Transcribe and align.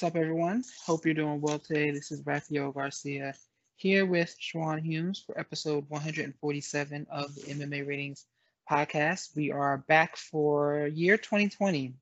What's 0.00 0.16
up, 0.16 0.18
everyone? 0.18 0.64
Hope 0.86 1.04
you're 1.04 1.12
doing 1.12 1.42
well 1.42 1.58
today. 1.58 1.90
This 1.90 2.10
is 2.10 2.24
Rafael 2.24 2.72
Garcia 2.72 3.34
here 3.76 4.06
with 4.06 4.34
Shawan 4.40 4.80
Humes 4.80 5.22
for 5.26 5.38
episode 5.38 5.84
147 5.88 7.06
of 7.10 7.34
the 7.34 7.42
MMA 7.42 7.86
Ratings 7.86 8.24
podcast. 8.70 9.36
We 9.36 9.52
are 9.52 9.84
back 9.88 10.16
for 10.16 10.86
year 10.86 11.18
2020. 11.18 11.92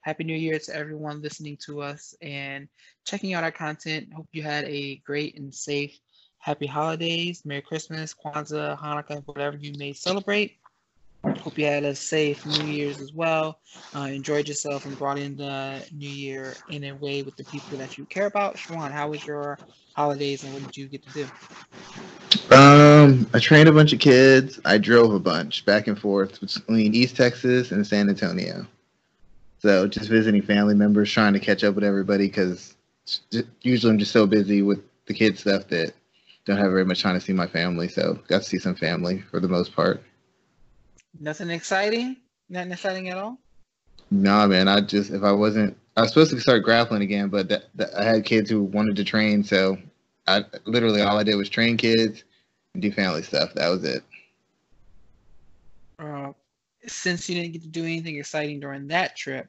Happy 0.00 0.24
New 0.24 0.34
Year 0.34 0.58
to 0.58 0.74
everyone 0.74 1.22
listening 1.22 1.56
to 1.66 1.80
us 1.80 2.12
and 2.20 2.66
checking 3.06 3.34
out 3.34 3.44
our 3.44 3.52
content. 3.52 4.12
Hope 4.12 4.26
you 4.32 4.42
had 4.42 4.64
a 4.64 4.96
great 5.06 5.38
and 5.38 5.54
safe 5.54 5.96
happy 6.38 6.66
holidays, 6.66 7.44
Merry 7.44 7.62
Christmas, 7.62 8.12
Kwanzaa, 8.14 8.76
Hanukkah, 8.76 9.22
whatever 9.26 9.56
you 9.58 9.74
may 9.78 9.92
celebrate. 9.92 10.56
Hope 11.40 11.58
you 11.58 11.66
had 11.66 11.84
a 11.84 11.94
safe 11.94 12.46
New 12.46 12.64
Year's 12.64 13.00
as 13.00 13.12
well. 13.12 13.58
Uh, 13.94 14.08
enjoyed 14.10 14.48
yourself 14.48 14.86
and 14.86 14.98
brought 14.98 15.18
in 15.18 15.36
the 15.36 15.86
New 15.92 16.08
Year 16.08 16.56
in 16.68 16.84
a 16.84 16.92
way 16.92 17.22
with 17.22 17.36
the 17.36 17.44
people 17.44 17.78
that 17.78 17.96
you 17.96 18.06
care 18.06 18.26
about. 18.26 18.56
Shawan, 18.56 18.92
how 18.92 19.10
was 19.10 19.24
your 19.24 19.60
holidays 19.92 20.42
and 20.42 20.52
what 20.52 20.62
did 20.62 20.76
you 20.76 20.88
get 20.88 21.02
to 21.04 21.10
do? 21.10 21.28
Um, 22.50 23.28
I 23.32 23.38
trained 23.38 23.68
a 23.68 23.72
bunch 23.72 23.92
of 23.92 24.00
kids. 24.00 24.60
I 24.64 24.78
drove 24.78 25.12
a 25.12 25.20
bunch 25.20 25.64
back 25.64 25.86
and 25.86 25.98
forth 25.98 26.40
between 26.40 26.94
East 26.94 27.16
Texas 27.16 27.72
and 27.72 27.86
San 27.86 28.08
Antonio. 28.08 28.66
So 29.58 29.86
just 29.86 30.10
visiting 30.10 30.42
family 30.42 30.74
members, 30.74 31.10
trying 31.10 31.32
to 31.32 31.40
catch 31.40 31.64
up 31.64 31.74
with 31.74 31.84
everybody 31.84 32.26
because 32.26 32.76
usually 33.62 33.92
I'm 33.92 33.98
just 33.98 34.12
so 34.12 34.26
busy 34.26 34.62
with 34.62 34.80
the 35.06 35.14
kid 35.14 35.38
stuff 35.38 35.68
that 35.68 35.94
don't 36.44 36.58
have 36.58 36.70
very 36.70 36.84
much 36.84 37.02
time 37.02 37.14
to 37.14 37.20
see 37.20 37.32
my 37.32 37.46
family. 37.46 37.88
So 37.88 38.18
got 38.28 38.42
to 38.42 38.48
see 38.48 38.58
some 38.58 38.74
family 38.74 39.22
for 39.30 39.40
the 39.40 39.48
most 39.48 39.74
part. 39.74 40.02
Nothing 41.20 41.50
exciting? 41.50 42.16
Nothing 42.48 42.72
exciting 42.72 43.08
at 43.08 43.18
all? 43.18 43.38
Nah, 44.10 44.46
man. 44.46 44.68
I 44.68 44.80
just 44.80 45.10
if 45.10 45.22
I 45.22 45.32
wasn't, 45.32 45.76
I 45.96 46.02
was 46.02 46.10
supposed 46.10 46.30
to 46.32 46.40
start 46.40 46.64
grappling 46.64 47.02
again, 47.02 47.28
but 47.28 47.48
that, 47.48 47.64
that, 47.74 47.94
I 47.94 48.04
had 48.04 48.24
kids 48.24 48.50
who 48.50 48.62
wanted 48.62 48.96
to 48.96 49.04
train, 49.04 49.42
so 49.44 49.78
I 50.26 50.44
literally 50.64 51.00
all 51.00 51.18
I 51.18 51.22
did 51.22 51.36
was 51.36 51.48
train 51.48 51.76
kids 51.76 52.24
and 52.74 52.82
do 52.82 52.92
family 52.92 53.22
stuff. 53.22 53.54
That 53.54 53.68
was 53.68 53.84
it. 53.84 54.02
Uh, 55.98 56.32
since 56.86 57.28
you 57.28 57.36
didn't 57.36 57.52
get 57.52 57.62
to 57.62 57.68
do 57.68 57.84
anything 57.84 58.18
exciting 58.18 58.60
during 58.60 58.88
that 58.88 59.16
trip, 59.16 59.48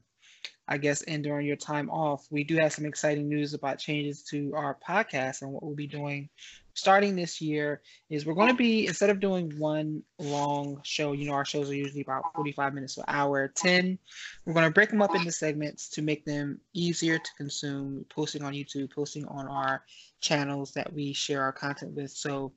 I 0.68 0.78
guess, 0.78 1.02
and 1.04 1.24
during 1.24 1.46
your 1.46 1.58
time 1.58 1.90
off, 1.90 2.28
we 2.30 2.44
do 2.44 2.56
have 2.58 2.74
some 2.74 2.86
exciting 2.86 3.28
news 3.28 3.54
about 3.54 3.80
changes 3.80 4.24
to 4.24 4.54
our 4.56 4.78
podcast 4.88 5.42
and 5.42 5.52
what 5.52 5.64
we'll 5.64 5.76
be 5.76 5.88
doing 5.88 6.30
starting 6.76 7.16
this 7.16 7.42
year 7.42 7.82
is 8.10 8.26
we're 8.26 8.34
going 8.34 8.50
to 8.50 8.56
be 8.56 8.86
instead 8.86 9.10
of 9.10 9.20
doing 9.20 9.58
one 9.58 10.04
long 10.20 10.80
show 10.84 11.14
you 11.14 11.26
know 11.26 11.34
our 11.34 11.46
shows 11.46 11.70
are 11.70 11.76
usually 11.76 12.02
about 12.02 12.24
45 12.36 12.74
minutes 12.74 12.96
to 12.96 13.02
an 13.02 13.06
hour 13.08 13.48
10 13.48 13.98
we're 14.46 14.54
going 14.54 14.66
to 14.66 14.72
break 14.72 14.90
them 14.90 15.02
up 15.02 15.16
into 15.16 15.32
segments 15.32 15.90
to 15.90 16.02
make 16.02 16.26
them 16.26 16.60
easier 16.74 17.18
to 17.18 17.30
consume 17.38 18.06
posting 18.10 18.44
on 18.44 18.54
youtube 18.54 18.94
posting 18.94 19.26
on 19.26 19.48
our 19.48 19.84
channels 20.26 20.72
that 20.72 20.92
we 20.92 21.14
share 21.14 21.44
our 21.44 21.52
content 21.52 21.94
with. 21.94 22.12
So 22.12 22.52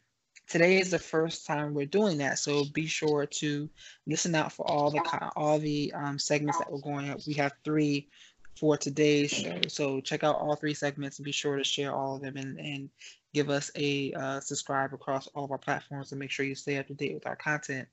today 0.48 0.80
is 0.80 0.90
the 0.90 0.98
first 0.98 1.46
time 1.46 1.74
we're 1.74 1.86
doing 1.86 2.18
that. 2.18 2.38
So 2.38 2.64
be 2.72 2.86
sure 2.86 3.26
to 3.26 3.68
listen 4.06 4.34
out 4.34 4.52
for 4.52 4.68
all 4.68 4.90
the 4.90 5.02
all 5.36 5.58
the 5.58 5.92
um, 5.94 6.18
segments 6.18 6.58
that 6.58 6.72
we're 6.72 6.80
going 6.80 7.10
up. 7.10 7.20
We 7.26 7.34
have 7.34 7.52
three 7.64 8.08
for 8.56 8.76
today's 8.76 9.30
show. 9.30 9.60
So 9.68 10.00
check 10.00 10.24
out 10.24 10.36
all 10.36 10.56
three 10.56 10.74
segments 10.74 11.18
and 11.18 11.24
be 11.24 11.32
sure 11.32 11.56
to 11.56 11.64
share 11.64 11.94
all 11.94 12.16
of 12.16 12.22
them 12.22 12.36
and, 12.36 12.58
and 12.58 12.90
give 13.34 13.50
us 13.50 13.70
a 13.76 14.12
uh, 14.12 14.40
subscribe 14.40 14.94
across 14.94 15.26
all 15.28 15.44
of 15.44 15.50
our 15.50 15.58
platforms 15.58 16.12
and 16.12 16.18
make 16.18 16.30
sure 16.30 16.46
you 16.46 16.54
stay 16.54 16.78
up 16.78 16.86
to 16.86 16.94
date 16.94 17.14
with 17.14 17.26
our 17.26 17.36
content. 17.36 17.88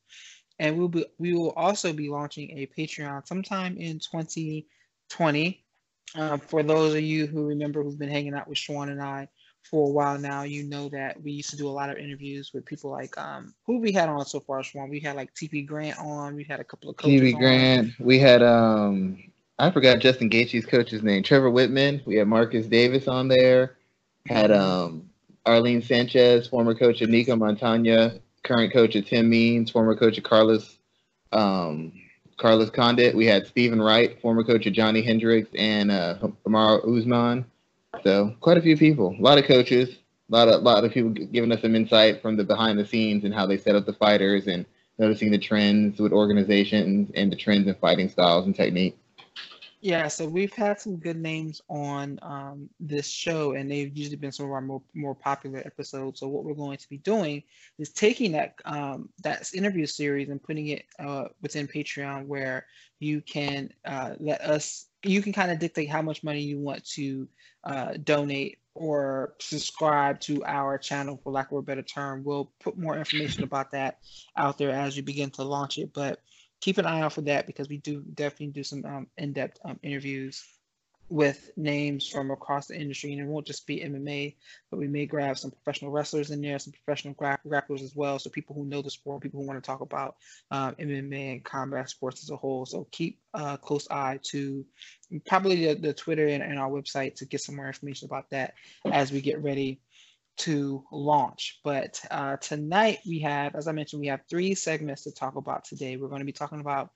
And 0.59 0.77
we'll 0.77 0.87
be 0.87 1.05
we 1.17 1.33
will 1.33 1.51
also 1.51 1.91
be 1.91 2.09
launching 2.09 2.57
a 2.57 2.67
Patreon 2.67 3.27
sometime 3.27 3.77
in 3.77 3.99
2020. 3.99 5.63
Um, 6.15 6.39
for 6.39 6.63
those 6.63 6.93
of 6.93 7.01
you 7.01 7.27
who 7.27 7.45
remember 7.45 7.83
who've 7.83 7.99
been 7.99 8.09
hanging 8.09 8.33
out 8.33 8.47
with 8.47 8.57
Sean 8.57 8.89
and 8.89 9.01
I 9.01 9.27
for 9.63 9.89
a 9.89 9.91
while 9.91 10.17
now, 10.17 10.43
you 10.43 10.63
know 10.63 10.87
that 10.89 11.21
we 11.21 11.31
used 11.31 11.49
to 11.49 11.57
do 11.57 11.67
a 11.67 11.69
lot 11.69 11.89
of 11.89 11.97
interviews 11.97 12.51
with 12.53 12.65
people 12.65 12.91
like 12.91 13.17
um, 13.17 13.53
who 13.65 13.79
we 13.79 13.91
had 13.91 14.07
on 14.07 14.25
so 14.25 14.39
far, 14.39 14.59
Shawan. 14.59 14.89
We 14.89 15.01
had 15.01 15.17
like 15.17 15.33
TJ 15.33 15.65
Grant 15.65 15.99
on. 15.99 16.35
We 16.35 16.45
had 16.45 16.61
a 16.61 16.63
couple 16.63 16.89
of 16.89 16.95
coaches. 16.95 17.21
TJ 17.21 17.37
Grant. 17.37 17.91
We 17.99 18.17
had 18.19 18.41
um, 18.41 19.21
I 19.59 19.71
forgot 19.71 19.99
Justin 19.99 20.29
Gaethje's 20.29 20.65
coach's 20.65 21.03
name, 21.03 21.23
Trevor 21.23 21.51
Wittman. 21.51 22.05
We 22.05 22.15
had 22.15 22.27
Marcus 22.27 22.67
Davis 22.67 23.09
on 23.09 23.27
there. 23.27 23.77
Had 24.25 24.51
um 24.51 25.09
Arlene 25.45 25.81
Sanchez, 25.81 26.47
former 26.47 26.73
coach 26.73 27.01
of 27.01 27.09
Nicco 27.09 27.37
Montaño, 27.37 28.19
current 28.43 28.73
coach 28.73 28.95
of 28.95 29.05
Tim 29.05 29.29
Means, 29.29 29.71
former 29.71 29.95
coach 29.95 30.17
of 30.17 30.23
Carlos 30.23 30.77
um, 31.31 31.93
Carlos 32.37 32.69
Condit. 32.69 33.15
We 33.15 33.25
had 33.25 33.47
Stephen 33.47 33.81
Wright, 33.81 34.19
former 34.21 34.43
coach 34.43 34.65
of 34.65 34.73
Johny 34.73 35.01
Hendricks, 35.01 35.49
and 35.55 35.91
uh, 35.91 36.17
Kamaru 36.45 36.97
Usman. 36.97 37.45
So 38.03 38.35
quite 38.41 38.57
a 38.57 38.61
few 38.61 38.77
people, 38.77 39.15
a 39.17 39.21
lot 39.21 39.37
of 39.37 39.45
coaches, 39.45 39.89
a 40.29 40.35
lot 40.35 40.47
of 40.47 40.55
a 40.55 40.63
lot 40.63 40.83
of 40.83 40.91
people 40.91 41.11
giving 41.11 41.51
us 41.51 41.61
some 41.61 41.75
insight 41.75 42.21
from 42.21 42.35
the 42.37 42.43
behind 42.43 42.79
the 42.79 42.85
scenes 42.85 43.23
and 43.23 43.33
how 43.33 43.45
they 43.45 43.57
set 43.57 43.75
up 43.75 43.85
the 43.85 43.93
fighters 43.93 44.47
and 44.47 44.65
noticing 44.97 45.31
the 45.31 45.37
trends 45.37 45.99
with 45.99 46.11
organizations 46.11 47.11
and 47.15 47.31
the 47.31 47.35
trends 47.35 47.67
in 47.67 47.75
fighting 47.75 48.09
styles 48.09 48.45
and 48.45 48.55
technique. 48.55 48.97
Yeah, 49.85 50.07
so 50.07 50.27
we've 50.27 50.51
had 50.51 50.81
some 50.81 50.95
good 50.97 51.15
names 51.15 51.61
on 51.69 52.17
um, 52.23 52.67
this 52.79 53.07
show, 53.07 53.51
and 53.51 53.69
they've 53.69 53.95
usually 53.95 54.15
been 54.15 54.31
some 54.31 54.47
of 54.47 54.51
our 54.51 54.59
more, 54.59 54.81
more 54.95 55.13
popular 55.13 55.59
episodes. 55.59 56.21
So 56.21 56.27
what 56.27 56.43
we're 56.43 56.55
going 56.55 56.79
to 56.79 56.89
be 56.89 56.97
doing 56.97 57.43
is 57.77 57.91
taking 57.91 58.31
that 58.31 58.55
um, 58.65 59.09
that 59.21 59.47
interview 59.53 59.85
series 59.85 60.29
and 60.29 60.41
putting 60.41 60.69
it 60.69 60.85
uh, 60.97 61.25
within 61.43 61.67
Patreon, 61.67 62.25
where 62.25 62.65
you 62.99 63.21
can 63.21 63.69
uh, 63.85 64.15
let 64.19 64.41
us, 64.41 64.87
you 65.03 65.21
can 65.21 65.33
kind 65.33 65.51
of 65.51 65.59
dictate 65.59 65.87
how 65.87 66.01
much 66.01 66.23
money 66.23 66.41
you 66.41 66.57
want 66.57 66.83
to 66.93 67.27
uh, 67.63 67.93
donate 68.03 68.57
or 68.73 69.35
subscribe 69.39 70.19
to 70.21 70.43
our 70.45 70.79
channel, 70.79 71.19
for 71.23 71.31
lack 71.31 71.51
of 71.51 71.59
a 71.59 71.61
better 71.61 71.83
term. 71.83 72.23
We'll 72.23 72.51
put 72.59 72.75
more 72.75 72.97
information 72.97 73.43
about 73.43 73.69
that 73.73 73.99
out 74.35 74.57
there 74.57 74.71
as 74.71 74.95
we 74.95 75.03
begin 75.03 75.29
to 75.37 75.43
launch 75.43 75.77
it, 75.77 75.93
but 75.93 76.21
keep 76.65 76.79
an 76.79 76.85
eye 76.87 77.01
out 77.01 77.13
for 77.13 77.21
that 77.21 77.45
because 77.45 77.69
we 77.69 77.77
do 77.77 78.01
definitely 78.15 78.47
do 78.47 78.63
some 78.63 78.83
um, 78.85 79.07
in-depth 79.19 79.59
um, 79.65 79.79
interviews 79.83 80.43
with 81.09 81.51
names 81.55 82.07
from 82.07 82.31
across 82.31 82.65
the 82.65 82.75
industry, 82.75 83.13
and 83.13 83.21
it 83.21 83.27
won't 83.27 83.45
just 83.45 83.67
be 83.67 83.81
MMA, 83.81 84.35
but 84.71 84.79
we 84.79 84.87
may 84.87 85.05
grab 85.05 85.37
some 85.37 85.51
professional 85.51 85.91
wrestlers 85.91 86.31
in 86.31 86.41
there, 86.41 86.57
some 86.57 86.73
professional 86.73 87.13
gra- 87.13 87.37
grapplers 87.45 87.83
as 87.83 87.95
well. 87.95 88.17
So 88.17 88.31
people 88.31 88.55
who 88.55 88.65
know 88.65 88.81
the 88.81 88.89
sport, 88.89 89.21
people 89.21 89.39
who 89.39 89.45
want 89.45 89.63
to 89.63 89.67
talk 89.67 89.81
about 89.81 90.15
um, 90.49 90.73
MMA 90.79 91.33
and 91.33 91.43
combat 91.43 91.87
sports 91.87 92.23
as 92.23 92.31
a 92.31 92.35
whole. 92.35 92.65
So 92.65 92.87
keep 92.91 93.19
a 93.35 93.59
close 93.59 93.87
eye 93.91 94.19
to 94.31 94.65
probably 95.27 95.67
the, 95.67 95.79
the 95.79 95.93
Twitter 95.93 96.25
and, 96.25 96.41
and 96.41 96.57
our 96.57 96.71
website 96.71 97.13
to 97.17 97.27
get 97.27 97.41
some 97.41 97.57
more 97.57 97.67
information 97.67 98.07
about 98.07 98.31
that 98.31 98.55
as 98.91 99.11
we 99.11 99.21
get 99.21 99.43
ready 99.43 99.81
to 100.37 100.83
launch. 100.91 101.59
But 101.63 101.99
uh, 102.11 102.37
tonight 102.37 102.99
we 103.05 103.19
have, 103.19 103.55
as 103.55 103.67
I 103.67 103.71
mentioned, 103.71 104.01
we 104.01 104.07
have 104.07 104.21
three 104.29 104.55
segments 104.55 105.03
to 105.03 105.13
talk 105.13 105.35
about 105.35 105.65
today. 105.65 105.97
We're 105.97 106.09
going 106.09 106.19
to 106.19 106.25
be 106.25 106.31
talking 106.31 106.59
about 106.59 106.89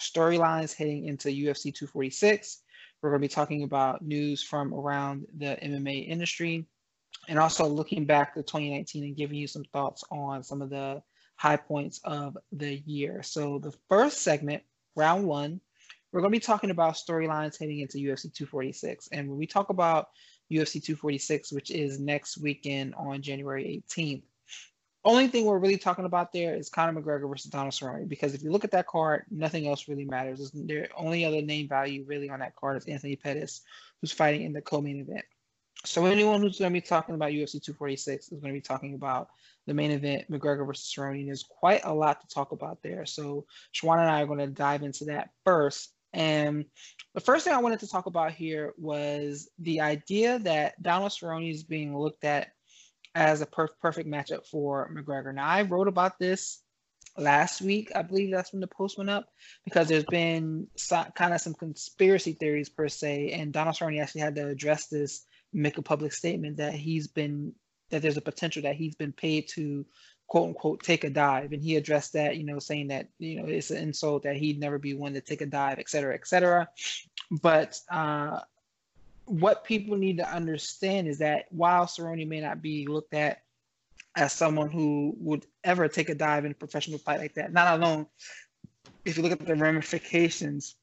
storylines 0.00 0.74
heading 0.74 1.06
into 1.06 1.28
UFC 1.28 1.74
246. 1.74 2.62
We're 3.02 3.10
going 3.10 3.22
to 3.22 3.28
be 3.28 3.32
talking 3.34 3.62
about 3.62 4.02
news 4.02 4.42
from 4.42 4.72
around 4.72 5.26
the 5.36 5.58
MMA 5.62 6.08
industry 6.08 6.66
and 7.28 7.38
also 7.38 7.66
looking 7.66 8.04
back 8.04 8.34
to 8.34 8.42
2019 8.42 9.04
and 9.04 9.16
giving 9.16 9.36
you 9.36 9.46
some 9.46 9.64
thoughts 9.72 10.04
on 10.10 10.42
some 10.42 10.62
of 10.62 10.70
the 10.70 11.02
high 11.36 11.56
points 11.56 12.00
of 12.04 12.36
the 12.52 12.76
year. 12.86 13.22
So 13.22 13.58
the 13.58 13.74
first 13.88 14.22
segment, 14.22 14.62
round 14.94 15.26
one, 15.26 15.60
we're 16.12 16.20
going 16.20 16.32
to 16.32 16.38
be 16.38 16.44
talking 16.44 16.70
about 16.70 16.94
storylines 16.94 17.58
heading 17.58 17.80
into 17.80 17.98
UFC 17.98 18.32
246. 18.32 19.08
And 19.12 19.28
when 19.28 19.38
we 19.38 19.46
talk 19.46 19.68
about 19.68 20.08
UFC 20.50 20.82
246, 20.82 21.52
which 21.52 21.70
is 21.70 21.98
next 21.98 22.38
weekend 22.38 22.94
on 22.94 23.22
January 23.22 23.82
18th. 23.90 24.22
Only 25.04 25.28
thing 25.28 25.44
we're 25.44 25.58
really 25.58 25.76
talking 25.76 26.04
about 26.04 26.32
there 26.32 26.56
is 26.56 26.68
Conor 26.68 27.00
McGregor 27.00 27.28
versus 27.28 27.50
Donald 27.50 27.72
Cerrone 27.72 28.08
because 28.08 28.34
if 28.34 28.42
you 28.42 28.50
look 28.50 28.64
at 28.64 28.72
that 28.72 28.88
card, 28.88 29.24
nothing 29.30 29.68
else 29.68 29.86
really 29.86 30.04
matters. 30.04 30.50
The 30.50 30.88
only 30.96 31.24
other 31.24 31.42
name 31.42 31.68
value 31.68 32.04
really 32.08 32.28
on 32.28 32.40
that 32.40 32.56
card 32.56 32.76
is 32.76 32.86
Anthony 32.86 33.14
Pettis, 33.14 33.62
who's 34.00 34.10
fighting 34.10 34.42
in 34.42 34.52
the 34.52 34.60
co-main 34.60 35.00
event. 35.00 35.24
So 35.84 36.06
anyone 36.06 36.40
who's 36.40 36.58
going 36.58 36.72
to 36.72 36.80
be 36.80 36.84
talking 36.84 37.14
about 37.14 37.30
UFC 37.30 37.62
246 37.62 38.32
is 38.32 38.40
going 38.40 38.52
to 38.52 38.58
be 38.58 38.60
talking 38.60 38.94
about 38.94 39.28
the 39.68 39.74
main 39.74 39.92
event, 39.92 40.28
McGregor 40.28 40.66
versus 40.66 40.92
Cerrone. 40.92 41.26
There's 41.26 41.44
quite 41.44 41.82
a 41.84 41.94
lot 41.94 42.20
to 42.20 42.26
talk 42.26 42.50
about 42.50 42.82
there. 42.82 43.06
So 43.06 43.46
Shawan 43.72 44.00
and 44.00 44.10
I 44.10 44.22
are 44.22 44.26
going 44.26 44.40
to 44.40 44.48
dive 44.48 44.82
into 44.82 45.04
that 45.04 45.30
first. 45.44 45.92
And 46.16 46.64
the 47.14 47.20
first 47.20 47.44
thing 47.44 47.52
I 47.52 47.60
wanted 47.60 47.80
to 47.80 47.88
talk 47.88 48.06
about 48.06 48.32
here 48.32 48.72
was 48.78 49.50
the 49.58 49.82
idea 49.82 50.38
that 50.40 50.82
Donald 50.82 51.12
Cerrone 51.12 51.50
is 51.50 51.62
being 51.62 51.96
looked 51.96 52.24
at 52.24 52.48
as 53.14 53.42
a 53.42 53.46
per- 53.46 53.68
perfect 53.82 54.08
matchup 54.08 54.46
for 54.46 54.90
McGregor. 54.94 55.34
Now, 55.34 55.46
I 55.46 55.62
wrote 55.62 55.88
about 55.88 56.18
this 56.18 56.62
last 57.18 57.60
week. 57.60 57.92
I 57.94 58.00
believe 58.00 58.32
that's 58.32 58.52
when 58.52 58.60
the 58.60 58.66
post 58.66 58.96
went 58.96 59.10
up 59.10 59.26
because 59.64 59.88
there's 59.88 60.04
been 60.04 60.66
so, 60.76 61.04
kind 61.14 61.34
of 61.34 61.40
some 61.42 61.54
conspiracy 61.54 62.32
theories 62.32 62.70
per 62.70 62.88
se, 62.88 63.32
and 63.32 63.52
Donald 63.52 63.76
Cerrone 63.76 64.00
actually 64.00 64.22
had 64.22 64.36
to 64.36 64.48
address 64.48 64.86
this, 64.86 65.26
make 65.52 65.76
a 65.76 65.82
public 65.82 66.14
statement 66.14 66.56
that 66.56 66.72
he's 66.72 67.08
been 67.08 67.52
that 67.90 68.02
there's 68.02 68.16
a 68.16 68.22
potential 68.22 68.62
that 68.62 68.74
he's 68.74 68.96
been 68.96 69.12
paid 69.12 69.48
to 69.48 69.86
quote 70.26 70.48
unquote 70.48 70.82
take 70.82 71.04
a 71.04 71.10
dive. 71.10 71.52
And 71.52 71.62
he 71.62 71.76
addressed 71.76 72.12
that 72.14 72.36
you 72.36 72.44
know 72.44 72.58
saying 72.58 72.88
that 72.88 73.08
you 73.18 73.40
know 73.40 73.46
it's 73.46 73.70
an 73.70 73.78
insult 73.78 74.24
that 74.24 74.36
he'd 74.36 74.60
never 74.60 74.78
be 74.78 74.94
one 74.94 75.14
to 75.14 75.20
take 75.20 75.40
a 75.40 75.46
dive 75.46 75.78
et 75.78 75.88
cetera 75.88 76.14
et 76.14 76.26
cetera. 76.26 76.68
But 77.30 77.80
uh 77.90 78.40
what 79.26 79.64
people 79.64 79.96
need 79.96 80.18
to 80.18 80.32
understand 80.32 81.08
is 81.08 81.18
that 81.18 81.46
while 81.50 81.86
Cerrone 81.86 82.28
may 82.28 82.40
not 82.40 82.62
be 82.62 82.86
looked 82.86 83.12
at 83.12 83.42
as 84.14 84.32
someone 84.32 84.70
who 84.70 85.14
would 85.18 85.44
ever 85.64 85.88
take 85.88 86.08
a 86.08 86.14
dive 86.14 86.44
in 86.44 86.52
a 86.52 86.54
professional 86.54 86.98
fight 86.98 87.18
like 87.18 87.34
that, 87.34 87.52
not 87.52 87.78
alone 87.78 88.06
if 89.04 89.16
you 89.16 89.22
look 89.22 89.32
at 89.32 89.46
the 89.46 89.54
ramifications 89.54 90.74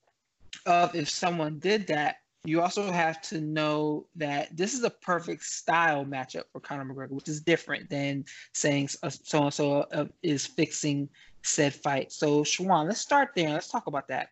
of 0.65 0.95
if 0.95 1.09
someone 1.09 1.59
did 1.59 1.87
that, 1.87 2.17
you 2.45 2.61
also 2.61 2.91
have 2.91 3.21
to 3.21 3.39
know 3.39 4.05
that 4.15 4.55
this 4.55 4.73
is 4.73 4.83
a 4.83 4.89
perfect 4.89 5.43
style 5.43 6.03
matchup 6.03 6.43
for 6.51 6.59
Conor 6.59 6.85
McGregor, 6.85 7.11
which 7.11 7.29
is 7.29 7.39
different 7.39 7.89
than 7.89 8.25
saying 8.53 8.89
so 8.89 9.43
and 9.43 9.53
so 9.53 10.09
is 10.21 10.45
fixing 10.45 11.07
said 11.41 11.73
fight. 11.73 12.11
So, 12.11 12.43
Shawan, 12.43 12.87
let's 12.87 12.99
start 12.99 13.29
there. 13.35 13.49
Let's 13.49 13.69
talk 13.69 13.87
about 13.87 14.07
that. 14.09 14.29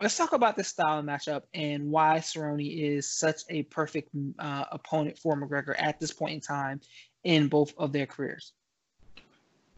Let's 0.00 0.16
talk 0.16 0.32
about 0.32 0.56
the 0.56 0.64
style 0.64 1.02
matchup 1.02 1.42
and 1.52 1.90
why 1.90 2.18
Cerrone 2.18 2.94
is 2.94 3.08
such 3.10 3.42
a 3.50 3.64
perfect 3.64 4.08
uh, 4.38 4.64
opponent 4.72 5.18
for 5.18 5.36
McGregor 5.36 5.74
at 5.78 6.00
this 6.00 6.12
point 6.12 6.34
in 6.34 6.40
time 6.40 6.80
in 7.24 7.48
both 7.48 7.72
of 7.76 7.92
their 7.92 8.06
careers. 8.06 8.52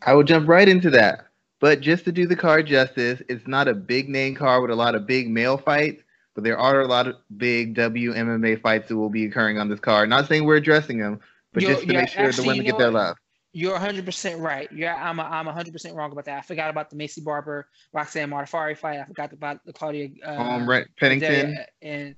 I 0.02 0.14
will 0.14 0.22
jump 0.22 0.48
right 0.48 0.68
into 0.68 0.90
that. 0.90 1.26
But 1.60 1.80
just 1.80 2.04
to 2.04 2.12
do 2.12 2.26
the 2.26 2.36
card 2.36 2.66
justice, 2.66 3.22
it's 3.28 3.46
not 3.46 3.68
a 3.68 3.74
big 3.74 4.08
name 4.08 4.34
card 4.34 4.62
with 4.62 4.70
a 4.70 4.76
lot 4.76 4.94
of 4.94 5.06
big 5.06 5.30
male 5.30 5.56
fights, 5.56 6.03
but 6.34 6.44
there 6.44 6.58
are 6.58 6.80
a 6.80 6.86
lot 6.86 7.06
of 7.06 7.16
big 7.36 7.74
WMMA 7.74 8.60
fights 8.60 8.88
that 8.88 8.96
will 8.96 9.10
be 9.10 9.24
occurring 9.24 9.58
on 9.58 9.68
this 9.68 9.80
card. 9.80 10.08
Not 10.08 10.26
saying 10.26 10.44
we're 10.44 10.56
addressing 10.56 10.98
them, 10.98 11.20
but 11.52 11.62
you're, 11.62 11.72
just 11.72 11.86
to 11.86 11.92
make 11.94 12.08
sure 12.08 12.26
actually, 12.26 12.42
the 12.42 12.48
women 12.48 12.66
get 12.66 12.78
their 12.78 12.90
love. 12.90 13.16
You're 13.52 13.78
100% 13.78 14.40
right. 14.40 14.68
Yeah, 14.72 14.96
I'm 14.96 15.20
a, 15.20 15.22
I'm 15.22 15.46
100% 15.46 15.94
wrong 15.94 16.10
about 16.10 16.24
that. 16.24 16.38
I 16.38 16.40
forgot 16.40 16.70
about 16.70 16.90
the 16.90 16.96
Maycee 16.96 17.22
Barber 17.22 17.68
Roxanne 17.92 18.30
Modafferi 18.30 18.76
fight. 18.76 18.98
I 18.98 19.04
forgot 19.04 19.32
about 19.32 19.64
the 19.64 19.72
Claudia 19.72 20.08
uh, 20.26 20.32
um, 20.32 20.68
right, 20.68 20.86
Pennington 20.98 21.56
and 21.80 22.16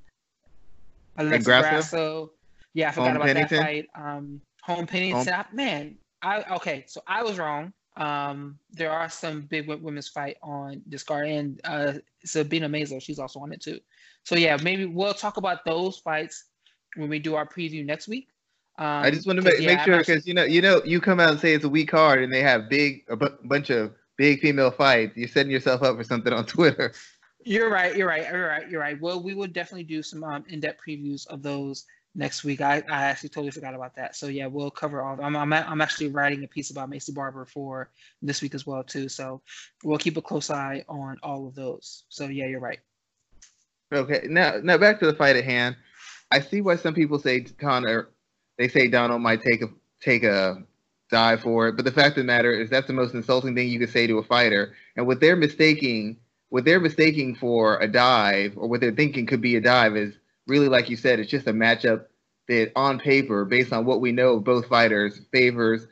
Alexa 1.19 1.45
Grasso. 1.45 2.33
Yeah, 2.73 2.89
I 2.89 2.93
forgot 2.93 3.07
Holm 3.09 3.17
about 3.17 3.27
Pennington. 3.27 3.59
that 3.59 3.65
fight. 3.65 3.87
Um, 3.95 4.41
Holm 4.63 4.87
Pennington. 4.87 5.35
Holm. 5.35 5.45
Man, 5.53 5.97
I 6.23 6.43
okay. 6.57 6.85
So 6.89 7.03
I 7.07 7.23
was 7.23 7.39
wrong. 7.39 7.73
Um, 7.97 8.59
there 8.71 8.91
are 8.91 9.09
some 9.09 9.43
big 9.43 9.69
women's 9.69 10.09
fight 10.09 10.37
on 10.43 10.83
this 10.87 11.03
card, 11.03 11.29
and 11.29 11.61
uh, 11.65 11.95
Sabina 12.25 12.69
Mazo, 12.69 13.01
she's 13.01 13.19
also 13.19 13.41
on 13.41 13.53
it 13.53 13.61
too. 13.61 13.79
So 14.27 14.35
yeah, 14.35 14.57
maybe 14.61 14.87
we'll 14.87 15.15
talk 15.15 15.37
about 15.37 15.65
those 15.65 15.99
fights 15.99 16.47
when 16.97 17.09
we 17.09 17.21
do 17.21 17.37
our 17.37 17.47
preview 17.47 17.87
next 17.87 18.09
week. 18.09 18.29
Um, 18.77 18.87
I 18.87 19.11
just 19.11 19.25
want 19.25 19.39
to 19.39 19.45
make, 19.45 19.61
yeah, 19.61 19.69
make 19.69 19.81
sure 19.81 19.99
because 19.99 20.27
you 20.27 20.35
know 20.35 20.43
you 20.43 20.61
know 20.61 20.83
you 20.85 21.01
come 21.01 21.21
out 21.21 21.31
and 21.31 21.41
say 21.41 21.55
it's 21.55 21.65
a 21.65 21.69
weak 21.69 21.89
card, 21.89 22.23
and 22.23 22.33
they 22.33 22.43
have 22.43 22.69
big 22.69 23.05
a 23.09 23.17
b- 23.17 23.29
bunch 23.45 23.71
of 23.71 23.93
big 24.19 24.41
female 24.41 24.73
fights. 24.73 25.17
You're 25.17 25.29
setting 25.29 25.53
yourself 25.53 25.83
up 25.85 25.97
for 25.97 26.03
something 26.03 26.33
on 26.33 26.45
Twitter. 26.47 26.93
You're 27.45 27.71
right. 27.71 27.95
You're 27.97 28.09
right. 28.09 28.29
You're 28.29 28.49
right. 28.49 28.69
You're 28.69 28.81
right. 28.81 29.01
Well, 29.01 29.23
we 29.23 29.35
will 29.35 29.47
definitely 29.47 29.85
do 29.85 30.03
some 30.03 30.25
um, 30.25 30.45
in-depth 30.49 30.81
previews 30.87 31.25
of 31.29 31.43
those 31.45 31.85
next 32.17 32.43
week. 32.43 32.61
I, 32.61 32.83
I 32.91 33.05
actually 33.05 33.29
totally 33.29 33.53
forgot 33.53 33.75
about 33.75 33.95
that. 33.95 34.17
So 34.17 34.27
yeah, 34.27 34.47
we'll 34.47 34.73
cover 34.73 35.03
all. 35.03 35.23
I'm, 35.23 35.37
I'm 35.37 35.53
I'm 35.53 35.81
actually 35.81 36.09
writing 36.09 36.43
a 36.43 36.49
piece 36.49 36.71
about 36.73 36.91
Maycee 36.91 37.15
Barber 37.15 37.45
for 37.45 37.91
this 38.23 38.43
week 38.43 38.57
as 38.57 38.67
well 38.67 38.83
too. 38.83 39.09
So 39.09 39.41
we'll 39.85 39.99
keep 39.99 40.17
a 40.17 40.23
close 40.23 40.51
eye 40.51 40.85
on 40.89 41.17
all 41.23 41.47
of 41.47 41.55
those. 41.55 42.07
So 42.09 42.27
yeah, 42.27 42.47
you're 42.47 42.59
right. 42.59 42.81
Okay, 43.93 44.23
now 44.29 44.55
now 44.63 44.79
back 44.79 44.99
to 45.01 45.07
the 45.07 45.15
fight 45.15 45.37
at 45.37 45.45
hand. 45.45 45.77
I 46.31 46.41
see 46.41 46.61
why 46.61 46.77
some 46.77 46.95
people 46.95 47.19
say 47.19 47.41
Conor. 47.41 48.09
They 48.59 48.69
say 48.69 48.89
Donald 48.89 49.23
might 49.23 49.43
take 49.43 49.63
a 49.63 49.69
take 50.01 50.25
a 50.25 50.65
dive 51.11 51.41
for 51.41 51.69
it, 51.69 51.77
but 51.77 51.85
the 51.85 51.93
fact 51.93 52.17
of 52.17 52.23
the 52.23 52.25
matter 52.25 52.53
is 52.53 52.69
that's 52.69 52.89
the 52.89 52.93
most 52.93 53.15
insulting 53.15 53.55
thing 53.55 53.69
you 53.69 53.79
could 53.79 53.91
say 53.91 54.07
to 54.07 54.19
a 54.19 54.25
fighter. 54.25 54.75
And 54.97 55.07
what 55.07 55.21
they're 55.21 55.37
mistaking, 55.37 56.17
what 56.49 56.65
they're 56.65 56.81
mistaking 56.81 57.37
for 57.37 57.79
a 57.79 57.87
dive, 57.87 58.55
or 58.57 58.69
what 58.69 58.81
they're 58.81 58.91
thinking 58.91 59.27
could 59.27 59.41
be 59.41 59.57
a 59.57 59.61
dive, 59.61 59.97
is 59.97 60.15
really, 60.49 60.69
like 60.69 60.91
you 60.91 60.97
said, 60.97 61.21
it's 61.21 61.31
just 61.31 61.47
a 61.47 61.53
matchup 61.53 62.07
that 62.49 62.73
on 62.75 62.99
paper, 62.99 63.45
based 63.45 63.73
on 63.73 63.85
what 63.85 64.01
we 64.01 64.11
know 64.11 64.35
of 64.35 64.45
both 64.45 64.67
fighters, 64.67 65.21
favors 65.33 65.87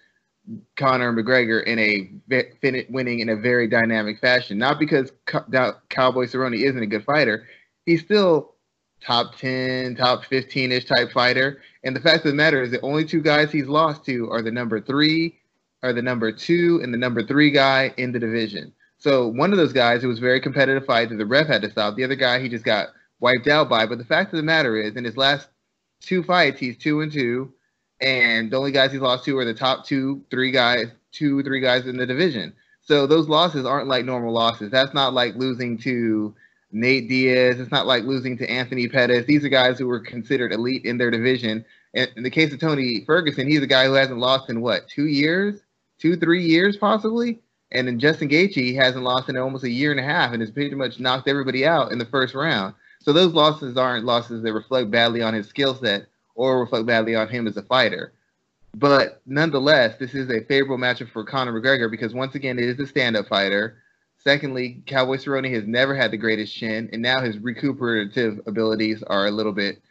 Conor 0.76 1.12
McGregor 1.12 1.64
in 1.64 1.78
a 1.78 2.84
winning 2.90 3.20
in 3.20 3.28
a 3.28 3.36
very 3.36 3.68
dynamic 3.68 4.18
fashion. 4.20 4.58
Not 4.58 4.78
because 4.78 5.12
Cowboy 5.26 6.26
Cerrone 6.26 6.60
isn't 6.60 6.82
a 6.82 6.86
good 6.86 7.04
fighter, 7.04 7.46
he's 7.86 8.02
still 8.02 8.54
top 9.00 9.36
10, 9.36 9.96
top 9.96 10.24
15 10.24 10.72
ish 10.72 10.86
type 10.86 11.12
fighter. 11.12 11.60
And 11.82 11.94
the 11.94 12.00
fact 12.00 12.24
of 12.24 12.30
the 12.30 12.36
matter 12.36 12.62
is, 12.62 12.70
the 12.70 12.80
only 12.80 13.04
two 13.04 13.20
guys 13.20 13.52
he's 13.52 13.66
lost 13.66 14.04
to 14.06 14.30
are 14.30 14.42
the 14.42 14.50
number 14.50 14.80
three, 14.80 15.38
are 15.82 15.92
the 15.92 16.02
number 16.02 16.32
two, 16.32 16.80
and 16.82 16.92
the 16.92 16.98
number 16.98 17.22
three 17.22 17.50
guy 17.50 17.92
in 17.96 18.12
the 18.12 18.18
division. 18.18 18.72
So 18.98 19.28
one 19.28 19.52
of 19.52 19.58
those 19.58 19.72
guys, 19.72 20.02
it 20.02 20.06
was 20.06 20.18
very 20.18 20.40
competitive 20.40 20.86
fight 20.86 21.10
that 21.10 21.16
the 21.16 21.26
ref 21.26 21.46
had 21.46 21.62
to 21.62 21.70
stop. 21.70 21.94
The 21.94 22.04
other 22.04 22.14
guy, 22.14 22.40
he 22.40 22.48
just 22.48 22.64
got 22.64 22.88
wiped 23.20 23.48
out 23.48 23.68
by. 23.68 23.84
But 23.86 23.98
the 23.98 24.04
fact 24.04 24.32
of 24.32 24.38
the 24.38 24.42
matter 24.42 24.76
is, 24.76 24.96
in 24.96 25.04
his 25.04 25.16
last 25.16 25.48
two 26.00 26.22
fights, 26.22 26.58
he's 26.58 26.78
two 26.78 27.02
and 27.02 27.12
two, 27.12 27.52
and 28.00 28.50
the 28.50 28.56
only 28.56 28.72
guys 28.72 28.92
he's 28.92 29.00
lost 29.00 29.24
to 29.26 29.36
are 29.38 29.44
the 29.44 29.52
top 29.52 29.84
two, 29.84 30.24
three 30.30 30.50
guys, 30.50 30.86
two, 31.12 31.42
three 31.42 31.60
guys 31.60 31.86
in 31.86 31.98
the 31.98 32.06
division. 32.06 32.54
So 32.80 33.06
those 33.06 33.28
losses 33.28 33.64
aren't 33.64 33.88
like 33.88 34.04
normal 34.04 34.32
losses. 34.32 34.70
That's 34.70 34.94
not 34.94 35.14
like 35.14 35.34
losing 35.36 35.78
to 35.78 36.34
Nate 36.74 37.08
Diaz. 37.08 37.60
It's 37.60 37.70
not 37.70 37.86
like 37.86 38.04
losing 38.04 38.36
to 38.38 38.50
Anthony 38.50 38.88
Pettis. 38.88 39.24
These 39.26 39.44
are 39.44 39.48
guys 39.48 39.78
who 39.78 39.86
were 39.86 40.00
considered 40.00 40.52
elite 40.52 40.84
in 40.84 40.98
their 40.98 41.10
division. 41.10 41.64
And 41.94 42.10
in 42.16 42.24
the 42.24 42.30
case 42.30 42.52
of 42.52 42.58
Tony 42.58 43.04
Ferguson, 43.06 43.48
he's 43.48 43.62
a 43.62 43.66
guy 43.66 43.86
who 43.86 43.92
hasn't 43.92 44.18
lost 44.18 44.50
in 44.50 44.60
what, 44.60 44.88
two 44.88 45.06
years, 45.06 45.62
two, 45.98 46.16
three 46.16 46.44
years 46.44 46.76
possibly. 46.76 47.40
And 47.70 47.86
then 47.86 48.00
Justin 48.00 48.28
Gaethje 48.28 48.54
he 48.54 48.74
hasn't 48.74 49.04
lost 49.04 49.28
in 49.28 49.36
almost 49.36 49.64
a 49.64 49.70
year 49.70 49.92
and 49.92 50.00
a 50.00 50.04
half, 50.04 50.32
and 50.32 50.40
has 50.40 50.50
pretty 50.50 50.74
much 50.74 51.00
knocked 51.00 51.28
everybody 51.28 51.64
out 51.64 51.92
in 51.92 51.98
the 51.98 52.06
first 52.06 52.34
round. 52.34 52.74
So 53.00 53.12
those 53.12 53.34
losses 53.34 53.76
aren't 53.76 54.04
losses 54.04 54.42
that 54.42 54.52
reflect 54.52 54.90
badly 54.90 55.22
on 55.22 55.34
his 55.34 55.48
skill 55.48 55.74
set 55.74 56.06
or 56.34 56.60
reflect 56.60 56.86
badly 56.86 57.14
on 57.14 57.28
him 57.28 57.46
as 57.46 57.56
a 57.56 57.62
fighter. 57.62 58.12
But 58.74 59.20
nonetheless, 59.26 59.96
this 59.98 60.14
is 60.14 60.30
a 60.30 60.44
favorable 60.44 60.78
matchup 60.78 61.10
for 61.10 61.22
Conor 61.22 61.52
McGregor 61.52 61.88
because 61.88 62.12
once 62.12 62.34
again, 62.34 62.58
it 62.58 62.64
is 62.64 62.80
a 62.80 62.86
stand-up 62.86 63.28
fighter. 63.28 63.76
Secondly, 64.26 64.82
Cowboy 64.86 65.16
Cerrone 65.16 65.52
has 65.52 65.66
never 65.66 65.94
had 65.94 66.10
the 66.10 66.16
greatest 66.16 66.54
chin, 66.54 66.88
and 66.92 67.02
now 67.02 67.20
his 67.20 67.38
recuperative 67.38 68.40
abilities 68.46 69.02
are 69.02 69.26
a 69.26 69.30
little 69.30 69.52
bit 69.52 69.82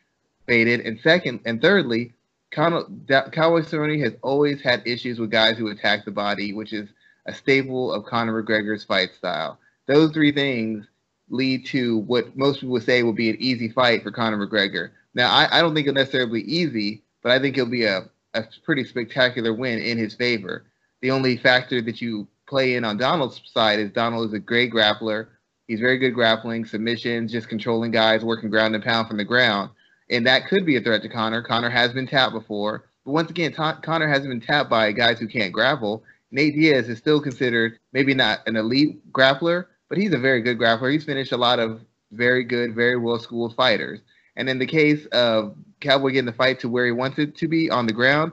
faded. 0.47 0.81
And 0.81 0.99
second, 1.01 1.41
and 1.45 1.61
thirdly, 1.61 2.13
Cowboy 2.51 3.61
Cerrone 3.61 4.03
has 4.03 4.13
always 4.23 4.61
had 4.61 4.81
issues 4.85 5.19
with 5.19 5.29
guys 5.29 5.57
who 5.57 5.67
attack 5.67 6.03
the 6.03 6.11
body, 6.11 6.51
which 6.53 6.73
is 6.73 6.89
a 7.27 7.33
staple 7.33 7.93
of 7.93 8.05
Conor 8.05 8.43
McGregor's 8.43 8.83
fight 8.83 9.11
style. 9.15 9.59
Those 9.87 10.11
three 10.11 10.31
things 10.31 10.85
lead 11.29 11.65
to 11.67 11.99
what 11.99 12.35
most 12.35 12.59
people 12.59 12.73
would 12.73 12.83
say 12.83 13.03
will 13.03 13.13
be 13.13 13.29
an 13.29 13.37
easy 13.39 13.69
fight 13.69 14.03
for 14.03 14.11
Conor 14.11 14.45
McGregor. 14.45 14.91
Now, 15.13 15.31
I, 15.31 15.59
I 15.59 15.61
don't 15.61 15.75
think 15.75 15.87
it'll 15.87 15.95
necessarily 15.95 16.41
be 16.41 16.55
easy, 16.55 17.03
but 17.21 17.31
I 17.31 17.39
think 17.39 17.57
it'll 17.57 17.69
be 17.69 17.85
a, 17.85 18.09
a 18.33 18.43
pretty 18.65 18.83
spectacular 18.83 19.53
win 19.53 19.79
in 19.79 19.97
his 19.97 20.15
favor. 20.15 20.65
The 21.01 21.11
only 21.11 21.37
factor 21.37 21.81
that 21.81 22.01
you 22.01 22.27
play 22.47 22.75
in 22.75 22.83
on 22.83 22.97
Donald's 22.97 23.41
side 23.45 23.79
is 23.79 23.91
Donald 23.91 24.27
is 24.27 24.33
a 24.33 24.39
great 24.39 24.71
grappler. 24.71 25.27
He's 25.67 25.79
very 25.79 25.97
good 25.97 26.11
grappling, 26.11 26.65
submissions, 26.65 27.31
just 27.31 27.49
controlling 27.49 27.91
guys, 27.91 28.23
working 28.23 28.49
ground 28.49 28.75
and 28.75 28.83
pound 28.83 29.07
from 29.07 29.17
the 29.17 29.23
ground. 29.23 29.71
And 30.09 30.27
that 30.27 30.47
could 30.47 30.65
be 30.65 30.75
a 30.75 30.81
threat 30.81 31.01
to 31.03 31.09
Conor. 31.09 31.41
Conor 31.41 31.69
has 31.69 31.93
been 31.93 32.07
tapped 32.07 32.33
before. 32.33 32.85
But 33.05 33.11
once 33.11 33.29
again, 33.29 33.51
T- 33.51 33.81
Conor 33.81 34.07
hasn't 34.07 34.29
been 34.29 34.41
tapped 34.41 34.69
by 34.69 34.91
guys 34.91 35.19
who 35.19 35.27
can't 35.27 35.53
grapple. 35.53 36.03
Nate 36.31 36.55
Diaz 36.55 36.89
is 36.89 36.97
still 36.97 37.21
considered 37.21 37.79
maybe 37.93 38.13
not 38.13 38.39
an 38.47 38.55
elite 38.55 39.11
grappler, 39.11 39.67
but 39.87 39.97
he's 39.97 40.13
a 40.13 40.17
very 40.17 40.41
good 40.41 40.57
grappler. 40.57 40.91
He's 40.91 41.05
finished 41.05 41.31
a 41.31 41.37
lot 41.37 41.59
of 41.59 41.81
very 42.11 42.43
good, 42.43 42.75
very 42.75 42.97
well 42.97 43.19
schooled 43.19 43.55
fighters. 43.55 43.99
And 44.35 44.49
in 44.49 44.59
the 44.59 44.65
case 44.65 45.05
of 45.07 45.55
Cowboy 45.79 46.09
getting 46.09 46.25
the 46.25 46.33
fight 46.33 46.59
to 46.61 46.69
where 46.69 46.85
he 46.85 46.91
wants 46.91 47.19
it 47.19 47.35
to 47.37 47.47
be 47.47 47.69
on 47.69 47.85
the 47.85 47.93
ground, 47.93 48.31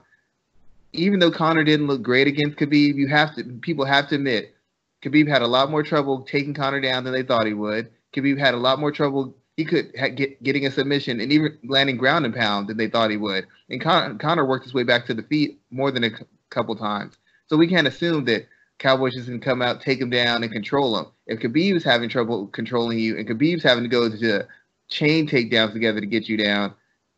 even 0.92 1.18
though 1.18 1.30
Conor 1.30 1.64
didn't 1.64 1.86
look 1.86 2.02
great 2.02 2.26
against 2.26 2.58
Khabib, 2.58 2.96
you 2.96 3.08
have 3.08 3.34
to 3.36 3.44
people 3.44 3.84
have 3.84 4.08
to 4.08 4.16
admit 4.16 4.54
Khabib 5.02 5.28
had 5.28 5.42
a 5.42 5.46
lot 5.46 5.70
more 5.70 5.82
trouble 5.82 6.22
taking 6.22 6.54
Conor 6.54 6.80
down 6.80 7.04
than 7.04 7.12
they 7.12 7.22
thought 7.22 7.46
he 7.46 7.54
would. 7.54 7.90
Khabib 8.14 8.38
had 8.38 8.54
a 8.54 8.58
lot 8.58 8.78
more 8.78 8.92
trouble. 8.92 9.34
He 9.56 9.64
could 9.64 9.92
get 10.16 10.42
getting 10.42 10.66
a 10.66 10.70
submission 10.70 11.20
and 11.20 11.32
even 11.32 11.58
landing 11.64 11.96
ground 11.96 12.24
and 12.24 12.34
pound 12.34 12.68
than 12.68 12.76
they 12.76 12.88
thought 12.88 13.10
he 13.10 13.16
would. 13.16 13.46
And 13.68 13.80
Con- 13.80 14.18
Conor 14.18 14.46
worked 14.46 14.64
his 14.64 14.74
way 14.74 14.82
back 14.82 15.06
to 15.06 15.14
the 15.14 15.22
feet 15.22 15.60
more 15.70 15.90
than 15.90 16.04
a 16.04 16.10
c- 16.10 16.24
couple 16.50 16.74
times. 16.76 17.18
So 17.46 17.56
we 17.56 17.66
can't 17.66 17.86
assume 17.86 18.24
that 18.26 18.48
Cowboys 18.78 19.14
just 19.14 19.26
can 19.26 19.40
come 19.40 19.60
out, 19.60 19.82
take 19.82 20.00
him 20.00 20.08
down, 20.08 20.42
and 20.42 20.52
control 20.52 20.98
him. 20.98 21.06
If 21.26 21.40
Khabib's 21.40 21.84
having 21.84 22.08
trouble 22.08 22.46
controlling 22.48 22.98
you, 22.98 23.18
and 23.18 23.28
Khabib's 23.28 23.62
having 23.62 23.84
to 23.84 23.90
go 23.90 24.08
to 24.08 24.46
chain 24.88 25.26
takedowns 25.28 25.72
together 25.72 26.00
to 26.00 26.06
get 26.06 26.28
you 26.28 26.36
down, 26.38 26.74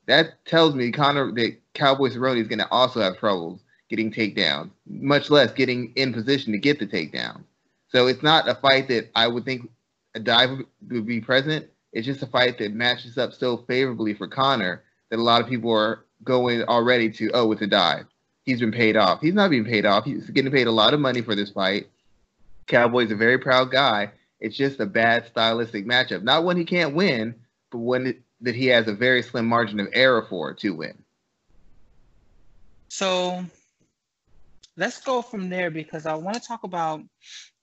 that 0.06 0.44
tells 0.44 0.74
me 0.74 0.90
Connor 0.90 1.32
that 1.32 1.56
Cowboy 1.74 2.08
Cerrone 2.08 2.40
is 2.40 2.48
going 2.48 2.58
to 2.58 2.70
also 2.70 3.00
have 3.00 3.18
troubles 3.18 3.61
getting 3.92 4.10
takedowns, 4.10 4.70
much 4.86 5.30
less 5.30 5.52
getting 5.52 5.92
in 5.96 6.12
position 6.12 6.52
to 6.52 6.58
get 6.58 6.78
the 6.78 6.86
takedown. 6.86 7.42
So 7.88 8.06
it's 8.06 8.22
not 8.22 8.48
a 8.48 8.54
fight 8.54 8.88
that 8.88 9.10
I 9.14 9.28
would 9.28 9.44
think 9.44 9.70
a 10.14 10.20
dive 10.20 10.58
would 10.90 11.06
be 11.06 11.20
present. 11.20 11.66
It's 11.92 12.06
just 12.06 12.22
a 12.22 12.26
fight 12.26 12.58
that 12.58 12.72
matches 12.72 13.18
up 13.18 13.34
so 13.34 13.58
favorably 13.68 14.14
for 14.14 14.26
Conor 14.26 14.82
that 15.10 15.18
a 15.18 15.22
lot 15.22 15.42
of 15.42 15.48
people 15.48 15.70
are 15.70 16.04
going 16.24 16.62
already 16.62 17.10
to, 17.10 17.30
oh, 17.34 17.52
it's 17.52 17.62
a 17.62 17.66
dive 17.66 18.06
he's 18.44 18.60
been 18.60 18.72
paid 18.72 18.96
off. 18.96 19.20
He's 19.20 19.34
not 19.34 19.50
being 19.50 19.64
paid 19.64 19.86
off. 19.86 20.04
He's 20.04 20.28
getting 20.30 20.52
paid 20.52 20.66
a 20.66 20.72
lot 20.72 20.94
of 20.94 21.00
money 21.00 21.22
for 21.22 21.34
this 21.34 21.50
fight. 21.50 21.88
Cowboy's 22.66 23.10
a 23.10 23.16
very 23.16 23.38
proud 23.38 23.70
guy. 23.70 24.10
It's 24.40 24.56
just 24.56 24.80
a 24.80 24.86
bad 24.86 25.26
stylistic 25.26 25.86
matchup. 25.86 26.22
Not 26.22 26.44
when 26.44 26.56
he 26.56 26.64
can't 26.64 26.94
win, 26.94 27.34
but 27.70 27.78
when 27.78 28.06
it, 28.08 28.20
that 28.40 28.54
he 28.54 28.66
has 28.66 28.88
a 28.88 28.92
very 28.92 29.22
slim 29.22 29.46
margin 29.46 29.78
of 29.78 29.88
error 29.92 30.26
for 30.28 30.52
to 30.54 30.70
win. 30.70 30.94
So 32.88 33.44
let's 34.76 35.00
go 35.00 35.22
from 35.22 35.48
there 35.48 35.70
because 35.70 36.06
I 36.06 36.14
want 36.14 36.40
to 36.40 36.46
talk 36.46 36.64
about 36.64 37.02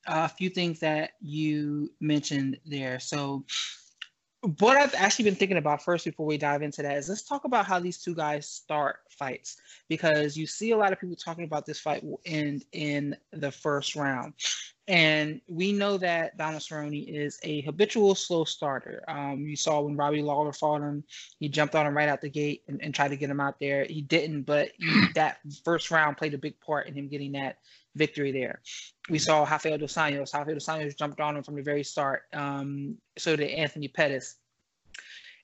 a 0.06 0.30
few 0.30 0.50
things 0.50 0.80
that 0.80 1.12
you 1.22 1.92
mentioned 2.00 2.60
there. 2.66 3.00
So 3.00 3.46
what 4.60 4.78
I've 4.78 4.96
actually 4.96 5.26
been 5.26 5.36
thinking 5.36 5.58
about 5.58 5.84
first 5.84 6.06
before 6.06 6.26
we 6.26 6.38
dive 6.38 6.62
into 6.62 6.82
that 6.82 6.98
is 6.98 7.10
let's 7.10 7.24
talk 7.24 7.44
about 7.44 7.66
how 7.66 7.80
these 7.80 7.98
two 7.98 8.16
guys 8.16 8.48
start 8.48 9.00
fights 9.10 9.58
because 9.90 10.38
you 10.38 10.48
see 10.48 10.72
a 10.72 10.78
lot 10.78 10.94
of 10.94 11.00
people 11.00 11.16
talking 11.16 11.44
about 11.44 11.66
this 11.66 11.80
fight 11.80 12.04
will 12.04 12.22
end 12.26 12.64
in 12.72 13.18
the 13.34 13.52
first 13.52 13.96
round. 13.96 14.34
And 14.90 15.40
we 15.48 15.72
know 15.72 16.00
that 16.00 16.36
Donald 16.36 16.64
Cerrone 16.64 17.08
is 17.08 17.40
a 17.44 17.62
habitual 17.62 18.16
slow 18.16 18.44
starter. 18.44 19.04
Um, 19.08 19.42
you 19.42 19.56
saw 19.56 19.82
when 19.82 19.96
Robbie 19.96 20.24
Lawler 20.24 20.52
fought 20.52 20.82
him, 20.82 21.04
he 21.40 21.48
jumped 21.48 21.76
on 21.76 21.86
him 21.86 21.96
right 21.96 22.10
out 22.10 22.22
the 22.22 22.30
gate 22.30 22.64
and, 22.68 22.82
and 22.82 22.94
tried 22.94 23.10
to 23.10 23.16
get 23.16 23.30
him 23.30 23.40
out 23.40 23.60
there. 23.60 23.86
He 23.86 24.02
didn't, 24.02 24.44
but 24.44 24.72
he, 24.80 25.06
that 25.14 25.38
first 25.64 25.92
round 25.92 26.18
played 26.18 26.34
a 26.34 26.40
big 26.40 26.60
part 26.60 26.88
in 26.88 26.96
him 26.96 27.08
getting 27.08 27.34
that 27.34 27.60
victory 27.96 28.32
there. 28.32 28.62
We 29.12 29.20
saw 29.20 29.44
Rafael 29.44 29.78
dos 29.78 29.94
Anjos. 29.94 30.34
Rafael 30.34 30.56
dos 30.56 30.66
Anjos 30.66 30.98
jumped 30.98 31.20
on 31.20 31.38
him 31.38 31.44
from 31.44 31.56
the 31.56 31.62
very 31.62 31.84
start. 31.84 32.24
Um, 32.34 32.98
so 33.16 33.36
did 33.36 33.52
Anthony 33.52 33.90
Pettis. 33.90 34.38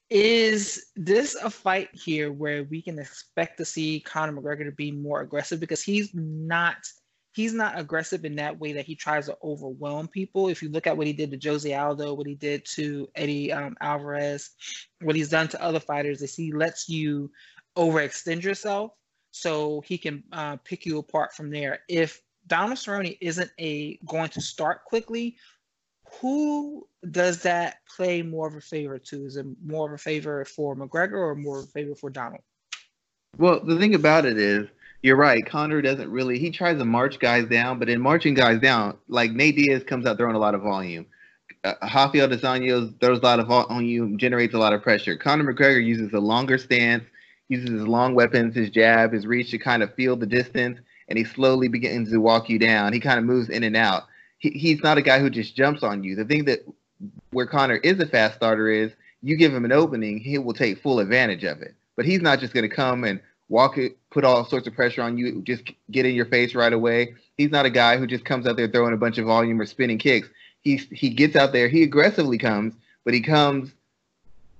Is 0.09 0.87
this 0.95 1.35
a 1.35 1.51
fight 1.51 1.89
here 1.93 2.31
where 2.31 2.63
we 2.63 2.81
can 2.81 2.97
expect 2.97 3.59
to 3.59 3.65
see 3.65 3.99
Conor 3.99 4.41
McGregor 4.41 4.65
to 4.65 4.71
be 4.71 4.91
more 4.91 5.21
aggressive 5.21 5.59
because 5.59 5.83
he's 5.83 6.09
not– 6.15 6.77
he's 7.35 7.53
not 7.53 7.77
aggressive 7.77 8.23
in 8.23 8.35
that 8.37 8.57
way 8.57 8.71
that 8.71 8.85
he 8.85 8.95
tries 8.95 9.25
to 9.25 9.37
overwhelm 9.43 10.07
people. 10.07 10.47
If 10.47 10.63
you 10.63 10.69
look 10.69 10.87
at 10.87 10.95
what 10.95 11.05
he 11.05 11.11
did 11.11 11.31
to 11.31 11.49
Jose 11.49 11.73
Aldo, 11.73 12.13
what 12.13 12.27
he 12.27 12.35
did 12.35 12.65
to 12.75 13.09
Eddie 13.13 13.51
um, 13.51 13.75
Alvarez, 13.81 14.51
what 15.01 15.17
he's 15.17 15.29
done 15.29 15.49
to 15.49 15.61
other 15.61 15.81
fighters, 15.81 16.21
is 16.21 16.33
he 16.33 16.53
lets 16.53 16.87
you 16.87 17.29
overextend 17.77 18.41
yourself 18.41 18.91
so 19.31 19.81
he 19.81 19.97
can 19.97 20.23
uh, 20.31 20.55
pick 20.63 20.85
you 20.85 20.97
apart 20.97 21.33
from 21.33 21.49
there. 21.49 21.79
If 21.89 22.21
Donald 22.47 22.77
Cerrone 22.77 23.17
isn't 23.19 23.51
a 23.59 23.99
going 24.05 24.29
to 24.29 24.41
start 24.41 24.85
quickly, 24.85 25.35
who 26.21 26.87
does 27.11 27.41
that 27.41 27.79
play 27.97 28.21
more 28.21 28.47
of 28.47 28.55
a 28.55 28.61
favor 28.61 28.97
to? 28.97 29.25
Is 29.25 29.35
it 29.35 29.45
more 29.61 29.87
of 29.87 29.93
a 29.93 29.97
favor 29.97 30.45
for 30.45 30.73
McGregor 30.73 31.17
or 31.17 31.35
more 31.35 31.59
of 31.59 31.65
a 31.65 31.67
favor 31.67 31.95
for 31.95 32.09
Donald? 32.09 32.41
Well, 33.37 33.59
the 33.59 33.77
thing 33.77 33.93
about 33.93 34.25
it 34.25 34.37
is 34.37 34.69
you're 35.05 35.15
right. 35.15 35.45
Conor 35.45 35.83
doesn't 35.83 36.09
really. 36.09 36.39
He 36.39 36.50
tries 36.50 36.79
to 36.79 36.83
march 36.83 37.19
guys 37.19 37.45
down, 37.45 37.77
but 37.77 37.89
in 37.89 38.01
marching 38.01 38.33
guys 38.33 38.59
down, 38.59 38.97
like 39.07 39.31
Nate 39.33 39.55
Diaz 39.55 39.83
comes 39.83 40.07
out 40.07 40.17
throwing 40.17 40.35
a 40.35 40.39
lot 40.39 40.55
of 40.55 40.63
volume. 40.63 41.05
Uh, 41.63 41.75
Rafael 41.83 42.27
dos 42.27 42.41
Anjos 42.41 43.00
throws 43.00 43.19
a 43.19 43.21
lot 43.21 43.39
of 43.39 43.45
volume, 43.45 43.67
on 43.69 43.85
you, 43.85 44.17
generates 44.17 44.55
a 44.55 44.57
lot 44.57 44.74
of 44.74 44.81
pressure. 44.81 45.15
Conor 45.15 45.53
McGregor 45.53 45.85
uses 45.85 46.12
a 46.13 46.19
longer 46.19 46.57
stance, 46.57 47.03
uses 47.50 47.69
his 47.69 47.88
long 47.88 48.15
weapons, 48.15 48.55
his 48.55 48.71
jab, 48.71 49.13
his 49.13 49.27
reach 49.27 49.51
to 49.51 49.59
kind 49.59 49.83
of 49.83 49.93
feel 49.93 50.15
the 50.15 50.25
distance, 50.25 50.79
and 51.07 51.19
he 51.19 51.24
slowly 51.24 51.67
begins 51.67 52.09
to 52.09 52.17
walk 52.17 52.50
you 52.50 52.57
down. 52.57 52.91
He 52.91 53.00
kind 53.00 53.19
of 53.19 53.25
moves 53.25 53.50
in 53.50 53.63
and 53.63 53.75
out. 53.75 54.05
He, 54.39 54.50
he's 54.50 54.81
not 54.81 54.97
a 54.97 55.03
guy 55.03 55.19
who 55.19 55.29
just 55.29 55.55
jumps 55.55 55.83
on 55.83 56.03
you. 56.03 56.15
The 56.15 56.25
thing 56.25 56.45
that 56.45 56.65
where 57.29 57.45
Conor 57.45 57.75
is 57.75 58.00
a 58.00 58.07
fast 58.07 58.38
starter 58.38 58.69
is 58.69 58.91
you 59.21 59.38
give 59.38 59.53
him 59.53 59.65
an 59.65 59.71
opening, 59.71 60.17
he 60.17 60.39
will 60.39 60.53
take 60.53 60.81
full 60.81 61.00
advantage 61.00 61.43
of 61.43 61.62
it. 61.62 61.75
But 61.95 62.05
he's 62.05 62.21
not 62.21 62.39
just 62.39 62.53
going 62.55 62.67
to 62.67 62.75
come 62.75 63.03
and 63.03 63.21
walk 63.49 63.77
it, 63.77 63.97
put 64.09 64.23
all 64.23 64.45
sorts 64.45 64.67
of 64.67 64.73
pressure 64.73 65.01
on 65.01 65.17
you, 65.17 65.41
just 65.43 65.71
get 65.91 66.05
in 66.05 66.15
your 66.15 66.25
face 66.25 66.55
right 66.55 66.73
away. 66.73 67.15
He's 67.37 67.51
not 67.51 67.65
a 67.65 67.69
guy 67.69 67.97
who 67.97 68.07
just 68.07 68.25
comes 68.25 68.47
out 68.47 68.57
there 68.57 68.67
throwing 68.67 68.93
a 68.93 68.97
bunch 68.97 69.17
of 69.17 69.25
volume 69.25 69.59
or 69.59 69.65
spinning 69.65 69.97
kicks. 69.97 70.27
He 70.61 70.77
he 70.77 71.09
gets 71.09 71.35
out 71.35 71.53
there, 71.53 71.67
he 71.67 71.83
aggressively 71.83 72.37
comes, 72.37 72.73
but 73.03 73.13
he 73.13 73.21
comes 73.21 73.71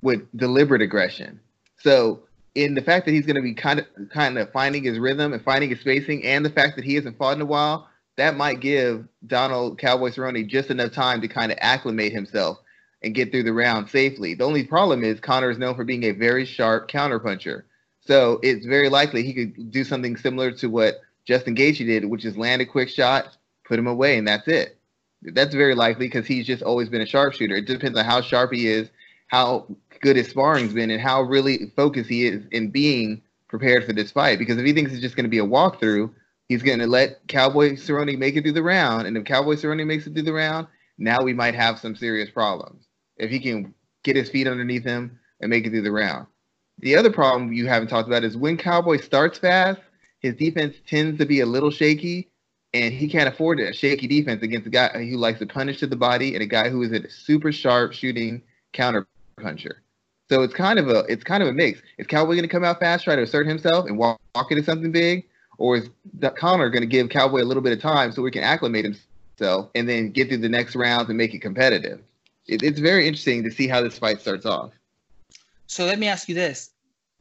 with 0.01 0.27
deliberate 0.38 0.82
aggression. 0.82 1.39
So 1.77 2.22
in 2.54 2.74
the 2.74 2.82
fact 2.82 3.06
that 3.06 3.12
he's 3.12 3.25
going 3.25 3.36
to 3.36 3.42
be 3.42 3.54
kind 3.54 3.80
of 3.80 3.86
kind 4.12 4.38
of 4.38 4.51
finding 4.51 4.84
his 4.84 5.00
rhythm 5.00 5.34
and 5.34 5.44
finding 5.44 5.70
his 5.70 5.80
spacing, 5.80 6.24
and 6.25 6.46
the 6.46 6.50
fact 6.50 6.75
that 6.75 6.86
he 6.86 6.96
hasn't 6.96 7.18
fought 7.18 7.36
in 7.36 7.42
a 7.42 7.46
while, 7.46 7.89
that 8.18 8.38
might 8.38 8.62
give 8.62 9.08
Donald 9.27 9.77
Cowboy 9.77 10.10
Cerrone 10.10 10.48
just 10.48 10.70
enough 10.70 10.92
time 10.92 11.22
to 11.22 11.27
kind 11.27 11.51
of 11.51 11.58
acclimate 11.60 12.13
himself 12.13 12.60
and 13.01 13.13
get 13.13 13.32
through 13.32 13.44
the 13.44 13.54
round 13.54 13.89
safely. 13.89 14.34
The 14.34 14.46
only 14.46 14.63
problem 14.63 15.04
is 15.04 15.20
Conor 15.20 15.51
is 15.51 15.58
known 15.58 15.75
for 15.75 15.84
being 15.84 16.04
a 16.04 16.12
very 16.12 16.46
sharp 16.46 16.89
counterpuncher. 16.89 17.63
So 18.06 18.40
it's 18.44 18.66
very 18.66 18.90
likely 18.90 19.24
he 19.24 19.34
could 19.34 19.72
do 19.72 19.84
something 19.84 20.16
similar 20.16 20.52
to 20.52 20.68
what 20.68 21.02
Justin 21.26 21.56
Gaethje 21.56 21.86
did, 21.86 22.06
which 22.06 22.26
is 22.26 22.38
land 22.38 22.62
a 22.62 22.66
quick 22.66 22.90
shot, 22.90 23.36
put 23.66 23.80
him 23.80 23.88
away, 23.88 24.18
and 24.18 24.28
that's 24.28 24.48
it. 24.48 24.78
That's 25.24 25.56
very 25.56 25.74
likely 25.74 26.08
because 26.08 26.28
he's 26.28 26.46
just 26.46 26.62
always 26.62 26.88
been 26.88 27.02
a 27.02 27.06
sharpshooter. 27.06 27.56
It 27.56 27.66
depends 27.66 27.98
on 27.98 28.06
how 28.06 28.22
sharp 28.22 28.54
he 28.54 28.68
is, 28.68 28.90
how 29.28 29.66
good 30.02 30.18
his 30.18 30.30
sparring's 30.30 30.74
been, 30.74 30.92
and 30.92 31.02
how 31.02 31.24
really 31.24 31.72
focused 31.76 32.10
he 32.10 32.28
is 32.28 32.46
in 32.52 32.70
being 32.70 33.24
prepared 33.48 33.86
for 33.86 33.94
this 33.94 34.12
fight. 34.12 34.38
Because 34.38 34.58
if 34.58 34.66
he 34.66 34.74
thinks 34.74 34.92
it's 34.92 35.02
just 35.02 35.16
going 35.16 35.26
to 35.26 35.30
be 35.30 35.40
a 35.40 35.46
walkthrough, 35.46 36.12
he's 36.48 36.62
going 36.62 36.80
to 36.80 36.88
let 36.88 37.28
Cowboy 37.28 37.72
Cerrone 37.74 38.18
make 38.20 38.36
it 38.36 38.44
through 38.44 38.52
the 38.52 38.62
round. 38.62 39.08
And 39.08 39.18
if 39.18 39.24
Cowboy 39.24 39.56
Cerrone 39.56 39.86
makes 39.88 40.06
it 40.06 40.14
through 40.14 40.24
the 40.24 40.34
round, 40.34 40.68
now 41.00 41.24
we 41.24 41.34
might 41.34 41.56
have 41.56 41.80
some 41.80 41.96
serious 41.96 42.30
problems. 42.30 42.86
If 43.18 43.32
he 43.32 43.40
can 43.40 43.74
get 44.04 44.16
his 44.16 44.30
feet 44.30 44.48
underneath 44.48 44.84
him 44.84 45.20
and 45.42 45.50
make 45.50 45.66
it 45.66 45.72
through 45.72 45.82
the 45.82 45.92
round. 45.92 46.28
The 46.79 46.96
other 46.96 47.12
problem 47.12 47.53
you 47.53 47.67
haven't 47.67 47.88
talked 47.88 48.08
about 48.08 48.24
is 48.24 48.36
when 48.36 48.58
Cowboy 48.58 48.98
starts 48.98 49.38
fast, 49.38 49.79
his 50.20 50.36
defense 50.36 50.75
tends 50.88 51.17
to 51.20 51.25
be 51.25 51.39
a 51.39 51.46
little 51.46 51.72
shaky, 51.72 52.29
and 52.74 52.94
he 52.94 53.08
can't 53.08 53.29
afford 53.29 53.60
a 53.60 53.74
shaky 53.74 54.08
defense 54.08 54.44
against 54.44 54.67
a 54.67 54.70
guy 54.70 54.89
who 54.89 55.17
likes 55.17 55.39
to 55.39 55.46
punish 55.46 55.79
to 55.79 55.88
the 55.88 55.96
body 55.96 56.34
and 56.34 56.44
a 56.44 56.48
guy 56.48 56.70
who 56.70 56.82
is 56.82 56.91
a 56.91 57.10
super 57.10 57.51
sharp 57.51 57.94
shooting 57.94 58.41
counter 58.74 59.08
puncher. 59.41 59.82
So 60.29 60.41
it's 60.41 60.53
kind 60.53 60.79
of 60.79 60.89
a 60.89 61.00
it's 61.08 61.24
kind 61.24 61.44
of 61.44 61.50
a 61.50 61.53
mix. 61.53 61.82
Is 61.98 62.08
Cowboy 62.08 62.32
going 62.32 62.41
to 62.41 62.48
come 62.48 62.63
out 62.63 62.79
fast, 62.79 63.03
try 63.03 63.15
to 63.15 63.22
assert 63.22 63.48
himself, 63.48 63.86
and 63.86 63.98
walk, 63.98 64.20
walk 64.34 64.51
into 64.51 64.63
something 64.63 64.91
big, 64.91 65.25
or 65.58 65.77
is 65.77 65.89
Conor 66.36 66.70
going 66.70 66.82
to 66.82 66.88
give 66.88 67.10
Cowboy 67.10 67.41
a 67.41 67.46
little 67.46 67.63
bit 67.63 67.74
of 67.74 67.82
time 67.82 68.12
so 68.12 68.22
we 68.22 68.32
can 68.32 68.44
acclimate 68.44 68.86
himself 68.86 69.70
and 69.75 69.88
then 69.88 70.10
get 70.10 70.27
through 70.27 70.38
the 70.38 70.50
next 70.50 70.75
rounds 70.75 71.10
and 71.10 71.17
make 71.17 71.34
it 71.34 71.39
competitive? 71.39 72.01
It, 72.48 72.63
it's 72.63 72.79
very 72.79 73.08
interesting 73.08 73.44
to 73.44 73.51
see 73.51 73.67
how 73.67 73.82
this 73.82 73.98
fight 73.98 74.22
starts 74.22 74.46
off. 74.46 74.72
So 75.68 75.86
let 75.86 76.00
me 76.00 76.08
ask 76.08 76.30
you 76.30 76.36
this: 76.36 76.72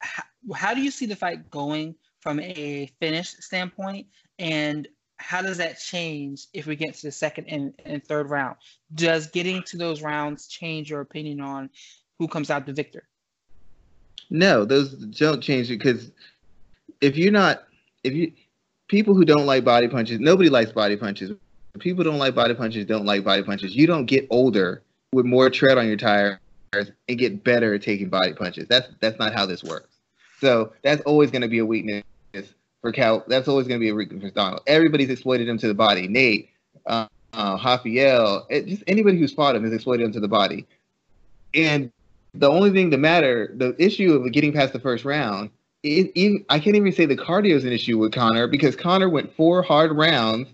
how, 0.01 0.23
how 0.55 0.75
do 0.75 0.83
you 0.83 0.91
see 0.91 1.07
the 1.07 1.17
fight 1.17 1.51
going 1.51 1.95
from 2.21 2.41
a 2.41 2.91
finish 3.01 3.31
standpoint, 3.41 4.07
and 4.39 4.89
how 5.17 5.43
does 5.43 5.59
that 5.59 5.79
change 5.79 6.47
if 6.53 6.67
we 6.67 6.77
get 6.77 6.95
to 6.95 7.07
the 7.07 7.13
second 7.13 7.47
and, 7.49 7.73
and 7.85 8.05
third 8.05 8.31
round? 8.31 8.57
Does 8.95 9.29
getting 9.29 9.63
to 9.65 9.77
those 9.77 10.03
rounds 10.03 10.49
change 10.49 10.91
your 10.91 11.01
opinion 11.01 11.41
on 11.41 11.71
who 12.19 12.29
comes 12.29 12.51
out 12.51 12.67
the 12.67 12.73
victor? 12.73 13.05
No, 14.31 14.65
those 14.65 14.93
don't 14.93 15.43
change 15.43 15.69
because 15.69 16.11
if 17.01 17.17
you're 17.17 17.33
not, 17.33 17.65
if 18.03 18.15
you, 18.15 18.33
people 18.89 19.15
who 19.15 19.25
don't 19.25 19.47
like 19.47 19.65
body 19.65 19.89
punches, 19.89 20.19
nobody 20.21 20.49
likes 20.49 20.73
body 20.73 20.97
punches. 20.97 21.33
People 21.79 22.05
don't 22.05 22.19
like 22.19 22.35
body 22.35 22.55
punches, 22.55 22.87
don't 22.87 23.05
like 23.05 23.25
body 23.25 23.43
punches. 23.43 23.75
You 23.75 23.87
don't 23.87 24.07
get 24.07 24.27
older 24.31 24.83
with 25.13 25.27
more 25.27 25.51
tread 25.51 25.79
on 25.79 25.87
your 25.87 25.97
tire 25.97 26.41
and 27.09 27.19
get 27.19 27.45
better 27.45 27.75
at 27.75 27.83
taking 27.83 28.09
body 28.09 28.33
punches. 28.33 28.67
That's 28.69 28.89
that's 29.01 29.19
not 29.19 29.35
how 29.35 29.47
this 29.47 29.63
works. 29.63 29.97
So 30.41 30.73
that's 30.83 31.03
always 31.03 31.31
going 31.31 31.43
to 31.43 31.49
be 31.49 31.59
a 31.59 31.67
weakness 31.67 32.05
for 32.81 32.93
Cal. 32.93 33.25
That's 33.29 33.49
always 33.49 33.67
going 33.67 33.81
to 33.81 33.85
be 33.85 33.89
a 33.89 33.95
weakness 33.95 34.23
for 34.23 34.31
Donald. 34.31 34.63
Everybody's 34.67 35.11
exploited 35.11 35.49
him 35.49 35.59
to 35.59 35.69
the 35.69 35.75
body. 35.75 36.07
Nate, 36.07 36.51
uh, 36.87 37.07
uh, 37.33 37.59
Rafael, 37.65 38.47
it, 38.51 38.67
just 38.67 38.85
anybody 38.87 39.19
who's 39.19 39.33
fought 39.33 39.57
him 39.57 39.65
has 39.65 39.73
exploited 39.73 40.05
him 40.05 40.13
to 40.13 40.21
the 40.21 40.29
body. 40.29 40.67
And 41.55 41.91
the 42.35 42.51
only 42.51 42.71
thing 42.71 42.91
to 42.91 42.99
matter, 42.99 43.51
the 43.55 43.75
issue 43.79 44.13
of 44.13 44.31
getting 44.33 44.53
past 44.53 44.73
the 44.73 44.81
first 44.81 45.05
round, 45.05 45.51
it, 45.83 46.45
I 46.49 46.59
can't 46.59 46.77
even 46.77 46.93
say 46.93 47.07
the 47.07 47.17
cardio 47.17 47.55
is 47.55 47.65
an 47.65 47.73
issue 47.73 47.99
with 47.99 48.13
Conor 48.13 48.47
because 48.47 48.75
Conor 48.75 49.09
went 49.09 49.35
four 49.35 49.63
hard 49.63 49.93
rounds 49.93 50.49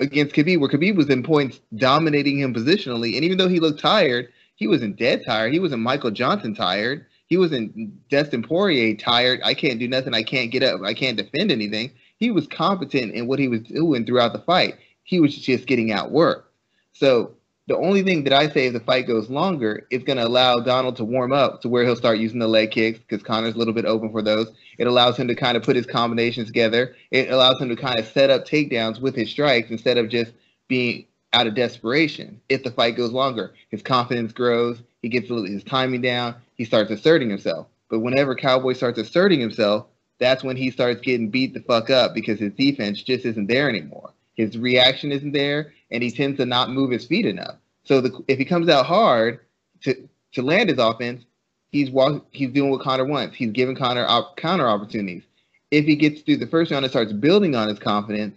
against 0.00 0.34
Khabib, 0.34 0.60
where 0.60 0.70
Khabib 0.70 0.96
was 0.96 1.08
in 1.08 1.22
points 1.22 1.60
dominating 1.76 2.38
him 2.38 2.54
positionally, 2.54 3.14
and 3.14 3.24
even 3.24 3.38
though 3.38 3.48
he 3.48 3.60
looked 3.60 3.80
tired, 3.80 4.28
he 4.56 4.66
wasn't 4.66 4.96
dead 4.96 5.22
tired. 5.24 5.52
He 5.52 5.60
wasn't 5.60 5.82
Michael 5.82 6.10
Johnson 6.10 6.54
tired. 6.54 7.06
He 7.26 7.36
wasn't 7.36 8.08
Dustin 8.08 8.42
Poirier 8.42 8.94
tired. 8.96 9.40
I 9.42 9.54
can't 9.54 9.80
do 9.80 9.88
nothing. 9.88 10.14
I 10.14 10.22
can't 10.22 10.50
get 10.50 10.62
up. 10.62 10.82
I 10.82 10.94
can't 10.94 11.16
defend 11.16 11.50
anything. 11.50 11.92
He 12.18 12.30
was 12.30 12.46
competent 12.46 13.12
in 13.12 13.26
what 13.26 13.38
he 13.38 13.48
was 13.48 13.62
doing 13.62 14.06
throughout 14.06 14.32
the 14.32 14.38
fight. 14.40 14.76
He 15.02 15.20
was 15.20 15.36
just 15.36 15.66
getting 15.66 15.88
outworked. 15.88 16.44
So 16.92 17.32
the 17.66 17.76
only 17.76 18.02
thing 18.02 18.24
that 18.24 18.32
I 18.32 18.48
say 18.48 18.66
if 18.66 18.74
the 18.74 18.80
fight 18.80 19.06
goes 19.06 19.30
longer, 19.30 19.86
it's 19.90 20.04
going 20.04 20.18
to 20.18 20.26
allow 20.26 20.56
Donald 20.56 20.96
to 20.96 21.04
warm 21.04 21.32
up 21.32 21.62
to 21.62 21.68
where 21.68 21.84
he'll 21.84 21.96
start 21.96 22.18
using 22.18 22.38
the 22.38 22.46
leg 22.46 22.70
kicks 22.70 22.98
because 22.98 23.22
Conor's 23.22 23.54
a 23.54 23.58
little 23.58 23.72
bit 23.72 23.86
open 23.86 24.12
for 24.12 24.22
those. 24.22 24.52
It 24.78 24.86
allows 24.86 25.16
him 25.16 25.28
to 25.28 25.34
kind 25.34 25.56
of 25.56 25.62
put 25.62 25.76
his 25.76 25.86
combinations 25.86 26.48
together. 26.48 26.94
It 27.10 27.30
allows 27.30 27.60
him 27.60 27.70
to 27.70 27.76
kind 27.76 27.98
of 27.98 28.06
set 28.06 28.30
up 28.30 28.46
takedowns 28.46 29.00
with 29.00 29.16
his 29.16 29.30
strikes 29.30 29.70
instead 29.70 29.96
of 29.96 30.10
just 30.10 30.32
being 30.68 31.06
out 31.34 31.46
of 31.46 31.54
desperation. 31.54 32.40
If 32.48 32.62
the 32.62 32.70
fight 32.70 32.96
goes 32.96 33.12
longer, 33.12 33.52
his 33.70 33.82
confidence 33.82 34.32
grows, 34.32 34.80
he 35.02 35.08
gets 35.08 35.28
his 35.28 35.64
timing 35.64 36.00
down, 36.00 36.36
he 36.54 36.64
starts 36.64 36.90
asserting 36.90 37.28
himself. 37.28 37.66
But 37.90 38.00
whenever 38.00 38.34
Cowboy 38.34 38.72
starts 38.72 38.98
asserting 38.98 39.40
himself, 39.40 39.86
that's 40.18 40.44
when 40.44 40.56
he 40.56 40.70
starts 40.70 41.00
getting 41.00 41.28
beat 41.30 41.52
the 41.52 41.60
fuck 41.60 41.90
up 41.90 42.14
because 42.14 42.38
his 42.38 42.52
defense 42.52 43.02
just 43.02 43.26
isn't 43.26 43.48
there 43.48 43.68
anymore. 43.68 44.10
His 44.34 44.56
reaction 44.56 45.12
isn't 45.12 45.32
there, 45.32 45.72
and 45.90 46.02
he 46.02 46.10
tends 46.10 46.38
to 46.38 46.46
not 46.46 46.70
move 46.70 46.90
his 46.90 47.06
feet 47.06 47.26
enough. 47.26 47.56
So 47.84 48.00
the, 48.00 48.24
if 48.28 48.38
he 48.38 48.44
comes 48.44 48.68
out 48.68 48.86
hard 48.86 49.40
to 49.82 50.08
to 50.32 50.42
land 50.42 50.68
his 50.68 50.78
offense, 50.78 51.24
he's 51.70 51.90
walk, 51.90 52.26
he's 52.32 52.50
doing 52.50 52.70
what 52.70 52.80
Conor 52.80 53.04
wants. 53.04 53.36
He's 53.36 53.50
giving 53.50 53.76
Conor 53.76 54.06
op, 54.06 54.36
counter 54.36 54.68
opportunities. 54.68 55.22
If 55.70 55.84
he 55.84 55.96
gets 55.96 56.22
through 56.22 56.38
the 56.38 56.46
first 56.46 56.70
round 56.70 56.84
and 56.84 56.90
starts 56.90 57.12
building 57.12 57.54
on 57.54 57.68
his 57.68 57.78
confidence, 57.78 58.36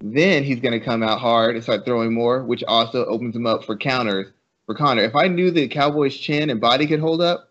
then 0.00 0.44
he's 0.44 0.60
going 0.60 0.78
to 0.78 0.84
come 0.84 1.02
out 1.02 1.20
hard 1.20 1.54
and 1.54 1.64
start 1.64 1.84
throwing 1.84 2.12
more, 2.12 2.42
which 2.44 2.64
also 2.64 3.04
opens 3.06 3.34
him 3.34 3.46
up 3.46 3.64
for 3.64 3.76
counters 3.76 4.26
for 4.66 4.74
Conor. 4.74 5.02
If 5.02 5.14
I 5.14 5.28
knew 5.28 5.50
the 5.50 5.68
Cowboys' 5.68 6.16
chin 6.16 6.50
and 6.50 6.60
body 6.60 6.86
could 6.86 7.00
hold 7.00 7.22
up, 7.22 7.50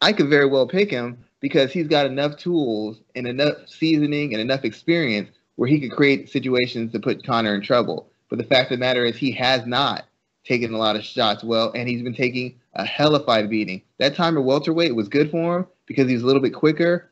I 0.00 0.12
could 0.12 0.28
very 0.28 0.46
well 0.46 0.66
pick 0.66 0.90
him 0.90 1.24
because 1.40 1.72
he's 1.72 1.88
got 1.88 2.06
enough 2.06 2.36
tools 2.36 3.00
and 3.14 3.26
enough 3.26 3.56
seasoning 3.66 4.32
and 4.32 4.40
enough 4.40 4.64
experience 4.64 5.30
where 5.56 5.68
he 5.68 5.80
could 5.80 5.90
create 5.90 6.30
situations 6.30 6.92
to 6.92 7.00
put 7.00 7.24
Conor 7.24 7.54
in 7.54 7.62
trouble. 7.62 8.08
But 8.28 8.38
the 8.38 8.44
fact 8.44 8.70
of 8.70 8.78
the 8.78 8.84
matter 8.84 9.04
is, 9.04 9.16
he 9.16 9.32
has 9.32 9.66
not 9.66 10.04
taken 10.44 10.72
a 10.72 10.78
lot 10.78 10.96
of 10.96 11.04
shots 11.04 11.42
well, 11.42 11.72
and 11.74 11.88
he's 11.88 12.02
been 12.02 12.14
taking 12.14 12.58
a 12.74 12.84
hell 12.84 13.14
of 13.14 13.22
hellified 13.22 13.50
beating. 13.50 13.82
That 13.98 14.14
time 14.14 14.38
at 14.38 14.44
welterweight 14.44 14.94
was 14.94 15.08
good 15.08 15.30
for 15.30 15.58
him 15.58 15.66
because 15.86 16.08
he's 16.08 16.22
a 16.22 16.26
little 16.26 16.42
bit 16.42 16.54
quicker. 16.54 17.10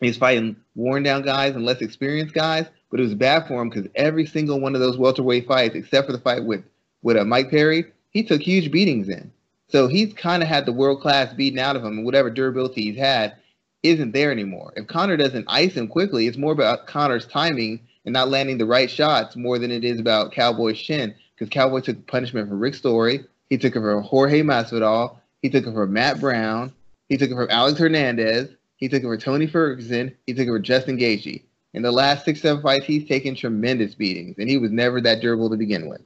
He's 0.00 0.16
fighting 0.16 0.56
worn 0.74 1.02
down 1.02 1.22
guys 1.22 1.54
and 1.54 1.64
less 1.64 1.80
experienced 1.80 2.34
guys, 2.34 2.66
but 2.90 3.00
it 3.00 3.04
was 3.04 3.14
bad 3.14 3.46
for 3.46 3.60
him 3.60 3.68
because 3.68 3.90
every 3.94 4.26
single 4.26 4.60
one 4.60 4.74
of 4.74 4.80
those 4.80 4.98
welterweight 4.98 5.46
fights, 5.46 5.74
except 5.74 6.06
for 6.06 6.12
the 6.12 6.18
fight 6.18 6.44
with 6.44 6.64
with 7.02 7.16
uh, 7.16 7.24
Mike 7.24 7.50
Perry, 7.50 7.84
he 8.10 8.22
took 8.22 8.40
huge 8.40 8.70
beatings 8.70 9.08
in. 9.08 9.30
So 9.68 9.88
he's 9.88 10.12
kind 10.14 10.42
of 10.42 10.48
had 10.48 10.64
the 10.64 10.72
world 10.72 11.00
class 11.00 11.32
beaten 11.34 11.58
out 11.58 11.76
of 11.76 11.84
him, 11.84 11.98
and 11.98 12.04
whatever 12.04 12.30
durability 12.30 12.82
he's 12.82 12.96
had 12.96 13.34
isn't 13.82 14.12
there 14.12 14.30
anymore. 14.32 14.72
If 14.76 14.86
Conor 14.86 15.16
doesn't 15.16 15.46
ice 15.48 15.74
him 15.74 15.88
quickly, 15.88 16.26
it's 16.26 16.36
more 16.36 16.52
about 16.52 16.86
Conor's 16.86 17.26
timing 17.26 17.80
and 18.04 18.12
not 18.12 18.28
landing 18.28 18.58
the 18.58 18.66
right 18.66 18.90
shots 18.90 19.36
more 19.36 19.58
than 19.58 19.70
it 19.70 19.84
is 19.84 19.98
about 20.00 20.32
Cowboy's 20.32 20.78
shin, 20.78 21.14
because 21.34 21.48
Cowboy 21.50 21.80
took 21.80 22.06
punishment 22.06 22.48
from 22.48 22.60
Rick 22.60 22.74
Story. 22.74 23.20
He 23.50 23.58
took 23.58 23.76
it 23.76 23.80
from 23.80 24.02
Jorge 24.02 24.42
Masvidal. 24.42 25.16
He 25.42 25.50
took 25.50 25.66
it 25.66 25.72
from 25.74 25.92
Matt 25.92 26.20
Brown. 26.20 26.72
He 27.08 27.16
took 27.16 27.30
it 27.30 27.34
from 27.34 27.50
Alex 27.50 27.78
Hernandez. 27.78 28.48
He 28.76 28.88
took 28.88 29.02
it 29.02 29.06
from 29.06 29.18
Tony 29.18 29.46
Ferguson. 29.46 30.14
He 30.26 30.34
took 30.34 30.46
it 30.46 30.52
from 30.52 30.62
Justin 30.62 30.98
Gaethje. 30.98 31.42
In 31.76 31.82
the 31.82 31.92
last 31.92 32.24
six, 32.24 32.40
seven 32.40 32.62
fights, 32.62 32.86
he's 32.86 33.06
taken 33.06 33.34
tremendous 33.34 33.94
beatings, 33.94 34.36
and 34.38 34.48
he 34.48 34.56
was 34.56 34.70
never 34.70 34.98
that 35.02 35.20
durable 35.20 35.50
to 35.50 35.58
begin 35.58 35.90
with. 35.90 36.00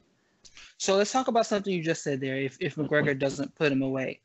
So 0.78 0.96
let's 0.96 1.12
talk 1.12 1.28
about 1.28 1.46
something 1.46 1.72
you 1.72 1.80
just 1.80 2.02
said 2.02 2.20
there. 2.20 2.36
If 2.36 2.56
if 2.60 2.74
McGregor 2.74 3.16
doesn't 3.16 3.54
put 3.54 3.70
him 3.70 3.80
away, 3.80 4.20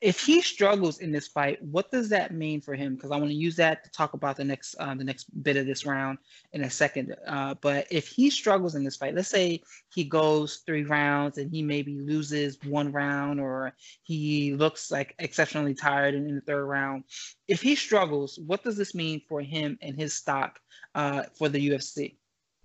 if 0.00 0.20
he 0.20 0.40
struggles 0.40 1.00
in 1.00 1.10
this 1.10 1.26
fight, 1.26 1.60
what 1.62 1.90
does 1.90 2.08
that 2.10 2.32
mean 2.32 2.60
for 2.60 2.74
him? 2.74 2.94
Because 2.94 3.10
I 3.10 3.16
want 3.16 3.30
to 3.30 3.34
use 3.34 3.56
that 3.56 3.82
to 3.82 3.90
talk 3.90 4.14
about 4.14 4.36
the 4.36 4.44
next 4.44 4.76
uh, 4.78 4.94
the 4.94 5.02
next 5.02 5.24
bit 5.42 5.56
of 5.56 5.66
this 5.66 5.84
round 5.84 6.18
in 6.52 6.62
a 6.62 6.70
second. 6.70 7.16
Uh, 7.26 7.54
but 7.60 7.86
if 7.90 8.06
he 8.06 8.30
struggles 8.30 8.76
in 8.76 8.84
this 8.84 8.96
fight, 8.96 9.14
let's 9.14 9.28
say 9.28 9.60
he 9.92 10.04
goes 10.04 10.62
three 10.64 10.84
rounds 10.84 11.38
and 11.38 11.50
he 11.50 11.62
maybe 11.62 11.98
loses 11.98 12.58
one 12.64 12.92
round, 12.92 13.40
or 13.40 13.72
he 14.04 14.54
looks 14.54 14.90
like 14.90 15.16
exceptionally 15.18 15.74
tired 15.74 16.14
in, 16.14 16.28
in 16.28 16.36
the 16.36 16.42
third 16.42 16.66
round. 16.66 17.04
If 17.48 17.60
he 17.60 17.74
struggles, 17.74 18.38
what 18.38 18.62
does 18.62 18.76
this 18.76 18.94
mean 18.94 19.22
for 19.28 19.40
him 19.40 19.78
and 19.82 19.96
his 19.96 20.14
stock 20.14 20.60
uh, 20.94 21.24
for 21.36 21.48
the 21.48 21.70
UFC? 21.70 22.14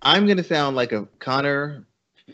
I'm 0.02 0.26
going 0.26 0.36
to 0.36 0.44
sound 0.44 0.76
like 0.76 0.92
a 0.92 1.08
Conor 1.18 1.86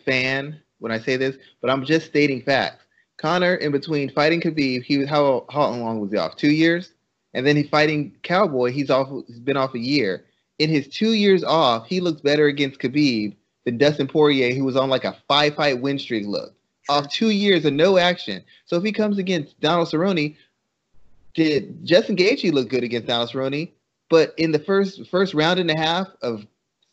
fan 0.04 0.60
when 0.78 0.92
I 0.92 0.98
say 0.98 1.16
this, 1.16 1.36
but 1.62 1.70
I'm 1.70 1.84
just 1.84 2.06
stating 2.06 2.42
facts 2.42 2.84
Conor, 3.20 3.56
in 3.56 3.70
between 3.70 4.10
fighting 4.10 4.40
Khabib, 4.40 4.82
he 4.82 4.96
was 4.96 5.08
how 5.08 5.44
how 5.50 5.68
long 5.68 6.00
was 6.00 6.10
he 6.10 6.16
off? 6.16 6.36
Two 6.36 6.50
years, 6.50 6.94
and 7.34 7.46
then 7.46 7.54
he 7.54 7.64
fighting 7.64 8.16
Cowboy. 8.22 8.72
He's 8.72 8.88
off. 8.88 9.08
He's 9.26 9.38
been 9.38 9.58
off 9.58 9.74
a 9.74 9.78
year. 9.78 10.24
In 10.58 10.70
his 10.70 10.88
two 10.88 11.12
years 11.12 11.44
off, 11.44 11.86
he 11.86 12.00
looks 12.00 12.22
better 12.22 12.46
against 12.46 12.80
Khabib 12.80 13.36
than 13.64 13.76
Dustin 13.76 14.08
Poirier, 14.08 14.54
who 14.54 14.64
was 14.64 14.76
on 14.76 14.88
like 14.88 15.04
a 15.04 15.16
five 15.28 15.54
fight 15.54 15.82
win 15.82 15.98
streak. 15.98 16.26
Look 16.26 16.54
off 16.88 17.12
two 17.12 17.28
years 17.30 17.66
of 17.66 17.74
no 17.74 17.98
action. 17.98 18.42
So 18.64 18.76
if 18.76 18.82
he 18.82 18.92
comes 18.92 19.18
against 19.18 19.60
Donald 19.60 19.88
Cerrone, 19.88 20.34
did 21.34 21.84
Justin 21.84 22.16
Gaethje 22.16 22.52
look 22.52 22.70
good 22.70 22.84
against 22.84 23.08
Donald 23.08 23.30
Cerrone? 23.30 23.70
But 24.08 24.34
in 24.38 24.50
the 24.50 24.58
first 24.58 25.06
first 25.10 25.34
round 25.34 25.60
and 25.60 25.70
a 25.70 25.76
half 25.76 26.08
of 26.22 26.46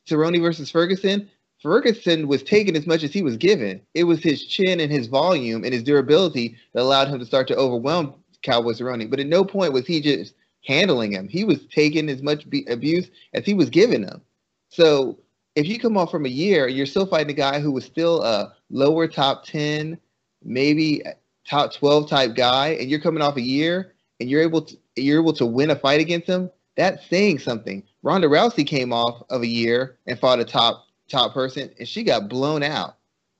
Cerrone 0.09 0.41
versus 0.41 0.69
Ferguson, 0.69 1.29
Ferguson 1.61 2.27
was 2.27 2.43
taking 2.43 2.75
as 2.75 2.85
much 2.85 3.03
as 3.03 3.11
he 3.11 3.23
was 3.23 3.37
given. 3.37 3.81
It 3.93 4.03
was 4.03 4.21
his 4.21 4.45
chin 4.45 4.79
and 4.79 4.91
his 4.91 5.07
volume 5.07 5.63
and 5.63 5.73
his 5.73 5.83
durability 5.83 6.55
that 6.73 6.83
allowed 6.83 7.07
him 7.07 7.19
to 7.19 7.25
start 7.25 7.47
to 7.47 7.55
overwhelm 7.55 8.15
Cowboys 8.43 8.81
running. 8.81 9.09
But 9.09 9.19
at 9.19 9.27
no 9.27 9.43
point 9.43 9.73
was 9.73 9.87
he 9.87 9.99
just 10.01 10.35
handling 10.65 11.13
him. 11.13 11.27
He 11.27 11.43
was 11.43 11.65
taking 11.67 12.09
as 12.09 12.21
much 12.21 12.49
be- 12.49 12.65
abuse 12.65 13.09
as 13.33 13.45
he 13.45 13.53
was 13.53 13.69
giving 13.69 14.03
him. 14.03 14.21
So 14.69 15.19
if 15.55 15.67
you 15.67 15.79
come 15.79 15.97
off 15.97 16.11
from 16.11 16.25
a 16.25 16.29
year, 16.29 16.67
you're 16.67 16.85
still 16.85 17.07
fighting 17.07 17.31
a 17.31 17.33
guy 17.33 17.59
who 17.59 17.71
was 17.71 17.85
still 17.85 18.21
a 18.23 18.53
lower 18.69 19.07
top 19.07 19.45
10, 19.45 19.97
maybe 20.43 21.01
top 21.49 21.73
12 21.73 22.09
type 22.09 22.35
guy, 22.35 22.69
and 22.69 22.89
you're 22.89 22.99
coming 22.99 23.23
off 23.23 23.37
a 23.37 23.41
year 23.41 23.93
and 24.19 24.29
you're 24.29 24.41
able 24.41 24.61
to 24.61 24.77
you're 24.95 25.21
able 25.21 25.33
to 25.33 25.45
win 25.45 25.71
a 25.71 25.75
fight 25.75 26.01
against 26.01 26.27
him. 26.27 26.49
That's 26.75 27.07
saying 27.07 27.39
something. 27.39 27.83
Ronda 28.03 28.27
Rousey 28.27 28.65
came 28.65 28.93
off 28.93 29.23
of 29.29 29.41
a 29.41 29.47
year 29.47 29.97
and 30.05 30.19
fought 30.19 30.39
a 30.39 30.45
top 30.45 30.87
top 31.07 31.33
person, 31.33 31.71
and 31.79 31.87
she 31.87 32.03
got 32.03 32.29
blown 32.29 32.63
out. 32.63 32.97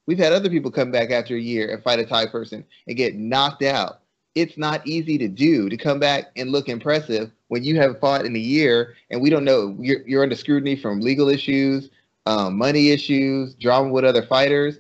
We've 0.08 0.18
had 0.18 0.34
other 0.34 0.50
people 0.50 0.72
come 0.72 0.92
back 0.92 1.12
after 1.12 1.36
a 1.36 1.40
year 1.40 1.72
and 1.72 1.84
fight 1.84 2.00
a 2.00 2.06
top 2.06 2.32
person 2.32 2.64
and 2.88 2.98
get 2.98 3.16
knocked 3.16 3.62
out. 3.62 4.00
It's 4.36 4.58
not 4.58 4.86
easy 4.88 5.18
to 5.18 5.28
do 5.28 5.68
to 5.68 5.78
come 5.78 6.00
back 6.00 6.32
and 6.38 6.52
look 6.52 6.70
impressive 6.70 7.32
when 7.50 7.64
you 7.64 7.78
have 7.80 8.00
fought 8.00 8.26
in 8.26 8.36
a 8.36 8.40
year 8.40 8.96
and 9.10 9.22
we 9.22 9.30
don't 9.30 9.44
know 9.44 9.76
you're, 9.80 10.08
you're 10.08 10.24
under 10.24 10.36
scrutiny 10.36 10.76
from 10.76 11.02
legal 11.02 11.28
issues, 11.28 11.90
um, 12.26 12.58
money 12.58 12.92
issues, 12.92 13.54
drama 13.56 13.90
with 13.90 14.06
other 14.06 14.26
fighters. 14.26 14.80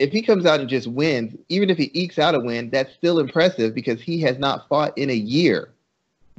If 0.00 0.10
he 0.10 0.22
comes 0.22 0.44
out 0.44 0.60
and 0.60 0.68
just 0.68 0.88
wins, 0.88 1.36
even 1.48 1.70
if 1.70 1.78
he 1.78 1.90
ekes 1.94 2.18
out 2.18 2.34
a 2.34 2.40
win, 2.40 2.70
that's 2.70 2.94
still 2.94 3.20
impressive 3.20 3.74
because 3.74 4.00
he 4.00 4.20
has 4.22 4.38
not 4.38 4.68
fought 4.68 4.96
in 4.98 5.10
a 5.10 5.14
year. 5.14 5.70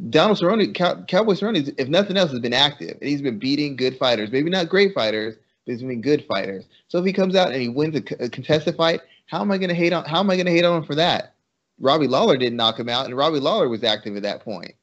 Donald 0.10 0.38
Cerrone, 0.38 0.74
Cow- 0.76 1.04
Cowboy 1.04 1.34
Cerrone, 1.34 1.74
if 1.78 1.88
nothing 1.88 2.18
else, 2.18 2.32
has 2.32 2.42
been 2.42 2.54
active 2.54 2.98
and 3.00 3.10
he's 3.10 3.22
been 3.22 3.40
beating 3.40 3.78
good 3.78 3.98
fighters, 3.98 4.30
maybe 4.30 4.50
not 4.50 4.68
great 4.68 4.94
fighters, 4.94 5.36
there's 5.66 5.82
good 6.02 6.26
fighters. 6.26 6.66
So 6.88 7.00
if 7.00 7.06
he 7.06 7.14
comes 7.14 7.36
out 7.36 7.52
and 7.52 7.62
he 7.62 7.70
wins 7.70 7.96
a, 7.96 8.24
a 8.26 8.30
contested 8.30 8.76
fight, 8.76 9.02
how 9.28 9.42
am 9.42 9.52
I 9.52 9.58
going 9.58 9.70
to 9.70 9.76
hate 9.76 9.94
on? 9.94 10.06
How 10.06 10.20
am 10.20 10.30
I 10.30 10.36
going 10.36 10.46
to 10.46 10.52
hate 10.52 10.66
on 10.66 10.78
him 10.78 10.86
for 10.86 10.96
that? 10.96 11.34
Robbie 11.80 12.08
Lawler 12.08 12.38
didn't 12.38 12.58
knock 12.58 12.80
him 12.80 12.90
out, 12.90 13.06
and 13.06 13.18
Robbie 13.18 13.40
Lawler 13.40 13.68
was 13.68 13.84
active 13.84 14.16
at 14.16 14.24
that 14.24 14.44
point. 14.44 14.74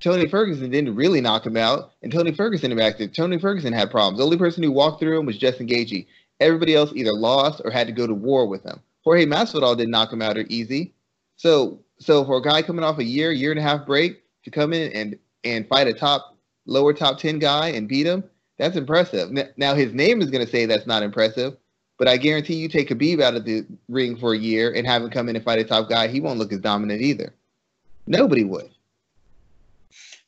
Tony 0.00 0.28
Ferguson 0.28 0.68
didn't 0.70 0.96
really 0.96 1.20
knock 1.20 1.46
him 1.46 1.56
out, 1.56 1.92
and 2.02 2.10
Tony 2.10 2.34
Ferguson 2.34 2.76
active. 2.80 3.12
Tony 3.12 3.38
Ferguson 3.38 3.72
had 3.72 3.90
problems. 3.90 4.18
The 4.18 4.24
only 4.24 4.36
person 4.36 4.62
who 4.62 4.72
walked 4.72 4.98
through 4.98 5.20
him 5.20 5.26
was 5.26 5.38
Justin 5.38 5.68
Gaethje. 5.68 6.06
Everybody 6.40 6.74
else 6.74 6.92
either 6.94 7.12
lost 7.12 7.62
or 7.64 7.70
had 7.70 7.86
to 7.86 7.92
go 7.92 8.08
to 8.08 8.14
war 8.14 8.48
with 8.48 8.64
him. 8.64 8.80
Jorge 9.04 9.26
Masvidal 9.26 9.76
didn't 9.76 9.92
knock 9.92 10.12
him 10.12 10.22
out 10.22 10.36
or 10.36 10.44
easy. 10.48 10.92
So, 11.36 11.78
so 11.98 12.24
for 12.24 12.38
a 12.38 12.42
guy 12.42 12.62
coming 12.62 12.84
off 12.84 12.98
a 12.98 13.04
year, 13.04 13.30
year 13.30 13.52
and 13.52 13.60
a 13.60 13.62
half 13.62 13.86
break 13.86 14.22
to 14.44 14.50
come 14.50 14.72
in 14.72 14.90
and 14.92 15.18
and 15.44 15.68
fight 15.68 15.88
a 15.88 15.92
top, 15.92 16.36
lower 16.66 16.92
top 16.92 17.18
ten 17.18 17.38
guy 17.38 17.68
and 17.68 17.88
beat 17.88 18.06
him, 18.06 18.24
that's 18.62 18.76
impressive. 18.76 19.28
Now 19.56 19.74
his 19.74 19.92
name 19.92 20.22
is 20.22 20.30
going 20.30 20.44
to 20.44 20.50
say 20.50 20.66
that's 20.66 20.86
not 20.86 21.02
impressive, 21.02 21.56
but 21.98 22.06
I 22.06 22.16
guarantee 22.16 22.54
you 22.54 22.68
take 22.68 22.90
Khabib 22.90 23.20
out 23.20 23.34
of 23.34 23.44
the 23.44 23.66
ring 23.88 24.16
for 24.16 24.34
a 24.34 24.38
year 24.38 24.72
and 24.72 24.86
have 24.86 25.02
him 25.02 25.10
come 25.10 25.28
in 25.28 25.34
and 25.34 25.44
fight 25.44 25.58
a 25.58 25.64
top 25.64 25.88
guy, 25.88 26.06
he 26.06 26.20
won't 26.20 26.38
look 26.38 26.52
as 26.52 26.60
dominant 26.60 27.02
either. 27.02 27.34
Nobody 28.06 28.44
would. 28.44 28.70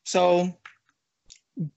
So, 0.03 0.53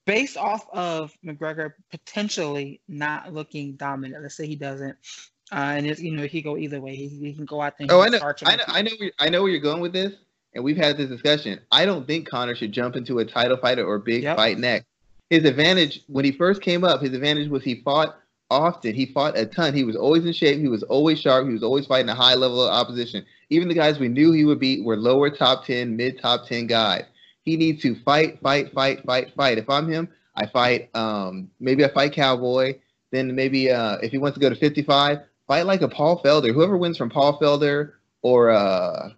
based 0.06 0.36
off 0.36 0.68
of 0.74 1.16
McGregor 1.24 1.74
potentially 1.92 2.82
not 2.88 3.34
looking 3.36 3.74
dominant, 3.74 4.24
let's 4.24 4.36
say 4.36 4.48
he 4.48 4.56
doesn't, 4.56 4.98
uh, 5.52 5.76
and 5.78 5.86
it's, 5.86 6.02
you 6.02 6.12
know 6.12 6.26
he 6.26 6.42
go 6.42 6.58
either 6.58 6.82
way. 6.82 6.96
He, 6.96 7.08
he 7.08 7.34
can 7.36 7.46
go 7.46 7.62
out 7.62 7.78
there. 7.78 7.86
Oh, 7.92 8.02
I 8.02 8.10
know. 8.10 8.20
I 8.46 8.56
know. 8.56 8.64
I 8.68 8.82
know. 8.82 8.92
Where, 8.98 9.12
I 9.20 9.30
know 9.30 9.44
where 9.44 9.52
you're 9.52 9.62
going 9.62 9.82
with 9.82 9.94
this, 9.94 10.14
and 10.56 10.64
we've 10.64 10.76
had 10.76 10.98
this 10.98 11.10
discussion. 11.10 11.60
I 11.72 11.86
don't 11.86 12.08
think 12.08 12.28
Conor 12.28 12.56
should 12.56 12.72
jump 12.72 12.96
into 12.96 13.20
a 13.20 13.26
title 13.26 13.58
fight 13.58 13.78
or 13.78 13.94
a 13.94 14.00
big 14.00 14.24
yep. 14.24 14.38
fight 14.38 14.58
next 14.58 14.88
his 15.30 15.44
advantage 15.44 16.04
when 16.08 16.26
he 16.26 16.32
first 16.32 16.62
came 16.62 16.84
up, 16.84 17.02
his 17.02 17.14
advantage 17.14 17.50
was 17.50 17.64
he 17.64 17.82
fought 17.82 18.18
often. 18.50 18.96
He 18.96 19.08
fought 19.08 19.38
a 19.38 19.46
ton. 19.46 19.74
He 19.74 19.84
was 19.84 19.96
always 19.96 20.26
in 20.26 20.34
shape. 20.34 20.60
He 20.60 20.70
was 20.70 20.84
always 20.84 21.20
sharp. 21.20 21.48
He 21.48 21.54
was 21.54 21.64
always 21.64 21.86
fighting 21.86 22.10
a 22.10 22.16
high 22.16 22.36
level 22.36 22.64
of 22.64 22.72
opposition. 22.74 23.26
Even 23.50 23.68
the 23.68 23.74
guys 23.74 24.00
we 24.00 24.08
knew 24.08 24.32
he 24.32 24.46
would 24.46 24.60
beat 24.60 24.86
were 24.86 24.96
lower 24.96 25.30
top 25.30 25.66
10, 25.66 25.96
mid 25.96 26.20
top 26.20 26.48
10 26.48 26.68
guys. 26.68 27.04
He 27.44 27.58
needs 27.58 27.82
to 27.82 27.96
fight, 28.04 28.40
fight, 28.42 28.74
fight, 28.74 29.04
fight, 29.06 29.34
fight. 29.36 29.58
If 29.58 29.70
I'm 29.70 29.90
him, 29.90 30.10
I 30.36 30.46
fight, 30.46 30.90
um, 30.96 31.50
maybe 31.60 31.84
I 31.84 31.90
fight 31.90 32.14
Cowboy. 32.14 32.76
Then 33.12 33.36
maybe 33.36 33.72
uh, 33.72 33.98
if 33.98 34.12
he 34.12 34.18
wants 34.18 34.36
to 34.36 34.42
go 34.42 34.50
to 34.50 34.56
55, 34.56 35.20
fight 35.48 35.66
like 35.66 35.82
a 35.82 35.88
Paul 35.88 36.22
Felder. 36.22 36.54
Whoever 36.54 36.78
wins 36.78 36.98
from 36.98 37.10
Paul 37.10 37.40
Felder 37.40 37.94
or 38.22 38.50
uh, 38.50 39.10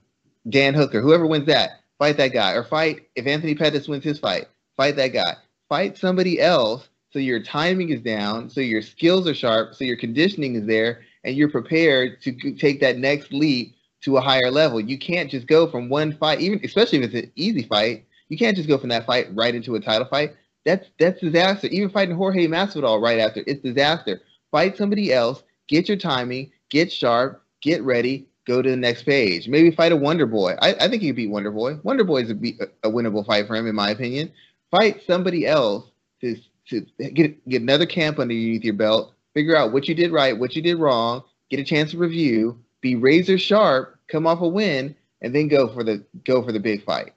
Dan 0.47 0.73
Hooker, 0.75 1.01
whoever 1.01 1.25
wins 1.25 1.47
that, 1.47 1.81
fight 1.97 2.17
that 2.17 2.33
guy. 2.33 2.53
Or 2.53 2.63
fight, 2.63 3.09
if 3.15 3.25
Anthony 3.25 3.55
Pettis 3.55 3.87
wins 3.87 4.03
his 4.03 4.19
fight, 4.19 4.47
fight 4.77 4.95
that 4.95 5.09
guy 5.09 5.35
fight 5.69 5.97
somebody 5.97 6.41
else 6.41 6.89
so 7.11 7.17
your 7.17 7.41
timing 7.41 7.89
is 7.89 8.01
down, 8.01 8.49
so 8.49 8.61
your 8.61 8.81
skills 8.81 9.27
are 9.27 9.33
sharp, 9.33 9.73
so 9.73 9.83
your 9.83 9.97
conditioning 9.97 10.55
is 10.55 10.67
there, 10.67 11.01
and 11.23 11.35
you're 11.35 11.49
prepared 11.49 12.21
to 12.21 12.53
take 12.55 12.79
that 12.81 12.97
next 12.97 13.33
leap 13.33 13.75
to 14.01 14.17
a 14.17 14.21
higher 14.21 14.51
level. 14.51 14.79
You 14.79 14.97
can't 14.97 15.29
just 15.29 15.47
go 15.47 15.69
from 15.69 15.89
one 15.89 16.13
fight, 16.13 16.39
even 16.39 16.61
especially 16.63 16.99
if 16.99 17.05
it's 17.05 17.25
an 17.25 17.31
easy 17.35 17.63
fight. 17.63 18.05
You 18.29 18.37
can't 18.37 18.55
just 18.55 18.69
go 18.69 18.77
from 18.77 18.89
that 18.89 19.07
fight 19.07 19.27
right 19.33 19.55
into 19.55 19.75
a 19.75 19.79
title 19.79 20.07
fight. 20.07 20.35
That's 20.65 20.87
that's 20.99 21.19
disaster. 21.19 21.67
Even 21.67 21.89
fighting 21.89 22.15
Jorge 22.15 22.47
Masvidal 22.47 23.01
right 23.01 23.17
after, 23.17 23.43
it's 23.47 23.63
disaster. 23.63 24.21
Fight 24.51 24.77
somebody 24.77 25.11
else, 25.11 25.43
get 25.67 25.87
your 25.87 25.97
timing, 25.97 26.51
get 26.69 26.91
sharp, 26.91 27.43
get 27.61 27.81
ready, 27.81 28.27
go 28.45 28.61
to 28.61 28.69
the 28.69 28.77
next 28.77 29.03
page. 29.03 29.47
Maybe 29.47 29.71
fight 29.71 29.91
a 29.91 29.95
Wonder 29.95 30.27
Boy. 30.27 30.55
I, 30.61 30.75
I 30.75 30.87
think 30.87 31.01
he 31.01 31.09
could 31.09 31.15
beat 31.15 31.31
Wonder 31.31 31.51
Boy. 31.51 31.77
Wonder 31.83 32.03
Boy 32.03 32.21
is 32.21 32.29
a, 32.29 32.35
a 32.83 32.91
winnable 32.91 33.25
fight 33.25 33.47
for 33.47 33.55
him, 33.55 33.67
in 33.67 33.75
my 33.75 33.89
opinion. 33.89 34.31
Fight 34.71 35.01
somebody 35.05 35.45
else 35.45 35.85
to 36.21 36.35
to 36.69 36.85
get 37.13 37.47
get 37.47 37.61
another 37.61 37.85
camp 37.85 38.19
underneath 38.19 38.63
your 38.63 38.75
belt. 38.75 39.13
Figure 39.33 39.55
out 39.55 39.71
what 39.71 39.87
you 39.87 39.95
did 39.95 40.11
right, 40.11 40.37
what 40.37 40.55
you 40.55 40.61
did 40.61 40.79
wrong. 40.79 41.23
Get 41.49 41.59
a 41.59 41.63
chance 41.63 41.91
to 41.91 41.97
review. 41.97 42.59
Be 42.81 42.95
razor 42.95 43.37
sharp. 43.37 43.97
Come 44.07 44.27
off 44.27 44.41
a 44.41 44.47
win, 44.47 44.95
and 45.21 45.33
then 45.33 45.47
go 45.47 45.67
for 45.73 45.83
the 45.83 46.03
go 46.25 46.43
for 46.43 46.51
the 46.51 46.59
big 46.59 46.83
fight. 46.83 47.13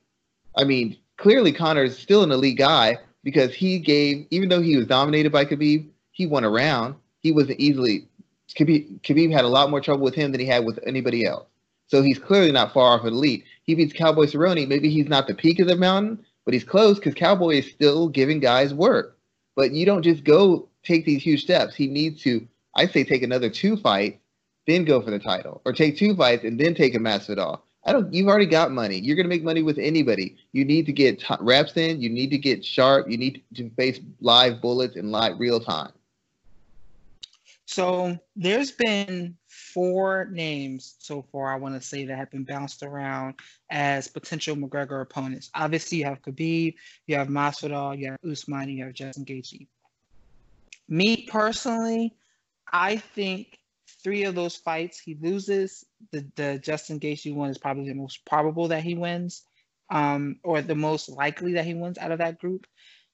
I 0.57 0.65
mean, 0.65 0.97
clearly 1.17 1.53
Conor 1.53 1.85
is 1.85 1.99
still 1.99 2.23
an 2.23 2.31
elite 2.31 2.59
guy 2.59 2.99
because 3.25 3.55
he 3.55 3.79
gave, 3.79 4.27
even 4.31 4.49
though 4.49 4.61
he 4.61 4.77
was 4.77 4.87
dominated 4.87 5.33
by 5.33 5.45
Khabib, 5.45 5.89
he 6.11 6.27
won 6.27 6.45
a 6.45 6.51
round. 6.51 6.97
He 7.21 7.33
wasn't 7.33 7.61
easily 7.61 8.09
Khabib, 8.55 9.01
Khabib 9.03 9.33
had 9.33 9.45
a 9.45 9.49
lot 9.49 9.71
more 9.71 9.81
trouble 9.81 10.05
with 10.05 10.15
him 10.15 10.33
than 10.33 10.41
he 10.41 10.47
had 10.47 10.65
with 10.65 10.79
anybody 10.87 11.27
else. 11.27 11.47
So 11.87 12.03
he's 12.03 12.19
clearly 12.19 12.53
not 12.53 12.73
far 12.73 12.99
off 12.99 13.05
of 13.05 13.13
elite. 13.13 13.45
He 13.65 13.75
beats 13.75 13.93
Cowboy 13.93 14.27
Cerrone. 14.27 14.67
Maybe 14.69 14.91
he's 14.91 15.09
not 15.09 15.27
the 15.27 15.35
peak 15.35 15.59
of 15.59 15.69
the 15.69 15.77
mountain, 15.77 16.25
but 16.45 16.55
he's 16.55 16.65
close 16.65 16.99
because 16.99 17.15
Cowboy 17.15 17.57
is 17.57 17.71
still 17.71 18.09
giving 18.09 18.41
guys 18.41 18.75
work. 18.75 19.19
But 19.57 19.73
you 19.73 19.85
don't 19.87 20.03
just 20.03 20.25
go 20.25 20.69
take 20.83 21.05
these 21.05 21.23
huge 21.23 21.43
steps. 21.43 21.75
He 21.75 21.87
needs 21.87 22.23
to, 22.23 22.47
I 22.75 22.87
say, 22.87 23.05
take 23.05 23.23
another 23.23 23.51
two 23.51 23.77
fights, 23.77 24.19
then 24.67 24.85
go 24.85 25.01
for 25.03 25.11
the 25.11 25.19
title, 25.19 25.61
or 25.65 25.73
take 25.73 25.97
two 25.97 26.15
fights 26.15 26.45
and 26.45 26.59
then 26.59 26.75
take 26.75 26.95
a 26.95 26.99
Masvidal. 26.99 27.61
I 27.85 27.93
don't. 27.93 28.13
You've 28.15 28.29
already 28.29 28.47
got 28.47 28.71
money. 28.71 28.99
You're 28.99 29.17
going 29.17 29.25
to 29.25 29.29
make 29.29 29.43
money 29.43 29.63
with 29.63 29.79
anybody. 29.79 30.37
You 30.53 30.65
need 30.65 30.87
to 30.87 30.93
get 30.93 31.19
t- 31.19 31.35
reps 31.41 31.77
in. 31.77 32.01
You 32.01 32.11
need 32.11 32.31
to 32.31 32.39
get 32.39 32.65
sharp. 32.65 33.11
You 33.11 33.17
need 33.17 33.43
to 33.55 33.71
face 33.71 33.99
live 34.21 34.61
bullets 34.63 34.95
in 34.95 35.11
live 35.11 35.41
real 35.41 35.59
time. 35.59 35.91
So 37.73 38.19
there's 38.37 38.71
been 38.71 39.35
four 39.49 40.27
names 40.31 40.97
so 40.99 41.23
far. 41.33 41.55
I 41.55 41.57
want 41.57 41.75
to 41.75 41.81
say 41.81 42.05
that 42.05 42.19
have 42.19 42.31
been 42.31 42.45
bounced 42.45 42.83
around 42.83 43.37
as 43.71 44.09
potential 44.09 44.55
McGregor 44.55 45.01
opponents. 45.01 45.51
Obviously, 45.55 45.97
you 45.99 46.05
have 46.05 46.21
Khabib, 46.21 46.75
you 47.07 47.17
have 47.17 47.29
Masvidal, 47.29 47.99
you 47.99 48.11
have 48.11 48.19
Usman, 48.31 48.69
you 48.69 48.85
have 48.85 48.93
Justin 48.93 49.25
Gaethje. 49.25 49.67
Me 50.91 51.27
personally, 51.31 52.15
I 52.71 52.97
think 52.97 53.59
three 54.05 54.25
of 54.25 54.35
those 54.35 54.55
fights 54.55 55.01
he 55.01 55.17
loses. 55.23 55.87
The 56.11 56.27
the 56.37 56.59
Justin 56.59 57.01
Gaethje 57.01 57.35
one 57.35 57.49
is 57.49 57.57
probably 57.57 57.89
the 57.89 57.95
most 57.95 58.23
probable 58.27 58.69
that 58.69 58.83
he 58.83 58.97
wins, 58.97 59.45
um, 59.89 60.37
or 60.45 60.61
the 60.61 60.75
most 60.75 61.09
likely 61.09 61.55
that 61.55 61.65
he 61.65 61.73
wins 61.73 61.97
out 61.97 62.13
of 62.13 62.19
that 62.19 62.39
group. 62.39 62.67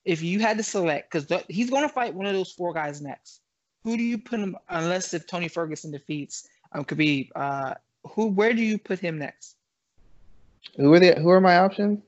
If 0.04 0.20
you 0.20 0.40
had 0.40 0.56
to 0.56 0.64
select, 0.64 1.12
because 1.12 1.44
he's 1.46 1.70
going 1.70 1.82
to 1.82 1.88
fight 1.88 2.12
one 2.12 2.26
of 2.26 2.34
those 2.34 2.50
four 2.50 2.74
guys 2.74 3.00
next, 3.00 3.40
who 3.88 3.96
do 3.96 4.02
you 4.02 4.18
put 4.18 4.38
him? 4.38 4.54
Unless 4.68 5.14
if 5.14 5.26
Tony 5.26 5.48
Ferguson 5.48 5.90
defeats 5.90 6.46
um, 6.72 6.84
Khabib, 6.84 7.30
uh, 7.34 7.72
who 8.04 8.26
where 8.26 8.52
do 8.52 8.60
you 8.60 8.76
put 8.76 8.98
him 8.98 9.18
next? 9.18 9.56
Who 10.76 10.92
are 10.92 11.00
the 11.00 11.14
who 11.14 11.30
are 11.30 11.40
my 11.40 11.56
options? 11.56 12.00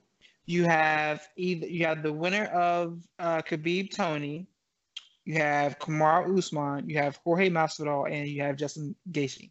You 0.45 0.65
have 0.65 1.27
either 1.37 1.67
you 1.67 1.87
have 1.87 2.03
the 2.03 2.13
winner 2.13 2.45
of 2.47 2.99
uh, 3.19 3.41
Khabib 3.41 3.95
Tony, 3.95 4.47
you 5.25 5.35
have 5.35 5.79
Kamaru 5.79 6.37
Usman, 6.37 6.87
you 6.87 6.99
have 6.99 7.17
Jorge 7.25 7.49
Masvidal, 7.49 8.13
and 8.13 8.29
you 8.29 8.43
have 8.43 8.57
Justin 8.57 8.95
Gaethje. 9.11 9.51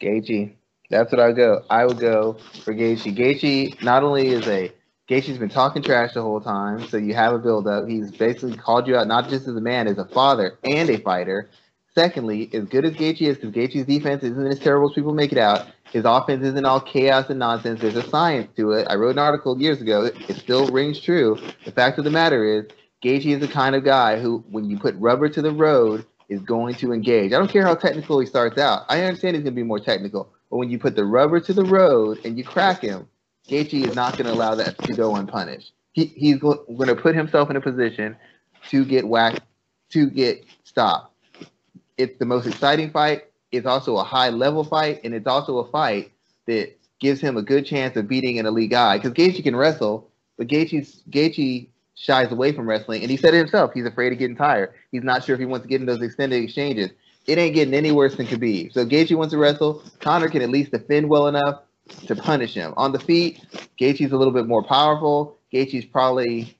Gaethje, 0.00 0.54
that's 0.88 1.12
what 1.12 1.20
I 1.20 1.32
go. 1.32 1.62
I 1.68 1.84
would 1.84 1.98
go 1.98 2.38
for 2.64 2.72
Gaethje. 2.72 3.14
Gaethje 3.14 3.82
not 3.82 4.02
only 4.02 4.28
is 4.28 4.48
a 4.48 4.72
Gaethje's 5.10 5.38
been 5.38 5.48
talking 5.48 5.82
trash 5.82 6.14
the 6.14 6.22
whole 6.22 6.40
time, 6.40 6.86
so 6.86 6.96
you 6.96 7.14
have 7.14 7.34
a 7.34 7.38
build 7.38 7.66
up. 7.66 7.88
He's 7.88 8.12
basically 8.12 8.56
called 8.56 8.86
you 8.86 8.94
out 8.94 9.08
not 9.08 9.28
just 9.28 9.48
as 9.48 9.56
a 9.56 9.60
man, 9.60 9.88
as 9.88 9.98
a 9.98 10.04
father 10.04 10.56
and 10.62 10.88
a 10.88 10.98
fighter. 11.00 11.50
Secondly, 11.96 12.48
as 12.52 12.66
good 12.66 12.84
as 12.84 12.92
Gaethje 12.92 13.22
is, 13.22 13.36
because 13.36 13.50
Gaethje's 13.50 13.86
defense 13.86 14.22
isn't 14.22 14.46
as 14.46 14.60
terrible 14.60 14.88
as 14.88 14.94
people 14.94 15.12
make 15.12 15.32
it 15.32 15.38
out, 15.38 15.66
his 15.90 16.04
offense 16.04 16.44
isn't 16.44 16.64
all 16.64 16.80
chaos 16.80 17.28
and 17.28 17.40
nonsense. 17.40 17.80
There's 17.80 17.96
a 17.96 18.08
science 18.08 18.54
to 18.54 18.70
it. 18.70 18.86
I 18.88 18.94
wrote 18.94 19.10
an 19.10 19.18
article 19.18 19.60
years 19.60 19.80
ago. 19.80 20.04
It 20.04 20.36
still 20.36 20.68
rings 20.68 21.00
true. 21.00 21.36
The 21.64 21.72
fact 21.72 21.98
of 21.98 22.04
the 22.04 22.10
matter 22.10 22.44
is, 22.44 22.66
Gaethje 23.02 23.34
is 23.34 23.40
the 23.40 23.48
kind 23.48 23.74
of 23.74 23.84
guy 23.84 24.20
who, 24.20 24.44
when 24.48 24.70
you 24.70 24.78
put 24.78 24.94
rubber 24.94 25.28
to 25.28 25.42
the 25.42 25.50
road, 25.50 26.06
is 26.28 26.40
going 26.42 26.76
to 26.76 26.92
engage. 26.92 27.32
I 27.32 27.38
don't 27.38 27.50
care 27.50 27.64
how 27.64 27.74
technical 27.74 28.20
he 28.20 28.26
starts 28.26 28.58
out. 28.58 28.84
I 28.88 29.02
understand 29.02 29.34
he's 29.34 29.42
going 29.42 29.56
to 29.56 29.60
be 29.60 29.66
more 29.66 29.80
technical, 29.80 30.32
but 30.48 30.58
when 30.58 30.70
you 30.70 30.78
put 30.78 30.94
the 30.94 31.04
rubber 31.04 31.40
to 31.40 31.52
the 31.52 31.64
road 31.64 32.20
and 32.24 32.38
you 32.38 32.44
crack 32.44 32.82
him, 32.82 33.08
Gaethje 33.50 33.84
is 33.84 33.96
not 33.96 34.16
going 34.16 34.26
to 34.26 34.32
allow 34.32 34.54
that 34.54 34.78
to 34.84 34.94
go 34.94 35.16
unpunished. 35.16 35.72
He, 35.92 36.04
he's 36.06 36.38
going 36.38 36.86
to 36.86 36.94
put 36.94 37.16
himself 37.16 37.50
in 37.50 37.56
a 37.56 37.60
position 37.60 38.16
to 38.68 38.84
get 38.84 39.06
whacked, 39.06 39.40
to 39.90 40.08
get 40.08 40.44
stopped. 40.62 41.12
It's 41.98 42.16
the 42.18 42.26
most 42.26 42.46
exciting 42.46 42.92
fight. 42.92 43.24
It's 43.50 43.66
also 43.66 43.96
a 43.96 44.04
high 44.04 44.28
level 44.28 44.62
fight, 44.62 45.00
and 45.02 45.12
it's 45.12 45.26
also 45.26 45.58
a 45.58 45.70
fight 45.72 46.12
that 46.46 46.78
gives 47.00 47.20
him 47.20 47.36
a 47.36 47.42
good 47.42 47.66
chance 47.66 47.96
of 47.96 48.06
beating 48.06 48.38
an 48.38 48.46
elite 48.46 48.70
guy. 48.70 48.98
Because 48.98 49.12
Gaethje 49.12 49.42
can 49.42 49.56
wrestle, 49.56 50.08
but 50.38 50.46
Gaethje's 50.46 51.02
Gaethje 51.10 51.68
shies 51.96 52.30
away 52.30 52.52
from 52.52 52.68
wrestling, 52.68 53.02
and 53.02 53.10
he 53.10 53.16
said 53.16 53.34
it 53.34 53.38
himself. 53.38 53.72
He's 53.74 53.84
afraid 53.84 54.12
of 54.12 54.20
getting 54.20 54.36
tired. 54.36 54.72
He's 54.92 55.02
not 55.02 55.24
sure 55.24 55.34
if 55.34 55.40
he 55.40 55.46
wants 55.46 55.64
to 55.64 55.68
get 55.68 55.80
in 55.80 55.86
those 55.86 56.02
extended 56.02 56.42
exchanges. 56.42 56.90
It 57.26 57.36
ain't 57.36 57.54
getting 57.54 57.74
any 57.74 57.90
worse 57.90 58.14
than 58.14 58.26
Khabib. 58.26 58.72
So 58.72 58.86
Gaethje 58.86 59.16
wants 59.16 59.32
to 59.32 59.38
wrestle. 59.38 59.82
Conor 59.98 60.28
can 60.28 60.40
at 60.40 60.50
least 60.50 60.70
defend 60.70 61.08
well 61.08 61.26
enough 61.26 61.62
to 62.06 62.16
punish 62.16 62.54
him. 62.54 62.74
On 62.76 62.92
the 62.92 62.98
feet, 62.98 63.40
Gaethje's 63.78 64.12
a 64.12 64.16
little 64.16 64.32
bit 64.32 64.46
more 64.46 64.62
powerful. 64.62 65.36
Gaethje's 65.52 65.84
probably, 65.84 66.56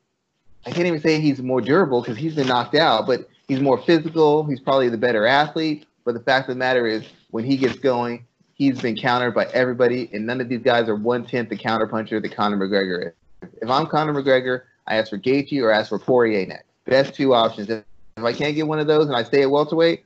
I 0.66 0.70
can't 0.70 0.86
even 0.86 1.00
say 1.00 1.20
he's 1.20 1.40
more 1.40 1.60
durable 1.60 2.02
because 2.02 2.16
he's 2.16 2.34
been 2.34 2.48
knocked 2.48 2.74
out, 2.74 3.06
but 3.06 3.28
he's 3.48 3.60
more 3.60 3.78
physical. 3.78 4.44
He's 4.44 4.60
probably 4.60 4.88
the 4.88 4.98
better 4.98 5.26
athlete. 5.26 5.86
But 6.04 6.14
the 6.14 6.20
fact 6.20 6.48
of 6.48 6.54
the 6.54 6.58
matter 6.58 6.86
is, 6.86 7.04
when 7.30 7.44
he 7.44 7.56
gets 7.56 7.78
going, 7.78 8.26
he's 8.54 8.80
been 8.80 8.96
countered 8.96 9.34
by 9.34 9.46
everybody, 9.46 10.10
and 10.12 10.26
none 10.26 10.40
of 10.40 10.48
these 10.48 10.62
guys 10.62 10.88
are 10.88 10.96
one 10.96 11.24
tenth 11.24 11.48
the 11.48 11.56
counterpuncher 11.56 12.20
that 12.20 12.34
Conor 12.34 12.56
McGregor 12.56 13.08
is. 13.08 13.12
If 13.62 13.70
I'm 13.70 13.86
Conor 13.86 14.12
McGregor, 14.12 14.62
I 14.86 14.96
ask 14.96 15.10
for 15.10 15.18
Gaethje 15.18 15.62
or 15.62 15.70
ask 15.70 15.88
for 15.90 15.98
Poirier 15.98 16.46
next. 16.46 16.64
Best 16.84 17.14
two 17.14 17.34
options. 17.34 17.70
If 17.70 17.84
I 18.16 18.32
can't 18.32 18.54
get 18.54 18.66
one 18.66 18.80
of 18.80 18.86
those 18.86 19.06
and 19.06 19.16
I 19.16 19.22
stay 19.22 19.42
at 19.42 19.50
welterweight, 19.50 20.04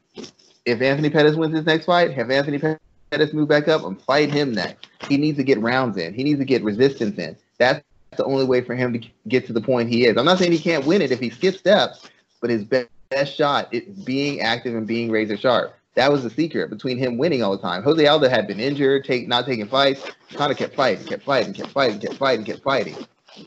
if 0.66 0.82
Anthony 0.82 1.10
Pettis 1.10 1.36
wins 1.36 1.56
his 1.56 1.66
next 1.66 1.86
fight, 1.86 2.12
have 2.12 2.30
Anthony 2.30 2.58
Pettis 2.58 2.78
Pettis 3.14 3.32
move 3.32 3.46
back 3.46 3.68
up 3.68 3.84
and 3.84 4.00
fight 4.02 4.32
him 4.32 4.50
next. 4.50 4.88
He 5.08 5.16
needs 5.16 5.38
to 5.38 5.44
get 5.44 5.60
rounds 5.60 5.96
in. 5.96 6.14
He 6.14 6.24
needs 6.24 6.40
to 6.40 6.44
get 6.44 6.64
resistance 6.64 7.16
in. 7.16 7.36
That's 7.58 7.80
the 8.16 8.24
only 8.24 8.44
way 8.44 8.60
for 8.60 8.74
him 8.74 8.92
to 8.92 9.08
get 9.28 9.46
to 9.46 9.52
the 9.52 9.60
point 9.60 9.88
he 9.88 10.06
is. 10.06 10.16
I'm 10.16 10.24
not 10.24 10.38
saying 10.38 10.50
he 10.50 10.58
can't 10.58 10.84
win 10.84 11.00
it 11.00 11.12
if 11.12 11.20
he 11.20 11.30
skips 11.30 11.58
steps, 11.58 12.08
but 12.40 12.50
his 12.50 12.64
best, 12.64 12.88
shot 13.26 13.72
is 13.72 13.84
being 14.00 14.40
active 14.40 14.74
and 14.74 14.88
being 14.88 15.08
razor 15.08 15.36
sharp. 15.36 15.76
That 15.94 16.10
was 16.10 16.24
the 16.24 16.30
secret 16.30 16.68
between 16.68 16.98
him 16.98 17.16
winning 17.16 17.44
all 17.44 17.56
the 17.56 17.62
time. 17.62 17.84
Jose 17.84 18.04
Aldo 18.04 18.28
had 18.28 18.48
been 18.48 18.58
injured, 18.58 19.04
take 19.04 19.28
not 19.28 19.46
taking 19.46 19.68
fights, 19.68 20.04
kind 20.30 20.50
of 20.50 20.58
kept 20.58 20.74
fighting, 20.74 21.06
kept 21.06 21.22
fighting, 21.22 21.52
kept 21.52 21.70
fighting, 21.70 22.00
kept 22.00 22.14
fighting, 22.14 22.44
kept 22.44 22.64
fighting, 22.64 22.96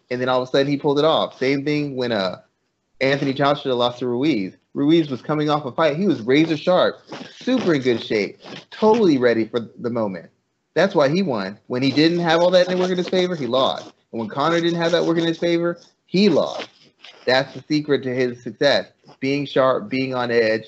and 0.10 0.22
then 0.22 0.30
all 0.30 0.42
of 0.42 0.48
a 0.48 0.52
sudden 0.54 0.68
he 0.68 0.78
pulled 0.78 1.00
it 1.00 1.04
off. 1.04 1.38
Same 1.38 1.66
thing 1.66 1.98
when 1.98 2.14
uh 2.14 2.40
Anthony 3.02 3.34
Joshua 3.34 3.74
lost 3.74 4.00
to 4.00 4.08
Ruiz. 4.08 4.56
Ruiz 4.78 5.10
was 5.10 5.24
coming 5.24 5.50
off 5.50 5.66
a 5.66 5.72
fight. 5.72 5.98
He 5.98 6.06
was 6.06 6.22
razor 6.22 6.56
sharp, 6.56 7.02
super 7.32 7.74
in 7.74 7.82
good 7.82 8.04
shape, 8.04 8.40
totally 8.70 9.18
ready 9.18 9.46
for 9.48 9.60
the 9.80 9.90
moment. 9.90 10.30
That's 10.76 10.94
why 10.94 11.10
he 11.10 11.24
won. 11.24 11.58
When 11.66 11.82
he 11.82 11.90
didn't 11.90 12.20
have 12.20 12.42
all 12.42 12.52
that 12.52 12.68
work 12.68 12.92
in 12.92 12.98
his 12.98 13.10
favor, 13.10 13.36
he 13.36 13.48
lost. 13.48 13.86
And 14.12 14.20
when 14.20 14.30
Conor 14.30 14.62
didn't 14.62 14.80
have 14.80 14.92
that 14.92 15.04
work 15.04 15.18
in 15.18 15.26
his 15.26 15.40
favor, 15.40 15.80
he 16.06 16.30
lost. 16.30 16.70
That's 17.26 17.56
the 17.56 17.64
secret 17.68 18.04
to 18.04 18.14
his 18.14 18.44
success. 18.44 18.92
Being 19.20 19.48
sharp, 19.48 19.90
being 19.90 20.14
on 20.14 20.30
edge, 20.30 20.66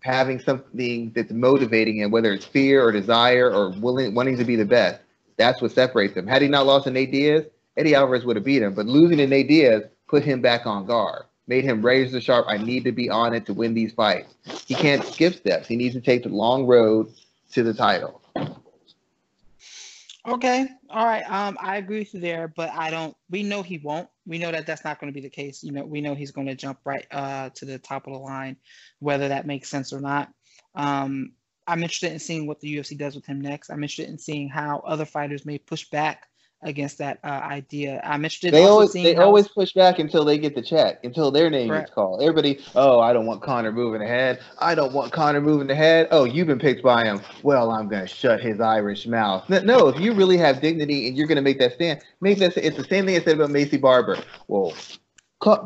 having 0.00 0.40
something 0.40 1.12
that's 1.14 1.30
motivating 1.30 1.98
him, 1.98 2.10
whether 2.10 2.32
it's 2.32 2.46
fear 2.46 2.82
or 2.82 2.90
desire 2.90 3.52
or 3.52 3.68
willing 3.80 4.14
wanting 4.14 4.38
to 4.38 4.44
be 4.44 4.56
the 4.56 4.64
best. 4.64 5.02
That's 5.36 5.60
what 5.60 5.72
separates 5.72 6.16
him. 6.16 6.26
Had 6.26 6.40
he 6.40 6.48
not 6.48 6.64
lost 6.64 6.84
to 6.84 6.90
Nate 6.90 7.12
Diaz, 7.12 7.44
Eddie 7.76 7.94
Alvarez 7.94 8.24
would 8.24 8.36
have 8.36 8.46
beat 8.46 8.62
him. 8.62 8.72
But 8.72 8.86
losing 8.86 9.18
to 9.18 9.26
Nate 9.26 9.48
Diaz 9.48 9.82
put 10.08 10.24
him 10.24 10.40
back 10.40 10.64
on 10.64 10.86
guard 10.86 11.24
made 11.46 11.64
him 11.64 11.84
razor 11.84 12.20
sharp. 12.20 12.46
I 12.48 12.56
need 12.56 12.84
to 12.84 12.92
be 12.92 13.10
on 13.10 13.34
it 13.34 13.46
to 13.46 13.54
win 13.54 13.74
these 13.74 13.92
fights. 13.92 14.34
He 14.66 14.74
can't 14.74 15.04
skip 15.04 15.34
steps. 15.34 15.66
He 15.66 15.76
needs 15.76 15.94
to 15.94 16.00
take 16.00 16.22
the 16.22 16.28
long 16.28 16.66
road 16.66 17.12
to 17.52 17.62
the 17.62 17.74
title. 17.74 18.20
Okay, 20.28 20.68
all 20.88 21.04
right. 21.04 21.28
Um, 21.28 21.58
I 21.60 21.78
agree 21.78 21.98
with 21.98 22.14
you 22.14 22.20
there, 22.20 22.46
but 22.46 22.70
I 22.70 22.90
don't. 22.90 23.16
We 23.28 23.42
know 23.42 23.62
he 23.62 23.78
won't. 23.78 24.08
We 24.24 24.38
know 24.38 24.52
that 24.52 24.66
that's 24.66 24.84
not 24.84 25.00
going 25.00 25.12
to 25.12 25.14
be 25.14 25.20
the 25.20 25.28
case. 25.28 25.64
You 25.64 25.72
know, 25.72 25.84
we 25.84 26.00
know 26.00 26.14
he's 26.14 26.30
going 26.30 26.46
to 26.46 26.54
jump 26.54 26.78
right 26.84 27.06
uh 27.10 27.50
to 27.50 27.64
the 27.64 27.78
top 27.78 28.06
of 28.06 28.12
the 28.12 28.18
line, 28.20 28.56
whether 29.00 29.28
that 29.28 29.46
makes 29.46 29.68
sense 29.68 29.92
or 29.92 30.00
not. 30.00 30.32
Um, 30.76 31.32
I'm 31.66 31.82
interested 31.82 32.12
in 32.12 32.20
seeing 32.20 32.46
what 32.46 32.60
the 32.60 32.76
UFC 32.76 32.96
does 32.96 33.16
with 33.16 33.26
him 33.26 33.40
next. 33.40 33.70
I'm 33.70 33.82
interested 33.82 34.08
in 34.08 34.18
seeing 34.18 34.48
how 34.48 34.82
other 34.86 35.04
fighters 35.04 35.44
may 35.44 35.58
push 35.58 35.88
back 35.90 36.28
against 36.62 36.98
that 36.98 37.18
uh, 37.24 37.28
idea. 37.28 38.00
I'm 38.04 38.24
interested. 38.24 38.52
They 38.52 38.64
always 38.64 38.92
they 38.92 39.14
how... 39.14 39.24
always 39.24 39.48
push 39.48 39.72
back 39.72 39.98
until 39.98 40.24
they 40.24 40.38
get 40.38 40.54
the 40.54 40.62
check, 40.62 41.04
until 41.04 41.30
their 41.30 41.50
name 41.50 41.68
gets 41.68 41.90
called. 41.90 42.22
Everybody, 42.22 42.60
oh, 42.74 43.00
I 43.00 43.12
don't 43.12 43.26
want 43.26 43.42
Conor 43.42 43.72
moving 43.72 44.02
ahead. 44.02 44.40
I 44.58 44.74
don't 44.74 44.92
want 44.92 45.12
Conor 45.12 45.40
moving 45.40 45.70
ahead. 45.70 46.08
Oh, 46.10 46.24
you've 46.24 46.46
been 46.46 46.58
picked 46.58 46.82
by 46.82 47.04
him. 47.04 47.20
Well, 47.42 47.70
I'm 47.70 47.88
gonna 47.88 48.06
shut 48.06 48.40
his 48.40 48.60
Irish 48.60 49.06
mouth. 49.06 49.48
No, 49.48 49.88
if 49.88 50.00
you 50.00 50.12
really 50.14 50.36
have 50.38 50.60
dignity 50.60 51.08
and 51.08 51.16
you're 51.16 51.26
gonna 51.26 51.42
make 51.42 51.58
that 51.58 51.74
stand, 51.74 52.02
make 52.20 52.38
that. 52.38 52.56
It's 52.56 52.76
the 52.76 52.84
same 52.84 53.06
thing 53.06 53.16
I 53.16 53.20
said 53.20 53.36
about 53.36 53.50
Maycee 53.50 53.80
Barber. 53.80 54.18
Well, 54.48 54.72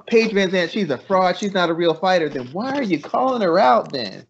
Paige 0.06 0.32
VanZant, 0.32 0.70
she's 0.70 0.90
a 0.90 0.98
fraud. 0.98 1.36
She's 1.36 1.52
not 1.52 1.68
a 1.68 1.74
real 1.74 1.94
fighter. 1.94 2.28
Then 2.28 2.48
why 2.52 2.72
are 2.72 2.82
you 2.82 3.00
calling 3.00 3.42
her 3.42 3.58
out 3.58 3.92
then? 3.92 4.26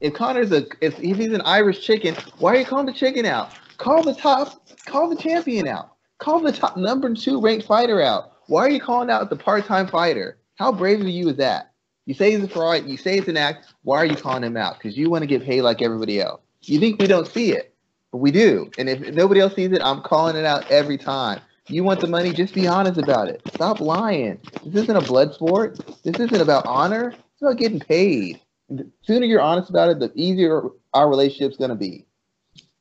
If 0.00 0.14
Conor's 0.14 0.52
a 0.52 0.66
if, 0.80 0.98
if 1.00 1.16
he's 1.16 1.32
an 1.32 1.42
Irish 1.42 1.80
chicken, 1.80 2.14
why 2.38 2.54
are 2.54 2.58
you 2.58 2.64
calling 2.64 2.86
the 2.86 2.92
chicken 2.92 3.26
out? 3.26 3.52
Call 3.76 4.02
the 4.02 4.14
top, 4.14 4.66
call 4.86 5.08
the 5.08 5.16
champion 5.16 5.68
out. 5.68 5.96
Call 6.20 6.40
the 6.40 6.52
top 6.52 6.76
number 6.76 7.12
two 7.14 7.40
ranked 7.40 7.66
fighter 7.66 8.02
out. 8.02 8.32
Why 8.46 8.66
are 8.66 8.70
you 8.70 8.80
calling 8.80 9.10
out 9.10 9.30
the 9.30 9.36
part-time 9.36 9.86
fighter? 9.88 10.38
How 10.56 10.70
brave 10.70 11.00
of 11.00 11.08
you 11.08 11.30
is 11.30 11.36
that? 11.36 11.72
You 12.04 12.12
say 12.12 12.32
he's 12.32 12.44
a 12.44 12.48
fraud. 12.48 12.86
You 12.86 12.98
say 12.98 13.16
it's 13.16 13.28
an 13.28 13.38
act. 13.38 13.72
Why 13.84 13.98
are 13.98 14.04
you 14.04 14.16
calling 14.16 14.44
him 14.44 14.56
out? 14.56 14.76
Because 14.76 14.98
you 14.98 15.08
want 15.08 15.22
to 15.22 15.26
get 15.26 15.44
paid 15.44 15.62
like 15.62 15.80
everybody 15.80 16.20
else. 16.20 16.42
You 16.62 16.78
think 16.78 17.00
we 17.00 17.06
don't 17.06 17.26
see 17.26 17.52
it, 17.52 17.74
but 18.12 18.18
we 18.18 18.30
do. 18.30 18.70
And 18.76 18.88
if 18.88 19.14
nobody 19.14 19.40
else 19.40 19.54
sees 19.54 19.72
it, 19.72 19.80
I'm 19.82 20.02
calling 20.02 20.36
it 20.36 20.44
out 20.44 20.70
every 20.70 20.98
time. 20.98 21.40
You 21.68 21.84
want 21.84 22.00
the 22.00 22.06
money? 22.06 22.32
Just 22.32 22.52
be 22.52 22.66
honest 22.66 22.98
about 22.98 23.28
it. 23.28 23.40
Stop 23.54 23.80
lying. 23.80 24.40
This 24.66 24.82
isn't 24.82 24.96
a 24.96 25.00
blood 25.00 25.32
sport. 25.32 25.78
This 26.02 26.20
isn't 26.20 26.40
about 26.40 26.66
honor. 26.66 27.10
It's 27.10 27.42
about 27.42 27.56
getting 27.56 27.80
paid. 27.80 28.40
The 28.68 28.90
sooner 29.02 29.24
you're 29.24 29.40
honest 29.40 29.70
about 29.70 29.88
it, 29.88 30.00
the 30.00 30.12
easier 30.14 30.64
our 30.92 31.08
relationship's 31.08 31.56
gonna 31.56 31.76
be. 31.76 32.06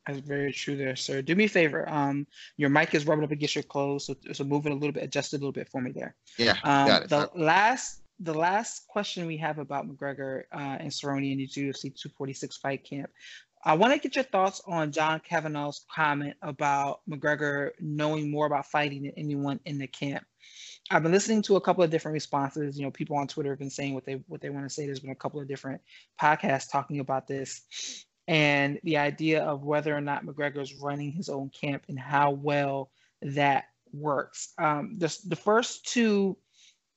That's 0.10 0.26
very 0.26 0.52
true 0.52 0.76
there, 0.76 0.96
sir. 0.96 1.22
Do 1.22 1.36
me 1.36 1.46
a 1.46 1.50
favor. 1.50 1.88
Um, 1.88 2.26
your 2.58 2.70
mic 2.70 2.96
is 2.96 3.06
rubbing 3.06 3.24
up 3.24 3.32
against 3.32 3.54
your 3.56 3.64
clothes, 3.64 4.08
so, 4.08 4.16
so 4.34 4.44
move 4.44 4.66
it 4.66 4.72
a 4.72 4.76
little 4.76 4.92
bit, 4.92 5.04
adjust 5.04 5.34
it 5.34 5.38
a 5.38 5.40
little 5.40 5.52
bit 5.52 5.70
for 5.70 5.82
me 5.82 5.92
there. 5.92 6.16
Yeah, 6.38 6.56
Um, 6.64 6.88
got 6.88 7.04
it. 7.04 7.10
the 7.10 7.30
last 7.36 8.02
the 8.22 8.34
last 8.34 8.88
question 8.88 9.28
we 9.28 9.38
have 9.38 9.60
about 9.60 9.88
McGregor 9.88 10.44
uh, 10.52 10.78
and 10.80 10.90
Cerrone 10.92 11.32
in 11.32 11.38
the 11.38 11.48
UFC 11.48 11.84
246 11.84 12.58
fight 12.58 12.84
camp. 12.84 13.10
I 13.64 13.76
want 13.76 13.94
to 13.94 14.00
get 14.00 14.16
your 14.16 14.26
thoughts 14.26 14.62
on 14.66 14.92
John 14.92 15.20
Kavanagh's 15.22 15.86
comment 15.94 16.36
about 16.42 17.02
McGregor 17.10 17.72
knowing 17.80 18.32
more 18.32 18.46
about 18.46 18.66
fighting 18.66 19.04
than 19.04 19.14
anyone 19.16 19.60
in 19.66 19.78
the 19.78 19.88
camp. 19.88 20.26
I've 20.92 21.04
been 21.04 21.12
listening 21.12 21.44
to 21.44 21.56
a 21.56 21.62
couple 21.62 21.84
of 21.84 21.92
different 21.92 22.14
responses. 22.14 22.78
You 22.78 22.84
know, 22.84 22.92
people 22.92 23.16
on 23.16 23.28
Twitter 23.28 23.52
have 23.52 23.60
been 23.60 23.70
saying 23.70 23.94
what 23.94 24.06
they 24.06 24.24
what 24.28 24.42
they 24.42 24.50
want 24.50 24.66
to 24.66 24.74
say. 24.74 24.86
There's 24.86 25.00
been 25.02 25.12
a 25.12 25.16
couple 25.16 25.40
of 25.40 25.48
different 25.48 25.82
podcasts 26.20 26.72
talking 26.72 27.00
about 27.00 27.28
this, 27.28 28.06
and 28.30 28.80
the 28.84 28.98
idea 28.98 29.44
of 29.44 29.64
whether 29.64 29.94
or 29.94 30.02
not 30.02 30.24
McGregor 30.24 30.62
is 30.62 30.76
running 30.76 31.12
his 31.12 31.30
own 31.30 31.50
camp 31.50 31.84
and 31.90 32.00
how 32.00 32.30
well 32.30 32.92
that 33.24 33.66
works. 33.92 34.54
Um, 34.60 34.98
the 35.00 35.18
the 35.26 35.36
first 35.36 35.86
two 35.92 36.38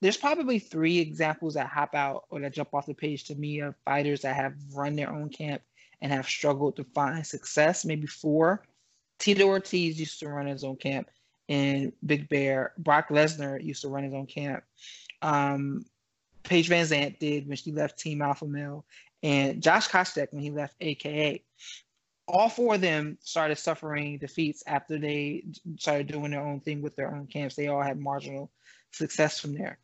there's 0.03 0.19
probably 0.19 0.59
three 0.59 0.99
examples 0.99 1.55
that 1.55 1.69
hop 1.69 1.95
out 1.95 2.25
or 2.29 2.41
that 2.41 2.53
jump 2.53 2.75
off 2.75 2.87
the 2.87 2.93
page 2.93 3.25
to 3.25 3.35
me 3.35 3.61
of 3.61 3.75
fighters 3.85 4.21
that 4.23 4.37
have 4.37 4.55
run 4.75 4.95
their 4.95 5.11
own 5.11 5.31
camp 5.31 5.63
and 6.03 6.13
have 6.13 6.27
struggled 6.27 6.77
to 6.77 6.85
find 6.85 7.27
success. 7.27 7.85
Maybe 7.85 8.07
four. 8.07 8.67
Tito 9.19 9.47
Ortiz 9.47 9.99
used 9.99 10.19
to 10.21 10.29
run 10.29 10.47
his 10.47 10.65
own 10.65 10.77
camp 10.77 11.09
in 11.49 11.93
Big 12.05 12.29
Bear. 12.29 12.73
Brock 12.77 13.09
Lesnar 13.09 13.63
used 13.63 13.83
to 13.83 13.89
run 13.89 14.03
his 14.03 14.13
own 14.13 14.27
camp. 14.27 14.65
Um, 15.23 15.85
Paige 16.43 16.69
VanZant 16.69 17.21
did 17.21 17.47
when 17.47 17.57
she 17.57 17.71
left 17.71 17.99
Team 17.99 18.21
Alpha 18.21 18.45
Male, 18.45 18.85
and 19.23 19.63
Josh 19.63 19.89
Koscheck 19.89 20.33
when 20.33 20.43
he 20.43 20.51
left 20.51 20.75
AKA. 20.81 21.43
All 22.29 22.49
four 22.49 22.77
of 22.77 22.81
them 22.81 23.19
started 23.21 23.59
suffering 23.59 24.19
defeats 24.19 24.63
after 24.67 24.99
they 24.99 25.45
started 25.79 26.07
doing 26.07 26.31
their 26.31 26.41
own 26.47 26.61
thing 26.61 26.81
with 26.81 26.97
their 26.97 27.15
own 27.15 27.27
camps. 27.27 27.57
They 27.57 27.69
all 27.69 27.83
had 27.83 27.99
marginal 27.99 28.51
success 28.93 29.39
from 29.39 29.55
there. 29.55 29.79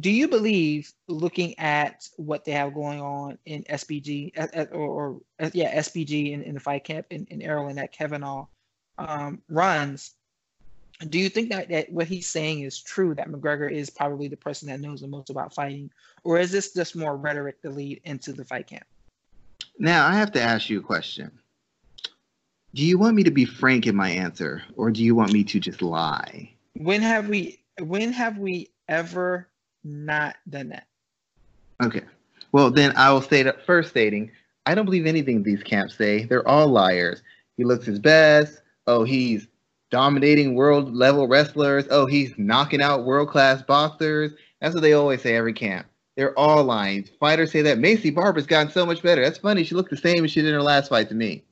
Do 0.00 0.10
you 0.10 0.26
believe, 0.26 0.92
looking 1.06 1.58
at 1.58 2.08
what 2.16 2.44
they 2.44 2.52
have 2.52 2.74
going 2.74 3.00
on 3.00 3.38
in 3.46 3.62
SBG 3.64 4.72
or, 4.72 4.76
or 4.76 5.20
yeah 5.52 5.78
SBG 5.78 6.32
in, 6.32 6.42
in 6.42 6.54
the 6.54 6.60
fight 6.60 6.84
camp 6.84 7.06
in, 7.10 7.26
in 7.26 7.48
Ireland 7.48 7.78
that 7.78 7.92
Kavanagh 7.92 8.46
um, 8.98 9.42
runs, 9.48 10.14
do 11.08 11.18
you 11.18 11.28
think 11.28 11.50
that, 11.50 11.68
that 11.68 11.92
what 11.92 12.06
he's 12.06 12.26
saying 12.26 12.62
is 12.62 12.80
true 12.80 13.14
that 13.14 13.28
McGregor 13.28 13.70
is 13.70 13.90
probably 13.90 14.28
the 14.28 14.36
person 14.36 14.68
that 14.68 14.80
knows 14.80 15.00
the 15.00 15.08
most 15.08 15.30
about 15.30 15.54
fighting, 15.54 15.90
or 16.24 16.38
is 16.38 16.50
this 16.50 16.72
just 16.72 16.96
more 16.96 17.16
rhetoric 17.16 17.60
to 17.62 17.70
lead 17.70 18.00
into 18.04 18.32
the 18.32 18.44
fight 18.44 18.66
camp? 18.66 18.86
Now 19.78 20.06
I 20.06 20.14
have 20.14 20.32
to 20.32 20.42
ask 20.42 20.70
you 20.70 20.78
a 20.78 20.82
question. 20.82 21.30
Do 22.74 22.84
you 22.84 22.98
want 22.98 23.14
me 23.14 23.22
to 23.24 23.30
be 23.30 23.44
frank 23.44 23.86
in 23.86 23.96
my 23.96 24.10
answer, 24.10 24.62
or 24.76 24.90
do 24.90 25.02
you 25.02 25.14
want 25.14 25.32
me 25.32 25.44
to 25.44 25.60
just 25.60 25.82
lie? 25.82 26.50
When 26.74 27.02
have 27.02 27.28
we 27.28 27.60
when 27.80 28.12
have 28.12 28.38
we 28.38 28.70
ever 28.88 29.48
not 29.84 30.36
done 30.48 30.70
that? 30.70 30.86
Okay. 31.82 32.02
Well, 32.52 32.70
then 32.70 32.94
I 32.96 33.12
will 33.12 33.22
state 33.22 33.46
up 33.46 33.62
first 33.66 33.90
stating 33.90 34.30
I 34.66 34.74
don't 34.74 34.84
believe 34.84 35.06
anything 35.06 35.42
these 35.42 35.62
camps 35.62 35.96
say. 35.96 36.24
They're 36.24 36.46
all 36.46 36.66
liars. 36.66 37.22
He 37.56 37.64
looks 37.64 37.86
his 37.86 38.00
best. 38.00 38.62
Oh, 38.86 39.04
he's 39.04 39.46
dominating 39.96 40.54
world 40.54 40.94
level 40.94 41.26
wrestlers. 41.26 41.86
Oh, 41.90 42.04
he's 42.04 42.36
knocking 42.36 42.82
out 42.82 43.06
world 43.06 43.30
class 43.30 43.62
boxers. 43.62 44.34
That's 44.60 44.74
what 44.74 44.82
they 44.82 44.92
always 44.92 45.22
say 45.22 45.34
every 45.34 45.54
camp. 45.54 45.86
They're 46.16 46.38
all 46.38 46.64
lying. 46.64 47.08
Fighters 47.18 47.50
say 47.50 47.62
that 47.62 47.78
Maycee 47.78 48.14
Barber's 48.14 48.46
gotten 48.46 48.70
so 48.70 48.84
much 48.84 49.02
better. 49.02 49.22
That's 49.22 49.38
funny. 49.38 49.64
She 49.64 49.74
looked 49.74 49.88
the 49.88 49.96
same 49.96 50.22
as 50.22 50.30
she 50.30 50.42
did 50.42 50.48
in 50.48 50.54
her 50.54 50.60
last 50.60 50.90
fight 50.90 51.08
to 51.08 51.14
me. 51.14 51.44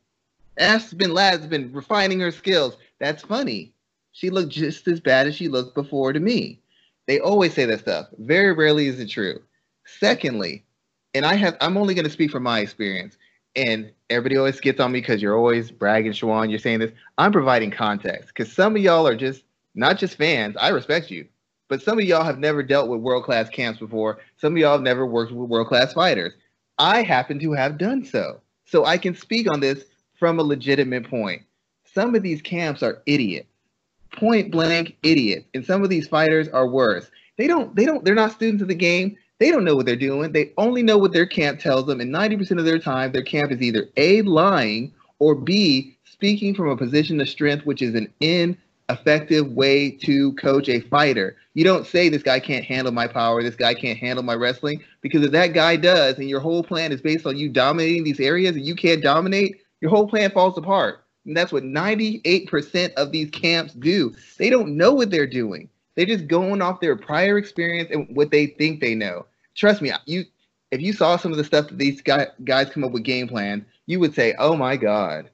Aspen 0.59 1.14
Ladd's 1.14 1.46
been 1.46 1.72
refining 1.72 2.20
her 2.20 2.30
skills. 2.30 2.76
That's 2.98 3.22
funny. 3.22 3.72
She 4.12 4.28
looked 4.28 4.52
just 4.52 4.87
as 4.88 5.00
bad 5.00 5.26
as 5.26 5.35
she 5.35 5.48
looked 5.48 5.74
before 5.74 6.12
to 6.12 6.20
me. 6.20 6.61
They 7.07 7.20
always 7.20 7.54
say 7.54 7.64
that 7.64 7.80
stuff. 7.80 8.09
Very 8.18 8.52
rarely 8.52 8.88
is 8.88 9.00
it 9.00 9.09
true. 9.09 9.40
Secondly, 9.87 10.66
and 11.14 11.24
I 11.24 11.37
have 11.37 11.57
I'm 11.62 11.78
only 11.78 11.94
going 11.94 12.04
to 12.04 12.11
speak 12.11 12.30
from 12.30 12.42
my 12.42 12.61
experience. 12.61 13.16
And 13.57 13.90
everybody 14.14 14.37
always 14.37 14.61
gets 14.61 14.81
on 14.81 14.92
me 14.92 15.00
because 15.00 15.20
you're 15.20 15.37
always 15.37 15.70
bragging, 15.70 16.12
Shawan. 16.12 16.50
You're 16.50 16.59
saying 16.59 16.79
this. 16.79 16.92
I'm 17.18 17.33
providing 17.33 17.70
context 17.70 18.29
because 18.29 18.53
some 18.53 18.77
of 18.77 18.83
y'all 18.83 19.07
are 19.07 19.16
just 19.16 19.42
not 19.74 19.98
just 19.98 20.16
fans. 20.16 20.57
I 20.59 20.68
respect 20.68 21.11
you, 21.11 21.27
but 21.68 21.83
some 21.83 21.98
of 21.98 22.05
y'all 22.05 22.24
have 22.24 22.38
never 22.38 22.62
dealt 22.62 22.88
with 22.88 23.00
world 23.00 23.24
class 23.24 23.48
camps 23.48 23.81
before. 23.81 24.20
Some 24.37 24.55
of 24.55 24.59
y'all 24.59 24.72
have 24.72 24.83
never 24.83 25.07
worked 25.07 25.33
with 25.33 25.48
world 25.48 25.68
class 25.68 25.92
fighters. 25.92 26.33
I 26.79 27.03
happen 27.03 27.38
to 27.40 27.53
have 27.53 27.79
done 27.79 28.05
so, 28.05 28.40
so 28.64 28.85
I 28.85 28.98
can 28.98 29.14
speak 29.14 29.50
on 29.50 29.61
this 29.61 29.85
from 30.18 30.38
a 30.38 30.42
legitimate 30.42 31.09
point. 31.09 31.42
Some 31.92 32.14
of 32.14 32.22
these 32.22 32.42
camps 32.42 32.83
are 32.83 33.03
idiots, 33.07 33.48
point 34.12 34.50
blank 34.50 34.96
idiots, 35.03 35.46
and 35.55 35.64
some 35.64 35.83
of 35.83 35.90
these 35.90 36.09
fighters 36.09 36.48
are 36.48 36.68
worse. 36.68 37.11
They 37.37 37.46
don't. 37.46 37.74
They 37.74 37.85
don't. 37.85 38.05
They're 38.05 38.14
not 38.14 38.33
students 38.33 38.62
of 38.62 38.68
the 38.68 38.74
game. 38.74 39.16
They 39.40 39.51
don't 39.51 39.64
know 39.64 39.75
what 39.75 39.87
they're 39.87 39.97
doing. 39.97 40.33
They 40.33 40.53
only 40.57 40.83
know 40.83 40.97
what 40.97 41.12
their 41.12 41.27
camp 41.27 41.61
tells 41.61 41.87
them. 41.87 42.01
And 42.01 42.14
90% 42.14 42.59
of 42.59 42.64
their 42.64 42.79
time, 42.79 43.12
their 43.12 43.23
camp 43.23 43.51
is 43.51 43.61
either 43.61 43.88
A, 43.97 44.23
lying, 44.23 44.92
or 45.18 45.35
B, 45.35 45.97
speaking 46.05 46.55
from 46.55 46.68
a 46.68 46.77
position 46.77 47.20
of 47.20 47.29
strength, 47.29 47.66
which 47.66 47.83
is 47.83 47.94
an 47.94 48.12
ineffective 48.20 49.51
way 49.53 49.90
to 49.90 50.33
coach 50.35 50.68
a 50.68 50.81
fighter. 50.81 51.37
You 51.55 51.64
don't 51.64 51.87
say, 51.87 52.09
this 52.09 52.23
guy 52.23 52.40
can't 52.40 52.64
handle 52.64 52.92
my 52.92 53.07
power, 53.07 53.42
this 53.42 53.57
guy 53.57 53.75
can't 53.75 53.99
handle 53.99 54.25
my 54.25 54.35
wrestling, 54.35 54.83
because 55.01 55.25
if 55.25 55.33
that 55.33 55.49
guy 55.49 55.77
does, 55.77 56.18
and 56.18 56.29
your 56.29 56.40
whole 56.40 56.62
plan 56.62 56.92
is 56.92 57.01
based 57.01 57.27
on 57.27 57.37
you 57.37 57.49
dominating 57.49 58.05
these 58.05 58.20
areas 58.20 58.57
and 58.57 58.66
you 58.66 58.75
can't 58.75 59.03
dominate, 59.03 59.61
your 59.81 59.90
whole 59.90 60.09
plan 60.09 60.31
falls 60.31 60.57
apart. 60.57 61.05
And 61.27 61.37
that's 61.37 61.53
what 61.53 61.64
98% 61.64 62.92
of 62.94 63.11
these 63.11 63.31
camps 63.31 63.73
do. 63.75 64.14
They 64.38 64.51
don't 64.51 64.77
know 64.77 64.92
what 64.92 65.11
they're 65.11 65.27
doing. 65.27 65.68
They're 65.94 66.07
just 66.07 66.26
going 66.26 66.61
off 66.61 66.80
their 66.80 66.96
prior 66.96 67.38
experience 67.38 67.90
and 67.90 68.09
what 68.16 68.30
they 68.30 68.46
think 68.46 68.80
they 68.80 68.94
know. 68.94 69.26
Trust 69.54 69.80
me, 69.80 69.92
you 70.07 70.24
if 70.70 70.80
you 70.80 70.92
saw 70.92 71.16
some 71.16 71.30
of 71.30 71.38
the 71.38 71.44
stuff 71.44 71.68
that 71.68 71.78
these 71.78 72.00
guy, 72.00 72.26
guys 72.44 72.70
come 72.70 72.83
up 72.83 72.90
with 72.90 73.04
game 73.04 73.28
plan, 73.28 73.64
you 73.87 74.00
would 74.00 74.14
say, 74.14 74.35
"Oh 74.38 74.57
my 74.57 74.76
god, 74.76 75.30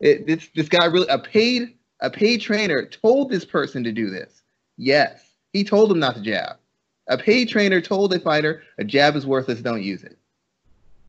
it, 0.00 0.26
this 0.26 0.48
this 0.54 0.68
guy 0.68 0.86
really 0.86 1.06
a 1.08 1.18
paid 1.18 1.74
a 2.00 2.10
paid 2.10 2.40
trainer 2.40 2.84
told 2.84 3.30
this 3.30 3.44
person 3.44 3.84
to 3.84 3.92
do 3.92 4.10
this." 4.10 4.42
Yes, 4.76 5.34
he 5.52 5.62
told 5.62 5.92
him 5.92 6.00
not 6.00 6.16
to 6.16 6.22
jab. 6.22 6.56
A 7.08 7.16
paid 7.16 7.48
trainer 7.48 7.80
told 7.80 8.12
a 8.12 8.18
fighter 8.18 8.62
a 8.78 8.84
jab 8.84 9.16
is 9.16 9.26
worthless, 9.26 9.60
don't 9.60 9.82
use 9.82 10.02
it. 10.02 10.18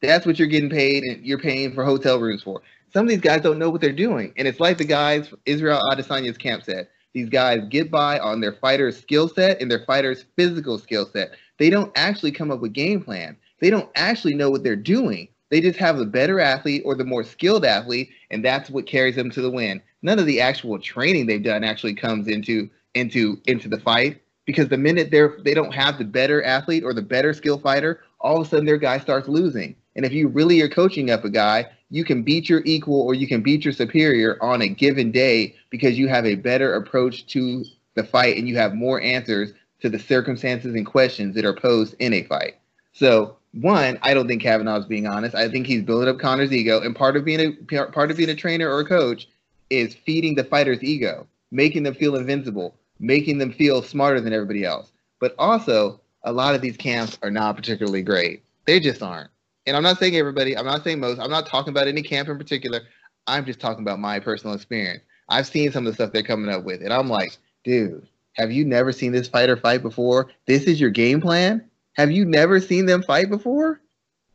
That's 0.02 0.26
what 0.26 0.38
you're 0.38 0.48
getting 0.48 0.70
paid, 0.70 1.04
and 1.04 1.26
you're 1.26 1.40
paying 1.40 1.74
for 1.74 1.84
hotel 1.84 2.20
rooms 2.20 2.44
for. 2.44 2.62
Some 2.92 3.06
of 3.06 3.10
these 3.10 3.22
guys 3.22 3.42
don't 3.42 3.58
know 3.58 3.70
what 3.70 3.82
they're 3.82 3.92
doing, 3.92 4.34
and 4.38 4.48
it's 4.48 4.60
like 4.60 4.78
the 4.78 4.86
guys 4.86 5.34
Israel 5.46 5.82
Adesanya's 5.92 6.38
camp 6.38 6.64
said. 6.64 6.88
These 7.14 7.30
guys 7.30 7.62
get 7.70 7.92
by 7.92 8.20
on 8.20 8.42
their 8.42 8.54
fighter's 8.54 9.00
skill 9.00 9.30
set 9.30 9.62
and 9.62 9.70
their 9.70 9.86
fighter's 9.86 10.26
physical 10.36 10.80
skill 10.80 11.06
set. 11.06 11.32
They 11.60 11.70
don't 11.70 11.92
actually 11.96 12.32
come 12.32 12.52
up 12.52 12.60
with 12.60 12.74
game 12.74 13.04
plan. 13.04 13.38
They 13.60 13.70
don't 13.70 13.90
actually 13.96 14.34
know 14.34 14.50
what 14.50 14.64
they're 14.64 14.76
doing. 14.76 15.28
They 15.50 15.62
just 15.62 15.78
have 15.78 15.98
the 15.98 16.06
better 16.06 16.40
athlete 16.40 16.82
or 16.84 16.96
the 16.96 17.06
more 17.06 17.24
skilled 17.24 17.64
athlete, 17.64 18.10
and 18.32 18.44
that's 18.44 18.72
what 18.72 18.88
carries 18.88 19.16
them 19.16 19.30
to 19.32 19.42
the 19.42 19.52
win. 19.52 19.82
None 20.02 20.18
of 20.18 20.26
the 20.26 20.42
actual 20.42 20.80
training 20.80 21.28
they've 21.28 21.44
done 21.44 21.64
actually 21.64 21.94
comes 21.94 22.28
into 22.28 22.70
into 22.96 23.40
into 23.46 23.70
the 23.70 23.80
fight 23.80 24.22
because 24.46 24.68
the 24.68 24.78
minute 24.78 25.12
they're 25.12 25.38
they 25.44 25.54
don't 25.54 25.74
have 25.74 26.00
the 26.00 26.06
better 26.06 26.44
athlete 26.44 26.84
or 26.84 26.94
the 26.94 27.02
better 27.04 27.34
skill 27.34 27.60
fighter, 27.60 28.02
all 28.20 28.42
of 28.42 28.48
a 28.48 28.50
sudden 28.50 28.66
their 28.66 28.78
guy 28.78 28.98
starts 28.98 29.28
losing. 29.28 29.76
And 29.96 30.06
if 30.06 30.14
you 30.14 30.28
really 30.28 30.62
are 30.62 30.70
coaching 30.70 31.12
up 31.12 31.24
a 31.24 31.30
guy, 31.30 31.68
you 31.90 32.04
can 32.04 32.24
beat 32.24 32.50
your 32.50 32.62
equal 32.66 33.02
or 33.02 33.14
you 33.14 33.28
can 33.28 33.42
beat 33.42 33.64
your 33.64 33.74
superior 33.74 34.42
on 34.42 34.62
a 34.62 34.68
given 34.68 35.12
day 35.12 35.56
because 35.70 35.98
you 35.98 36.08
have 36.08 36.26
a 36.26 36.36
better 36.36 36.74
approach 36.76 37.28
to 37.28 37.64
the 37.96 38.04
fight 38.04 38.38
and 38.38 38.48
you 38.48 38.58
have 38.58 38.74
more 38.74 39.00
answers 39.02 39.54
to 39.82 39.90
the 39.90 40.00
circumstances 40.00 40.74
and 40.74 40.86
questions 40.86 41.36
that 41.36 41.46
are 41.46 41.54
posed 41.54 41.96
in 42.00 42.14
a 42.14 42.24
fight. 42.24 42.56
So 42.94 43.38
one, 43.54 44.00
I 44.02 44.14
don't 44.14 44.28
think 44.28 44.42
Kavanagh 44.42 44.80
is 44.80 44.86
being 44.86 45.08
honest. 45.08 45.36
I 45.36 45.48
think 45.50 45.68
he's 45.68 45.84
building 45.84 46.10
up 46.10 46.20
Conor's 46.20 46.52
ego, 46.52 46.82
and 46.82 46.96
part 46.96 47.16
of 47.16 47.24
being 47.24 47.40
a 47.72 47.86
part 47.86 48.10
of 48.10 48.18
being 48.18 48.30
a 48.30 48.36
trainer 48.36 48.70
or 48.70 48.80
a 48.80 48.86
coach 48.86 49.28
is 49.70 49.94
feeding 49.94 50.36
the 50.36 50.44
fighter's 50.44 50.84
ego, 50.84 51.28
making 51.52 51.84
them 51.84 51.94
feel 51.94 52.16
invincible, 52.16 52.76
making 53.00 53.38
them 53.38 53.52
feel 53.52 53.84
smarter 53.84 54.20
than 54.20 54.34
everybody 54.34 54.66
else. 54.66 54.92
But 55.20 55.36
also, 55.38 56.02
a 56.24 56.32
lot 56.32 56.56
of 56.56 56.62
these 56.62 56.78
camps 56.78 57.20
are 57.22 57.32
not 57.32 57.56
particularly 57.56 58.02
great. 58.02 58.44
They 58.66 58.80
just 58.80 59.04
aren't. 59.04 59.30
And 59.66 59.78
I'm 59.78 59.84
not 59.84 59.98
saying 60.00 60.16
everybody, 60.16 60.58
I'm 60.58 60.66
not 60.66 60.84
saying 60.84 61.00
most, 61.00 61.20
I'm 61.20 61.32
not 61.32 61.46
talking 61.46 61.72
about 61.72 61.88
any 61.88 62.02
camp 62.02 62.30
in 62.30 62.38
particular. 62.38 62.82
I'm 63.28 63.46
just 63.46 63.60
talking 63.60 63.84
about 63.84 64.00
my 64.00 64.20
personal 64.20 64.56
experience. 64.56 65.04
I've 65.30 65.48
seen 65.48 65.72
some 65.72 65.88
of 65.88 65.94
the 65.94 65.96
stuff 65.96 66.12
they're 66.12 66.24
coming 66.24 66.54
up 66.54 66.64
with, 66.64 66.82
and 66.82 66.94
I'm 66.94 67.10
like, 67.10 67.38
dude, 67.64 68.08
have 68.34 68.52
you 68.52 68.66
never 68.66 68.92
seen 68.92 69.12
this 69.12 69.28
fighter 69.28 69.56
fight 69.56 69.82
before? 69.82 70.30
This 70.46 70.64
is 70.64 70.82
your 70.82 70.90
game 70.90 71.22
plan? 71.22 71.70
Have 71.94 72.12
you 72.12 72.26
never 72.26 72.60
seen 72.60 72.86
them 72.86 73.04
fight 73.04 73.30
before? 73.30 73.80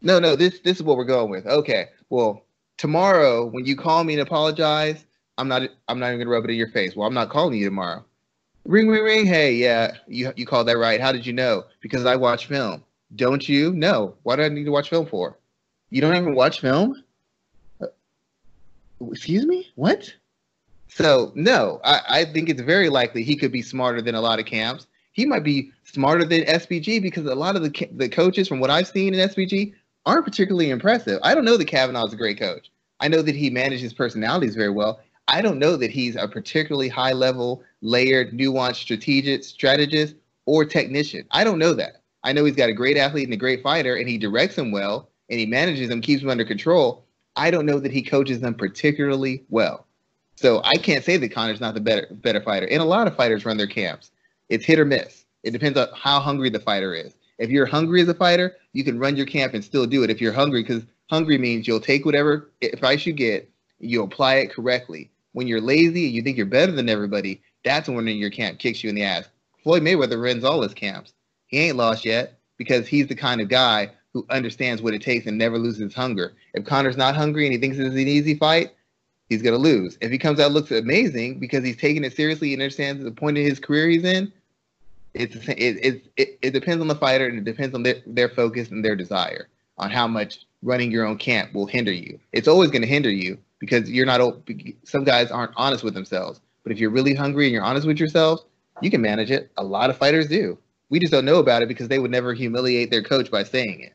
No, 0.00 0.18
no, 0.18 0.36
this 0.36 0.60
this 0.60 0.76
is 0.76 0.82
what 0.82 0.96
we're 0.96 1.04
going 1.04 1.30
with. 1.30 1.46
Okay. 1.46 1.86
Well, 2.08 2.44
tomorrow 2.76 3.46
when 3.46 3.66
you 3.66 3.76
call 3.76 4.04
me 4.04 4.14
and 4.14 4.22
apologize, 4.22 5.04
I'm 5.36 5.48
not 5.48 5.62
I'm 5.88 5.98
not 5.98 6.08
even 6.08 6.20
gonna 6.20 6.30
rub 6.30 6.44
it 6.44 6.50
in 6.50 6.56
your 6.56 6.70
face. 6.70 6.94
Well, 6.94 7.06
I'm 7.06 7.14
not 7.14 7.30
calling 7.30 7.58
you 7.58 7.64
tomorrow. 7.64 8.04
Ring 8.64 8.88
ring 8.88 9.02
ring. 9.02 9.26
Hey, 9.26 9.54
yeah, 9.54 9.92
you 10.06 10.32
you 10.36 10.46
called 10.46 10.68
that 10.68 10.78
right. 10.78 11.00
How 11.00 11.10
did 11.10 11.26
you 11.26 11.32
know? 11.32 11.64
Because 11.80 12.06
I 12.06 12.16
watch 12.16 12.46
film. 12.46 12.84
Don't 13.16 13.48
you? 13.48 13.72
No. 13.72 14.14
Why 14.22 14.36
do 14.36 14.42
I 14.42 14.48
need 14.48 14.64
to 14.64 14.70
watch 14.70 14.90
film 14.90 15.06
for? 15.06 15.38
You 15.90 16.00
don't 16.00 16.16
even 16.16 16.34
watch 16.34 16.60
film? 16.60 17.02
Uh, 17.80 17.86
excuse 19.10 19.46
me? 19.46 19.70
What? 19.74 20.12
So 20.88 21.32
no, 21.34 21.80
I, 21.84 22.00
I 22.08 22.24
think 22.24 22.48
it's 22.48 22.60
very 22.60 22.88
likely 22.88 23.22
he 23.22 23.36
could 23.36 23.52
be 23.52 23.62
smarter 23.62 24.02
than 24.02 24.14
a 24.14 24.20
lot 24.20 24.38
of 24.38 24.46
camps. 24.46 24.86
He 25.12 25.26
might 25.26 25.44
be 25.44 25.72
smarter 25.84 26.24
than 26.24 26.42
SBG 26.42 27.02
because 27.02 27.26
a 27.26 27.34
lot 27.34 27.56
of 27.56 27.62
the 27.62 27.88
the 27.92 28.08
coaches, 28.08 28.48
from 28.48 28.60
what 28.60 28.70
I've 28.70 28.88
seen 28.88 29.14
in 29.14 29.28
SBG, 29.28 29.74
aren't 30.06 30.24
particularly 30.24 30.70
impressive. 30.70 31.20
I 31.22 31.34
don't 31.34 31.44
know 31.44 31.56
that 31.56 31.66
Kavanagh's 31.66 32.12
a 32.12 32.16
great 32.16 32.38
coach. 32.38 32.70
I 33.00 33.08
know 33.08 33.22
that 33.22 33.36
he 33.36 33.50
manages 33.50 33.92
personalities 33.92 34.54
very 34.54 34.70
well. 34.70 35.00
I 35.28 35.42
don't 35.42 35.58
know 35.58 35.76
that 35.76 35.90
he's 35.90 36.16
a 36.16 36.26
particularly 36.26 36.88
high 36.88 37.12
level, 37.12 37.62
layered, 37.82 38.32
nuanced 38.32 38.76
strategic 38.76 39.44
strategist 39.44 40.14
or 40.46 40.64
technician. 40.64 41.26
I 41.30 41.44
don't 41.44 41.58
know 41.58 41.74
that. 41.74 42.02
I 42.28 42.32
know 42.32 42.44
he's 42.44 42.56
got 42.56 42.68
a 42.68 42.74
great 42.74 42.98
athlete 42.98 43.24
and 43.24 43.32
a 43.32 43.38
great 43.38 43.62
fighter, 43.62 43.96
and 43.96 44.06
he 44.06 44.18
directs 44.18 44.54
them 44.54 44.70
well, 44.70 45.08
and 45.30 45.40
he 45.40 45.46
manages 45.46 45.88
them, 45.88 46.02
keeps 46.02 46.20
them 46.20 46.28
under 46.28 46.44
control. 46.44 47.06
I 47.36 47.50
don't 47.50 47.64
know 47.64 47.78
that 47.78 47.90
he 47.90 48.02
coaches 48.02 48.40
them 48.40 48.52
particularly 48.52 49.44
well. 49.48 49.86
So 50.36 50.60
I 50.62 50.74
can't 50.74 51.02
say 51.02 51.16
that 51.16 51.32
Conor's 51.32 51.58
not 51.58 51.72
the 51.72 51.80
better 51.80 52.06
better 52.10 52.42
fighter. 52.42 52.66
And 52.66 52.82
a 52.82 52.84
lot 52.84 53.06
of 53.06 53.16
fighters 53.16 53.46
run 53.46 53.56
their 53.56 53.66
camps. 53.66 54.10
It's 54.50 54.66
hit 54.66 54.78
or 54.78 54.84
miss. 54.84 55.24
It 55.42 55.52
depends 55.52 55.78
on 55.78 55.88
how 55.94 56.20
hungry 56.20 56.50
the 56.50 56.60
fighter 56.60 56.92
is. 56.92 57.14
If 57.38 57.48
you're 57.48 57.64
hungry 57.64 58.02
as 58.02 58.08
a 58.08 58.14
fighter, 58.14 58.56
you 58.74 58.84
can 58.84 58.98
run 58.98 59.16
your 59.16 59.24
camp 59.24 59.54
and 59.54 59.64
still 59.64 59.86
do 59.86 60.02
it. 60.02 60.10
If 60.10 60.20
you're 60.20 60.34
hungry, 60.34 60.62
because 60.62 60.84
hungry 61.08 61.38
means 61.38 61.66
you'll 61.66 61.80
take 61.80 62.04
whatever 62.04 62.50
advice 62.60 63.06
you 63.06 63.14
get, 63.14 63.50
you 63.80 64.02
apply 64.02 64.34
it 64.34 64.52
correctly. 64.52 65.10
When 65.32 65.46
you're 65.46 65.62
lazy 65.62 66.04
and 66.04 66.14
you 66.14 66.20
think 66.20 66.36
you're 66.36 66.44
better 66.44 66.72
than 66.72 66.90
everybody, 66.90 67.40
that's 67.64 67.88
when 67.88 68.06
your 68.06 68.30
camp 68.30 68.58
kicks 68.58 68.84
you 68.84 68.90
in 68.90 68.96
the 68.96 69.04
ass. 69.04 69.30
Floyd 69.62 69.82
Mayweather 69.82 70.22
runs 70.22 70.44
all 70.44 70.60
his 70.60 70.74
camps. 70.74 71.14
He 71.48 71.58
ain't 71.58 71.76
lost 71.76 72.04
yet 72.04 72.38
because 72.56 72.86
he's 72.86 73.08
the 73.08 73.14
kind 73.14 73.40
of 73.40 73.48
guy 73.48 73.90
who 74.12 74.24
understands 74.30 74.80
what 74.80 74.94
it 74.94 75.02
takes 75.02 75.26
and 75.26 75.36
never 75.36 75.58
loses 75.58 75.94
hunger. 75.94 76.34
If 76.54 76.64
Conor's 76.64 76.96
not 76.96 77.16
hungry 77.16 77.44
and 77.44 77.52
he 77.52 77.58
thinks 77.58 77.78
it's 77.78 77.94
an 77.94 77.98
easy 77.98 78.34
fight, 78.34 78.72
he's 79.28 79.42
to 79.42 79.56
lose. 79.56 79.98
If 80.00 80.10
he 80.10 80.18
comes 80.18 80.40
out 80.40 80.52
looks 80.52 80.70
amazing 80.70 81.38
because 81.38 81.64
he's 81.64 81.76
taking 81.76 82.04
it 82.04 82.14
seriously 82.14 82.52
and 82.52 82.62
understands 82.62 83.02
the 83.02 83.10
point 83.10 83.38
of 83.38 83.44
his 83.44 83.60
career 83.60 83.88
he's 83.88 84.04
in, 84.04 84.32
it's 85.14 85.36
it, 85.36 85.58
it, 85.58 86.04
it, 86.16 86.38
it 86.42 86.50
depends 86.52 86.80
on 86.80 86.88
the 86.88 86.94
fighter 86.94 87.26
and 87.26 87.38
it 87.38 87.44
depends 87.44 87.74
on 87.74 87.82
their, 87.82 87.96
their 88.06 88.28
focus 88.28 88.70
and 88.70 88.84
their 88.84 88.96
desire 88.96 89.48
on 89.78 89.90
how 89.90 90.06
much 90.06 90.46
running 90.62 90.90
your 90.90 91.06
own 91.06 91.18
camp 91.18 91.54
will 91.54 91.66
hinder 91.66 91.92
you. 91.92 92.18
It's 92.32 92.48
always 92.48 92.70
going 92.70 92.82
to 92.82 92.88
hinder 92.88 93.10
you 93.10 93.38
because 93.58 93.88
you're 93.90 94.06
not 94.06 94.20
some 94.84 95.04
guys 95.04 95.30
aren't 95.30 95.52
honest 95.56 95.84
with 95.84 95.94
themselves. 95.94 96.40
But 96.62 96.72
if 96.72 96.78
you're 96.78 96.90
really 96.90 97.14
hungry 97.14 97.46
and 97.46 97.52
you're 97.52 97.62
honest 97.62 97.86
with 97.86 97.98
yourself, 97.98 98.44
you 98.82 98.90
can 98.90 99.00
manage 99.00 99.30
it. 99.30 99.50
A 99.56 99.64
lot 99.64 99.90
of 99.90 99.96
fighters 99.96 100.28
do. 100.28 100.58
We 100.90 100.98
just 100.98 101.12
don't 101.12 101.24
know 101.24 101.38
about 101.38 101.62
it 101.62 101.68
because 101.68 101.88
they 101.88 101.98
would 101.98 102.10
never 102.10 102.32
humiliate 102.32 102.90
their 102.90 103.02
coach 103.02 103.30
by 103.30 103.42
saying 103.42 103.80
it. 103.80 103.94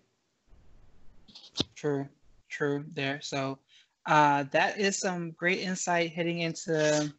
True, 1.75 2.08
true 2.49 2.86
there. 2.93 3.19
So 3.21 3.60
uh, 4.06 4.45
that 4.51 4.79
is 4.79 4.99
some 4.99 5.32
great 5.32 5.60
insight 5.60 6.13
heading 6.13 6.39
into 6.39 7.12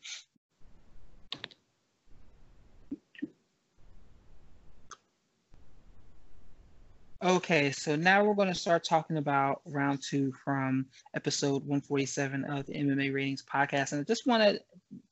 Okay, 7.24 7.72
so 7.72 7.96
now 7.96 8.22
we're 8.22 8.34
going 8.34 8.52
to 8.52 8.54
start 8.54 8.84
talking 8.84 9.16
about 9.16 9.62
round 9.64 10.02
two 10.02 10.30
from 10.44 10.84
episode 11.14 11.62
147 11.62 12.44
of 12.44 12.66
the 12.66 12.74
MMA 12.74 13.14
Ratings 13.14 13.42
podcast. 13.42 13.92
And 13.92 14.02
I 14.02 14.04
just 14.04 14.26
want 14.26 14.42
to 14.42 14.60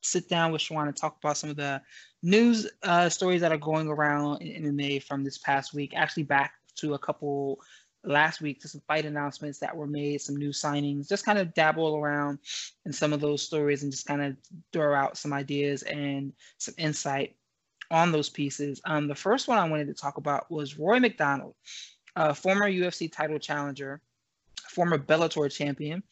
sit 0.01 0.29
down 0.29 0.51
with 0.51 0.61
Shawan 0.61 0.85
and 0.85 0.95
talk 0.95 1.17
about 1.17 1.37
some 1.37 1.49
of 1.49 1.55
the 1.55 1.81
news 2.23 2.67
uh, 2.81 3.09
stories 3.09 3.41
that 3.41 3.51
are 3.51 3.57
going 3.57 3.87
around 3.87 4.41
in 4.41 4.63
MMA 4.63 5.03
from 5.03 5.23
this 5.23 5.37
past 5.37 5.73
week. 5.73 5.93
Actually, 5.95 6.23
back 6.23 6.53
to 6.77 6.95
a 6.95 6.99
couple 6.99 7.59
last 8.05 8.41
week 8.41 8.59
to 8.61 8.67
some 8.67 8.81
fight 8.87 9.05
announcements 9.05 9.59
that 9.59 9.75
were 9.75 9.87
made, 9.87 10.21
some 10.21 10.35
new 10.35 10.49
signings, 10.49 11.07
just 11.07 11.25
kind 11.25 11.37
of 11.37 11.53
dabble 11.53 11.95
around 11.95 12.39
in 12.85 12.91
some 12.91 13.13
of 13.13 13.21
those 13.21 13.41
stories 13.41 13.83
and 13.83 13.91
just 13.91 14.07
kind 14.07 14.21
of 14.21 14.35
throw 14.71 14.95
out 14.95 15.17
some 15.17 15.33
ideas 15.33 15.83
and 15.83 16.33
some 16.57 16.73
insight 16.77 17.35
on 17.91 18.11
those 18.11 18.29
pieces. 18.29 18.81
Um, 18.85 19.07
the 19.07 19.15
first 19.15 19.47
one 19.47 19.57
I 19.57 19.69
wanted 19.69 19.87
to 19.87 19.93
talk 19.93 20.17
about 20.17 20.49
was 20.49 20.77
Rory 20.79 20.99
MacDonald, 20.99 21.55
a 22.15 22.33
former 22.33 22.69
UFC 22.69 23.11
title 23.11 23.39
challenger, 23.39 24.01
former 24.69 24.97
Bellator 24.97 25.51
champion. 25.51 26.03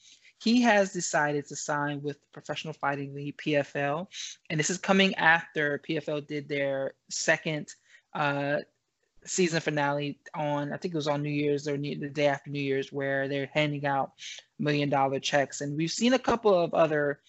He 0.42 0.62
has 0.62 0.92
decided 0.92 1.48
to 1.48 1.56
sign 1.56 2.02
with 2.02 2.18
Professional 2.32 2.74
Fighting 2.74 3.14
League 3.14 3.38
PFL, 3.38 4.08
and 4.50 4.60
this 4.60 4.70
is 4.70 4.78
coming 4.80 5.14
after 5.16 5.82
PFL 5.88 6.26
did 6.26 6.50
their 6.50 6.94
second 7.10 7.74
uh, 8.14 8.58
season 9.24 9.60
finale 9.62 10.18
on 10.34 10.74
I 10.74 10.78
think 10.78 10.94
it 10.94 10.98
was 10.98 11.08
on 11.08 11.22
New 11.22 11.30
Year's 11.30 11.68
or 11.68 11.78
the 11.78 11.96
day 12.10 12.28
after 12.28 12.50
New 12.50 12.62
Year's 12.62 12.92
where 12.92 13.28
they're 13.28 13.50
handing 13.54 13.86
out 13.86 14.14
million 14.58 14.90
dollar 14.90 15.20
checks 15.20 15.62
and 15.62 15.78
we've 15.78 15.92
seen 15.92 16.14
a 16.14 16.20
couple 16.20 16.58
of 16.58 16.74
other 16.74 17.20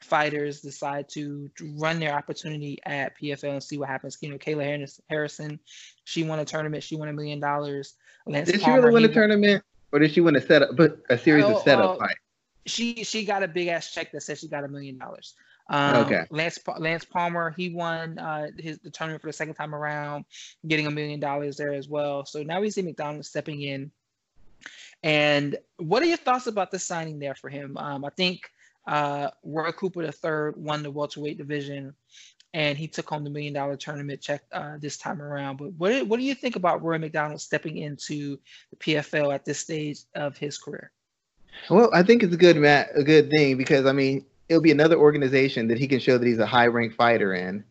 fighters 0.00 0.62
decide 0.62 1.08
to 1.10 1.50
run 1.76 2.00
their 2.00 2.14
opportunity 2.14 2.78
at 2.84 3.18
PFL 3.18 3.52
and 3.52 3.62
see 3.62 3.78
what 3.78 3.88
happens. 3.88 4.18
You 4.20 4.30
know, 4.30 4.38
Kayla 4.38 4.88
Harrison, 5.08 5.60
she 6.04 6.24
won 6.24 6.38
a 6.38 6.44
tournament, 6.44 6.82
she 6.82 6.96
won 6.96 7.08
a 7.08 7.12
million 7.12 7.38
dollars. 7.38 7.94
Lance 8.26 8.50
did 8.50 8.60
Palmer, 8.60 8.76
she 8.76 8.80
really 8.86 8.94
win 8.94 9.10
a 9.10 9.14
tournament, 9.14 9.64
or 9.92 9.98
did 9.98 10.12
she 10.12 10.20
win 10.20 10.36
a 10.36 10.40
setup, 10.40 10.74
but 10.74 10.98
a 11.10 11.18
series 11.18 11.44
oh, 11.44 11.56
of 11.56 11.62
setup 11.62 11.96
uh, 11.96 11.98
fights? 11.98 12.21
She 12.66 13.04
she 13.04 13.24
got 13.24 13.42
a 13.42 13.48
big 13.48 13.68
ass 13.68 13.92
check 13.92 14.12
that 14.12 14.22
said 14.22 14.38
she 14.38 14.48
got 14.48 14.64
a 14.64 14.68
million 14.68 14.98
dollars. 14.98 15.34
Um, 15.68 15.96
okay. 16.04 16.24
Lance 16.30 16.58
Lance 16.78 17.04
Palmer, 17.04 17.50
he 17.56 17.70
won 17.70 18.18
uh, 18.18 18.48
his 18.58 18.78
the 18.78 18.90
tournament 18.90 19.22
for 19.22 19.28
the 19.28 19.32
second 19.32 19.54
time 19.54 19.74
around, 19.74 20.24
getting 20.66 20.86
a 20.86 20.90
million 20.90 21.20
dollars 21.20 21.56
there 21.56 21.72
as 21.72 21.88
well. 21.88 22.24
So 22.24 22.42
now 22.42 22.60
we 22.60 22.70
see 22.70 22.82
MacDonald 22.82 23.24
stepping 23.24 23.62
in. 23.62 23.90
And 25.02 25.56
what 25.78 26.02
are 26.02 26.06
your 26.06 26.16
thoughts 26.16 26.46
about 26.46 26.70
the 26.70 26.78
signing 26.78 27.18
there 27.18 27.34
for 27.34 27.48
him? 27.50 27.76
Um, 27.76 28.04
I 28.04 28.10
think 28.10 28.50
uh, 28.86 29.30
Roy 29.42 29.72
Cooper 29.72 30.02
III 30.02 30.52
won 30.56 30.82
the 30.82 30.90
welterweight 30.90 31.38
division, 31.38 31.94
and 32.54 32.76
he 32.76 32.86
took 32.86 33.08
home 33.08 33.24
the 33.24 33.30
million 33.30 33.54
dollar 33.54 33.76
tournament 33.76 34.20
check 34.20 34.42
uh, 34.52 34.76
this 34.78 34.96
time 34.96 35.22
around. 35.22 35.56
But 35.56 35.72
what 35.74 36.06
what 36.06 36.18
do 36.18 36.24
you 36.24 36.34
think 36.34 36.56
about 36.56 36.82
Rory 36.82 36.98
MacDonald 36.98 37.40
stepping 37.40 37.78
into 37.78 38.38
the 38.70 38.76
PFL 38.76 39.34
at 39.34 39.44
this 39.44 39.58
stage 39.58 40.00
of 40.14 40.36
his 40.36 40.58
career? 40.58 40.92
Well, 41.70 41.90
I 41.92 42.02
think 42.02 42.22
it's 42.22 42.34
a 42.34 42.38
good 42.38 42.56
Matt, 42.56 42.90
a 42.94 43.02
good 43.02 43.30
thing 43.30 43.56
because 43.56 43.86
I 43.86 43.92
mean 43.92 44.24
it'll 44.48 44.62
be 44.62 44.70
another 44.70 44.96
organization 44.96 45.68
that 45.68 45.78
he 45.78 45.88
can 45.88 46.00
show 46.00 46.18
that 46.18 46.26
he's 46.26 46.38
a 46.38 46.46
high 46.46 46.66
ranked 46.66 46.96
fighter 46.96 47.34
in. 47.34 47.64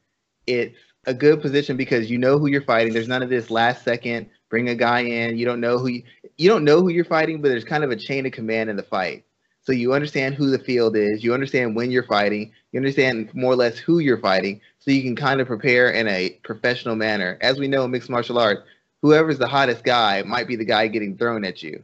It's 0.48 0.78
a 1.06 1.14
good 1.14 1.42
position 1.42 1.78
because 1.78 2.10
you 2.10 2.18
know 2.18 2.38
who 2.38 2.48
you're 2.48 2.62
fighting. 2.62 2.94
There's 2.94 3.08
none 3.08 3.24
of 3.24 3.30
this 3.30 3.50
last 3.52 3.84
second 3.84 4.30
bring 4.50 4.70
a 4.70 4.76
guy 4.76 5.02
in. 5.02 5.38
You 5.38 5.46
don't 5.46 5.62
know 5.62 5.80
who 5.80 5.88
you, 5.88 6.04
you 6.38 6.50
don't 6.50 6.64
know 6.64 6.82
who 6.82 6.90
you're 6.90 7.06
fighting, 7.06 7.42
but 7.42 7.50
there's 7.50 7.64
kind 7.64 7.84
of 7.84 7.92
a 7.92 7.96
chain 7.96 8.26
of 8.26 8.32
command 8.32 8.70
in 8.70 8.76
the 8.76 8.84
fight. 8.84 9.26
So 9.64 9.72
you 9.72 9.94
understand 9.94 10.36
who 10.36 10.50
the 10.50 10.60
field 10.60 10.96
is. 10.96 11.24
You 11.24 11.34
understand 11.34 11.76
when 11.76 11.92
you're 11.92 12.04
fighting. 12.04 12.52
You 12.72 12.80
understand 12.80 13.30
more 13.34 13.54
or 13.54 13.56
less 13.56 13.78
who 13.78 14.00
you're 14.00 14.20
fighting. 14.20 14.60
So 14.80 14.92
you 14.92 15.04
can 15.04 15.16
kind 15.16 15.40
of 15.40 15.48
prepare 15.48 15.92
in 15.92 16.08
a 16.08 16.32
professional 16.44 16.96
manner. 16.96 17.38
As 17.42 17.60
we 17.60 17.68
know 17.68 17.86
in 17.86 17.92
mixed 17.92 18.10
martial 18.10 18.40
arts, 18.40 18.62
whoever's 19.02 19.38
the 19.38 19.48
hottest 19.48 19.84
guy 19.84 20.24
might 20.24 20.48
be 20.48 20.56
the 20.56 20.66
guy 20.66 20.88
getting 20.88 21.16
thrown 21.16 21.46
at 21.46 21.62
you. 21.62 21.84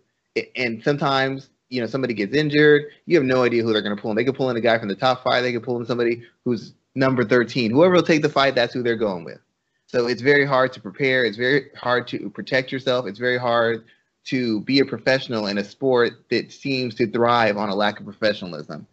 And 0.56 0.84
sometimes 0.84 1.50
you 1.70 1.82
know 1.82 1.88
somebody 1.88 2.14
gets 2.14 2.36
injured, 2.36 2.86
you 3.06 3.16
have 3.16 3.26
no 3.26 3.44
idea 3.44 3.64
who 3.64 3.74
they're 3.74 3.82
going 3.82 3.96
to 3.96 4.02
pull 4.02 4.12
in. 4.12 4.18
They 4.18 4.24
could 4.24 4.36
pull 4.36 4.50
in 4.50 4.58
a 4.58 4.62
guy 4.62 4.80
from 4.80 4.88
the 4.88 4.96
top 4.96 5.24
five. 5.24 5.44
They 5.44 5.54
could 5.54 5.64
pull 5.64 5.80
in 5.80 5.86
somebody 5.86 6.24
who's 6.44 6.74
number 6.96 7.24
13. 7.24 7.72
Whoever 7.72 7.96
will 7.96 8.04
take 8.04 8.22
the 8.22 8.30
fight, 8.30 8.56
that's 8.56 8.74
who 8.74 8.84
they're 8.84 8.96
going 8.96 9.24
with. 9.24 9.40
So 9.88 10.08
it's 10.08 10.22
very 10.22 10.46
hard 10.46 10.74
to 10.74 10.82
prepare. 10.82 11.24
It's 11.24 11.38
very 11.38 11.70
hard 11.76 12.08
to 12.10 12.30
protect 12.30 12.72
yourself. 12.72 13.08
It's 13.08 13.20
very 13.20 13.38
hard 13.38 13.86
to 14.26 14.60
be 14.62 14.80
a 14.80 14.86
professional 14.86 15.48
in 15.48 15.58
a 15.58 15.64
sport 15.64 16.30
that 16.30 16.52
seems 16.52 16.96
to 16.96 17.08
thrive 17.08 17.56
on 17.56 17.70
a 17.70 17.76
lack 17.76 18.00
of 18.00 18.06
professionalism. 18.06 18.86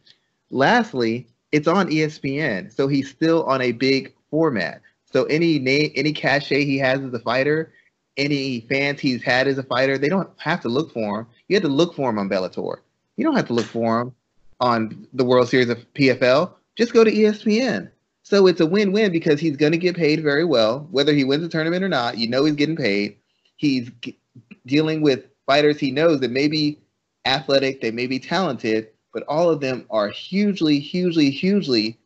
Lastly, 0.50 1.26
it's 1.50 1.66
on 1.66 1.88
ESPN, 1.88 2.72
so 2.72 2.86
he's 2.86 3.10
still 3.10 3.42
on 3.44 3.60
a 3.60 3.72
big 3.72 4.12
format. 4.30 4.80
So 5.12 5.24
any 5.24 5.58
name, 5.58 5.92
any 5.96 6.12
cachet 6.12 6.64
he 6.64 6.78
has 6.78 7.00
as 7.00 7.12
a 7.12 7.18
fighter, 7.18 7.72
any 8.16 8.60
fans 8.60 9.00
he's 9.00 9.22
had 9.22 9.48
as 9.48 9.58
a 9.58 9.62
fighter, 9.64 9.98
they 9.98 10.08
don't 10.08 10.30
have 10.38 10.60
to 10.60 10.68
look 10.68 10.92
for 10.92 11.20
him. 11.20 11.26
You 11.49 11.57
have 11.57 11.62
to 11.62 11.68
look 11.68 11.95
for 11.95 12.11
him 12.11 12.18
on 12.18 12.28
Bellator. 12.28 12.78
You 13.16 13.24
don't 13.24 13.36
have 13.36 13.47
to 13.49 13.53
look 13.53 13.66
for 13.66 14.01
him 14.01 14.14
on 14.61 15.07
the 15.12 15.24
World 15.24 15.49
Series 15.49 15.68
of 15.68 15.78
PFL. 15.95 16.53
Just 16.76 16.92
go 16.92 17.05
to 17.05 17.12
ESPN. 17.12 17.90
So 18.22 18.47
it's 18.47 18.61
a 18.61 18.66
win-win 18.66 19.12
because 19.12 19.38
he's 19.38 19.57
going 19.57 19.72
to 19.72 19.78
get 19.78 19.97
paid 19.97 20.22
very 20.22 20.45
well, 20.45 20.88
whether 20.90 21.12
he 21.12 21.24
wins 21.24 21.42
the 21.42 21.49
tournament 21.49 21.84
or 21.84 21.88
not. 21.88 22.16
You 22.16 22.28
know 22.28 22.45
he's 22.45 22.55
getting 22.55 22.76
paid. 22.76 23.16
He's 23.57 23.90
g- 24.01 24.18
dealing 24.64 25.03
with 25.03 25.26
fighters 25.47 25.78
he 25.78 25.90
knows 25.90 26.20
that 26.20 26.30
may 26.30 26.49
be 26.49 26.78
athletic, 27.26 27.80
they 27.80 27.90
may 27.90 28.07
be 28.07 28.18
talented, 28.18 28.88
but 29.12 29.22
all 29.24 29.51
of 29.51 29.61
them 29.61 29.86
are 29.90 30.09
hugely, 30.09 30.78
hugely, 30.78 31.30
hugely 31.30 31.99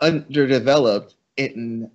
underdeveloped 0.00 1.14
and 1.36 1.90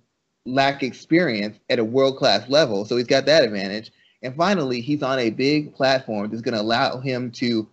lack 0.46 0.82
experience 0.82 1.58
at 1.70 1.78
a 1.78 1.84
world 1.84 2.16
class 2.16 2.48
level. 2.48 2.84
So 2.84 2.96
he's 2.96 3.06
got 3.06 3.26
that 3.26 3.44
advantage. 3.44 3.92
And 4.24 4.34
finally, 4.34 4.80
he's 4.80 5.02
on 5.02 5.18
a 5.18 5.30
big 5.30 5.74
platform 5.74 6.30
that's 6.30 6.42
going 6.42 6.54
to 6.54 6.60
allow 6.60 6.98
him 6.98 7.30
to, 7.32 7.68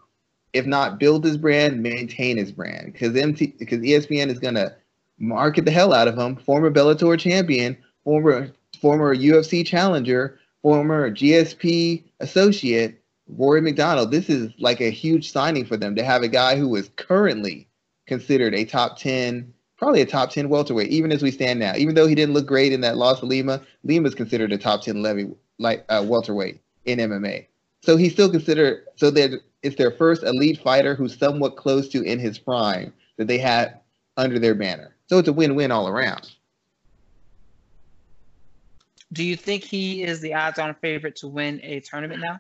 if 0.54 0.66
not 0.66 1.00
build 1.00 1.24
his 1.24 1.38
brand, 1.38 1.82
maintain 1.82 2.38
his 2.38 2.52
brand. 2.52 2.92
Because 2.92 3.16
MT, 3.16 3.56
because 3.58 3.80
ESPN 3.80 4.28
is 4.28 4.38
going 4.38 4.56
to 4.56 4.76
market 5.18 5.66
the 5.66 5.72
hell 5.72 5.94
out 5.94 6.10
of 6.10 6.18
him. 6.18 6.36
Former 6.36 6.70
Bellator 6.70 7.18
champion, 7.18 7.78
former 8.04 8.52
former 8.82 9.16
UFC 9.16 9.66
challenger, 9.66 10.40
former 10.62 11.10
GSP 11.12 12.04
associate, 12.20 13.02
Rory 13.28 13.62
MacDonald. 13.62 14.12
This 14.12 14.30
is 14.30 14.52
like 14.60 14.82
a 14.82 14.90
huge 14.90 15.32
signing 15.32 15.66
for 15.66 15.78
them 15.78 15.96
to 15.96 16.04
have 16.04 16.24
a 16.24 16.28
guy 16.28 16.58
who 16.58 16.76
is 16.76 16.90
currently 16.98 17.68
considered 18.08 18.54
a 18.54 18.66
top 18.66 18.98
10, 18.98 19.54
probably 19.78 20.02
a 20.02 20.06
top 20.06 20.32
10 20.32 20.50
welterweight, 20.50 20.90
even 20.90 21.12
as 21.12 21.22
we 21.22 21.32
stand 21.32 21.60
now. 21.60 21.76
Even 21.78 21.96
though 21.96 22.08
he 22.08 22.16
didn't 22.16 22.34
look 22.34 22.46
great 22.46 22.74
in 22.74 22.82
that 22.82 22.98
loss 22.98 23.20
to 23.20 23.26
Lima, 23.26 23.62
Lima 23.84 24.08
is 24.08 24.16
considered 24.16 24.52
a 24.52 24.58
top 24.58 24.82
10 24.82 25.02
levy, 25.02 25.30
like 25.62 25.86
uh, 25.90 26.04
welterweight 26.06 26.62
in 26.86 27.00
MMA. 27.00 27.48
So 27.82 27.98
he's 27.98 28.14
still 28.14 28.30
considered, 28.30 28.86
so 28.96 29.10
that 29.12 29.42
it's 29.64 29.76
their 29.76 29.92
first 29.92 30.24
elite 30.24 30.60
fighter 30.62 30.96
who's 30.96 31.18
somewhat 31.18 31.56
close 31.56 31.88
to 31.90 32.02
in 32.02 32.20
his 32.20 32.38
prime 32.38 32.94
that 33.18 33.28
they 33.28 33.38
had 33.38 33.80
under 34.18 34.40
their 34.40 34.56
banner. 34.56 34.96
So 35.08 35.18
it's 35.18 35.28
a 35.28 35.34
win-win 35.34 35.72
all 35.72 35.88
around. 35.88 36.32
Do 39.14 39.24
you 39.24 39.36
think 39.36 39.64
he 39.64 40.04
is 40.04 40.22
the 40.22 40.34
odds-on 40.34 40.74
favorite 40.76 41.18
to 41.18 41.28
win 41.28 41.60
a 41.64 41.82
tournament 41.82 42.22
now? 42.22 42.40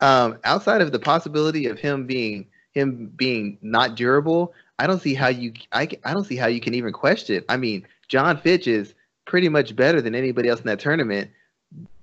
Um, 0.00 0.38
outside 0.44 0.80
of 0.80 0.92
the 0.92 0.98
possibility 0.98 1.66
of 1.66 1.78
him 1.78 2.06
being 2.06 2.46
him 2.72 3.12
being 3.16 3.58
not 3.62 3.96
durable, 3.96 4.54
I 4.78 4.86
don't 4.86 5.00
see 5.00 5.14
how 5.14 5.28
you 5.28 5.52
I, 5.72 5.88
I 6.04 6.14
don't 6.14 6.24
see 6.24 6.36
how 6.36 6.46
you 6.46 6.60
can 6.60 6.74
even 6.74 6.92
question. 6.92 7.44
I 7.48 7.56
mean, 7.56 7.86
Jon 8.08 8.36
Fitch 8.38 8.66
is 8.66 8.94
pretty 9.26 9.48
much 9.48 9.76
better 9.76 10.00
than 10.00 10.14
anybody 10.14 10.48
else 10.48 10.60
in 10.60 10.66
that 10.66 10.80
tournament. 10.80 11.30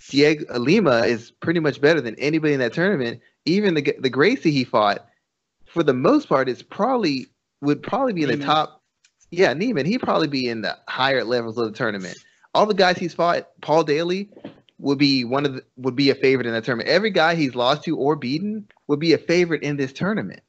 Diego 0.10 0.46
uh, 0.54 0.58
Lima 0.58 1.02
is 1.02 1.32
pretty 1.32 1.60
much 1.60 1.82
better 1.82 2.02
than 2.02 2.16
anybody 2.16 2.54
in 2.54 2.60
that 2.60 2.74
tournament. 2.74 3.22
Even 3.46 3.74
the 3.74 3.96
the 4.00 4.10
Gracie 4.10 4.52
he 4.52 4.64
fought, 4.64 5.08
for 5.66 5.84
the 5.84 5.94
most 5.94 6.30
part, 6.30 6.50
is 6.50 6.62
probably 6.64 7.28
would 7.62 7.84
probably 7.84 8.14
be 8.14 8.24
in 8.24 8.40
the 8.40 8.46
top. 8.46 8.82
Yeah, 9.32 9.54
Neiman. 9.54 9.86
He'd 9.86 10.02
probably 10.02 10.28
be 10.28 10.48
in 10.48 10.62
the 10.62 10.78
higher 10.88 11.24
levels 11.24 11.58
of 11.58 11.66
the 11.66 11.78
tournament. 11.78 12.18
All 12.54 12.66
the 12.66 12.74
guys 12.74 12.98
he's 12.98 13.14
fought, 13.14 13.50
Paul 13.62 13.84
Daley, 13.84 14.30
would 14.80 14.98
be 14.98 15.26
one 15.26 15.46
of 15.46 15.56
the, 15.56 15.64
would 15.76 15.96
be 15.96 16.10
a 16.10 16.16
favorite 16.16 16.48
in 16.48 16.54
that 16.54 16.64
tournament. 16.64 16.90
Every 16.90 17.12
guy 17.12 17.36
he's 17.36 17.56
lost 17.56 17.84
to 17.84 17.98
or 17.98 18.16
beaten 18.16 18.68
would 18.88 19.00
be 19.00 19.14
a 19.14 19.18
favorite 19.18 19.64
in 19.64 19.78
this 19.78 19.92
tournament. 19.92 20.42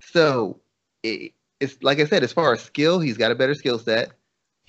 So 0.00 0.60
it, 1.02 1.32
it's 1.58 1.82
like 1.82 1.98
I 1.98 2.04
said, 2.04 2.22
as 2.22 2.32
far 2.32 2.52
as 2.52 2.62
skill, 2.62 3.00
he's 3.00 3.16
got 3.16 3.32
a 3.32 3.34
better 3.34 3.54
skill 3.54 3.78
set. 3.78 4.12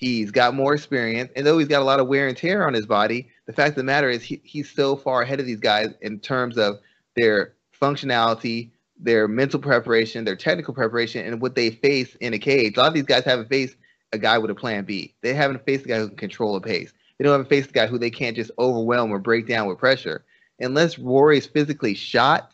He's 0.02 0.32
got 0.32 0.56
more 0.56 0.74
experience, 0.74 1.30
and 1.36 1.46
though 1.46 1.58
he's 1.58 1.68
got 1.68 1.80
a 1.80 1.84
lot 1.84 2.00
of 2.00 2.08
wear 2.08 2.26
and 2.26 2.36
tear 2.36 2.66
on 2.66 2.74
his 2.74 2.86
body, 2.86 3.28
the 3.46 3.52
fact 3.52 3.70
of 3.70 3.76
the 3.76 3.84
matter 3.84 4.10
is 4.10 4.20
he, 4.20 4.40
he's 4.42 4.68
so 4.68 4.96
far 4.96 5.22
ahead 5.22 5.38
of 5.38 5.46
these 5.46 5.60
guys 5.60 5.94
in 6.00 6.18
terms 6.18 6.58
of 6.58 6.80
their 7.14 7.54
functionality, 7.80 8.72
their 8.98 9.28
mental 9.28 9.60
preparation, 9.60 10.24
their 10.24 10.34
technical 10.34 10.74
preparation, 10.74 11.24
and 11.24 11.40
what 11.40 11.54
they 11.54 11.70
face 11.70 12.16
in 12.16 12.34
a 12.34 12.38
cage. 12.40 12.76
A 12.76 12.80
lot 12.80 12.88
of 12.88 12.94
these 12.94 13.04
guys 13.04 13.22
haven't 13.22 13.48
faced 13.48 13.76
a 14.12 14.18
guy 14.18 14.38
with 14.38 14.50
a 14.50 14.56
plan 14.56 14.84
B. 14.84 15.14
They 15.20 15.34
haven't 15.34 15.64
faced 15.64 15.84
a 15.84 15.88
guy 15.88 15.98
who 16.00 16.08
can 16.08 16.16
control 16.16 16.56
a 16.56 16.60
pace. 16.60 16.92
They 17.16 17.22
don't 17.22 17.38
have 17.38 17.46
a 17.46 17.48
face 17.48 17.68
guy 17.68 17.86
who 17.86 17.96
they 17.96 18.10
can't 18.10 18.34
just 18.34 18.50
overwhelm 18.58 19.12
or 19.12 19.20
break 19.20 19.46
down 19.46 19.68
with 19.68 19.78
pressure. 19.78 20.24
Unless 20.58 20.98
Rory 20.98 21.38
is 21.38 21.46
physically 21.46 21.94
shot, 21.94 22.50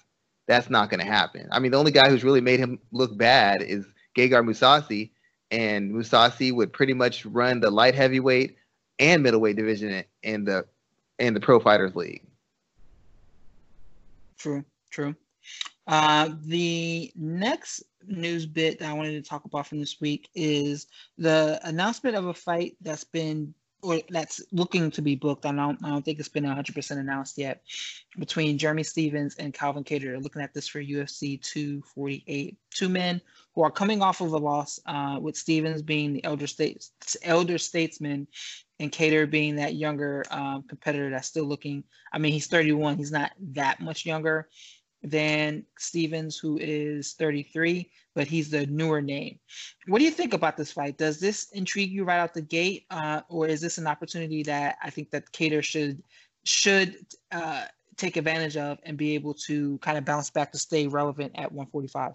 that's 0.49 0.69
not 0.69 0.91
going 0.91 1.01
to 1.01 1.11
happen. 1.11 1.49
I 1.51 1.61
mean, 1.61 1.73
the 1.73 1.79
only 1.79 1.93
guy 1.93 2.11
who's 2.11 2.25
really 2.25 2.43
made 2.43 2.61
him 2.61 2.79
look 2.93 3.17
bad 3.17 3.63
is 3.63 3.87
Gegard 4.15 4.45
Mousasi, 4.45 5.13
and 5.51 5.93
Mousasi 5.93 6.53
would 6.53 6.73
pretty 6.73 6.95
much 6.95 7.25
run 7.27 7.61
the 7.61 7.71
light 7.71 7.95
heavyweight 7.95 8.57
and 8.99 9.23
middleweight 9.23 9.57
division 9.57 10.05
in 10.23 10.45
the 10.45 10.67
in 11.19 11.35
the 11.35 11.41
Pro 11.41 11.59
Fighters 11.61 11.97
League. 11.97 12.23
True, 14.39 14.65
true. 14.91 15.15
Uh, 15.87 16.31
the 16.43 17.11
next 17.17 17.83
news 18.07 18.47
bit 18.47 18.79
that 18.79 18.91
I 18.91 18.93
wanted 18.93 19.13
to 19.13 19.29
talk 19.29 19.45
about 19.45 19.67
from 19.67 19.81
this 19.81 20.01
week 20.01 20.29
is 20.35 20.87
the 21.17 21.59
announcement 21.65 22.15
of 22.15 22.27
a 22.27 22.35
fight 22.35 22.77
that's 22.81 23.05
been 23.05 23.55
or 23.83 24.01
that's 24.11 24.43
looking 24.53 24.91
to 24.91 25.03
be 25.03 25.15
booked. 25.15 25.47
I 25.47 25.53
don't, 25.53 25.79
I 25.85 25.91
don't 25.91 26.05
think 26.05 26.19
it's 26.19 26.29
been 26.29 26.45
100% 26.45 26.91
announced 26.99 27.39
yet 27.39 27.63
between 28.19 28.59
Jeremy 28.59 28.83
Stephens 28.83 29.37
and 29.37 29.55
Calvin 29.55 29.85
Kattar. 29.85 30.05
They're 30.05 30.19
looking 30.19 30.43
at 30.43 30.53
this 30.53 30.67
for 30.67 30.83
UFC 30.83 31.41
248. 31.41 32.57
Two 32.71 32.89
men 32.89 33.21
who 33.59 33.65
are 33.65 33.73
coming 33.73 34.03
off 34.03 34.21
of 34.21 34.33
a 34.33 34.37
loss, 34.39 34.79
uh, 34.87 35.19
with 35.21 35.37
Stephens 35.37 35.83
being 35.83 36.13
the 36.13 36.23
elder 36.23 36.47
states 36.47 36.93
elder 37.25 37.59
statesman 37.59 38.29
and 38.79 38.93
Kattar 38.93 39.29
being 39.29 39.57
that 39.57 39.75
younger 39.75 40.23
um, 40.31 40.63
competitor 40.69 41.11
that's 41.11 41.27
still 41.27 41.45
looking. 41.45 41.83
I 42.13 42.19
mean, 42.19 42.33
he's 42.33 42.47
31. 42.47 42.99
He's 42.99 43.11
not 43.11 43.33
that 43.55 43.81
much 43.81 44.07
younger 44.07 44.49
than 45.03 45.65
Stephens, 45.77 46.39
who 46.39 46.57
is 46.61 47.15
33, 47.15 47.91
but 48.15 48.29
he's 48.29 48.49
the 48.49 48.65
newer 48.67 49.03
name. 49.03 49.41
What 49.89 49.99
do 49.99 50.05
you 50.05 50.13
think 50.13 50.35
about 50.35 50.57
this 50.57 50.71
fight? 50.71 50.97
Does 50.97 51.19
this 51.19 51.51
intrigue 51.51 51.91
you 51.91 52.05
right 52.05 52.21
out 52.21 52.35
the 52.35 52.43
gate, 52.43 52.87
uh, 52.91 53.23
or 53.29 53.49
is 53.49 53.61
this 53.61 53.77
an 53.77 53.89
opportunity 53.89 54.45
that 54.45 54.77
I 54.81 54.91
think 54.91 55.11
that 55.11 55.33
Kattar 55.33 55.65
should 55.65 56.01
should 56.45 56.95
uh, 57.33 57.65
take 57.97 58.17
advantage 58.17 58.57
of 58.57 58.79
and 58.85 58.97
be 58.97 59.17
able 59.17 59.35
to 59.49 59.79
kind 59.79 59.99
of 59.99 60.05
bounce 60.05 60.31
back 60.31 60.53
to 60.53 60.59
stay 60.59 60.87
relevant 60.87 61.33
at 61.35 61.51
145? 61.51 62.13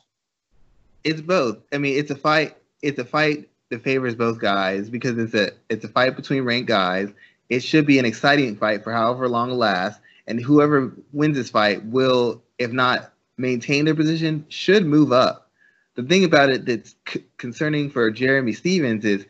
It's 1.04 1.22
both. 1.22 1.58
I 1.72 1.78
mean, 1.78 1.98
it's 1.98 2.12
a 2.12 2.16
fight. 2.16 2.56
It's 2.82 3.00
a 3.00 3.06
fight 3.06 3.50
that 3.70 3.84
favors 3.84 4.16
both 4.16 4.40
guys 4.40 4.90
because 4.90 5.18
it's 5.18 5.34
a 5.34 5.52
it's 5.70 5.84
a 5.86 5.90
fight 5.90 6.16
between 6.16 6.44
ranked 6.44 6.68
guys. 6.68 7.10
It 7.50 7.62
should 7.64 7.86
be 7.86 8.00
an 8.00 8.06
exciting 8.06 8.56
fight 8.56 8.84
for 8.84 8.92
however 8.92 9.28
long 9.28 9.52
it 9.52 9.56
lasts, 9.56 10.02
and 10.28 10.40
whoever 10.40 10.94
wins 11.12 11.36
this 11.38 11.50
fight 11.50 11.84
will 11.86 12.42
if 12.60 12.72
not 12.72 13.14
maintain 13.38 13.86
their 13.86 13.96
position, 13.96 14.46
should 14.50 14.86
move 14.86 15.12
up. 15.12 15.50
The 15.96 16.04
thing 16.04 16.24
about 16.24 16.50
it 16.50 16.66
that's 16.66 16.96
c- 17.08 17.24
concerning 17.38 17.90
for 17.90 18.10
Jeremy 18.12 18.54
Stephens 18.54 19.04
is 19.06 19.26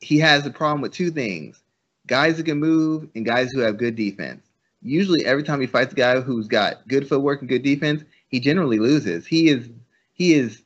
he 0.00 0.18
has 0.18 0.46
a 0.46 0.50
problem 0.50 0.80
with 0.80 0.92
two 0.92 1.10
things 1.10 1.62
guys 2.06 2.36
who 2.36 2.42
can 2.42 2.58
move 2.58 3.08
and 3.14 3.24
guys 3.26 3.50
who 3.52 3.60
have 3.60 3.76
good 3.76 3.94
defense. 3.96 4.42
Usually, 4.82 5.24
every 5.26 5.42
time 5.42 5.60
he 5.60 5.66
fights 5.66 5.92
a 5.92 5.96
guy 5.96 6.20
who's 6.20 6.46
got 6.48 6.86
good 6.88 7.08
footwork 7.08 7.40
and 7.40 7.48
good 7.48 7.62
defense, 7.62 8.04
he 8.28 8.40
generally 8.40 8.78
loses. 8.78 9.26
He 9.26 9.48
is 9.48 9.68
he 10.14 10.34
is 10.34 10.62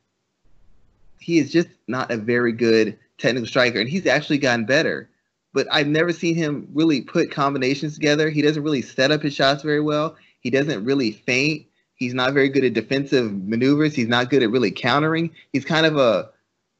he 1.23 1.39
is 1.39 1.53
just 1.53 1.69
not 1.89 2.11
a 2.11 2.17
very 2.17 2.53
good 2.53 2.99
technical 3.19 3.47
striker, 3.47 3.81
and 3.81 3.89
he's 3.89 4.07
actually 4.07 4.39
gotten 4.39 4.67
better. 4.67 5.09
But 5.55 5.67
I've 5.71 5.87
never 5.87 6.13
seen 6.13 6.35
him 6.35 6.67
really 6.73 7.03
put 7.03 7.31
combinations 7.31 7.95
together. 7.95 8.31
He 8.31 8.43
doesn't 8.43 8.63
really 8.63 8.83
set 8.83 9.11
up 9.11 9.23
his 9.23 9.35
shots 9.35 9.63
very 9.63 9.81
well. 9.81 10.17
He 10.41 10.51
doesn't 10.51 10.85
really 10.85 11.13
feint. 11.13 11.67
He's 11.95 12.15
not 12.15 12.33
very 12.33 12.49
good 12.49 12.65
at 12.65 12.73
defensive 12.73 13.33
maneuvers. 13.47 13.95
He's 13.95 14.09
not 14.09 14.31
good 14.31 14.43
at 14.43 14.51
really 14.51 14.71
countering. 14.71 15.31
He's 15.53 15.65
kind 15.65 15.87
of 15.87 15.97
a 15.97 16.31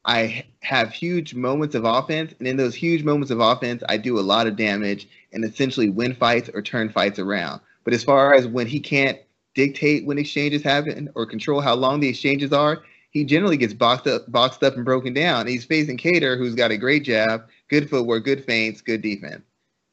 I 0.05 0.45
have 0.59 0.91
huge 0.91 1.33
moments 1.33 1.75
of 1.75 1.85
offense, 1.85 2.33
and 2.37 2.47
in 2.47 2.57
those 2.57 2.75
huge 2.75 3.03
moments 3.03 3.31
of 3.31 3.39
offense, 3.39 3.83
I 3.87 3.95
do 3.95 4.19
a 4.19 4.21
lot 4.21 4.47
of 4.47 4.57
damage 4.57 5.07
and 5.31 5.45
essentially 5.45 5.89
win 5.89 6.13
fights 6.13 6.49
or 6.53 6.61
turn 6.61 6.89
fights 6.89 7.19
around. 7.19 7.61
But 7.85 7.93
as 7.93 8.03
far 8.03 8.33
as 8.33 8.45
when 8.45 8.67
he 8.67 8.81
can't 8.81 9.17
dictate 9.55 10.05
when 10.05 10.17
exchanges 10.17 10.63
happen 10.63 11.09
or 11.15 11.25
control 11.25 11.61
how 11.61 11.75
long 11.75 11.99
the 11.99 12.09
exchanges 12.09 12.51
are, 12.51 12.83
he 13.13 13.23
generally 13.23 13.57
gets 13.57 13.73
boxed 13.73 14.07
up, 14.07 14.29
boxed 14.31 14.63
up 14.63 14.75
and 14.75 14.83
broken 14.83 15.13
down. 15.13 15.47
He's 15.47 15.65
facing 15.65 15.97
Kattar, 15.97 16.37
who's 16.37 16.55
got 16.55 16.71
a 16.71 16.77
great 16.77 17.03
jab, 17.03 17.47
good 17.69 17.89
footwork, 17.89 18.25
good 18.25 18.43
feints, 18.43 18.81
good 18.81 19.01
defense. 19.01 19.43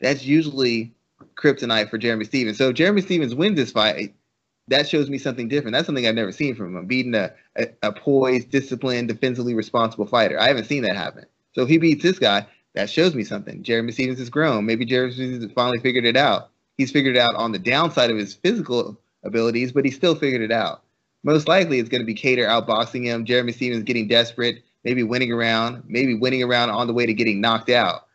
That's 0.00 0.24
usually 0.24 0.92
kryptonite 1.36 1.90
for 1.90 1.98
Jeremy 1.98 2.24
Stephens. 2.24 2.56
So 2.56 2.70
if 2.70 2.74
Jeremy 2.74 3.02
Stephens 3.02 3.34
wins 3.34 3.56
this 3.56 3.72
fight, 3.72 4.14
that 4.68 4.88
shows 4.88 5.10
me 5.10 5.18
something 5.18 5.48
different. 5.48 5.74
That's 5.74 5.84
something 5.84 6.06
I've 6.06 6.14
never 6.14 6.32
seen 6.32 6.54
from 6.54 6.76
him. 6.76 6.86
Beating 6.86 7.14
a, 7.14 7.32
a, 7.56 7.66
a 7.82 7.92
poised, 7.92 8.50
disciplined, 8.50 9.08
defensively 9.08 9.54
responsible 9.54 10.06
fighter. 10.06 10.40
I 10.40 10.48
haven't 10.48 10.66
seen 10.66 10.82
that 10.84 10.96
happen. 10.96 11.26
So 11.54 11.62
if 11.62 11.68
he 11.68 11.76
beats 11.76 12.02
this 12.02 12.18
guy, 12.18 12.46
that 12.74 12.88
shows 12.88 13.14
me 13.14 13.24
something. 13.24 13.62
Jeremy 13.62 13.92
Stephens 13.92 14.20
has 14.20 14.30
grown. 14.30 14.64
Maybe 14.64 14.84
Jeremy 14.86 15.12
Stephens 15.12 15.42
has 15.42 15.52
finally 15.52 15.80
figured 15.80 16.06
it 16.06 16.16
out. 16.16 16.50
He's 16.78 16.92
figured 16.92 17.16
it 17.16 17.20
out 17.20 17.34
on 17.34 17.52
the 17.52 17.58
downside 17.58 18.10
of 18.10 18.16
his 18.16 18.32
physical 18.32 18.98
abilities, 19.24 19.72
but 19.72 19.84
he 19.84 19.90
still 19.90 20.14
figured 20.14 20.40
it 20.40 20.52
out. 20.52 20.82
Most 21.22 21.48
likely, 21.48 21.78
it's 21.78 21.88
going 21.88 22.00
to 22.00 22.06
be 22.06 22.14
Kattar 22.14 22.48
outboxing 22.48 23.04
him. 23.04 23.24
Jeremy 23.24 23.52
Stephens 23.52 23.84
getting 23.84 24.08
desperate, 24.08 24.62
maybe 24.84 25.02
winning 25.02 25.32
around, 25.32 25.82
maybe 25.86 26.14
winning 26.14 26.42
around 26.42 26.70
on 26.70 26.86
the 26.86 26.94
way 26.94 27.06
to 27.06 27.12
getting 27.12 27.40
knocked 27.40 27.70
out. 27.70 28.06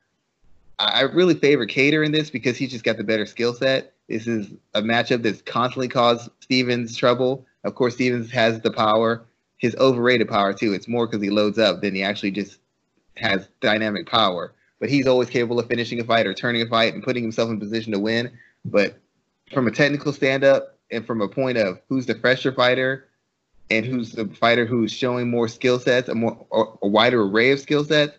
I 0.77 1.01
really 1.03 1.35
favor 1.35 1.65
Kattar 1.65 2.05
in 2.05 2.11
this 2.11 2.29
because 2.29 2.57
he's 2.57 2.71
just 2.71 2.83
got 2.83 2.97
the 2.97 3.03
better 3.03 3.25
skill 3.25 3.53
set. 3.53 3.93
This 4.09 4.27
is 4.27 4.51
a 4.73 4.81
matchup 4.81 5.23
that's 5.23 5.41
constantly 5.41 5.87
caused 5.87 6.29
Stephens 6.41 6.97
trouble. 6.97 7.45
Of 7.63 7.75
course, 7.75 7.95
Stephens 7.95 8.29
has 8.31 8.59
the 8.61 8.71
power, 8.71 9.25
his 9.57 9.75
overrated 9.77 10.27
power 10.27 10.53
too. 10.53 10.73
It's 10.73 10.87
more 10.87 11.07
because 11.07 11.21
he 11.21 11.29
loads 11.29 11.57
up 11.57 11.81
than 11.81 11.95
he 11.95 12.03
actually 12.03 12.31
just 12.31 12.59
has 13.15 13.47
dynamic 13.61 14.07
power. 14.07 14.53
But 14.79 14.89
he's 14.89 15.07
always 15.07 15.29
capable 15.29 15.59
of 15.59 15.67
finishing 15.67 15.99
a 16.01 16.03
fight 16.03 16.27
or 16.27 16.33
turning 16.33 16.61
a 16.61 16.67
fight 16.67 16.93
and 16.93 17.01
putting 17.01 17.23
himself 17.23 17.49
in 17.49 17.59
position 17.59 17.93
to 17.93 17.99
win. 17.99 18.31
But 18.65 18.99
from 19.53 19.67
a 19.67 19.71
technical 19.71 20.11
stand 20.11 20.43
up, 20.43 20.74
and 20.91 21.05
from 21.05 21.21
a 21.21 21.27
point 21.27 21.57
of 21.57 21.79
who's 21.89 22.05
the 22.05 22.15
fresher 22.15 22.51
fighter 22.51 23.07
and 23.69 23.86
who's 23.86 24.11
the 24.11 24.27
fighter 24.27 24.65
who's 24.65 24.91
showing 24.91 25.29
more 25.29 25.47
skill 25.47 25.79
sets, 25.79 26.09
a 26.09 26.15
more 26.15 26.45
a 26.81 26.88
wider 26.88 27.21
array 27.21 27.51
of 27.51 27.59
skill 27.59 27.83
sets, 27.83 28.17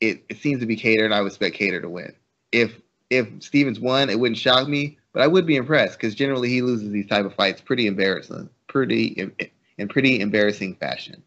it, 0.00 0.24
it 0.28 0.38
seems 0.38 0.60
to 0.60 0.66
be 0.66 0.76
Kattar, 0.76 1.04
and 1.04 1.14
I 1.14 1.20
would 1.20 1.28
expect 1.28 1.56
Kattar 1.56 1.80
to 1.82 1.88
win. 1.88 2.14
If 2.50 2.74
if 3.08 3.28
Stephens 3.40 3.78
won, 3.78 4.10
it 4.10 4.18
wouldn't 4.18 4.38
shock 4.38 4.68
me, 4.68 4.98
but 5.12 5.22
I 5.22 5.26
would 5.26 5.46
be 5.46 5.56
impressed 5.56 5.98
because 5.98 6.14
generally 6.14 6.48
he 6.48 6.62
loses 6.62 6.90
these 6.90 7.06
type 7.06 7.24
of 7.24 7.34
fights 7.34 7.60
pretty 7.60 7.86
embarrassing, 7.86 8.48
pretty 8.68 9.06
in, 9.06 9.32
in 9.78 9.88
pretty 9.88 10.20
embarrassing 10.20 10.76
fashion. 10.76 11.22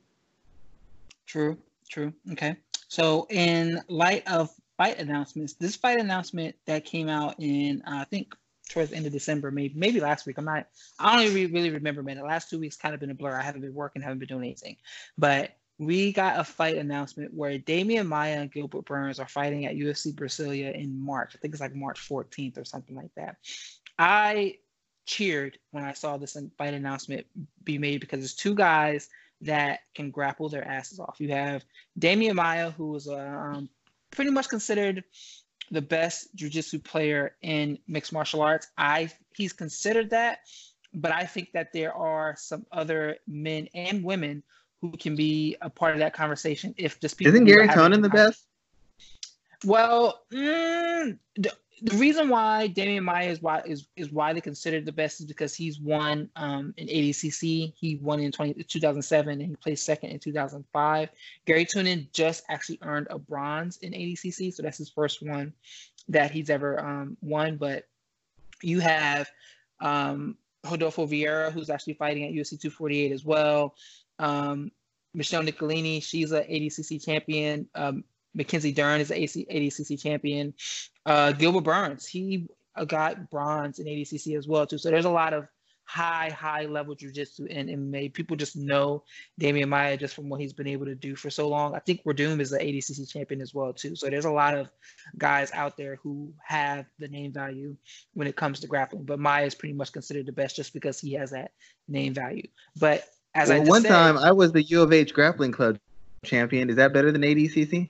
True, 1.26 1.58
true. 1.90 2.14
Okay. 2.32 2.56
So 2.88 3.28
in 3.30 3.82
light 3.88 4.28
of 4.28 4.50
fight 4.78 5.00
announcements, 5.00 5.54
this 5.54 5.76
fight 5.76 6.00
announcement 6.00 6.56
that 6.66 6.86
came 6.86 7.10
out 7.10 7.36
in 7.40 7.82
uh, 7.88 8.00
I 8.02 8.04
think 8.06 8.36
towards 8.70 8.90
the 8.90 8.96
end 8.96 9.06
of 9.06 9.12
December, 9.12 9.52
maybe 9.52 9.74
maybe 9.76 10.00
last 10.00 10.26
week. 10.26 10.38
I'm 10.38 10.46
not. 10.46 10.68
I 11.00 11.16
don't 11.16 11.26
even 11.26 11.54
really 11.54 11.70
remember, 11.70 12.04
man. 12.04 12.18
The 12.18 12.24
last 12.24 12.50
two 12.50 12.60
weeks 12.60 12.76
kind 12.76 12.94
of 12.94 13.00
been 13.00 13.12
a 13.12 13.16
blur. 13.16 13.36
I 13.36 13.42
haven't 13.42 13.62
been 13.62 13.74
working, 13.74 14.02
haven't 14.02 14.20
been 14.20 14.28
doing 14.28 14.44
anything. 14.44 14.78
But 15.18 15.56
we 15.78 16.14
got 16.14 16.40
a 16.40 16.44
fight 16.44 16.78
announcement 16.78 17.34
where 17.34 17.60
Demian 17.60 18.08
Maia 18.08 18.38
and 18.38 18.52
Gilbert 18.52 18.86
Burns 18.86 19.20
are 19.20 19.28
fighting 19.28 19.66
at 19.66 19.76
UFC 19.76 20.14
Brasilia 20.14 20.74
in 20.74 21.00
March. 21.00 21.34
I 21.36 21.38
think 21.40 21.54
it's 21.54 21.62
like 21.62 21.76
March 21.76 22.08
14th 22.08 22.58
or 22.58 22.64
something 22.64 22.96
like 22.96 23.14
that. 23.16 23.38
I 24.00 24.58
cheered 25.06 25.60
when 25.72 25.84
I 25.84 25.94
saw 25.94 26.18
this 26.18 26.38
fight 26.58 26.74
announcement 26.74 27.28
be 27.64 27.78
made 27.78 28.00
because 28.00 28.24
it's 28.24 28.36
two 28.36 28.56
guys 28.56 29.10
that 29.42 29.80
can 29.94 30.12
grapple 30.12 30.50
their 30.50 30.66
asses 30.66 31.00
off. 31.00 31.18
You 31.20 31.30
have 31.30 31.64
Demian 32.00 32.36
Maia, 32.36 32.72
who 32.72 32.96
is 32.96 33.08
um, 33.08 33.70
pretty 34.12 34.32
much 34.32 34.50
considered 34.50 35.04
the 35.72 35.82
best 35.82 36.34
jiu-jitsu 36.36 36.80
player 36.80 37.36
in 37.42 37.78
mixed 37.88 38.14
martial 38.14 38.42
arts. 38.42 38.68
I 38.78 39.10
he's 39.36 39.54
considered 39.54 40.10
that, 40.12 40.40
but 40.94 41.12
I 41.12 41.26
think 41.26 41.52
that 41.54 41.74
there 41.74 41.94
are 41.94 42.36
some 42.38 42.66
other 42.72 43.18
men 43.28 43.68
and 43.74 44.04
women 44.04 44.44
who 44.82 44.92
can 44.92 45.16
be 45.16 45.56
a 45.62 45.70
part 45.70 45.94
of 45.94 46.00
that 46.00 46.14
conversation 46.14 46.74
if 46.78 47.00
just 47.00 47.18
people 47.18 47.34
isn't 47.34 47.46
Garry 47.46 47.68
Tonon 47.68 48.02
the 48.02 48.10
best? 48.10 48.46
Well, 49.64 50.22
mm, 50.32 51.18
the, 51.82 51.98
reason 51.98 52.30
why 52.30 52.72
Demian 52.74 53.04
Maia 53.04 53.30
is 53.30 53.42
why 53.42 53.62
is, 53.66 53.88
is 53.96 54.12
widely 54.12 54.42
considered 54.42 54.86
the 54.86 54.92
best 54.92 55.20
is 55.20 55.26
because 55.26 55.54
he's 55.54 55.80
won 55.80 56.30
um, 56.36 56.74
in 56.78 56.88
ADCC. 56.88 57.74
He 57.76 57.96
won 57.98 58.20
in 58.20 58.32
20, 58.32 58.64
2007 58.64 59.30
and 59.30 59.42
he 59.42 59.56
placed 59.56 59.86
second 59.86 60.12
in 60.12 60.20
2005. 60.20 61.10
Garry 61.46 61.66
Tonon 61.66 62.08
just 62.14 62.44
actually 62.50 62.80
earned 62.82 63.08
a 63.10 63.20
bronze 63.20 63.78
in 63.78 63.94
ADCC, 63.94 64.54
so 64.54 64.64
that's 64.64 64.78
his 64.78 64.90
first 64.90 65.22
one 65.22 65.54
that 66.08 66.32
he's 66.32 66.50
ever 66.50 66.80
um, 66.84 67.18
won. 67.22 67.58
But 67.58 67.88
you 68.62 68.80
have 68.80 69.28
um, 69.82 70.38
Rodolfo 70.64 71.06
Vieira, 71.06 71.52
who's 71.52 71.70
actually 71.70 71.94
fighting 71.94 72.24
at 72.24 72.32
UFC 72.32 72.60
248 72.60 73.12
as 73.12 73.26
well. 73.26 73.76
Um, 74.20 74.72
Michelle 75.14 75.44
Nicolini, 75.44 76.00
she's 76.00 76.32
a 76.32 76.44
ADCC 76.44 77.04
champion. 77.04 77.68
Um, 77.76 78.04
Mackenzie 78.36 78.74
Dern 78.74 79.02
is 79.02 79.12
an 79.12 79.18
ADCC 79.18 80.00
champion. 80.02 80.54
Uh, 81.06 81.32
Gilbert 81.32 81.62
Burns, 81.62 82.06
he 82.06 82.48
uh, 82.76 82.86
got 82.86 83.30
bronze 83.32 83.80
in 83.80 83.88
ADCC 83.88 84.38
as 84.38 84.48
well 84.48 84.68
too. 84.68 84.78
So 84.78 84.92
there's 84.92 85.06
a 85.06 85.10
lot 85.10 85.34
of 85.34 85.48
high, 85.86 86.30
high 86.30 86.66
level 86.66 86.96
jujitsu 86.96 87.48
and 87.50 87.70
MMA. 87.70 88.14
People 88.14 88.36
just 88.36 88.56
know 88.56 89.04
Demian 89.40 89.70
Maia 89.70 89.96
just 89.98 90.16
from 90.16 90.30
what 90.30 90.42
he's 90.42 90.54
been 90.54 90.68
able 90.68 90.86
to 90.86 90.96
do 90.96 91.16
for 91.16 91.30
so 91.30 91.48
long. 91.48 91.76
I 91.76 91.80
think 91.80 92.04
Werdum 92.04 92.40
is 92.40 92.50
the 92.50 92.58
ADCC 92.58 93.10
champion 93.10 93.40
as 93.40 93.54
well 93.54 93.72
too. 93.72 93.96
So 93.96 94.10
there's 94.10 94.26
a 94.26 94.32
lot 94.32 94.58
of 94.58 94.68
guys 95.18 95.52
out 95.54 95.78
there 95.78 95.98
who 96.02 96.34
have 96.44 96.86
the 97.00 97.08
name 97.08 97.32
value 97.32 97.76
when 98.14 98.28
it 98.28 98.36
comes 98.36 98.60
to 98.62 98.68
grappling. 98.68 99.04
But 99.04 99.20
Maia 99.20 99.46
is 99.46 99.56
pretty 99.56 99.74
much 99.74 99.94
considered 99.94 100.26
the 100.26 100.32
best 100.32 100.56
just 100.56 100.74
because 100.74 101.00
he 101.00 101.14
has 101.14 101.32
that 101.32 101.52
name 101.88 102.14
value. 102.14 102.48
But 102.80 103.06
as 103.34 103.50
well, 103.50 103.62
I 103.62 103.64
one 103.64 103.82
said, 103.84 103.90
time 103.90 104.18
I 104.18 104.32
was 104.32 104.52
the 104.52 104.64
U 104.64 104.82
of 104.82 104.92
H 104.92 105.14
grappling 105.14 105.52
club 105.52 105.80
champion. 106.26 106.70
Is 106.70 106.76
that 106.78 106.94
better 106.94 107.12
than 107.12 107.22
ADCC? 107.22 107.90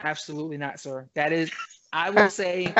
Absolutely 0.00 0.56
not, 0.56 0.80
sir. 0.80 1.08
That 1.14 1.32
is, 1.32 1.50
I 1.92 2.10
will 2.10 2.30
say, 2.30 2.74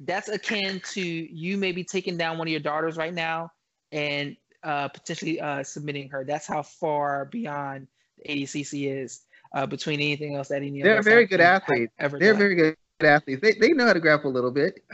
that's 0.00 0.28
akin 0.28 0.80
to 0.92 1.00
you 1.02 1.56
maybe 1.56 1.84
taking 1.84 2.16
down 2.16 2.38
one 2.38 2.46
of 2.46 2.50
your 2.50 2.60
daughters 2.60 2.96
right 2.96 3.14
now 3.14 3.52
and 3.92 4.36
uh, 4.62 4.88
potentially 4.88 5.40
uh, 5.40 5.62
submitting 5.62 6.08
her. 6.10 6.24
That's 6.24 6.46
how 6.46 6.62
far 6.62 7.26
beyond 7.26 7.86
the 8.18 8.32
ADCC 8.34 9.02
is 9.02 9.22
uh, 9.54 9.66
between 9.66 10.00
anything 10.00 10.34
else 10.34 10.48
that 10.48 10.62
any. 10.62 10.82
They're 10.82 11.02
very 11.02 11.26
good 11.26 11.40
athletes. 11.40 11.92
Ever 11.98 12.18
They're 12.18 12.32
done. 12.32 12.38
very 12.38 12.54
good 12.54 12.76
athletes. 13.00 13.40
They 13.42 13.52
they 13.52 13.72
know 13.72 13.86
how 13.86 13.92
to 13.92 14.00
grapple 14.00 14.30
a 14.30 14.34
little 14.34 14.50
bit. 14.50 14.84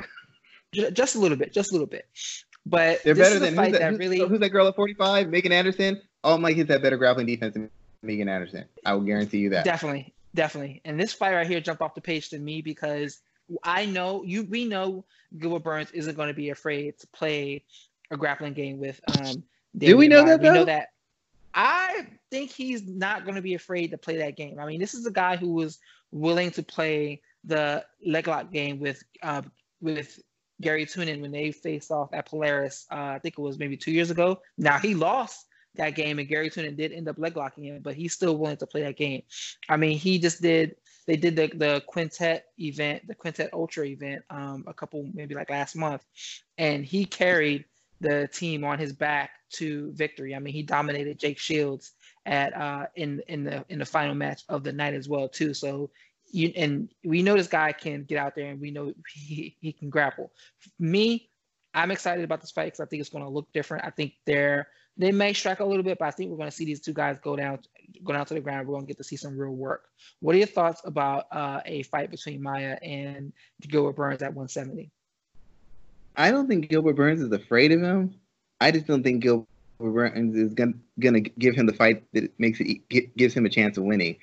Just 0.73 1.17
a 1.17 1.19
little 1.19 1.37
bit. 1.37 1.53
Just 1.53 1.71
a 1.71 1.75
little 1.75 1.87
bit. 1.87 2.07
But 2.65 3.03
they're 3.03 3.15
better 3.15 3.39
than 3.39 3.57
who's 3.57 3.73
that, 3.73 3.91
who's, 3.91 3.99
really... 3.99 4.21
who's 4.21 4.39
that 4.39 4.51
girl 4.51 4.69
at 4.69 4.77
45? 4.77 5.29
Megan 5.29 5.53
Anderson. 5.53 6.01
All 6.23 6.39
my 6.39 6.55
kids 6.55 6.71
have 6.71 6.81
better 6.81 6.97
grappling 6.97 7.27
defense 7.27 7.55
than 7.55 7.69
Megan 8.03 8.29
Anderson. 8.29 8.65
I 8.87 8.95
will 8.95 9.03
guarantee 9.03 9.39
you 9.39 9.51
that. 9.51 9.65
Definitely, 9.65 10.15
definitely. 10.35 10.81
And 10.85 10.99
this 10.99 11.13
fight 11.13 11.35
right 11.35 11.47
here 11.47 11.61
jumped 11.61 11.83
off 11.83 11.95
the 11.95 12.01
page 12.01 12.31
to 12.31 12.39
me 12.39 12.63
because 12.63 13.21
I 13.63 13.87
know 13.87 14.23
you. 14.25 14.45
We 14.45 14.65
know 14.65 15.05
Gilbert 15.39 15.65
Burns 15.65 15.91
isn't 15.93 16.17
going 16.17 16.29
to 16.29 16.35
be 16.35 16.51
afraid 16.51 16.99
to 17.01 17.07
play 17.09 17.65
a 18.11 18.17
grappling 18.17 18.55
game 18.55 18.79
with. 18.79 19.01
Um, 19.19 19.43
Do 19.77 19.97
we 19.97 20.09
know 20.09 20.25
that? 20.25 20.41
We 20.41 20.51
know 20.51 20.65
that. 20.65 20.89
I 21.55 22.07
think 22.31 22.51
he's 22.51 22.87
not 22.87 23.25
going 23.25 23.35
to 23.35 23.43
be 23.43 23.55
afraid 23.55 23.91
to 23.91 23.99
play 23.99 24.17
that 24.19 24.37
game. 24.37 24.59
I 24.59 24.67
mean, 24.67 24.81
this 24.81 24.95
is 24.95 25.05
a 25.07 25.11
guy 25.11 25.37
who 25.37 25.53
was 25.53 25.79
willing 26.11 26.51
to 26.53 26.63
play 26.63 27.21
the 27.45 27.85
leg 28.05 28.29
lock 28.29 28.51
game 28.53 28.79
with 28.81 29.03
uh, 29.23 29.43
with 29.81 30.19
Garry 30.61 30.87
Tonon 30.87 31.21
when 31.21 31.33
they 31.33 31.53
faced 31.53 31.91
off 31.91 32.15
at 32.15 32.27
Polaris. 32.27 32.87
Uh, 32.91 33.13
I 33.17 33.19
think 33.19 33.39
it 33.39 33.41
was 33.41 33.59
maybe 33.59 33.77
two 33.77 33.91
years 33.91 34.11
ago. 34.11 34.41
Now 34.57 34.79
he 34.79 34.95
lost 34.95 35.47
that 35.77 35.95
game, 35.95 36.19
and 36.19 36.29
Garry 36.29 36.51
Tonon 36.51 36.77
did 36.77 36.93
end 36.93 37.09
up 37.09 37.19
leg 37.19 37.37
locking 37.37 37.65
him, 37.65 37.81
but 37.83 37.95
he's 37.95 38.13
still 38.13 38.37
willing 38.37 38.57
to 38.59 38.67
play 38.67 38.83
that 38.83 38.97
game. 38.97 39.23
I 39.69 39.77
mean, 39.77 39.99
he 39.99 40.19
just 40.19 40.43
did. 40.43 40.77
They 41.07 41.17
did 41.17 41.37
the 41.37 41.49
the 41.55 41.83
quintet 41.87 42.47
event, 42.59 43.07
the 43.09 43.15
quintet 43.15 43.51
ultra 43.53 43.87
event, 43.87 44.23
um, 44.31 44.65
a 44.67 44.75
couple 44.75 45.09
maybe 45.15 45.35
like 45.35 45.51
last 45.51 45.75
month, 45.75 46.05
and 46.59 46.85
he 46.85 47.05
carried 47.05 47.65
the 48.01 48.29
team 48.33 48.65
on 48.65 48.79
his 48.79 48.93
back 48.93 49.31
to 49.51 49.93
victory. 49.93 50.35
I 50.35 50.39
mean, 50.39 50.53
he 50.53 50.63
dominated 50.63 51.19
Jake 51.19 51.39
Shields 51.39 51.93
at 52.27 52.55
uh, 52.57 52.87
in 52.97 53.23
in 53.29 53.45
the 53.45 53.65
in 53.69 53.79
the 53.79 53.87
final 53.87 54.15
match 54.15 54.43
of 54.49 54.65
the 54.65 54.73
night 54.73 54.95
as 54.95 55.09
well 55.09 55.29
too. 55.29 55.55
So 55.55 55.91
you, 56.33 56.53
and 56.57 56.89
we 57.05 57.23
know 57.23 57.37
this 57.37 57.47
guy 57.47 57.73
can 57.73 58.05
get 58.05 58.19
out 58.19 58.35
there 58.35 58.51
and 58.51 58.61
we 58.61 58.71
know 58.71 58.93
he, 59.15 59.57
he 59.61 59.73
can 59.73 59.91
grapple. 59.91 60.33
Me, 60.79 61.29
I'm 61.75 61.91
excited 61.91 62.25
about 62.25 62.41
this 62.41 62.51
fight 62.51 62.67
because 62.67 62.81
I 62.81 62.87
think 62.87 63.01
it's 63.01 63.11
going 63.11 63.25
to 63.25 63.31
look 63.31 63.53
different. 63.53 63.85
I 63.85 63.91
think 63.91 64.15
they're 64.27 64.69
they 64.97 65.13
may 65.13 65.33
strike 65.33 65.61
a 65.61 65.65
little 65.65 65.83
bit, 65.83 65.99
but 65.99 66.07
I 66.07 66.11
think 66.11 66.31
we're 66.31 66.37
going 66.37 66.51
to 66.51 66.55
see 66.55 66.65
these 66.65 66.81
two 66.81 66.93
guys 66.93 67.17
go 67.23 67.37
down 67.37 67.59
go 68.05 68.13
down 68.13 68.27
to 68.27 68.35
the 68.35 68.41
ground. 68.41 68.67
We're 68.67 68.75
going 68.75 68.87
to 68.87 68.89
get 68.89 68.99
to 68.99 69.05
see 69.05 69.17
some 69.17 69.37
real 69.37 69.53
work. 69.53 69.85
What 70.21 70.35
are 70.35 70.39
your 70.39 70.47
thoughts 70.47 70.83
about 70.85 71.27
uh, 71.31 71.61
a 71.65 71.83
fight 71.85 72.11
between 72.11 72.43
Maia 72.43 72.79
and 72.83 73.33
Gilbert 73.61 73.97
Burns 73.97 74.23
at 74.23 74.35
170? 74.35 74.91
I 76.17 76.31
don't 76.31 76.47
think 76.47 76.69
Gilbert 76.69 76.95
Burns 76.95 77.21
is 77.23 77.33
afraid 77.33 77.73
of 77.73 77.81
him. 77.81 78.15
I 78.61 78.71
just 78.71 78.87
don't 78.87 79.03
think 79.03 79.23
Gilbert 79.23 79.47
Burns 79.81 80.37
is 80.37 80.55
gonna, 80.55 80.75
gonna 81.01 81.21
give 81.21 81.55
him 81.55 81.67
the 81.67 81.73
fight 81.73 82.05
that 82.13 82.33
makes 82.39 82.61
it 82.61 83.17
gives 83.17 83.35
him 83.35 83.47
a 83.47 83.51
chance 83.51 83.77
of 83.79 83.85
winning. 83.85 84.17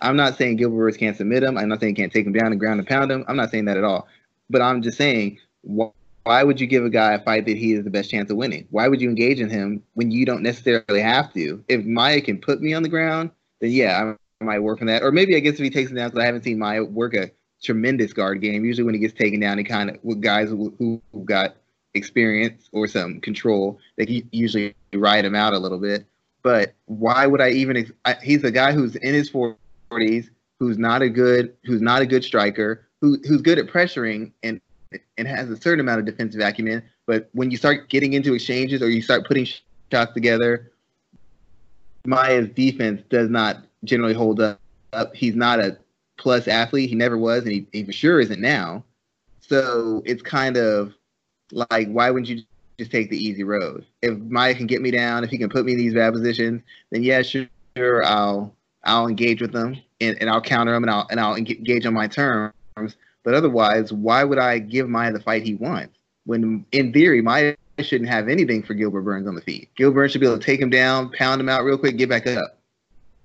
I'm 0.00 0.16
not 0.16 0.36
saying 0.36 0.56
Gilbert 0.56 0.76
Burns 0.76 0.96
can't 0.96 1.16
submit 1.16 1.42
him. 1.42 1.56
I'm 1.56 1.68
not 1.68 1.80
saying 1.80 1.94
he 1.94 2.02
can't 2.02 2.12
take 2.12 2.26
him 2.26 2.32
down 2.32 2.52
and 2.52 2.60
ground 2.60 2.80
and 2.80 2.88
pound 2.88 3.10
him. 3.10 3.24
I'm 3.28 3.36
not 3.36 3.50
saying 3.50 3.66
that 3.66 3.76
at 3.76 3.84
all. 3.84 4.08
But 4.48 4.62
I'm 4.62 4.82
just 4.82 4.98
saying, 4.98 5.38
why, 5.62 5.90
why 6.24 6.42
would 6.42 6.60
you 6.60 6.66
give 6.66 6.84
a 6.84 6.90
guy 6.90 7.14
a 7.14 7.22
fight 7.22 7.46
that 7.46 7.56
he 7.56 7.72
has 7.72 7.84
the 7.84 7.90
best 7.90 8.10
chance 8.10 8.30
of 8.30 8.36
winning? 8.36 8.66
Why 8.70 8.88
would 8.88 9.00
you 9.00 9.08
engage 9.08 9.40
in 9.40 9.50
him 9.50 9.82
when 9.94 10.10
you 10.10 10.26
don't 10.26 10.42
necessarily 10.42 11.00
have 11.00 11.32
to? 11.34 11.64
If 11.68 11.84
Maia 11.84 12.20
can 12.20 12.38
put 12.38 12.60
me 12.60 12.74
on 12.74 12.82
the 12.82 12.88
ground, 12.88 13.30
then 13.60 13.70
yeah, 13.70 14.14
I 14.40 14.44
might 14.44 14.60
work 14.60 14.80
on 14.80 14.86
that. 14.88 15.02
Or 15.02 15.12
maybe 15.12 15.36
I 15.36 15.40
guess 15.40 15.54
if 15.54 15.60
he 15.60 15.70
takes 15.70 15.90
him 15.90 15.96
down, 15.96 16.10
because 16.10 16.22
I 16.22 16.26
haven't 16.26 16.44
seen 16.44 16.58
Maia 16.58 16.84
work 16.84 17.14
a 17.14 17.30
tremendous 17.62 18.12
guard 18.12 18.40
game. 18.40 18.64
Usually 18.64 18.84
when 18.84 18.94
he 18.94 19.00
gets 19.00 19.14
taken 19.14 19.40
down, 19.40 19.58
he 19.58 19.64
kind 19.64 19.90
of 19.90 19.98
with 20.02 20.20
guys 20.20 20.48
who, 20.50 20.74
who 20.78 21.00
got 21.24 21.56
experience 21.94 22.68
or 22.72 22.86
some 22.86 23.20
control, 23.20 23.78
they 23.96 24.24
usually 24.30 24.74
ride 24.94 25.24
him 25.24 25.34
out 25.34 25.52
a 25.52 25.58
little 25.58 25.78
bit. 25.78 26.06
But 26.42 26.74
why 26.86 27.26
would 27.26 27.40
I 27.40 27.50
even? 27.50 27.92
I, 28.04 28.16
he's 28.22 28.44
a 28.44 28.50
guy 28.50 28.72
who's 28.72 28.96
in 28.96 29.12
his 29.12 29.30
40s, 29.30 30.30
who's 30.58 30.78
not 30.78 31.02
a 31.02 31.08
good, 31.08 31.54
who's 31.64 31.82
not 31.82 32.00
a 32.00 32.06
good 32.06 32.24
striker, 32.24 32.86
who, 33.00 33.18
who's 33.28 33.42
good 33.42 33.58
at 33.58 33.66
pressuring 33.66 34.32
and 34.42 34.60
and 35.18 35.28
has 35.28 35.50
a 35.50 35.56
certain 35.56 35.80
amount 35.80 36.00
of 36.00 36.06
defensive 36.06 36.40
acumen. 36.40 36.82
But 37.06 37.28
when 37.32 37.50
you 37.50 37.56
start 37.56 37.88
getting 37.88 38.12
into 38.14 38.34
exchanges 38.34 38.82
or 38.82 38.90
you 38.90 39.02
start 39.02 39.26
putting 39.26 39.46
shots 39.90 40.12
together, 40.12 40.72
Maia's 42.04 42.48
defense 42.48 43.02
does 43.08 43.28
not 43.28 43.64
generally 43.84 44.14
hold 44.14 44.40
up. 44.40 44.60
He's 45.14 45.36
not 45.36 45.60
a 45.60 45.76
plus 46.16 46.48
athlete. 46.48 46.88
He 46.88 46.94
never 46.94 47.18
was, 47.18 47.44
and 47.44 47.52
he, 47.52 47.66
he 47.72 47.84
for 47.84 47.92
sure 47.92 48.20
isn't 48.20 48.40
now. 48.40 48.84
So 49.40 50.02
it's 50.04 50.22
kind 50.22 50.56
of 50.56 50.94
like, 51.52 51.88
why 51.88 52.10
wouldn't 52.10 52.28
you 52.28 52.42
just 52.78 52.90
take 52.90 53.10
the 53.10 53.16
easy 53.16 53.42
road? 53.42 53.84
If 54.02 54.18
Maia 54.18 54.54
can 54.54 54.66
get 54.66 54.80
me 54.80 54.90
down, 54.90 55.24
if 55.24 55.30
he 55.30 55.38
can 55.38 55.48
put 55.48 55.64
me 55.64 55.72
in 55.72 55.78
these 55.78 55.94
bad 55.94 56.12
positions, 56.12 56.62
then 56.90 57.02
yeah, 57.02 57.22
sure, 57.22 57.46
sure 57.76 58.04
I'll 58.04 58.54
I'll 58.84 59.06
engage 59.06 59.42
with 59.42 59.52
them 59.52 59.76
and, 60.00 60.16
and 60.20 60.30
I'll 60.30 60.40
counter 60.40 60.72
them 60.72 60.84
and 60.84 60.90
I'll 60.90 61.06
and 61.10 61.20
I'll 61.20 61.34
engage 61.34 61.84
on 61.84 61.94
my 61.94 62.06
terms. 62.06 62.54
But 63.22 63.34
otherwise, 63.34 63.92
why 63.92 64.24
would 64.24 64.38
I 64.38 64.58
give 64.58 64.88
Maia 64.88 65.12
the 65.12 65.20
fight 65.20 65.42
he 65.42 65.54
wants 65.54 65.96
when, 66.24 66.64
in 66.72 66.92
theory, 66.92 67.22
Maia 67.22 67.56
shouldn't 67.82 68.10
have 68.10 68.28
anything 68.28 68.62
for 68.62 68.74
Gilbert 68.74 69.02
Burns 69.02 69.26
on 69.26 69.34
the 69.34 69.40
feet. 69.40 69.70
Gilbert 69.76 69.94
Burns 69.94 70.12
should 70.12 70.20
be 70.20 70.26
able 70.26 70.38
to 70.38 70.44
take 70.44 70.60
him 70.60 70.70
down, 70.70 71.10
pound 71.12 71.40
him 71.40 71.48
out 71.48 71.64
real 71.64 71.78
quick, 71.78 71.96
get 71.96 72.08
back 72.08 72.26
up. 72.26 72.58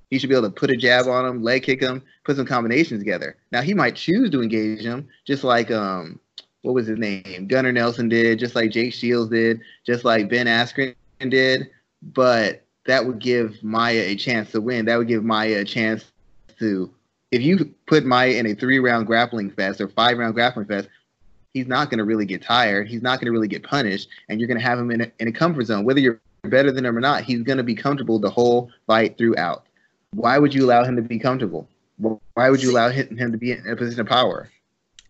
He 0.09 0.19
should 0.19 0.29
be 0.29 0.35
able 0.35 0.49
to 0.49 0.53
put 0.53 0.69
a 0.69 0.77
jab 0.77 1.07
on 1.07 1.25
him, 1.25 1.43
leg 1.43 1.63
kick 1.63 1.81
him, 1.81 2.01
put 2.23 2.37
some 2.37 2.45
combinations 2.45 3.01
together. 3.01 3.37
Now 3.51 3.61
he 3.61 3.73
might 3.73 3.95
choose 3.95 4.29
to 4.29 4.41
engage 4.41 4.81
him, 4.81 5.07
just 5.25 5.43
like 5.43 5.71
um, 5.71 6.19
what 6.61 6.73
was 6.73 6.87
his 6.87 6.97
name? 6.97 7.47
Gunnar 7.47 7.71
Nelson 7.71 8.07
did, 8.07 8.39
just 8.39 8.55
like 8.55 8.71
Jake 8.71 8.93
Shields 8.93 9.31
did, 9.31 9.61
just 9.85 10.05
like 10.05 10.29
Ben 10.29 10.47
Askren 10.47 10.95
did. 11.19 11.69
But 12.01 12.63
that 12.85 13.05
would 13.05 13.19
give 13.19 13.63
Maia 13.63 14.01
a 14.01 14.15
chance 14.15 14.51
to 14.51 14.61
win. 14.61 14.85
That 14.85 14.97
would 14.97 15.07
give 15.07 15.23
Maia 15.23 15.59
a 15.59 15.65
chance 15.65 16.05
to. 16.59 16.91
If 17.35 17.41
you 17.41 17.75
put 17.85 18.05
Maia 18.05 18.29
in 18.29 18.45
a 18.45 18.55
three-round 18.55 19.07
grappling 19.07 19.51
fest 19.51 19.81
or 19.81 19.89
five-round 19.89 20.35
grappling 20.35 20.67
fest, 20.67 20.87
he's 21.53 21.67
not 21.67 21.89
going 21.89 21.97
to 21.97 22.05
really 22.05 22.25
get 22.25 22.41
tired. 22.41 22.87
He's 22.87 23.01
not 23.01 23.19
going 23.19 23.25
to 23.25 23.33
really 23.33 23.49
get 23.49 23.61
punished, 23.61 24.07
and 24.29 24.39
you're 24.39 24.47
going 24.47 24.57
to 24.57 24.63
have 24.63 24.79
him 24.79 24.89
in 24.89 25.01
a, 25.01 25.11
in 25.19 25.27
a 25.27 25.33
comfort 25.33 25.65
zone. 25.65 25.83
Whether 25.83 25.99
you're 25.99 26.21
better 26.43 26.71
than 26.71 26.85
him 26.85 26.95
or 26.95 27.01
not, 27.01 27.25
he's 27.25 27.41
going 27.41 27.57
to 27.57 27.63
be 27.63 27.75
comfortable 27.75 28.19
the 28.19 28.29
whole 28.29 28.71
fight 28.87 29.17
throughout. 29.17 29.65
Why 30.13 30.37
would 30.37 30.53
you 30.53 30.63
allow 30.63 30.85
him 30.85 30.95
to 30.95 31.01
be 31.01 31.19
comfortable? 31.19 31.67
Why 31.97 32.49
would 32.49 32.63
you 32.63 32.71
allow 32.71 32.87
him 32.89 33.33
to 33.33 33.37
be 33.37 33.51
in 33.51 33.67
a 33.67 33.75
position 33.75 33.99
of 33.99 34.07
power? 34.07 34.49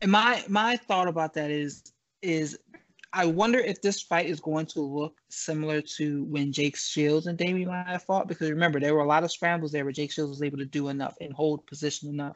And 0.01 0.11
my 0.11 0.43
my 0.49 0.77
thought 0.77 1.07
about 1.07 1.35
that 1.35 1.51
is 1.51 1.83
is 2.23 2.57
I 3.15 3.25
wonder 3.25 3.59
if 3.59 3.81
this 3.81 4.01
fight 4.01 4.25
is 4.25 4.41
going 4.41 4.65
to 4.67 4.81
look 4.81 5.15
similar 5.29 5.81
to 5.97 6.25
when 6.25 6.51
Jake 6.51 6.75
Shields 6.75 7.27
and 7.27 7.39
Demian 7.39 7.67
Maia 7.67 7.97
fought 7.97 8.27
because 8.27 8.49
remember 8.49 8.77
there 8.77 8.93
were 8.93 9.03
a 9.03 9.07
lot 9.07 9.23
of 9.23 9.31
scrambles 9.31 9.71
there 9.71 9.85
where 9.85 9.93
Jake 9.93 10.11
Shields 10.11 10.29
was 10.29 10.41
able 10.41 10.57
to 10.57 10.65
do 10.65 10.89
enough 10.89 11.15
and 11.21 11.31
hold 11.31 11.65
position 11.65 12.09
enough 12.09 12.35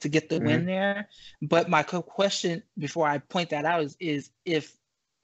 to 0.00 0.08
get 0.08 0.30
the 0.30 0.36
mm-hmm. 0.36 0.46
win 0.46 0.64
there. 0.64 1.10
But 1.42 1.68
my 1.68 1.82
question 1.82 2.62
before 2.78 3.06
I 3.06 3.18
point 3.18 3.50
that 3.50 3.66
out 3.66 3.82
is 3.82 3.96
is 4.00 4.30
if 4.46 4.74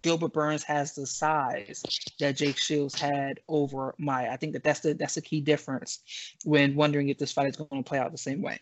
Gilbert 0.02 0.34
Burns 0.34 0.62
has 0.64 0.94
the 0.94 1.06
size 1.06 1.82
that 2.18 2.36
Jake 2.36 2.58
Shields 2.58 3.00
had 3.00 3.40
over 3.48 3.94
Maia. 3.98 4.30
I 4.30 4.36
think 4.36 4.52
that 4.52 4.62
that's 4.62 4.80
the 4.80 4.92
that's 4.92 5.14
the 5.14 5.22
key 5.22 5.40
difference 5.40 6.00
when 6.44 6.74
wondering 6.74 7.08
if 7.08 7.16
this 7.16 7.32
fight 7.32 7.48
is 7.48 7.56
going 7.56 7.82
to 7.82 7.88
play 7.88 7.98
out 7.98 8.12
the 8.12 8.18
same 8.18 8.42
way. 8.42 8.60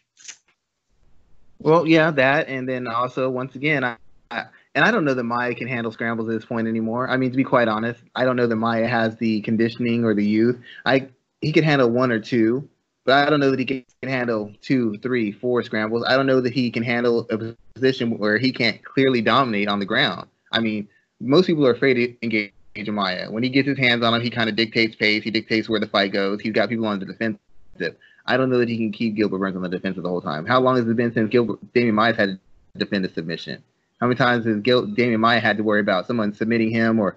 Well, 1.58 1.84
yeah, 1.84 2.12
that, 2.12 2.46
and 2.46 2.68
then 2.68 2.86
also 2.86 3.28
once 3.28 3.56
again, 3.56 3.82
I, 3.82 3.96
I 4.30 4.44
and 4.78 4.84
I 4.84 4.92
don't 4.92 5.04
know 5.04 5.14
that 5.14 5.24
Maia 5.24 5.56
can 5.56 5.66
handle 5.66 5.90
scrambles 5.90 6.28
at 6.28 6.34
this 6.36 6.44
point 6.44 6.68
anymore. 6.68 7.10
I 7.10 7.16
mean, 7.16 7.32
to 7.32 7.36
be 7.36 7.42
quite 7.42 7.66
honest, 7.66 8.00
I 8.14 8.24
don't 8.24 8.36
know 8.36 8.46
that 8.46 8.54
Maia 8.54 8.86
has 8.86 9.16
the 9.16 9.40
conditioning 9.40 10.04
or 10.04 10.14
the 10.14 10.24
youth. 10.24 10.56
I 10.86 11.08
he 11.40 11.50
can 11.50 11.64
handle 11.64 11.90
one 11.90 12.12
or 12.12 12.20
two, 12.20 12.68
but 13.04 13.14
I 13.26 13.28
don't 13.28 13.40
know 13.40 13.50
that 13.50 13.58
he 13.58 13.64
can 13.64 13.84
handle 14.08 14.52
two, 14.62 14.96
three, 14.98 15.32
four 15.32 15.64
scrambles. 15.64 16.04
I 16.06 16.14
don't 16.14 16.26
know 16.26 16.40
that 16.40 16.52
he 16.52 16.70
can 16.70 16.84
handle 16.84 17.26
a 17.28 17.56
position 17.74 18.18
where 18.18 18.38
he 18.38 18.52
can't 18.52 18.80
clearly 18.84 19.20
dominate 19.20 19.66
on 19.66 19.80
the 19.80 19.84
ground. 19.84 20.28
I 20.52 20.60
mean, 20.60 20.86
most 21.18 21.48
people 21.48 21.66
are 21.66 21.72
afraid 21.72 21.94
to 21.94 22.14
engage 22.22 22.52
Maia. 22.86 23.32
When 23.32 23.42
he 23.42 23.48
gets 23.48 23.66
his 23.66 23.78
hands 23.78 24.04
on 24.04 24.14
him, 24.14 24.20
he 24.20 24.30
kind 24.30 24.48
of 24.48 24.54
dictates 24.54 24.94
pace. 24.94 25.24
He 25.24 25.32
dictates 25.32 25.68
where 25.68 25.80
the 25.80 25.88
fight 25.88 26.12
goes. 26.12 26.40
He's 26.40 26.52
got 26.52 26.68
people 26.68 26.86
on 26.86 27.00
the 27.00 27.06
defensive. 27.06 27.96
I 28.26 28.36
don't 28.36 28.48
know 28.48 28.58
that 28.58 28.68
he 28.68 28.76
can 28.76 28.92
keep 28.92 29.16
Gilbert 29.16 29.38
Burns 29.38 29.56
on 29.56 29.62
the 29.62 29.68
defensive 29.68 30.04
the 30.04 30.08
whole 30.08 30.22
time. 30.22 30.46
How 30.46 30.60
long 30.60 30.76
has 30.76 30.86
it 30.86 30.94
been 30.94 31.12
since 31.12 31.30
Gilbert 31.30 31.58
Demian 31.74 31.94
Maia's 31.94 32.16
had 32.16 32.28
to 32.28 32.38
defend 32.78 33.04
a 33.06 33.12
submission? 33.12 33.64
How 34.00 34.06
many 34.06 34.16
times 34.16 34.44
has 34.46 34.60
Gil, 34.60 34.86
Demian 34.86 35.20
Maia 35.20 35.40
had 35.40 35.56
to 35.56 35.62
worry 35.62 35.80
about 35.80 36.06
someone 36.06 36.32
submitting 36.32 36.70
him 36.70 37.00
or 37.00 37.16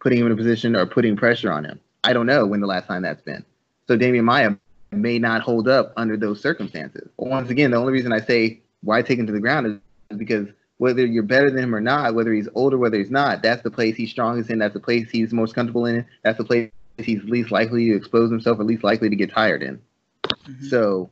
putting 0.00 0.18
him 0.18 0.26
in 0.26 0.32
a 0.32 0.36
position 0.36 0.74
or 0.74 0.86
putting 0.86 1.16
pressure 1.16 1.52
on 1.52 1.64
him? 1.64 1.80
I 2.04 2.12
don't 2.12 2.26
know 2.26 2.46
when 2.46 2.60
the 2.60 2.66
last 2.66 2.86
time 2.86 3.02
that's 3.02 3.22
been. 3.22 3.44
So 3.86 3.96
Demian 3.98 4.24
Maia 4.24 4.56
may 4.92 5.18
not 5.18 5.42
hold 5.42 5.68
up 5.68 5.92
under 5.96 6.16
those 6.16 6.40
circumstances. 6.40 7.08
But 7.18 7.28
once 7.28 7.50
again, 7.50 7.70
the 7.70 7.76
only 7.76 7.92
reason 7.92 8.12
I 8.12 8.20
say 8.20 8.60
why 8.82 9.02
take 9.02 9.18
him 9.18 9.26
to 9.26 9.32
the 9.32 9.40
ground 9.40 9.80
is 10.10 10.18
because 10.18 10.48
whether 10.78 11.04
you're 11.04 11.22
better 11.22 11.50
than 11.50 11.64
him 11.64 11.74
or 11.74 11.80
not, 11.80 12.14
whether 12.14 12.32
he's 12.32 12.48
older, 12.54 12.78
whether 12.78 12.98
he's 12.98 13.10
not, 13.10 13.42
that's 13.42 13.62
the 13.62 13.70
place 13.70 13.96
he's 13.96 14.10
strongest 14.10 14.50
in. 14.50 14.58
That's 14.58 14.74
the 14.74 14.80
place 14.80 15.10
he's 15.10 15.32
most 15.32 15.54
comfortable 15.54 15.86
in. 15.86 16.06
That's 16.22 16.38
the 16.38 16.44
place 16.44 16.70
he's 16.98 17.22
least 17.24 17.50
likely 17.50 17.86
to 17.90 17.96
expose 17.96 18.30
himself 18.30 18.58
or 18.58 18.64
least 18.64 18.84
likely 18.84 19.08
to 19.10 19.16
get 19.16 19.30
tired 19.30 19.62
in. 19.62 19.80
Mm-hmm. 20.24 20.66
So, 20.66 21.10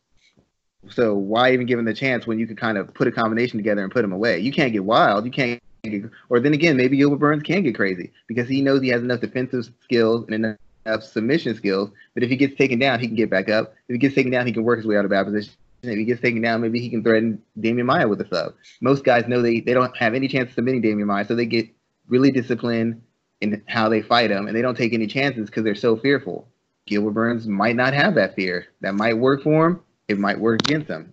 so 0.90 1.14
why 1.14 1.52
even 1.52 1.66
give 1.66 1.78
him 1.78 1.84
the 1.84 1.94
chance 1.94 2.26
when 2.26 2.38
you 2.38 2.46
could 2.46 2.58
kind 2.58 2.78
of 2.78 2.92
put 2.94 3.08
a 3.08 3.12
combination 3.12 3.58
together 3.58 3.82
and 3.82 3.92
put 3.92 4.04
him 4.04 4.12
away? 4.12 4.38
You 4.38 4.52
can't 4.52 4.72
get 4.72 4.84
wild. 4.84 5.24
You 5.24 5.30
can't. 5.30 5.60
Get, 5.82 6.04
or 6.30 6.40
then 6.40 6.54
again, 6.54 6.76
maybe 6.76 6.96
Gilbert 6.96 7.18
Burns 7.18 7.42
can 7.42 7.62
get 7.62 7.74
crazy 7.74 8.10
because 8.26 8.48
he 8.48 8.62
knows 8.62 8.80
he 8.80 8.88
has 8.88 9.02
enough 9.02 9.20
defensive 9.20 9.68
skills 9.82 10.24
and 10.28 10.56
enough 10.86 11.02
submission 11.02 11.54
skills. 11.54 11.90
But 12.14 12.22
if 12.22 12.30
he 12.30 12.36
gets 12.36 12.56
taken 12.56 12.78
down, 12.78 13.00
he 13.00 13.06
can 13.06 13.16
get 13.16 13.28
back 13.28 13.50
up. 13.50 13.74
If 13.88 13.94
he 13.94 13.98
gets 13.98 14.14
taken 14.14 14.32
down, 14.32 14.46
he 14.46 14.52
can 14.52 14.64
work 14.64 14.78
his 14.78 14.86
way 14.86 14.96
out 14.96 15.04
of 15.04 15.10
bad 15.10 15.26
position. 15.26 15.52
If 15.82 15.98
he 15.98 16.04
gets 16.04 16.22
taken 16.22 16.40
down, 16.40 16.62
maybe 16.62 16.80
he 16.80 16.88
can 16.88 17.02
threaten 17.02 17.42
Demian 17.60 17.84
Maia 17.84 18.08
with 18.08 18.20
a 18.22 18.28
sub. 18.28 18.54
Most 18.80 19.04
guys 19.04 19.28
know 19.28 19.42
they, 19.42 19.60
they 19.60 19.74
don't 19.74 19.94
have 19.98 20.14
any 20.14 20.28
chance 20.28 20.48
of 20.48 20.54
submitting 20.54 20.82
Demian 20.82 21.04
Maia, 21.06 21.26
so 21.26 21.34
they 21.34 21.44
get 21.44 21.68
really 22.08 22.30
disciplined 22.30 23.02
in 23.42 23.62
how 23.68 23.90
they 23.90 24.00
fight 24.00 24.30
him, 24.30 24.46
and 24.46 24.56
they 24.56 24.62
don't 24.62 24.76
take 24.76 24.94
any 24.94 25.06
chances 25.06 25.46
because 25.46 25.64
they're 25.64 25.74
so 25.74 25.96
fearful. 25.96 26.48
Gilbert 26.86 27.10
Burns 27.10 27.46
might 27.46 27.76
not 27.76 27.94
have 27.94 28.14
that 28.14 28.34
fear. 28.34 28.66
That 28.80 28.94
might 28.94 29.18
work 29.18 29.42
for 29.42 29.66
him. 29.66 29.80
It 30.08 30.18
might 30.18 30.38
work 30.38 30.62
against 30.64 30.88
them. 30.88 31.12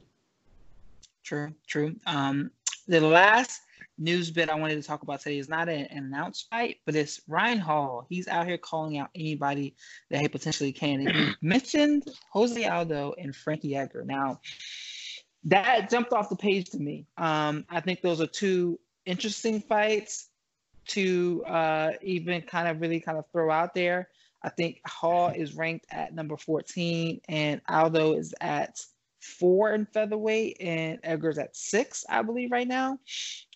True, 1.23 1.53
true. 1.67 1.95
Um, 2.05 2.51
the 2.87 2.99
last 2.99 3.61
news 3.97 4.31
bit 4.31 4.49
I 4.49 4.55
wanted 4.55 4.75
to 4.75 4.83
talk 4.83 5.03
about 5.03 5.21
today 5.21 5.37
is 5.37 5.47
not 5.47 5.69
an, 5.69 5.85
an 5.85 6.05
announced 6.05 6.47
fight, 6.49 6.77
but 6.85 6.95
it's 6.95 7.21
Ryan 7.27 7.59
Hall. 7.59 8.05
He's 8.09 8.27
out 8.27 8.47
here 8.47 8.57
calling 8.57 8.97
out 8.97 9.09
anybody 9.15 9.75
that 10.09 10.21
he 10.21 10.27
potentially 10.27 10.73
can. 10.73 11.07
And 11.07 11.15
he 11.15 11.33
mentioned 11.41 12.07
Jose 12.31 12.65
Aldo 12.65 13.13
and 13.17 13.35
Frankie 13.35 13.75
Edgar. 13.75 14.03
Now, 14.03 14.41
that 15.45 15.89
jumped 15.89 16.13
off 16.13 16.29
the 16.29 16.35
page 16.35 16.69
to 16.71 16.79
me. 16.79 17.07
Um, 17.17 17.65
I 17.69 17.79
think 17.79 18.01
those 18.01 18.21
are 18.21 18.27
two 18.27 18.79
interesting 19.05 19.61
fights 19.61 20.27
to 20.87 21.43
uh, 21.45 21.91
even 22.01 22.41
kind 22.41 22.67
of 22.67 22.81
really 22.81 22.99
kind 22.99 23.17
of 23.17 23.25
throw 23.31 23.51
out 23.51 23.73
there. 23.73 24.09
I 24.43 24.49
think 24.49 24.81
Hall 24.85 25.29
is 25.29 25.55
ranked 25.55 25.85
at 25.91 26.13
number 26.13 26.37
14 26.37 27.21
and 27.29 27.61
Aldo 27.69 28.13
is 28.13 28.33
at 28.41 28.79
four 29.21 29.73
in 29.73 29.85
featherweight 29.85 30.57
and 30.59 30.99
Edgar's 31.03 31.37
at 31.37 31.55
six, 31.55 32.03
I 32.09 32.21
believe, 32.21 32.51
right 32.51 32.67
now. 32.67 32.97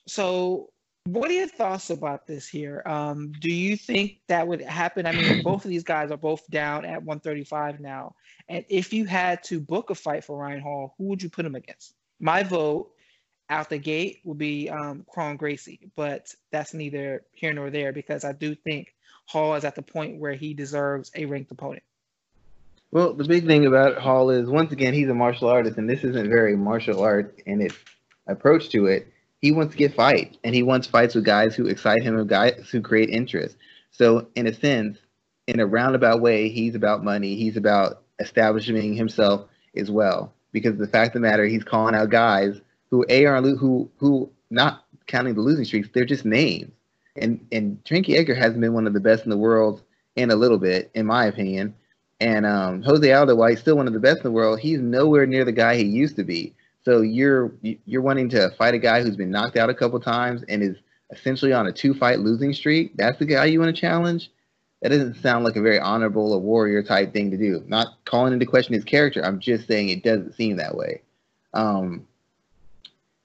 So, 0.08 0.70
what 1.08 1.30
are 1.30 1.34
your 1.34 1.48
thoughts 1.48 1.92
about 1.92 2.26
this 2.26 2.48
here? 2.48 2.82
Um, 2.88 3.32
do 3.40 3.54
you 3.54 3.78
think 3.78 4.22
that 4.28 4.48
would 4.48 4.62
happen? 4.62 5.06
I 5.06 5.12
mean, 5.12 5.44
both 5.44 5.64
of 5.64 5.70
these 5.70 5.84
guys 5.84 6.10
are 6.10 6.18
both 6.18 6.48
down 6.50 6.84
at 6.84 7.04
135 7.04 7.80
now. 7.80 8.16
And 8.50 8.66
if 8.70 8.92
you 8.92 9.06
had 9.06 9.44
to 9.44 9.60
book 9.60 9.92
a 9.92 9.96
fight 9.96 10.24
for 10.24 10.38
Ryan 10.38 10.62
Hall, 10.62 10.96
who 10.98 11.06
would 11.06 11.22
you 11.22 11.30
put 11.30 11.46
him 11.46 11.54
against? 11.54 11.94
My 12.20 12.42
vote 12.42 12.90
out 13.50 13.70
the 13.70 13.78
gate 13.78 14.22
would 14.24 14.40
be 14.40 14.70
um, 14.70 15.06
Gracie, 15.38 15.92
but 15.96 16.34
that's 16.52 16.74
neither 16.74 17.24
here 17.34 17.54
nor 17.54 17.70
there 17.70 17.94
because 17.94 18.24
I 18.24 18.32
do 18.32 18.56
think 18.56 18.88
Hall 19.26 19.56
is 19.56 19.66
at 19.66 19.76
the 19.76 19.82
point 19.82 20.20
where 20.20 20.34
he 20.34 20.54
deserves 20.54 21.12
a 21.16 21.26
ranked 21.26 21.52
opponent. 21.52 21.84
Well, 22.92 23.14
the 23.14 23.26
big 23.26 23.46
thing 23.46 23.66
about 23.66 23.98
Hall 23.98 24.30
is 24.30 24.50
once 24.50 24.72
again 24.72 24.94
he's 24.94 25.10
a 25.10 25.14
martial 25.14 25.50
artist, 25.50 25.78
and 25.78 25.90
this 25.90 26.04
isn't 26.04 26.30
very 26.30 26.56
martial 26.56 27.02
art 27.02 27.42
in 27.46 27.62
its 27.62 27.76
approach 28.28 28.70
to 28.70 28.86
it 28.86 29.12
he 29.46 29.52
wants 29.52 29.74
to 29.74 29.78
get 29.78 29.94
fight 29.94 30.38
and 30.44 30.56
he 30.56 30.64
wants 30.64 30.88
fights 30.88 31.14
with 31.14 31.24
guys 31.24 31.54
who 31.56 31.68
excite 31.68 32.02
him 32.02 32.18
and 32.18 32.28
guys 32.28 32.68
who 32.72 32.82
create 32.82 33.10
interest. 33.10 33.56
So 33.92 34.28
in 34.34 34.48
a 34.48 34.54
sense, 34.54 34.98
in 35.46 35.60
a 35.60 35.68
roundabout 35.68 36.20
way, 36.20 36.50
he's 36.50 36.74
about 36.74 37.04
money. 37.04 37.36
He's 37.36 37.56
about 37.56 38.02
establishing 38.20 38.96
himself 38.96 39.48
as 39.76 39.92
well. 39.92 40.34
Because 40.52 40.80
the 40.80 40.88
fact 40.88 41.16
of 41.16 41.22
the 41.22 41.28
matter, 41.28 41.46
he's 41.46 41.64
calling 41.64 41.94
out 41.94 42.10
guys 42.10 42.60
who 42.90 43.06
a 43.08 43.26
are 43.26 43.40
who 43.40 43.92
who 43.98 44.32
not 44.50 44.84
counting 45.06 45.36
the 45.36 45.42
losing 45.42 45.66
streaks, 45.66 45.90
they're 45.94 46.06
just 46.06 46.26
names. 46.26 46.72
And 47.16 47.46
and 47.52 47.80
Frankie 47.88 48.18
Edgar 48.18 48.36
hasn't 48.36 48.62
been 48.62 48.74
one 48.74 48.88
of 48.88 48.94
the 48.94 49.00
best 49.00 49.24
in 49.24 49.30
the 49.30 49.38
world 49.38 49.82
in 50.16 50.32
a 50.32 50.36
little 50.36 50.58
bit, 50.58 50.92
in 50.94 51.06
my 51.06 51.26
opinion. 51.26 51.76
And 52.20 52.46
um, 52.46 52.82
Jose 52.84 53.12
Aldo, 53.12 53.36
while 53.36 53.50
he's 53.50 53.60
still 53.60 53.76
one 53.76 53.88
of 53.88 53.94
the 53.94 54.00
best 54.00 54.18
in 54.18 54.24
the 54.24 54.32
world, 54.32 54.60
he's 54.60 54.80
nowhere 54.80 55.26
near 55.26 55.44
the 55.44 55.52
guy 55.52 55.76
he 55.76 55.84
used 55.84 56.16
to 56.16 56.24
be. 56.24 56.54
So 56.84 57.02
you're 57.02 57.52
you're 57.62 58.02
wanting 58.02 58.30
to 58.30 58.52
fight 58.58 58.74
a 58.74 58.80
guy 58.80 59.02
who's 59.02 59.18
been 59.18 59.32
knocked 59.32 59.58
out 59.58 59.70
a 59.70 59.74
couple 59.74 60.00
times 60.00 60.44
and 60.48 60.62
is 60.62 60.78
essentially 61.12 61.52
on 61.52 61.68
a 61.68 61.72
two 61.72 61.94
fight 61.94 62.20
losing 62.20 62.54
streak. 62.54 62.96
That's 62.96 63.20
the 63.20 63.26
guy 63.26 63.46
you 63.46 63.60
want 63.60 63.76
to 63.76 63.80
challenge. 63.80 64.32
That 64.82 64.90
doesn't 64.90 65.16
sound 65.16 65.44
like 65.44 65.56
a 65.56 65.62
very 65.62 65.80
honorable 65.80 66.34
or 66.34 66.40
warrior 66.40 66.84
type 66.84 67.12
thing 67.12 67.32
to 67.32 67.38
do. 67.38 67.64
Not 67.68 67.88
calling 68.06 68.34
into 68.34 68.46
question 68.46 68.76
his 68.76 68.84
character. 68.84 69.26
I'm 69.26 69.40
just 69.40 69.68
saying 69.68 69.90
it 69.90 70.04
doesn't 70.04 70.36
seem 70.36 70.58
that 70.58 70.76
way. 70.76 71.02
Um, 71.54 72.08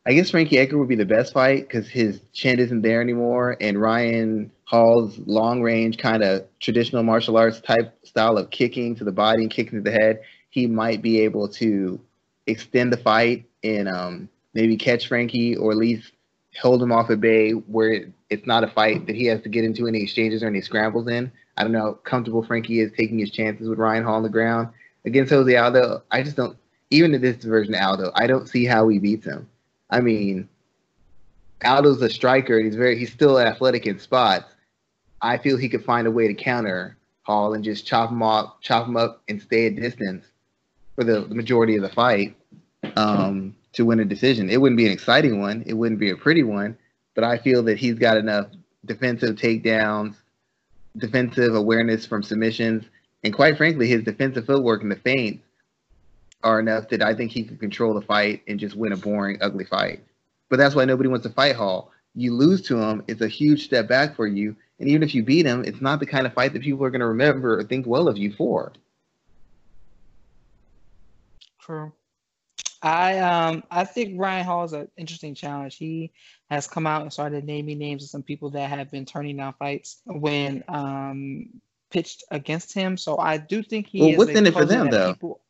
I 0.07 0.15
guess 0.15 0.31
Frankie 0.31 0.59
Edgar 0.59 0.79
would 0.79 0.89
be 0.89 0.95
the 0.95 1.05
best 1.05 1.35
fight 1.35 1.69
because 1.69 1.87
his 1.87 2.23
chin 2.33 2.59
isn't 2.59 2.81
there 2.81 3.03
anymore, 3.03 3.57
and 3.61 3.81
Ryan 3.81 4.51
Hall's 4.65 5.19
long 5.27 5.61
range 5.61 5.99
kind 5.99 6.23
of 6.23 6.47
traditional 6.59 7.03
martial 7.03 7.37
arts 7.37 7.61
type 7.61 7.95
style 8.05 8.39
of 8.39 8.51
kicking 8.51 8.95
to 8.97 9.05
the 9.05 9.13
body 9.13 9.43
and 9.43 9.51
kicking 9.51 9.83
to 9.83 9.91
the 9.91 9.97
head, 9.97 10.21
he 10.49 10.67
might 10.67 11.03
be 11.03 11.21
able 11.21 11.49
to 11.49 12.01
extend 12.47 12.93
the 12.93 12.97
fight 12.97 13.45
and 13.63 13.89
um, 13.89 14.29
maybe 14.55 14.77
catch 14.77 15.07
Frankie 15.07 15.55
or 15.57 15.71
at 15.71 15.77
least 15.77 16.13
hold 16.61 16.83
him 16.83 16.93
off 16.93 17.11
at 17.11 17.21
bay 17.21 17.51
where 17.51 18.07
it's 18.31 18.47
not 18.47 18.65
a 18.65 18.69
fight 18.69 19.07
that 19.07 19.17
he 19.17 19.27
has 19.27 19.43
to 19.43 19.49
get 19.49 19.65
into 19.65 19.87
any 19.87 20.03
exchanges 20.03 20.43
or 20.43 20.47
any 20.47 20.63
scrambles 20.63 21.09
in. 21.09 21.31
I 21.57 21.63
don't 21.63 21.73
know 21.73 21.81
how 21.81 21.93
comfortable 21.93 22.43
Frankie 22.43 22.81
is 22.81 22.91
taking 22.97 23.19
his 23.19 23.31
chances 23.31 23.69
with 23.69 23.79
Ryan 23.79 24.05
Hall 24.05 24.17
on 24.17 24.23
the 24.23 24.29
ground. 24.31 24.69
Against 25.05 25.31
Jose 25.31 25.55
Aldo, 25.55 26.03
I 26.11 26.23
just 26.23 26.37
don't, 26.37 26.57
even 26.89 27.15
in 27.15 27.21
this 27.21 27.45
version 27.45 27.75
of 27.75 27.83
Aldo, 27.83 28.13
I 28.15 28.27
don't 28.27 28.49
see 28.49 28.65
how 28.65 28.89
he 28.89 28.99
beats 28.99 29.27
him. 29.27 29.49
I 29.91 30.01
mean, 30.01 30.49
Aldo's 31.63 32.01
a 32.03 32.09
striker. 32.09 32.59
He's 32.61 32.77
very, 32.77 32.99
he's 32.99 33.13
still 33.13 33.39
athletic 33.39 33.87
in 33.87 33.99
spots. 33.99 34.55
I 35.21 35.37
feel 35.39 35.57
he 35.57 35.69
could 35.69 35.85
find 35.85 36.07
a 36.07 36.11
way 36.11 36.29
to 36.29 36.35
counter 36.35 36.97
Hall 37.23 37.55
and 37.55 37.63
just 37.63 37.87
chop 37.87 38.11
him 38.11 38.23
up, 38.23 38.61
chop 38.63 38.87
him 38.87 38.97
up, 38.97 39.23
and 39.29 39.41
stay 39.41 39.67
at 39.67 39.77
distance 39.77 40.25
for 40.95 41.05
the, 41.05 41.21
the 41.23 41.35
majority 41.35 41.77
of 41.77 41.83
the 41.83 41.89
fight 41.89 42.35
um, 42.97 43.55
to 43.73 43.85
win 43.85 44.01
a 44.01 44.05
decision. 44.05 44.49
It 44.49 44.61
wouldn't 44.61 44.79
be 44.79 44.87
an 44.87 44.93
exciting 44.93 45.41
one. 45.41 45.63
It 45.67 45.75
wouldn't 45.75 46.01
be 46.01 46.11
a 46.11 46.17
pretty 46.17 46.43
one, 46.43 46.77
but 47.15 47.25
I 47.25 47.39
feel 47.39 47.63
that 47.65 47.79
he's 47.79 47.99
got 47.99 48.17
enough 48.17 48.47
defensive 48.87 49.37
takedowns, 49.37 50.15
defensive 50.97 51.55
awareness 51.55 52.07
from 52.07 52.23
submissions, 52.23 52.85
and 53.23 53.35
quite 53.35 53.57
frankly, 53.59 53.87
his 53.87 54.03
defensive 54.03 54.47
footwork 54.47 54.83
and 54.83 54.91
the 54.91 54.97
feints 54.97 55.45
are 56.43 56.61
enough 56.61 56.89
that 56.89 57.03
I 57.03 57.15
think 57.15 57.31
he 57.31 57.45
can 57.45 57.59
control 57.59 57.95
the 57.95 58.01
fight 58.01 58.43
and 58.49 58.59
just 58.59 58.77
win 58.77 58.93
a 58.93 58.97
boring, 58.97 59.39
ugly 59.41 59.65
fight. 59.65 60.03
But 60.49 60.59
that's 60.59 60.75
why 60.75 60.85
nobody 60.85 61.09
wants 61.09 61.27
to 61.27 61.33
fight 61.33 61.57
Hall. 61.57 61.93
You 62.15 62.35
lose 62.35 62.63
to 62.63 62.79
him, 62.79 63.05
it's 63.07 63.21
a 63.21 63.29
huge 63.29 63.65
step 63.65 63.89
back 63.89 64.17
for 64.17 64.27
you. 64.27 64.57
And 64.79 64.89
even 64.89 65.03
if 65.03 65.15
you 65.15 65.23
beat 65.23 65.47
him, 65.47 65.65
it's 65.65 65.81
not 65.81 66.01
the 66.01 66.07
kind 66.07 66.27
of 66.27 66.33
fight 66.33 66.53
that 66.55 66.63
people 66.63 66.85
are 66.85 66.91
going 66.91 67.01
to 67.01 67.07
remember 67.07 67.59
or 67.59 67.65
think 67.65 67.87
well 67.87 68.09
of 68.09 68.17
you 68.17 68.33
for. 68.33 68.73
True. 71.61 71.93
I 72.83 73.19
um 73.19 73.63
I 73.71 73.85
think 73.85 74.19
Ryan 74.19 74.45
Hall 74.47 74.65
is 74.65 74.73
an 74.73 74.89
interesting 74.97 75.35
challenge. 75.35 75.77
He 75.77 76.13
has 76.51 76.67
come 76.67 76.87
out 76.87 77.03
and 77.03 77.13
started 77.13 77.45
naming 77.45 77.79
names 77.79 78.03
of 78.03 78.09
some 78.09 78.23
people 78.23 78.51
that 78.51 78.71
have 78.71 78.91
been 78.91 79.05
turning 79.05 79.37
down 79.37 79.55
fights 79.59 80.01
when 80.07 80.65
um 80.69 81.61
pitched 81.91 82.25
against 82.31 82.73
him. 82.73 82.97
So 82.97 83.19
I 83.19 83.37
do 83.37 83.63
think 83.63 83.89
he. 83.89 84.01
Well, 84.01 84.17
what's 84.17 84.31
in 84.31 84.47
it 84.47 84.55
for 84.55 84.65
them 84.65 84.89
though? 84.89 85.13
People, 85.13 85.41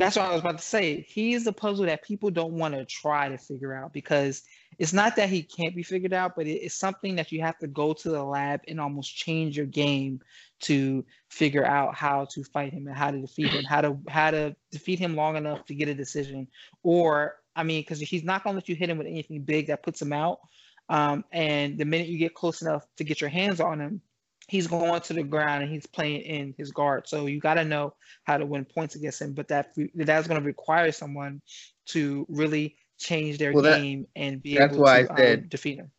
that's 0.00 0.16
what 0.16 0.26
I 0.26 0.32
was 0.32 0.40
about 0.40 0.58
to 0.58 0.64
say. 0.64 1.06
He's 1.08 1.46
a 1.46 1.52
puzzle 1.52 1.86
that 1.86 2.02
people 2.02 2.30
don't 2.30 2.54
want 2.54 2.74
to 2.74 2.84
try 2.84 3.28
to 3.28 3.38
figure 3.38 3.74
out 3.74 3.92
because 3.92 4.42
it's 4.78 4.92
not 4.92 5.16
that 5.16 5.30
he 5.30 5.42
can't 5.42 5.74
be 5.74 5.82
figured 5.82 6.12
out, 6.12 6.36
but 6.36 6.46
it's 6.46 6.74
something 6.74 7.16
that 7.16 7.32
you 7.32 7.40
have 7.40 7.58
to 7.58 7.66
go 7.66 7.94
to 7.94 8.10
the 8.10 8.22
lab 8.22 8.60
and 8.68 8.80
almost 8.80 9.16
change 9.16 9.56
your 9.56 9.66
game 9.66 10.20
to 10.60 11.04
figure 11.28 11.64
out 11.64 11.94
how 11.94 12.26
to 12.26 12.44
fight 12.44 12.72
him 12.72 12.86
and 12.86 12.96
how 12.96 13.10
to 13.10 13.20
defeat 13.20 13.48
him, 13.48 13.64
how 13.64 13.80
to 13.80 13.98
how 14.08 14.30
to 14.30 14.54
defeat 14.70 14.98
him 14.98 15.16
long 15.16 15.36
enough 15.36 15.64
to 15.66 15.74
get 15.74 15.88
a 15.88 15.94
decision. 15.94 16.46
Or 16.82 17.36
I 17.54 17.62
mean, 17.62 17.80
because 17.80 18.00
he's 18.00 18.24
not 18.24 18.44
gonna 18.44 18.56
let 18.56 18.68
you 18.68 18.76
hit 18.76 18.90
him 18.90 18.98
with 18.98 19.06
anything 19.06 19.42
big 19.42 19.68
that 19.68 19.82
puts 19.82 20.02
him 20.02 20.12
out. 20.12 20.40
Um, 20.88 21.24
and 21.32 21.78
the 21.78 21.84
minute 21.84 22.08
you 22.08 22.18
get 22.18 22.34
close 22.34 22.62
enough 22.62 22.86
to 22.96 23.04
get 23.04 23.20
your 23.20 23.30
hands 23.30 23.60
on 23.60 23.80
him, 23.80 24.02
he's 24.48 24.66
going 24.66 25.00
to 25.00 25.12
the 25.12 25.22
ground 25.22 25.62
and 25.62 25.72
he's 25.72 25.86
playing 25.86 26.22
in 26.22 26.54
his 26.56 26.70
guard. 26.70 27.08
So 27.08 27.26
you 27.26 27.40
got 27.40 27.54
to 27.54 27.64
know 27.64 27.94
how 28.24 28.38
to 28.38 28.46
win 28.46 28.64
points 28.64 28.94
against 28.94 29.20
him. 29.20 29.32
But 29.32 29.48
that 29.48 29.72
that's 29.94 30.28
going 30.28 30.40
to 30.40 30.46
require 30.46 30.92
someone 30.92 31.40
to 31.86 32.26
really 32.28 32.76
change 32.98 33.38
their 33.38 33.52
well, 33.52 33.62
that, 33.62 33.80
game 33.80 34.06
and 34.16 34.42
be 34.42 34.58
able 34.58 34.76
to 34.76 34.84
I 34.84 35.06
said, 35.16 35.38
um, 35.40 35.48
defeat 35.48 35.78
him. 35.78 35.90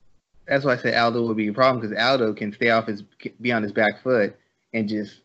That's 0.48 0.64
why 0.64 0.74
I 0.74 0.78
said 0.78 0.96
Aldo 0.96 1.26
would 1.28 1.38
be 1.38 1.48
a 1.48 1.54
problem 1.54 1.82
because 1.82 1.98
Aldo 1.98 2.34
can 2.34 2.54
stay 2.54 2.70
off 2.70 2.88
his 2.88 3.04
be 3.42 3.52
on 3.52 3.64
his 3.64 3.74
back 3.74 4.02
foot 4.02 4.38
and 4.74 4.88
just 4.88 5.20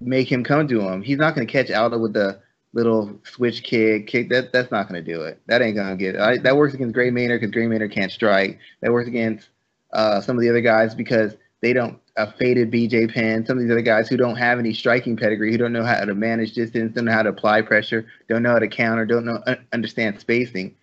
make 0.00 0.30
him 0.30 0.44
come 0.44 0.68
to 0.68 0.80
him. 0.80 1.02
He's 1.02 1.18
not 1.18 1.34
going 1.34 1.46
to 1.46 1.52
catch 1.52 1.70
Aldo 1.70 1.98
with 1.98 2.12
the 2.12 2.40
little 2.72 3.18
switch 3.24 3.64
kick. 3.64 4.06
Kick 4.06 4.28
that 4.30 4.52
that's 4.52 4.70
not 4.70 4.88
going 4.88 5.04
to 5.04 5.12
do 5.12 5.22
it. 5.22 5.40
That 5.46 5.62
ain't 5.62 5.76
going 5.76 5.90
to 5.90 5.96
get 5.96 6.14
it. 6.14 6.20
I, 6.20 6.38
that 6.38 6.56
works 6.56 6.74
against 6.74 6.94
Gray 6.94 7.10
Maynard 7.10 7.40
because 7.40 7.52
Gray 7.52 7.66
Maynard 7.66 7.92
can't 7.92 8.12
strike. 8.12 8.60
That 8.80 8.92
works 8.92 9.08
against 9.08 9.48
uh, 9.92 10.20
some 10.20 10.36
of 10.36 10.42
the 10.42 10.48
other 10.48 10.60
guys 10.60 10.94
because 10.94 11.36
they 11.60 11.72
don't 11.72 11.98
a 12.16 12.30
faded 12.32 12.70
BJ 12.70 13.12
Penn, 13.12 13.46
some 13.46 13.56
of 13.56 13.62
these 13.62 13.70
other 13.70 13.80
guys 13.80 14.08
who 14.08 14.16
don't 14.16 14.36
have 14.36 14.58
any 14.58 14.74
striking 14.74 15.16
pedigree, 15.16 15.50
who 15.50 15.58
don't 15.58 15.72
know 15.72 15.84
how 15.84 16.04
to 16.04 16.14
manage 16.14 16.52
distance, 16.52 16.94
don't 16.94 17.06
know 17.06 17.12
how 17.12 17.22
to 17.22 17.30
apply 17.30 17.62
pressure, 17.62 18.06
don't 18.28 18.42
know 18.42 18.52
how 18.52 18.58
to 18.58 18.68
counter, 18.68 19.06
don't 19.06 19.24
know 19.24 19.42
understand 19.72 20.20
spacing. 20.20 20.74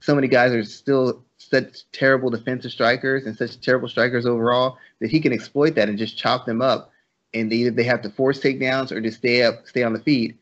So 0.00 0.14
many 0.14 0.26
guys 0.26 0.52
are 0.52 0.64
still 0.64 1.24
such 1.38 1.90
terrible 1.92 2.30
defensive 2.30 2.72
strikers 2.72 3.26
and 3.26 3.36
such 3.36 3.60
terrible 3.60 3.88
strikers 3.88 4.26
overall 4.26 4.78
that 5.00 5.10
he 5.10 5.20
can 5.20 5.32
exploit 5.32 5.76
that 5.76 5.88
and 5.88 5.98
just 5.98 6.18
chop 6.18 6.46
them 6.46 6.60
up. 6.60 6.90
And 7.34 7.52
either 7.52 7.70
they 7.70 7.84
have 7.84 8.02
to 8.02 8.10
force 8.10 8.40
takedowns 8.40 8.90
or 8.90 9.00
just 9.00 9.18
stay 9.18 9.42
up, 9.42 9.66
stay 9.66 9.84
on 9.84 9.92
the 9.92 10.00
feet 10.00 10.36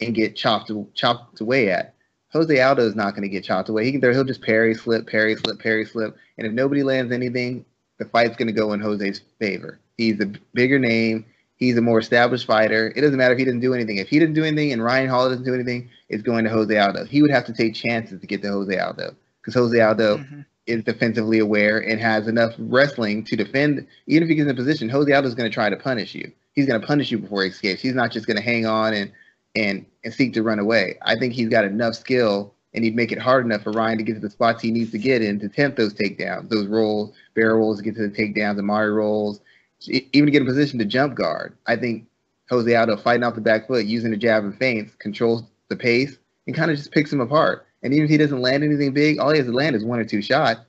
and 0.00 0.14
get 0.14 0.34
chopped 0.34 0.70
chopped 0.94 1.40
away 1.40 1.70
at. 1.70 1.94
Jose 2.32 2.60
Aldo 2.60 2.86
is 2.86 2.94
not 2.94 3.10
going 3.10 3.22
to 3.22 3.28
get 3.28 3.44
chopped 3.44 3.68
away. 3.68 3.84
He 3.84 3.92
can 3.92 4.00
he'll 4.00 4.24
just 4.24 4.40
parry, 4.40 4.74
slip, 4.74 5.06
parry, 5.06 5.36
slip, 5.36 5.58
parry, 5.58 5.84
slip, 5.84 6.16
and 6.38 6.46
if 6.46 6.52
nobody 6.54 6.82
lands 6.82 7.12
anything, 7.12 7.66
the 7.98 8.06
fight's 8.06 8.36
going 8.36 8.48
to 8.48 8.54
go 8.54 8.72
in 8.72 8.80
Jose's 8.80 9.20
favor. 9.38 9.78
He's 9.96 10.20
a 10.20 10.26
bigger 10.54 10.78
name. 10.78 11.26
He's 11.56 11.76
a 11.76 11.80
more 11.80 12.00
established 12.00 12.46
fighter. 12.46 12.92
It 12.96 13.02
doesn't 13.02 13.16
matter 13.16 13.34
if 13.34 13.38
he 13.38 13.44
doesn't 13.44 13.60
do 13.60 13.72
anything. 13.72 13.98
If 13.98 14.08
he 14.08 14.18
didn't 14.18 14.34
do 14.34 14.44
anything 14.44 14.72
and 14.72 14.82
Ryan 14.82 15.08
Hall 15.08 15.28
doesn't 15.28 15.44
do 15.44 15.54
anything, 15.54 15.90
it's 16.08 16.22
going 16.22 16.44
to 16.44 16.50
Jose 16.50 16.76
Aldo. 16.76 17.04
He 17.04 17.22
would 17.22 17.30
have 17.30 17.44
to 17.46 17.52
take 17.52 17.74
chances 17.74 18.20
to 18.20 18.26
get 18.26 18.42
to 18.42 18.48
Jose 18.50 18.76
Aldo 18.76 19.14
because 19.40 19.54
Jose 19.54 19.80
Aldo 19.80 20.18
mm-hmm. 20.18 20.40
is 20.66 20.82
defensively 20.82 21.38
aware 21.38 21.78
and 21.78 22.00
has 22.00 22.26
enough 22.26 22.54
wrestling 22.58 23.22
to 23.24 23.36
defend. 23.36 23.86
Even 24.08 24.24
if 24.24 24.28
he 24.28 24.34
gets 24.34 24.46
in 24.46 24.50
a 24.50 24.56
position, 24.56 24.88
Jose 24.88 25.12
Aldo 25.12 25.28
is 25.28 25.34
going 25.34 25.48
to 25.48 25.54
try 25.54 25.70
to 25.70 25.76
punish 25.76 26.14
you. 26.14 26.32
He's 26.52 26.66
going 26.66 26.80
to 26.80 26.86
punish 26.86 27.12
you 27.12 27.18
before 27.18 27.44
he 27.44 27.50
escapes. 27.50 27.80
He's 27.80 27.94
not 27.94 28.10
just 28.10 28.26
going 28.26 28.36
to 28.36 28.42
hang 28.42 28.66
on 28.66 28.94
and 28.94 29.12
and 29.54 29.86
and 30.04 30.12
seek 30.12 30.32
to 30.34 30.42
run 30.42 30.58
away. 30.58 30.98
I 31.02 31.16
think 31.16 31.32
he's 31.32 31.48
got 31.48 31.64
enough 31.64 31.94
skill 31.94 32.54
and 32.74 32.84
he'd 32.84 32.96
make 32.96 33.12
it 33.12 33.18
hard 33.18 33.44
enough 33.44 33.62
for 33.62 33.70
Ryan 33.70 33.98
to 33.98 34.04
get 34.04 34.14
to 34.14 34.20
the 34.20 34.30
spots 34.30 34.62
he 34.62 34.70
needs 34.70 34.90
to 34.92 34.98
get 34.98 35.22
in 35.22 35.38
to 35.40 35.48
tempt 35.48 35.76
those 35.76 35.94
takedowns, 35.94 36.48
those 36.48 36.66
rolls, 36.66 37.12
barrel 37.34 37.58
rolls 37.58 37.78
to 37.78 37.84
get 37.84 37.94
to 37.96 38.08
the 38.08 38.14
takedowns, 38.14 38.56
the 38.56 38.62
Mari 38.62 38.90
rolls, 38.90 39.40
even 39.88 40.26
to 40.26 40.30
get 40.30 40.42
in 40.42 40.46
position 40.46 40.78
to 40.78 40.84
jump 40.84 41.14
guard. 41.14 41.56
I 41.66 41.76
think 41.76 42.06
Jose 42.50 42.74
Aldo 42.74 42.96
fighting 42.98 43.24
off 43.24 43.34
the 43.34 43.40
back 43.40 43.66
foot, 43.66 43.86
using 43.86 44.10
the 44.10 44.16
jab 44.16 44.44
and 44.44 44.56
feints, 44.58 44.94
controls 44.96 45.44
the 45.68 45.76
pace 45.76 46.18
and 46.46 46.56
kind 46.56 46.70
of 46.70 46.76
just 46.76 46.92
picks 46.92 47.12
him 47.12 47.20
apart. 47.20 47.66
And 47.82 47.92
even 47.92 48.04
if 48.04 48.10
he 48.10 48.16
doesn't 48.16 48.40
land 48.40 48.62
anything 48.62 48.92
big, 48.92 49.18
all 49.18 49.30
he 49.30 49.38
has 49.38 49.46
to 49.46 49.52
land 49.52 49.74
is 49.74 49.84
one 49.84 49.98
or 49.98 50.04
two 50.04 50.22
shots. 50.22 50.60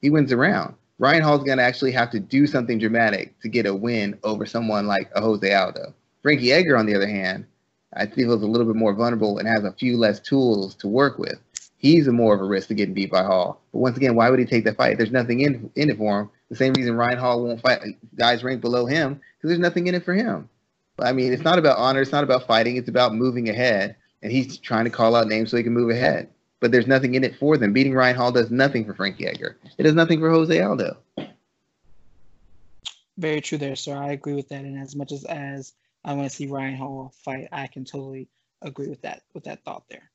He 0.00 0.10
wins 0.10 0.30
the 0.30 0.36
round. 0.36 0.74
Ryan 0.98 1.22
Hall's 1.22 1.44
going 1.44 1.58
to 1.58 1.64
actually 1.64 1.92
have 1.92 2.10
to 2.10 2.20
do 2.20 2.46
something 2.46 2.78
dramatic 2.78 3.38
to 3.40 3.48
get 3.48 3.66
a 3.66 3.74
win 3.74 4.18
over 4.22 4.46
someone 4.46 4.86
like 4.86 5.10
a 5.14 5.20
Jose 5.20 5.52
Aldo. 5.52 5.94
Frankie 6.22 6.52
Edgar, 6.52 6.76
on 6.76 6.86
the 6.86 6.94
other 6.94 7.08
hand, 7.08 7.46
I 7.94 8.06
feel 8.06 8.32
is 8.32 8.42
a 8.42 8.46
little 8.46 8.66
bit 8.66 8.76
more 8.76 8.94
vulnerable 8.94 9.38
and 9.38 9.48
has 9.48 9.64
a 9.64 9.72
few 9.72 9.96
less 9.96 10.20
tools 10.20 10.74
to 10.76 10.88
work 10.88 11.18
with 11.18 11.38
he's 11.82 12.06
a 12.06 12.12
more 12.12 12.34
of 12.34 12.40
a 12.40 12.44
risk 12.44 12.68
to 12.68 12.74
getting 12.74 12.94
beat 12.94 13.10
by 13.10 13.24
Hall. 13.24 13.60
But 13.72 13.80
once 13.80 13.96
again, 13.96 14.14
why 14.14 14.30
would 14.30 14.38
he 14.38 14.46
take 14.46 14.64
that 14.64 14.76
fight? 14.76 14.96
There's 14.96 15.10
nothing 15.10 15.40
in 15.40 15.70
in 15.74 15.90
it 15.90 15.98
for 15.98 16.20
him. 16.20 16.30
The 16.52 16.58
same 16.58 16.74
reason 16.74 16.96
Ryan 16.96 17.16
Hall 17.16 17.42
won't 17.42 17.62
fight 17.62 17.80
guys 18.14 18.44
ranked 18.44 18.60
below 18.60 18.84
him 18.84 19.14
because 19.14 19.48
there's 19.48 19.58
nothing 19.58 19.86
in 19.86 19.94
it 19.94 20.04
for 20.04 20.12
him. 20.12 20.50
I 20.98 21.14
mean, 21.14 21.32
it's 21.32 21.44
not 21.44 21.58
about 21.58 21.78
honor. 21.78 22.02
It's 22.02 22.12
not 22.12 22.24
about 22.24 22.46
fighting. 22.46 22.76
It's 22.76 22.90
about 22.90 23.14
moving 23.14 23.48
ahead. 23.48 23.96
And 24.20 24.30
he's 24.30 24.58
trying 24.58 24.84
to 24.84 24.90
call 24.90 25.16
out 25.16 25.28
names 25.28 25.50
so 25.50 25.56
he 25.56 25.62
can 25.62 25.72
move 25.72 25.88
ahead. 25.88 26.28
But 26.60 26.70
there's 26.70 26.86
nothing 26.86 27.14
in 27.14 27.24
it 27.24 27.36
for 27.36 27.56
them. 27.56 27.72
Beating 27.72 27.94
Ryan 27.94 28.16
Hall 28.16 28.32
does 28.32 28.50
nothing 28.50 28.84
for 28.84 28.92
Frankie 28.92 29.26
Edgar. 29.26 29.56
It 29.78 29.84
does 29.84 29.94
nothing 29.94 30.20
for 30.20 30.28
Jose 30.28 30.60
Aldo. 30.60 30.98
Very 33.16 33.40
true 33.40 33.56
there, 33.56 33.74
sir. 33.74 33.96
I 33.96 34.12
agree 34.12 34.34
with 34.34 34.50
that. 34.50 34.62
And 34.62 34.78
as 34.78 34.94
much 34.94 35.10
as 35.10 35.24
as 35.24 35.72
I 36.04 36.12
want 36.12 36.28
to 36.28 36.36
see 36.36 36.48
Ryan 36.48 36.76
Hall 36.76 37.14
fight, 37.24 37.48
I 37.50 37.66
can 37.66 37.86
totally 37.86 38.28
agree 38.60 38.88
with 38.88 39.00
that 39.02 39.22
with 39.32 39.44
that 39.44 39.64
thought 39.64 39.84
there. 39.88 40.11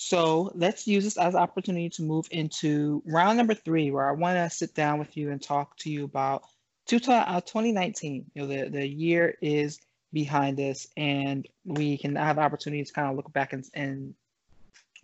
So 0.00 0.52
let's 0.54 0.86
use 0.86 1.02
this 1.02 1.16
as 1.16 1.34
an 1.34 1.40
opportunity 1.40 1.88
to 1.90 2.04
move 2.04 2.28
into 2.30 3.02
round 3.04 3.36
number 3.36 3.52
three, 3.52 3.90
where 3.90 4.08
I 4.08 4.12
want 4.12 4.36
to 4.36 4.48
sit 4.48 4.72
down 4.72 5.00
with 5.00 5.16
you 5.16 5.32
and 5.32 5.42
talk 5.42 5.76
to 5.78 5.90
you 5.90 6.04
about 6.04 6.44
2019. 6.86 7.74
Uh, 7.74 8.24
you 8.32 8.40
know, 8.40 8.46
the, 8.46 8.70
the 8.70 8.86
year 8.86 9.36
is 9.42 9.80
behind 10.12 10.60
us, 10.60 10.86
and 10.96 11.48
we 11.64 11.98
can 11.98 12.14
have 12.14 12.38
opportunities 12.38 12.86
to 12.88 12.94
kind 12.94 13.10
of 13.10 13.16
look 13.16 13.32
back 13.32 13.52
and, 13.52 13.68
and 13.74 14.14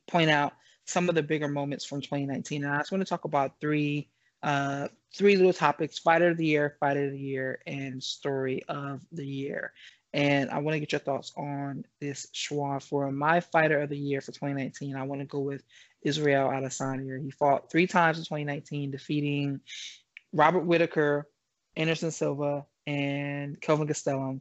point 0.07 0.31
out 0.31 0.53
some 0.85 1.09
of 1.09 1.17
the 1.17 1.25
bigger 1.25 1.49
moments 1.49 1.85
from 1.85 2.01
2019. 2.01 2.63
And 2.63 2.73
I 2.73 2.79
just 2.79 2.93
want 2.93 3.03
to 3.03 3.11
talk 3.11 3.25
about 3.25 3.59
three 3.61 4.09
uh, 4.45 4.87
three 5.13 5.35
little 5.35 5.53
topics: 5.53 5.99
fighter 5.99 6.29
of 6.29 6.37
the 6.37 6.47
year, 6.47 6.77
fighter 6.79 7.07
of 7.07 7.11
the 7.11 7.19
year, 7.19 7.59
and 7.67 8.01
story 8.01 8.63
of 8.69 9.01
the 9.11 9.27
year. 9.27 9.73
And 10.15 10.49
I 10.51 10.59
want 10.59 10.77
to 10.77 10.81
get 10.81 10.93
your 10.93 11.01
thoughts 11.01 11.33
on 11.37 11.85
this 12.01 12.29
Shawan 12.33 12.81
for 12.81 13.11
my 13.11 13.41
fighter 13.41 13.81
of 13.81 13.91
the 13.91 13.99
year 13.99 14.21
for 14.21 14.31
2019. 14.31 14.95
I 14.95 15.03
want 15.03 15.21
to 15.21 15.27
go 15.27 15.41
with 15.41 15.65
Israel 16.03 16.51
Adesanya. 16.51 17.21
He 17.21 17.33
fought 17.33 17.69
three 17.69 17.89
times 17.89 18.19
in 18.19 18.25
2019, 18.25 18.93
defeating 18.93 19.61
Robert 20.33 20.61
Whittaker, 20.61 21.27
Anderson 21.75 22.13
Silva, 22.13 22.65
and 22.87 23.61
Kelvin 23.61 23.89
Gastelum. 23.89 24.41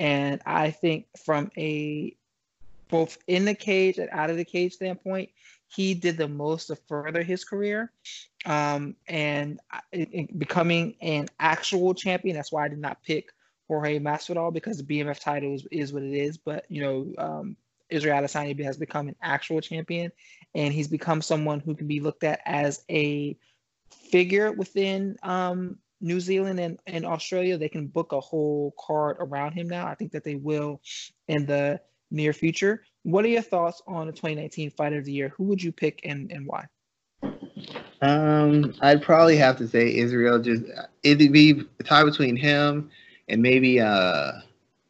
And 0.00 0.42
I 0.44 0.72
think 0.72 1.06
from 1.24 1.52
a 1.56 2.16
both 2.88 3.16
in 3.28 3.44
the 3.44 3.54
cage 3.54 3.98
and 3.98 4.10
out 4.10 4.30
of 4.30 4.36
the 4.36 4.44
cage 4.44 4.72
standpoint, 4.72 5.30
he 5.68 5.94
did 5.94 6.16
the 6.16 6.28
most 6.28 6.66
to 6.66 6.76
further 6.88 7.22
his 7.22 7.44
career. 7.44 7.92
Um, 8.46 8.96
and 9.06 9.60
becoming 10.36 10.96
an 11.00 11.28
actual 11.38 11.94
champion. 11.94 12.34
That's 12.34 12.50
why 12.50 12.64
I 12.64 12.68
did 12.68 12.78
not 12.78 13.02
pick 13.04 13.30
Jorge 13.74 13.98
Masvidal 13.98 14.52
because 14.52 14.78
the 14.78 14.84
BMF 14.84 15.18
title 15.18 15.54
is, 15.54 15.66
is 15.70 15.92
what 15.92 16.02
it 16.02 16.14
is. 16.14 16.38
But 16.38 16.64
you 16.68 16.82
know, 16.82 17.12
um, 17.18 17.56
Israel 17.90 18.22
Adesanya 18.22 18.64
has 18.64 18.76
become 18.76 19.08
an 19.08 19.16
actual 19.20 19.60
champion, 19.60 20.12
and 20.54 20.72
he's 20.72 20.88
become 20.88 21.20
someone 21.20 21.60
who 21.60 21.74
can 21.74 21.86
be 21.86 22.00
looked 22.00 22.24
at 22.24 22.40
as 22.44 22.84
a 22.90 23.36
figure 24.10 24.52
within 24.52 25.16
um, 25.22 25.78
New 26.00 26.20
Zealand 26.20 26.60
and, 26.60 26.78
and 26.86 27.04
Australia. 27.04 27.58
They 27.58 27.68
can 27.68 27.88
book 27.88 28.12
a 28.12 28.20
whole 28.20 28.74
card 28.78 29.16
around 29.18 29.52
him 29.52 29.68
now. 29.68 29.86
I 29.86 29.94
think 29.94 30.12
that 30.12 30.24
they 30.24 30.36
will 30.36 30.80
in 31.28 31.46
the 31.46 31.80
near 32.10 32.32
future. 32.32 32.84
What 33.02 33.24
are 33.24 33.28
your 33.28 33.42
thoughts 33.42 33.82
on 33.86 34.06
the 34.06 34.12
2019 34.12 34.70
Fighter 34.70 34.98
of 34.98 35.04
the 35.04 35.12
Year? 35.12 35.30
Who 35.36 35.44
would 35.44 35.62
you 35.62 35.72
pick 35.72 36.00
and, 36.04 36.30
and 36.30 36.46
why? 36.46 36.66
Um, 38.00 38.74
I'd 38.80 39.02
probably 39.02 39.36
have 39.36 39.56
to 39.58 39.68
say 39.68 39.94
Israel. 39.96 40.38
Just 40.38 40.64
it'd 41.02 41.32
be 41.32 41.62
a 41.80 41.82
tie 41.82 42.04
between 42.04 42.36
him 42.36 42.90
and 43.28 43.42
maybe 43.42 43.80
uh, 43.80 44.32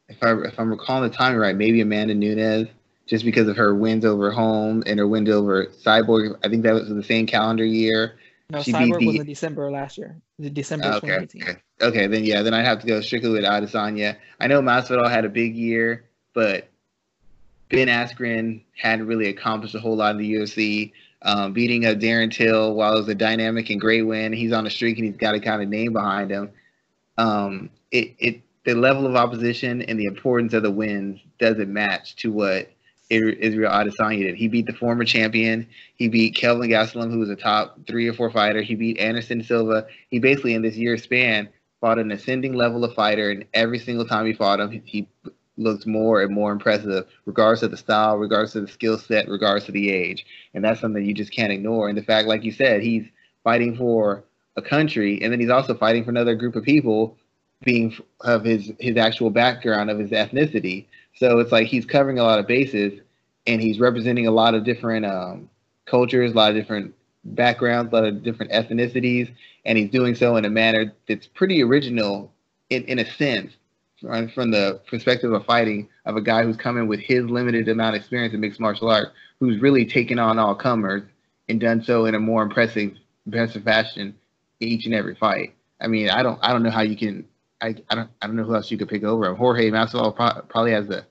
if 0.08 0.22
I 0.22 0.32
if 0.42 0.58
I'm 0.58 0.70
recalling 0.70 1.10
the 1.10 1.16
timing 1.16 1.38
right, 1.38 1.56
maybe 1.56 1.80
Amanda 1.80 2.14
Nunes, 2.14 2.68
just 3.06 3.24
because 3.24 3.48
of 3.48 3.56
her 3.56 3.74
wins 3.74 4.04
over 4.04 4.30
Holm 4.30 4.82
and 4.86 4.98
her 4.98 5.06
wins 5.06 5.30
over 5.30 5.66
Cyborg. 5.66 6.38
I 6.44 6.48
think 6.48 6.62
that 6.62 6.74
was 6.74 6.88
the 6.88 7.02
same 7.02 7.26
calendar 7.26 7.64
year. 7.64 8.16
No, 8.50 8.62
she 8.62 8.72
Cyborg 8.72 9.00
the, 9.00 9.06
was 9.06 9.16
in 9.16 9.26
December 9.26 9.70
last 9.70 9.96
year. 9.96 10.16
The 10.38 10.50
December 10.50 10.86
okay, 10.86 11.06
2018. 11.06 11.42
Okay. 11.42 11.60
okay, 11.80 12.06
then 12.06 12.24
yeah, 12.24 12.42
then 12.42 12.54
I'd 12.54 12.66
have 12.66 12.80
to 12.80 12.86
go 12.86 13.00
strictly 13.00 13.30
with 13.30 13.44
Adesanya. 13.44 14.16
I 14.40 14.46
know 14.46 14.60
Masvidal 14.60 15.10
had 15.10 15.24
a 15.24 15.28
big 15.28 15.56
year, 15.56 16.04
but 16.34 16.68
Ben 17.70 17.88
Askren 17.88 18.62
hadn't 18.76 19.06
really 19.06 19.28
accomplished 19.28 19.74
a 19.74 19.80
whole 19.80 19.96
lot 19.96 20.12
in 20.12 20.18
the 20.18 20.34
UFC. 20.34 20.92
Um, 21.22 21.54
beating 21.54 21.86
a 21.86 21.94
Darren 21.94 22.30
Till 22.30 22.74
while 22.74 22.94
it 22.94 22.98
was 22.98 23.08
a 23.08 23.14
dynamic 23.14 23.70
and 23.70 23.80
great 23.80 24.02
win, 24.02 24.32
he's 24.34 24.52
on 24.52 24.66
a 24.66 24.70
streak 24.70 24.98
and 24.98 25.06
he's 25.06 25.16
got 25.16 25.34
a 25.34 25.40
kind 25.40 25.62
of 25.62 25.68
name 25.68 25.94
behind 25.94 26.30
him. 26.30 26.50
Um, 27.16 27.70
it, 27.90 28.14
it 28.18 28.42
the 28.64 28.74
level 28.74 29.06
of 29.06 29.14
opposition 29.14 29.82
and 29.82 29.98
the 29.98 30.06
importance 30.06 30.54
of 30.54 30.62
the 30.62 30.70
wins 30.70 31.20
doesn't 31.38 31.72
match 31.72 32.16
to 32.16 32.32
what 32.32 32.70
Israel 33.10 33.70
Adesanya 33.70 34.22
did. 34.22 34.36
He 34.36 34.48
beat 34.48 34.66
the 34.66 34.72
former 34.72 35.04
champion. 35.04 35.66
He 35.94 36.08
beat 36.08 36.34
Kelvin 36.34 36.70
Gastelum, 36.70 37.10
who 37.10 37.18
was 37.18 37.30
a 37.30 37.36
top 37.36 37.78
three 37.86 38.08
or 38.08 38.14
four 38.14 38.30
fighter. 38.30 38.62
He 38.62 38.74
beat 38.74 38.98
Anderson 38.98 39.42
Silva. 39.42 39.86
He 40.08 40.18
basically, 40.18 40.54
in 40.54 40.62
this 40.62 40.76
year 40.76 40.96
span, 40.96 41.50
fought 41.80 41.98
an 41.98 42.10
ascending 42.10 42.54
level 42.54 42.82
of 42.82 42.94
fighter, 42.94 43.30
and 43.30 43.44
every 43.52 43.78
single 43.78 44.06
time 44.06 44.26
he 44.26 44.32
fought 44.32 44.60
him, 44.60 44.82
he 44.84 45.06
looks 45.56 45.86
more 45.86 46.22
and 46.22 46.34
more 46.34 46.50
impressive, 46.50 47.06
regardless 47.26 47.62
of 47.62 47.70
the 47.70 47.76
style, 47.76 48.16
regardless 48.16 48.56
of 48.56 48.66
the 48.66 48.72
skill 48.72 48.98
set, 48.98 49.28
regardless 49.28 49.68
of 49.68 49.74
the 49.74 49.90
age. 49.90 50.24
And 50.54 50.64
that's 50.64 50.80
something 50.80 51.04
you 51.04 51.14
just 51.14 51.32
can't 51.32 51.52
ignore. 51.52 51.88
And 51.88 51.98
the 51.98 52.02
fact, 52.02 52.26
like 52.26 52.42
you 52.42 52.52
said, 52.52 52.82
he's 52.82 53.06
fighting 53.44 53.76
for 53.76 54.24
a 54.56 54.62
country, 54.62 55.20
and 55.22 55.32
then 55.32 55.40
he's 55.40 55.50
also 55.50 55.74
fighting 55.74 56.04
for 56.04 56.10
another 56.10 56.34
group 56.34 56.56
of 56.56 56.64
people, 56.64 57.16
being 57.62 57.96
of 58.20 58.44
his 58.44 58.72
his 58.78 58.96
actual 58.96 59.30
background 59.30 59.90
of 59.90 59.98
his 59.98 60.10
ethnicity. 60.10 60.86
So 61.14 61.38
it's 61.38 61.52
like 61.52 61.66
he's 61.66 61.86
covering 61.86 62.18
a 62.18 62.22
lot 62.22 62.38
of 62.38 62.46
bases, 62.46 63.00
and 63.46 63.60
he's 63.60 63.80
representing 63.80 64.26
a 64.26 64.30
lot 64.30 64.54
of 64.54 64.64
different 64.64 65.06
um, 65.06 65.48
cultures, 65.86 66.32
a 66.32 66.34
lot 66.34 66.50
of 66.50 66.56
different 66.56 66.94
backgrounds, 67.24 67.92
a 67.92 67.96
lot 67.96 68.04
of 68.04 68.22
different 68.22 68.52
ethnicities, 68.52 69.32
and 69.64 69.78
he's 69.78 69.90
doing 69.90 70.14
so 70.14 70.36
in 70.36 70.44
a 70.44 70.50
manner 70.50 70.92
that's 71.08 71.26
pretty 71.26 71.62
original 71.62 72.32
in, 72.70 72.84
in 72.84 72.98
a 72.98 73.10
sense 73.12 73.52
from 74.34 74.50
the 74.50 74.80
perspective 74.86 75.32
of 75.32 75.46
fighting 75.46 75.88
of 76.04 76.16
a 76.16 76.20
guy 76.20 76.42
who's 76.42 76.58
coming 76.58 76.86
with 76.86 77.00
his 77.00 77.24
limited 77.24 77.68
amount 77.68 77.96
of 77.96 78.00
experience 78.00 78.34
in 78.34 78.40
mixed 78.40 78.60
martial 78.60 78.90
arts, 78.90 79.10
who's 79.40 79.62
really 79.62 79.86
taken 79.86 80.18
on 80.18 80.38
all 80.38 80.54
comers 80.54 81.02
and 81.48 81.58
done 81.58 81.82
so 81.82 82.04
in 82.04 82.14
a 82.14 82.20
more 82.20 82.42
impressive, 82.42 82.92
impressive 83.24 83.62
fashion 83.62 84.14
each 84.64 84.86
and 84.86 84.94
every 84.94 85.14
fight. 85.14 85.54
I 85.80 85.86
mean, 85.86 86.10
I 86.10 86.22
don't, 86.22 86.38
I 86.42 86.52
don't 86.52 86.62
know 86.62 86.70
how 86.70 86.82
you 86.82 86.96
can, 86.96 87.26
I, 87.60 87.74
I 87.90 87.94
don't, 87.94 88.10
I 88.20 88.26
don't 88.26 88.36
know 88.36 88.44
who 88.44 88.54
else 88.54 88.70
you 88.70 88.78
could 88.78 88.88
pick 88.88 89.04
over 89.04 89.26
him. 89.26 89.36
Jorge 89.36 89.70
Masvidal 89.70 90.14
pro- 90.14 90.42
probably 90.42 90.72
has 90.72 90.86
the 90.86 91.04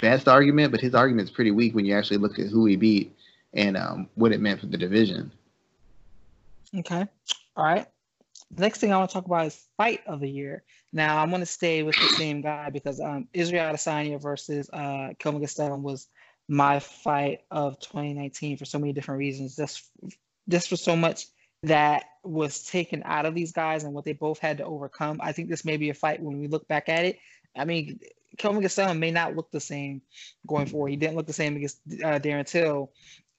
best 0.00 0.28
argument, 0.28 0.72
but 0.72 0.80
his 0.80 0.94
argument 0.94 1.28
is 1.28 1.34
pretty 1.34 1.50
weak 1.50 1.74
when 1.74 1.84
you 1.84 1.96
actually 1.96 2.18
look 2.18 2.38
at 2.38 2.48
who 2.48 2.66
he 2.66 2.76
beat 2.76 3.16
and 3.54 3.76
um, 3.76 4.08
what 4.14 4.32
it 4.32 4.40
meant 4.40 4.60
for 4.60 4.66
the 4.66 4.76
division. 4.76 5.30
Okay, 6.76 7.06
all 7.56 7.64
right. 7.64 7.86
Next 8.56 8.80
thing 8.80 8.92
I 8.92 8.98
want 8.98 9.10
to 9.10 9.14
talk 9.14 9.26
about 9.26 9.46
is 9.46 9.64
fight 9.76 10.00
of 10.06 10.20
the 10.20 10.28
year. 10.28 10.62
Now 10.92 11.22
I'm 11.22 11.30
going 11.30 11.40
to 11.40 11.46
stay 11.46 11.82
with 11.82 11.98
the 12.00 12.08
same 12.08 12.42
guy 12.42 12.70
because 12.70 13.00
um, 13.00 13.28
Israel 13.32 13.72
Adesanya 13.72 14.20
versus 14.20 14.68
uh, 14.72 15.10
Gastelum 15.18 15.82
was 15.82 16.08
my 16.48 16.80
fight 16.80 17.40
of 17.50 17.78
2019 17.80 18.58
for 18.58 18.64
so 18.64 18.78
many 18.78 18.92
different 18.92 19.18
reasons. 19.18 19.56
Just 19.56 19.88
just 20.48 20.68
for 20.68 20.76
so 20.76 20.96
much 20.96 21.26
that 21.62 22.04
was 22.24 22.64
taken 22.64 23.02
out 23.04 23.26
of 23.26 23.34
these 23.34 23.52
guys 23.52 23.84
and 23.84 23.92
what 23.92 24.04
they 24.04 24.12
both 24.12 24.38
had 24.38 24.58
to 24.58 24.64
overcome. 24.64 25.20
I 25.22 25.32
think 25.32 25.48
this 25.48 25.64
may 25.64 25.76
be 25.76 25.90
a 25.90 25.94
fight 25.94 26.22
when 26.22 26.38
we 26.38 26.48
look 26.48 26.66
back 26.68 26.88
at 26.88 27.04
it. 27.04 27.18
I 27.56 27.64
mean, 27.64 28.00
Kelvin 28.38 28.62
Gastelum 28.62 28.98
may 28.98 29.10
not 29.10 29.36
look 29.36 29.50
the 29.50 29.60
same 29.60 30.02
going 30.46 30.66
forward. 30.66 30.88
He 30.88 30.96
didn't 30.96 31.16
look 31.16 31.26
the 31.26 31.32
same 31.32 31.56
against 31.56 31.80
uh, 32.02 32.18
Darren 32.18 32.46
Till 32.46 32.92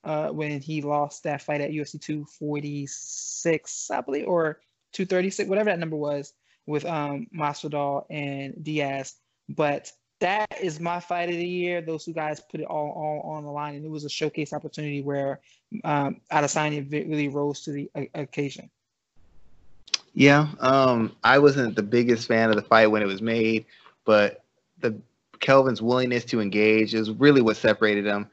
uh, 0.04 0.30
when 0.30 0.62
he 0.62 0.82
lost 0.82 1.24
that 1.24 1.42
fight 1.42 1.62
at 1.62 1.72
UFC 1.72 2.00
246, 2.00 3.92
I 3.92 4.02
believe, 4.02 4.28
or 4.28 4.60
236, 4.94 5.50
whatever 5.50 5.70
that 5.70 5.80
number 5.80 5.96
was 5.96 6.34
with 6.66 6.86
um, 6.86 7.28
Masvidal 7.36 8.06
and 8.10 8.64
Diaz. 8.64 9.16
But 9.50 9.92
that 10.24 10.58
is 10.62 10.80
my 10.80 11.02
fight 11.02 11.28
of 11.30 11.36
the 11.36 11.46
year. 11.46 11.82
Those 11.82 12.06
two 12.06 12.14
guys 12.14 12.40
put 12.40 12.62
it 12.62 12.66
all, 12.66 13.22
all 13.26 13.32
on 13.34 13.44
the 13.44 13.52
line, 13.52 13.76
and 13.76 13.86
it 13.86 13.92
was 13.92 14.06
a 14.06 14.10
showcase 14.10 14.54
opportunity 14.54 15.02
where 15.02 15.42
um, 15.84 16.22
Adesanya 16.32 16.90
really 16.90 17.28
rose 17.28 17.60
to 17.66 17.72
the 17.72 17.92
occasion. 18.16 18.70
Yeah, 20.14 20.48
um, 20.62 21.14
I 21.26 21.40
wasn't 21.40 21.76
the 21.76 21.84
biggest 21.84 22.28
fan 22.28 22.50
of 22.50 22.56
the 22.56 22.62
fight 22.62 22.88
when 22.88 23.02
it 23.02 23.06
was 23.08 23.22
made, 23.22 23.66
but 24.06 24.44
the 24.80 24.96
Kelvin's 25.42 25.82
willingness 25.82 26.24
to 26.26 26.40
engage 26.40 26.94
is 26.94 27.12
really 27.12 27.42
what 27.42 27.58
separated 27.58 28.06
them. 28.06 28.30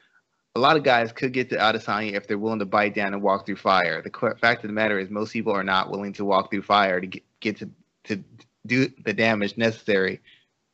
A 0.54 0.60
lot 0.60 0.76
of 0.76 0.84
guys 0.84 1.10
could 1.10 1.32
get 1.32 1.50
to 1.50 1.56
Adesanya 1.56 2.12
if 2.12 2.28
they're 2.28 2.38
willing 2.38 2.60
to 2.60 2.66
bite 2.66 2.94
down 2.94 3.14
and 3.14 3.22
walk 3.22 3.46
through 3.46 3.56
fire. 3.56 4.00
The 4.00 4.36
fact 4.40 4.62
of 4.62 4.68
the 4.68 4.74
matter 4.74 5.00
is, 5.00 5.10
most 5.10 5.32
people 5.32 5.52
are 5.52 5.64
not 5.64 5.90
willing 5.90 6.12
to 6.14 6.24
walk 6.24 6.50
through 6.50 6.62
fire 6.62 7.00
to 7.00 7.06
get, 7.06 7.22
get 7.40 7.58
to 7.58 7.70
to 8.04 8.22
do 8.66 8.88
the 9.04 9.12
damage 9.12 9.56
necessary 9.56 10.20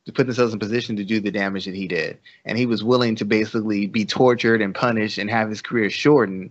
to 0.07 0.13
put 0.13 0.25
themselves 0.25 0.53
in 0.53 0.59
position 0.59 0.95
to 0.95 1.03
do 1.03 1.19
the 1.19 1.29
damage 1.29 1.65
that 1.65 1.75
he 1.75 1.85
did. 1.85 2.17
And 2.45 2.57
he 2.57 2.65
was 2.65 2.81
willing 2.81 3.13
to 3.15 3.25
basically 3.25 3.87
be 3.87 4.05
tortured 4.05 4.61
and 4.61 4.73
punished 4.73 5.17
and 5.17 5.29
have 5.29 5.49
his 5.49 5.61
career 5.61 5.89
shortened 5.89 6.49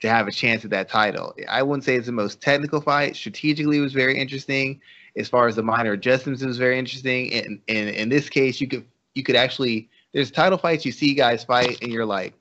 to 0.00 0.08
have 0.08 0.28
a 0.28 0.30
chance 0.30 0.64
at 0.64 0.70
that 0.70 0.88
title. 0.88 1.34
I 1.48 1.64
wouldn't 1.64 1.82
say 1.82 1.96
it's 1.96 2.06
the 2.06 2.12
most 2.12 2.40
technical 2.40 2.80
fight. 2.80 3.16
Strategically, 3.16 3.78
it 3.78 3.80
was 3.80 3.92
very 3.92 4.16
interesting. 4.16 4.80
As 5.16 5.28
far 5.28 5.48
as 5.48 5.56
the 5.56 5.62
minor 5.62 5.90
adjustments, 5.90 6.40
it 6.40 6.46
was 6.46 6.56
very 6.56 6.78
interesting. 6.78 7.32
And, 7.32 7.60
and 7.66 7.88
in 7.88 8.08
this 8.10 8.28
case, 8.28 8.60
you 8.60 8.68
could 8.68 8.86
you 9.16 9.24
could 9.24 9.36
actually 9.36 9.88
there's 10.12 10.30
title 10.30 10.58
fights 10.58 10.84
you 10.84 10.92
see 10.92 11.14
guys 11.14 11.42
fight 11.42 11.82
and 11.82 11.90
you're 11.90 12.06
like, 12.06 12.34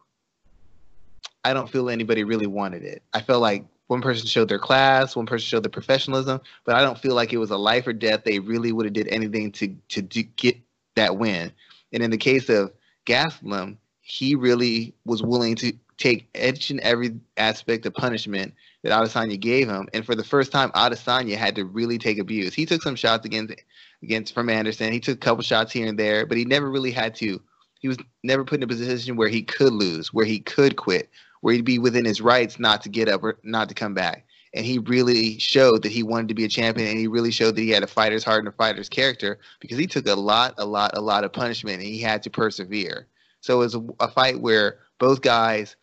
I 1.43 1.56
don't 1.56 1.70
feel 1.70 1.89
anybody 1.89 2.24
really 2.24 2.47
wanted 2.47 2.84
it. 2.84 3.01
I 3.12 3.22
felt 3.22 3.41
like 3.41 3.66
one 3.94 4.02
person 4.02 4.26
showed 4.26 4.50
their 4.50 4.58
class, 4.58 5.16
one 5.16 5.28
person 5.28 5.46
showed 5.46 5.64
their 5.64 5.70
professionalism, 5.70 6.41
but 6.66 6.76
I 6.76 6.82
don't 6.82 6.98
feel 6.98 7.14
like 7.14 7.32
it 7.32 7.38
was 7.38 7.52
a 7.52 7.58
life 7.58 7.86
or 7.86 7.94
death. 7.94 8.24
They 8.24 8.39
really 8.39 8.72
would 8.72 8.88
have 8.88 8.94
did 8.94 9.08
anything 9.10 9.52
to 9.54 9.68
to 9.89 10.02
do, 10.02 10.24
get 10.24 10.58
that 10.96 11.18
win. 11.18 11.52
And 11.94 12.02
in 12.02 12.10
the 12.10 12.18
case 12.18 12.50
of 12.50 12.74
Gastelum, 13.06 13.78
he 14.02 14.34
really 14.34 14.96
was 15.06 15.22
willing 15.22 15.56
to 15.58 15.74
take 16.00 16.28
each 16.36 16.72
and 16.72 16.80
every 16.80 17.14
aspect 17.38 17.86
of 17.86 17.94
punishment 17.94 18.56
that 18.82 18.91
Adesanya 18.91 19.39
gave 19.39 19.70
him. 19.70 19.88
And 19.94 20.04
for 20.04 20.16
the 20.16 20.24
first 20.24 20.52
time, 20.52 20.72
Adesanya 20.72 21.36
had 21.36 21.56
to 21.56 21.66
really 21.66 22.00
take 22.00 22.18
abuse. 22.18 22.56
He 22.56 22.66
took 22.66 22.82
some 22.82 22.96
shots 22.96 23.28
against 23.28 23.54
against 24.02 24.34
from 24.34 24.50
Anderson. 24.50 24.91
He 24.91 25.00
took 25.00 25.18
a 25.18 25.26
couple 25.26 25.44
shots 25.44 25.72
here 25.72 25.86
and 25.86 26.00
there, 26.00 26.26
but 26.26 26.38
he 26.39 26.46
never 26.46 26.72
really 26.72 26.91
had 26.91 27.14
to. 27.18 27.39
He 27.80 27.88
was 27.88 27.98
never 28.24 28.44
put 28.44 28.58
in 28.58 28.64
a 28.64 28.68
position 28.68 29.18
where 29.18 29.30
he 29.30 29.44
could 29.44 29.74
lose, 29.74 30.12
where 30.12 30.26
he 30.26 30.39
could 30.39 30.78
quit, 30.78 31.12
where 31.44 31.54
he'd 31.54 31.66
be 31.66 31.78
within 31.78 32.06
his 32.06 32.22
rights 32.22 32.58
not 32.58 32.82
to 32.82 32.88
get 32.88 33.10
up 33.10 33.22
or 33.22 33.38
not 33.44 33.68
to 33.68 33.76
come 33.76 33.94
back. 33.94 34.26
And 34.54 34.66
he 34.66 34.80
really 34.80 35.38
showed 35.39 35.84
that 35.84 35.91
he 35.91 36.02
wanted 36.02 36.30
to 36.30 36.34
be 36.34 36.46
a 36.46 36.48
champion, 36.48 36.88
and 36.88 36.98
he 36.98 37.08
really 37.08 37.32
showed 37.32 37.58
that 37.58 37.62
he 37.62 37.72
had 37.72 37.84
a 37.84 37.88
fighter's 37.88 38.24
heart 38.24 38.39
and 38.39 38.48
a 38.48 38.54
fighter's 38.54 38.88
character 38.88 39.39
because 39.60 39.78
he 39.78 39.86
took 39.86 40.08
a 40.08 40.14
lot, 40.14 40.54
a 40.58 40.66
lot, 40.66 40.96
a 40.96 41.02
lot 41.02 41.26
of 41.26 41.34
punishment, 41.34 41.82
and 41.82 41.86
he 41.86 42.00
had 42.00 42.24
to 42.24 42.30
persevere. 42.30 43.08
So 43.41 43.56
it 43.56 43.58
was 43.58 43.76
a, 43.76 43.84
a 44.00 44.08
fight 44.08 44.39
where 44.39 44.80
both 45.00 45.22
guys 45.22 45.76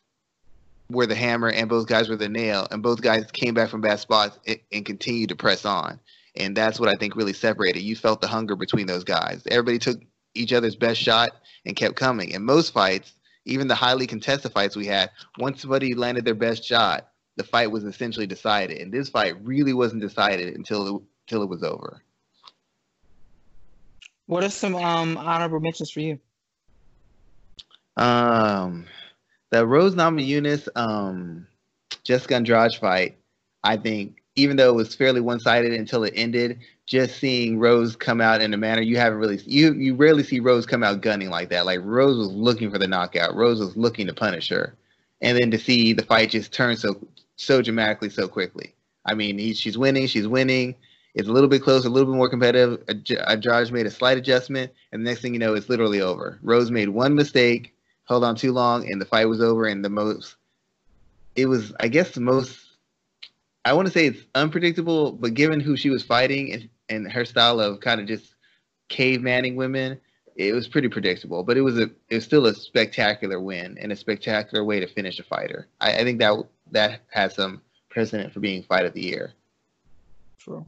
were 0.88 1.06
the 1.06 1.14
hammer 1.14 1.50
and 1.50 1.68
both 1.68 1.86
guys 1.86 2.08
were 2.08 2.16
the 2.16 2.28
nail, 2.30 2.66
and 2.70 2.82
both 2.82 3.02
guys 3.02 3.26
came 3.30 3.52
back 3.52 3.68
from 3.68 3.82
bad 3.82 4.00
spots 4.00 4.38
and, 4.46 4.58
and 4.72 4.86
continued 4.86 5.28
to 5.28 5.36
press 5.36 5.66
on. 5.66 6.00
And 6.36 6.56
that's 6.56 6.80
what 6.80 6.88
I 6.88 6.94
think 6.94 7.16
really 7.16 7.34
separated. 7.34 7.82
You 7.82 7.96
felt 7.96 8.22
the 8.22 8.28
hunger 8.28 8.56
between 8.56 8.86
those 8.86 9.04
guys. 9.04 9.42
Everybody 9.50 9.78
took 9.78 10.00
each 10.34 10.54
other's 10.54 10.76
best 10.76 11.02
shot 11.02 11.32
and 11.66 11.76
kept 11.76 11.96
coming. 11.96 12.30
In 12.30 12.44
most 12.44 12.72
fights, 12.72 13.12
even 13.50 13.68
the 13.68 13.74
highly 13.74 14.06
contested 14.06 14.52
fights 14.52 14.76
we 14.76 14.86
had, 14.86 15.10
once 15.38 15.60
somebody 15.60 15.94
landed 15.94 16.24
their 16.24 16.34
best 16.34 16.64
shot, 16.64 17.08
the 17.36 17.44
fight 17.44 17.70
was 17.70 17.84
essentially 17.84 18.26
decided. 18.26 18.78
And 18.78 18.92
this 18.92 19.08
fight 19.08 19.34
really 19.44 19.72
wasn't 19.72 20.02
decided 20.02 20.54
until 20.54 20.96
it, 20.96 21.02
until 21.26 21.42
it 21.42 21.48
was 21.48 21.62
over. 21.62 22.00
What 24.26 24.44
are 24.44 24.50
some 24.50 24.76
um, 24.76 25.18
honorable 25.18 25.60
mentions 25.60 25.90
for 25.90 26.00
you? 26.00 26.20
Um, 27.96 28.86
the 29.50 29.66
Rose 29.66 29.96
Namajunas 29.96 30.68
um, 30.76 31.48
Jessica 32.04 32.36
Andrade 32.36 32.74
fight, 32.80 33.18
I 33.64 33.76
think, 33.76 34.22
even 34.36 34.56
though 34.56 34.70
it 34.70 34.76
was 34.76 34.94
fairly 34.94 35.20
one-sided 35.20 35.72
until 35.72 36.04
it 36.04 36.14
ended, 36.14 36.60
just 36.90 37.20
seeing 37.20 37.56
Rose 37.56 37.94
come 37.94 38.20
out 38.20 38.40
in 38.40 38.52
a 38.52 38.56
manner 38.56 38.82
you 38.82 38.96
haven't 38.96 39.20
really 39.20 39.40
you 39.46 39.74
you 39.74 39.94
rarely 39.94 40.24
see 40.24 40.40
Rose 40.40 40.66
come 40.66 40.82
out 40.82 41.00
gunning 41.00 41.30
like 41.30 41.48
that. 41.50 41.64
Like 41.64 41.78
Rose 41.84 42.18
was 42.18 42.32
looking 42.32 42.68
for 42.68 42.78
the 42.78 42.88
knockout. 42.88 43.36
Rose 43.36 43.60
was 43.60 43.76
looking 43.76 44.08
to 44.08 44.12
punish 44.12 44.48
her, 44.48 44.74
and 45.20 45.38
then 45.38 45.52
to 45.52 45.58
see 45.58 45.92
the 45.92 46.02
fight 46.02 46.30
just 46.30 46.52
turn 46.52 46.76
so 46.76 47.00
so 47.36 47.62
dramatically 47.62 48.10
so 48.10 48.26
quickly. 48.26 48.74
I 49.06 49.14
mean, 49.14 49.38
he, 49.38 49.54
she's 49.54 49.78
winning. 49.78 50.08
She's 50.08 50.26
winning. 50.26 50.74
It's 51.14 51.28
a 51.28 51.32
little 51.32 51.48
bit 51.48 51.62
closer, 51.62 51.86
a 51.86 51.90
little 51.92 52.12
bit 52.12 52.16
more 52.16 52.28
competitive. 52.28 52.82
Andrade 53.28 53.70
made 53.70 53.86
a 53.86 53.90
slight 53.90 54.18
adjustment, 54.18 54.72
and 54.90 55.06
the 55.06 55.10
next 55.10 55.22
thing 55.22 55.32
you 55.32 55.38
know, 55.38 55.54
it's 55.54 55.68
literally 55.68 56.00
over. 56.00 56.40
Rose 56.42 56.72
made 56.72 56.88
one 56.88 57.14
mistake, 57.14 57.72
held 58.08 58.24
on 58.24 58.34
too 58.34 58.52
long, 58.52 58.90
and 58.90 59.00
the 59.00 59.06
fight 59.06 59.26
was 59.26 59.40
over. 59.40 59.66
And 59.66 59.84
the 59.84 59.88
most, 59.88 60.34
it 61.36 61.46
was, 61.46 61.72
I 61.78 61.86
guess, 61.86 62.10
the 62.12 62.20
most 62.20 62.70
I 63.64 63.74
want 63.74 63.86
to 63.86 63.92
say 63.92 64.06
it's 64.06 64.24
unpredictable, 64.34 65.12
but 65.12 65.34
given 65.34 65.60
who 65.60 65.76
she 65.76 65.90
was 65.90 66.02
fighting 66.02 66.52
and, 66.52 66.68
and 66.90 67.10
her 67.10 67.24
style 67.24 67.60
of 67.60 67.80
kind 67.80 68.00
of 68.00 68.06
just 68.06 68.34
cavemanning 68.88 69.56
women, 69.56 69.98
it 70.36 70.52
was 70.52 70.68
pretty 70.68 70.88
predictable. 70.88 71.42
But 71.42 71.56
it 71.56 71.62
was 71.62 71.78
a 71.78 71.90
it 72.08 72.16
was 72.16 72.24
still 72.24 72.46
a 72.46 72.54
spectacular 72.54 73.40
win 73.40 73.78
and 73.80 73.92
a 73.92 73.96
spectacular 73.96 74.64
way 74.64 74.80
to 74.80 74.86
finish 74.86 75.18
a 75.18 75.22
fighter. 75.22 75.68
I, 75.80 76.00
I 76.00 76.04
think 76.04 76.18
that 76.18 76.44
that 76.72 77.00
has 77.10 77.34
some 77.34 77.62
precedent 77.88 78.32
for 78.32 78.40
being 78.40 78.62
fight 78.62 78.84
of 78.84 78.92
the 78.92 79.02
year. 79.02 79.32
True. 80.38 80.66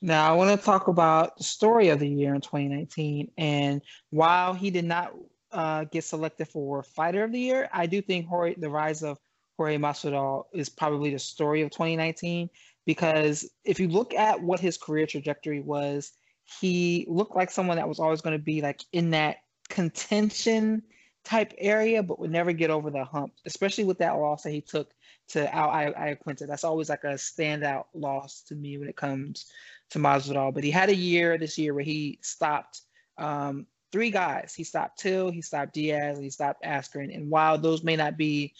Now 0.00 0.32
I 0.32 0.36
want 0.36 0.58
to 0.58 0.64
talk 0.64 0.88
about 0.88 1.36
the 1.36 1.44
story 1.44 1.88
of 1.88 1.98
the 1.98 2.08
year 2.08 2.34
in 2.34 2.40
2019, 2.40 3.32
and 3.36 3.82
while 4.10 4.54
he 4.54 4.70
did 4.70 4.84
not 4.84 5.12
uh, 5.50 5.84
get 5.84 6.04
selected 6.04 6.46
for 6.46 6.82
fighter 6.82 7.24
of 7.24 7.32
the 7.32 7.40
year, 7.40 7.68
I 7.72 7.86
do 7.86 8.00
think 8.00 8.28
the 8.58 8.70
rise 8.70 9.02
of 9.02 9.18
Jorge 9.56 9.76
Masvidal 9.76 10.44
is 10.52 10.68
probably 10.68 11.10
the 11.10 11.18
story 11.18 11.62
of 11.62 11.70
2019 11.70 12.48
because 12.88 13.46
if 13.66 13.78
you 13.78 13.86
look 13.86 14.14
at 14.14 14.42
what 14.42 14.58
his 14.58 14.78
career 14.78 15.06
trajectory 15.06 15.60
was, 15.60 16.12
he 16.58 17.04
looked 17.06 17.36
like 17.36 17.50
someone 17.50 17.76
that 17.76 17.86
was 17.86 18.00
always 18.00 18.22
going 18.22 18.32
to 18.32 18.42
be 18.42 18.62
like 18.62 18.80
in 18.94 19.10
that 19.10 19.36
contention 19.68 20.82
type 21.22 21.52
area, 21.58 22.02
but 22.02 22.18
would 22.18 22.30
never 22.30 22.50
get 22.50 22.70
over 22.70 22.88
the 22.88 23.04
hump, 23.04 23.34
especially 23.44 23.84
with 23.84 23.98
that 23.98 24.16
loss 24.16 24.42
that 24.42 24.52
he 24.52 24.62
took 24.62 24.90
to 25.28 25.54
Al 25.54 25.68
Iaquinta. 25.68 26.46
That's 26.46 26.64
always 26.64 26.88
like 26.88 27.04
a 27.04 27.08
standout 27.08 27.84
loss 27.92 28.40
to 28.48 28.54
me 28.54 28.78
when 28.78 28.88
it 28.88 28.96
comes 28.96 29.52
to 29.90 29.98
Masvidal. 29.98 30.54
But 30.54 30.64
he 30.64 30.70
had 30.70 30.88
a 30.88 30.96
year 30.96 31.36
this 31.36 31.58
year 31.58 31.74
where 31.74 31.84
he 31.84 32.18
stopped 32.22 32.80
um, 33.18 33.66
three 33.92 34.10
guys. 34.10 34.54
He 34.56 34.64
stopped 34.64 34.98
Till, 34.98 35.30
he 35.30 35.42
stopped 35.42 35.74
Diaz, 35.74 36.16
and 36.16 36.24
he 36.24 36.30
stopped 36.30 36.64
Askren. 36.64 37.14
And 37.14 37.28
while 37.28 37.58
those 37.58 37.84
may 37.84 37.96
not 37.96 38.16
be 38.16 38.54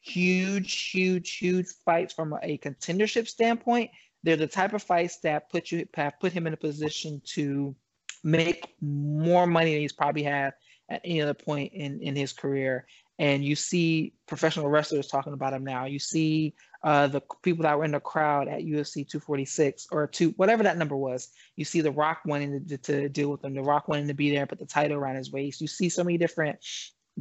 huge, 0.00 0.90
huge, 0.90 1.36
huge 1.36 1.66
fights 1.84 2.12
from 2.12 2.34
a 2.42 2.58
contendership 2.58 3.28
standpoint. 3.28 3.90
They're 4.22 4.36
the 4.36 4.46
type 4.46 4.72
of 4.72 4.82
fights 4.82 5.18
that 5.20 5.50
put 5.50 5.70
you 5.70 5.86
put 6.20 6.32
him 6.32 6.46
in 6.46 6.52
a 6.52 6.58
position 6.58 7.22
to 7.34 7.74
make 8.22 8.74
more 8.80 9.46
money 9.46 9.72
than 9.72 9.80
he's 9.80 9.92
probably 9.92 10.22
had 10.22 10.52
at 10.90 11.00
any 11.04 11.22
other 11.22 11.34
point 11.34 11.72
in, 11.72 12.00
in 12.02 12.16
his 12.16 12.32
career. 12.32 12.86
And 13.18 13.44
you 13.44 13.54
see 13.54 14.14
professional 14.26 14.68
wrestlers 14.68 15.06
talking 15.06 15.34
about 15.34 15.52
him 15.52 15.62
now. 15.62 15.84
You 15.84 15.98
see 15.98 16.54
uh, 16.82 17.06
the 17.06 17.22
people 17.42 17.64
that 17.64 17.78
were 17.78 17.84
in 17.84 17.92
the 17.92 18.00
crowd 18.00 18.48
at 18.48 18.62
UFC 18.62 19.06
246 19.06 19.88
or 19.92 20.06
two, 20.06 20.30
whatever 20.36 20.62
that 20.62 20.78
number 20.78 20.96
was. 20.96 21.28
You 21.54 21.66
see 21.66 21.82
The 21.82 21.92
Rock 21.92 22.22
wanting 22.24 22.66
to, 22.66 22.78
to 22.78 23.08
deal 23.10 23.30
with 23.30 23.44
him. 23.44 23.54
The 23.54 23.62
Rock 23.62 23.88
wanting 23.88 24.08
to 24.08 24.14
be 24.14 24.30
there 24.30 24.40
and 24.40 24.48
put 24.48 24.58
the 24.58 24.66
title 24.66 24.96
around 24.96 25.16
his 25.16 25.30
waist. 25.30 25.60
You 25.60 25.66
see 25.66 25.90
so 25.90 26.02
many 26.02 26.16
different 26.16 26.58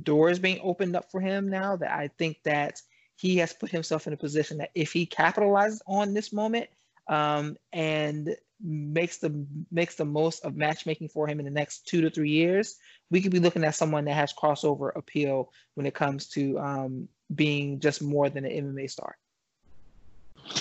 doors 0.01 0.39
being 0.39 0.59
opened 0.61 0.95
up 0.95 1.11
for 1.11 1.19
him 1.19 1.49
now 1.49 1.75
that 1.75 1.91
I 1.91 2.09
think 2.17 2.37
that 2.43 2.81
he 3.15 3.37
has 3.37 3.53
put 3.53 3.69
himself 3.69 4.07
in 4.07 4.13
a 4.13 4.17
position 4.17 4.59
that 4.59 4.71
if 4.75 4.93
he 4.93 5.05
capitalizes 5.05 5.79
on 5.85 6.13
this 6.13 6.31
moment 6.31 6.69
um, 7.07 7.57
and 7.73 8.35
makes 8.61 9.17
the 9.17 9.45
makes 9.71 9.95
the 9.95 10.05
most 10.05 10.43
of 10.45 10.55
matchmaking 10.55 11.09
for 11.09 11.27
him 11.27 11.39
in 11.39 11.45
the 11.45 11.51
next 11.51 11.87
two 11.87 12.01
to 12.01 12.09
three 12.09 12.29
years, 12.29 12.77
we 13.09 13.21
could 13.21 13.31
be 13.31 13.39
looking 13.39 13.63
at 13.63 13.75
someone 13.75 14.05
that 14.05 14.13
has 14.13 14.33
crossover 14.33 14.95
appeal 14.95 15.51
when 15.75 15.85
it 15.85 15.93
comes 15.93 16.27
to 16.27 16.59
um, 16.59 17.07
being 17.33 17.79
just 17.79 18.01
more 18.01 18.29
than 18.29 18.45
an 18.45 18.51
MMA 18.51 18.89
star. 18.89 19.17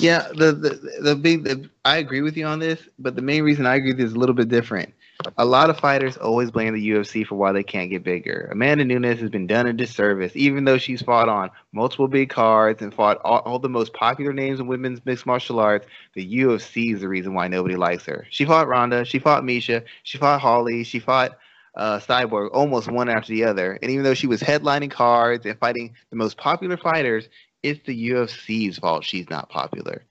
Yeah, 0.00 0.28
the 0.28 0.52
the 0.52 1.00
the 1.00 1.16
big 1.16 1.44
the, 1.44 1.70
I 1.84 1.96
agree 1.98 2.22
with 2.22 2.36
you 2.36 2.46
on 2.46 2.58
this, 2.58 2.80
but 2.98 3.16
the 3.16 3.22
main 3.22 3.42
reason 3.42 3.66
I 3.66 3.76
agree 3.76 3.92
with 3.92 4.00
is 4.00 4.12
a 4.12 4.18
little 4.18 4.34
bit 4.34 4.48
different. 4.48 4.94
A 5.36 5.44
lot 5.44 5.68
of 5.68 5.80
fighters 5.80 6.16
always 6.16 6.52
blame 6.52 6.74
the 6.74 6.90
UFC 6.90 7.26
for 7.26 7.34
why 7.34 7.50
they 7.50 7.64
can't 7.64 7.90
get 7.90 8.04
bigger. 8.04 8.48
Amanda 8.52 8.84
Nunes 8.84 9.18
has 9.18 9.30
been 9.30 9.48
done 9.48 9.66
a 9.66 9.72
disservice, 9.72 10.30
even 10.36 10.64
though 10.64 10.78
she's 10.78 11.02
fought 11.02 11.28
on 11.28 11.50
multiple 11.72 12.06
big 12.06 12.30
cards 12.30 12.82
and 12.82 12.94
fought 12.94 13.20
all, 13.24 13.40
all 13.40 13.58
the 13.58 13.68
most 13.68 13.92
popular 13.92 14.32
names 14.32 14.60
in 14.60 14.68
women's 14.68 15.04
mixed 15.04 15.26
martial 15.26 15.58
arts. 15.58 15.86
The 16.14 16.38
UFC 16.38 16.94
is 16.94 17.00
the 17.00 17.08
reason 17.08 17.34
why 17.34 17.48
nobody 17.48 17.74
likes 17.74 18.06
her. 18.06 18.28
She 18.30 18.44
fought 18.44 18.68
Ronda, 18.68 19.04
she 19.04 19.18
fought 19.18 19.42
Miesha, 19.42 19.82
she 20.04 20.18
fought 20.18 20.40
Holly, 20.40 20.84
she 20.84 21.00
fought 21.00 21.36
uh, 21.74 21.98
Cyborg 21.98 22.50
almost 22.52 22.88
one 22.88 23.08
after 23.08 23.32
the 23.32 23.44
other. 23.44 23.76
And 23.82 23.90
even 23.90 24.04
though 24.04 24.14
she 24.14 24.28
was 24.28 24.40
headlining 24.40 24.92
cards 24.92 25.46
and 25.46 25.58
fighting 25.58 25.94
the 26.10 26.16
most 26.16 26.36
popular 26.36 26.76
fighters, 26.76 27.28
it's 27.64 27.84
the 27.86 28.10
UFC's 28.10 28.78
fault 28.78 29.02
she's 29.02 29.28
not 29.28 29.48
popular. 29.48 30.04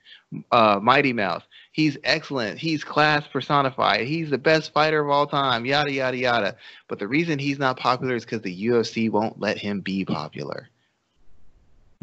Uh, 0.51 0.79
Mighty 0.81 1.13
Mouse, 1.13 1.43
he's 1.77 1.95
excellent. 2.03 2.57
He's 2.57 2.83
class 2.83 3.25
personified. 3.27 4.07
He's 4.07 4.31
the 4.31 4.37
best 4.37 4.73
fighter 4.73 4.99
of 4.99 5.09
all 5.09 5.27
time. 5.27 5.65
Yada 5.65 5.93
yada 5.93 6.17
yada. 6.17 6.57
But 6.89 6.99
the 6.99 7.07
reason 7.07 7.39
he's 7.39 7.59
not 7.59 7.79
popular 7.79 8.15
is 8.15 8.25
because 8.25 8.41
the 8.41 8.65
UFC 8.67 9.09
won't 9.09 9.39
let 9.39 9.57
him 9.57 9.79
be 9.79 10.03
popular. 10.03 10.67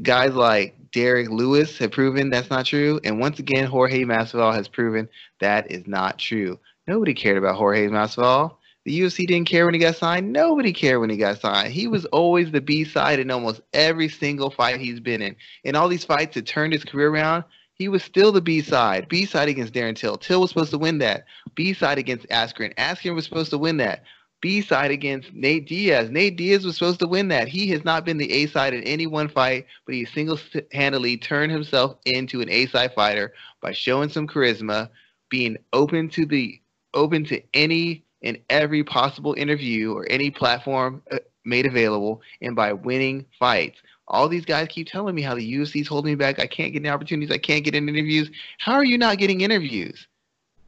Guys 0.01 0.35
like 0.35 0.77
Derrick 0.93 1.29
Lewis 1.29 1.77
have 1.79 1.91
proven 1.91 2.31
that's 2.31 2.51
not 2.51 2.67
true, 2.67 3.01
and 3.05 3.21
once 3.21 3.39
again, 3.39 3.67
Jorge 3.67 4.05
Masvidal 4.05 4.55
has 4.55 4.69
proven 4.69 5.09
that 5.41 5.71
is 5.71 5.87
not 5.87 6.19
true. 6.19 6.59
Nobody 6.87 7.13
cared 7.13 7.37
about 7.37 7.57
Jorge 7.57 7.89
Masvidal. 7.89 8.57
The 8.85 9.01
UFC 9.01 9.27
didn't 9.27 9.49
care 9.49 9.65
when 9.65 9.75
he 9.75 9.81
got 9.81 9.97
signed. 9.97 10.33
Nobody 10.33 10.73
cared 10.73 11.01
when 11.01 11.11
he 11.11 11.17
got 11.17 11.41
signed. 11.41 11.73
He 11.73 11.87
was 11.87 12.05
always 12.07 12.51
the 12.51 12.61
B 12.61 12.85
side 12.85 13.19
in 13.19 13.31
almost 13.31 13.63
every 13.73 14.09
single 14.09 14.51
fight 14.51 14.79
he's 14.79 15.01
been 15.01 15.23
in. 15.23 15.37
In 15.65 15.75
all 15.75 15.89
these 15.89 16.05
fights 16.05 16.35
that 16.35 16.47
turned 16.47 16.75
his 16.75 16.85
career 16.85 17.09
around, 17.09 17.45
he 17.75 17.89
was 17.89 18.03
still 18.03 18.33
the 18.33 18.41
B 18.41 18.63
side. 18.63 19.09
B 19.09 19.27
side 19.27 19.49
against 19.49 19.75
Darren 19.75 19.97
Till. 19.97 20.17
Till 20.17 20.41
was 20.41 20.51
supposed 20.51 20.71
to 20.71 20.79
win 20.79 20.99
that. 20.99 21.25
B 21.55 21.75
side 21.75 21.99
against 21.99 22.29
Askren. 22.29 22.75
Askren 22.77 23.15
was 23.15 23.25
supposed 23.25 23.51
to 23.51 23.59
win 23.59 23.77
that. 23.79 24.05
B 24.41 24.61
side 24.61 24.91
against 24.91 25.33
Nate 25.33 25.67
Diaz. 25.67 26.11
Nate 26.11 26.37
Diaz 26.37 26.65
was 26.65 26.77
supposed 26.77 27.01
to 27.01 27.09
win 27.09 27.29
that. 27.29 27.49
He 27.49 27.69
has 27.69 27.85
not 27.85 28.05
been 28.05 28.19
the 28.19 28.31
A 28.31 28.47
side 28.47 28.75
in 28.75 28.83
any 28.85 29.07
one 29.07 29.29
fight, 29.29 29.67
but 29.87 29.95
he 29.95 30.05
single 30.05 30.39
handedly 30.73 31.17
turned 31.17 31.51
himself 31.51 31.97
into 32.05 32.41
an 32.41 32.51
A 32.51 32.67
side 32.67 32.93
fighter 32.95 33.33
by 33.61 33.73
showing 33.73 34.11
some 34.11 34.29
charisma, 34.29 34.91
being 35.31 35.57
open 35.73 36.11
to 36.11 36.27
the 36.27 36.61
open 36.93 37.25
to 37.25 37.43
any 37.55 38.05
and 38.23 38.39
every 38.51 38.85
possible 38.85 39.35
interview 39.35 39.93
or 39.93 40.07
any 40.11 40.31
platform 40.31 41.03
uh, 41.11 41.19
made 41.45 41.67
available, 41.67 42.23
and 42.41 42.55
by 42.55 42.73
winning 42.73 43.27
fights. 43.39 43.79
All 44.09 44.29
these 44.29 44.45
guys 44.45 44.69
keep 44.69 44.87
telling 44.87 45.15
me 45.15 45.23
how 45.23 45.35
the 45.35 45.55
UFC 45.55 45.81
is 45.81 45.89
holding 45.89 46.13
me 46.13 46.17
back. 46.17 46.39
I 46.39 46.47
can't 46.47 46.73
get 46.73 46.81
any 46.81 46.91
opportunities. 46.91 47.35
I 47.35 47.39
can't 47.39 47.65
get 47.65 47.75
in 47.75 47.89
interviews. 47.89 48.31
How 48.59 48.75
are 48.75 48.85
you 48.85 48.99
not 48.99 49.19
getting 49.19 49.41
interviews? 49.41 50.07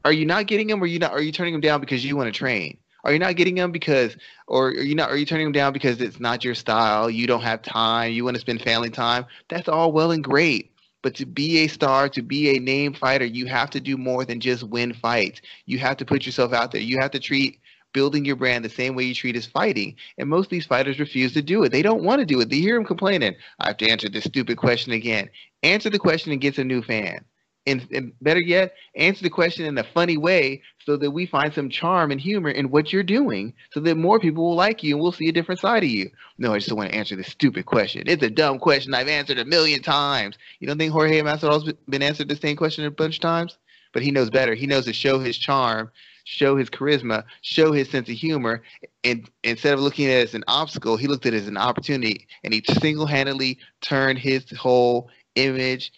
Are 0.05 0.11
you 0.11 0.25
not 0.25 0.47
getting 0.47 0.67
them, 0.67 0.81
or 0.81 0.85
you 0.85 0.99
not? 0.99 1.11
Are 1.11 1.21
you 1.21 1.31
turning 1.31 1.53
them 1.53 1.61
down 1.61 1.79
because 1.81 2.03
you 2.03 2.15
want 2.15 2.33
to 2.33 2.37
train? 2.37 2.77
Are 3.03 3.13
you 3.13 3.19
not 3.19 3.35
getting 3.35 3.55
them 3.55 3.71
because, 3.71 4.17
or 4.47 4.67
are 4.67 4.81
you 4.81 4.95
not? 4.95 5.09
Are 5.09 5.17
you 5.17 5.25
turning 5.25 5.45
them 5.45 5.53
down 5.53 5.73
because 5.73 6.01
it's 6.01 6.19
not 6.19 6.43
your 6.43 6.55
style? 6.55 7.09
You 7.09 7.27
don't 7.27 7.41
have 7.41 7.61
time. 7.61 8.11
You 8.11 8.23
want 8.23 8.35
to 8.35 8.41
spend 8.41 8.61
family 8.61 8.89
time. 8.89 9.25
That's 9.49 9.67
all 9.67 9.91
well 9.91 10.11
and 10.11 10.23
great. 10.23 10.71
But 11.03 11.15
to 11.15 11.25
be 11.25 11.59
a 11.59 11.67
star, 11.67 12.09
to 12.09 12.21
be 12.21 12.55
a 12.55 12.59
name 12.59 12.93
fighter, 12.93 13.25
you 13.25 13.45
have 13.45 13.69
to 13.71 13.79
do 13.79 13.97
more 13.97 14.25
than 14.25 14.39
just 14.39 14.63
win 14.63 14.93
fights. 14.93 15.41
You 15.65 15.77
have 15.79 15.97
to 15.97 16.05
put 16.05 16.25
yourself 16.25 16.53
out 16.53 16.71
there. 16.71 16.81
You 16.81 16.97
have 16.99 17.11
to 17.11 17.19
treat 17.19 17.59
building 17.93 18.25
your 18.25 18.35
brand 18.35 18.63
the 18.63 18.69
same 18.69 18.95
way 18.95 19.03
you 19.03 19.15
treat 19.15 19.35
as 19.35 19.45
fighting. 19.45 19.95
And 20.17 20.29
most 20.29 20.45
of 20.45 20.51
these 20.51 20.65
fighters 20.65 20.99
refuse 20.99 21.33
to 21.33 21.41
do 21.41 21.63
it. 21.63 21.71
They 21.71 21.81
don't 21.81 22.03
want 22.03 22.19
to 22.19 22.25
do 22.25 22.39
it. 22.41 22.49
They 22.49 22.59
hear 22.59 22.75
them 22.75 22.85
complaining. 22.85 23.35
I 23.59 23.67
have 23.67 23.77
to 23.77 23.89
answer 23.89 24.09
this 24.09 24.25
stupid 24.25 24.57
question 24.57 24.93
again. 24.93 25.29
Answer 25.63 25.89
the 25.89 25.99
question 25.99 26.31
and 26.31 26.41
get 26.41 26.57
a 26.57 26.63
new 26.63 26.81
fan. 26.81 27.25
And, 27.67 27.85
and, 27.91 28.13
better 28.21 28.39
yet, 28.39 28.75
answer 28.95 29.23
the 29.23 29.29
question 29.29 29.65
in 29.65 29.77
a 29.77 29.83
funny 29.83 30.15
way 30.15 30.61
so 30.85 30.95
that 30.95 31.11
we 31.11 31.25
find 31.25 31.53
some 31.53 31.69
charm 31.69 32.11
and 32.11 32.21
humor 32.21 32.49
in 32.49 32.71
what 32.71 32.93
you're 32.93 33.03
doing 33.03 33.53
so 33.73 33.81
that 33.81 33.97
more 33.97 34.21
people 34.21 34.45
will 34.45 34.55
like 34.55 34.83
you 34.83 34.95
and 34.95 35.03
we'll 35.03 35.11
see 35.11 35.27
a 35.27 35.33
different 35.33 35.59
side 35.59 35.83
of 35.83 35.89
you. 35.89 36.09
No, 36.37 36.53
I 36.53 36.59
just 36.59 36.71
want 36.71 36.89
to 36.89 36.95
answer 36.95 37.17
this 37.17 37.27
stupid 37.27 37.65
question. 37.65 38.03
It's 38.07 38.23
a 38.23 38.29
dumb 38.29 38.59
question 38.59 38.93
I've 38.93 39.09
answered 39.09 39.37
a 39.37 39.43
million 39.43 39.81
times. 39.81 40.37
You 40.61 40.67
don't 40.67 40.77
think 40.77 40.93
Jorge 40.93 41.21
Masvidal's 41.21 41.73
been 41.89 42.01
answered 42.01 42.29
the 42.29 42.37
same 42.37 42.55
question 42.55 42.85
a 42.85 42.91
bunch 42.91 43.15
of 43.15 43.21
times? 43.21 43.57
But 43.91 44.01
he 44.01 44.11
knows 44.11 44.29
better. 44.29 44.55
He 44.55 44.65
knows 44.65 44.85
to 44.85 44.93
show 44.93 45.19
his 45.19 45.37
charm, 45.37 45.91
show 46.27 46.57
his 46.57 46.69
charisma, 46.69 47.23
show 47.41 47.71
his 47.71 47.89
sense 47.89 48.09
of 48.09 48.15
humor. 48.15 48.61
And 49.05 49.29
instead 49.45 49.73
of 49.73 49.79
looking 49.79 50.07
at 50.07 50.19
it 50.19 50.27
as 50.27 50.33
an 50.33 50.43
obstacle, 50.49 50.97
he 50.97 51.07
looked 51.07 51.25
at 51.25 51.33
it 51.33 51.37
as 51.37 51.47
an 51.47 51.55
opportunity 51.55 52.27
and 52.43 52.53
he 52.53 52.61
single 52.81 53.05
handedly 53.05 53.59
turned 53.81 54.19
his 54.19 54.49
whole 54.51 55.09
image 55.35 55.93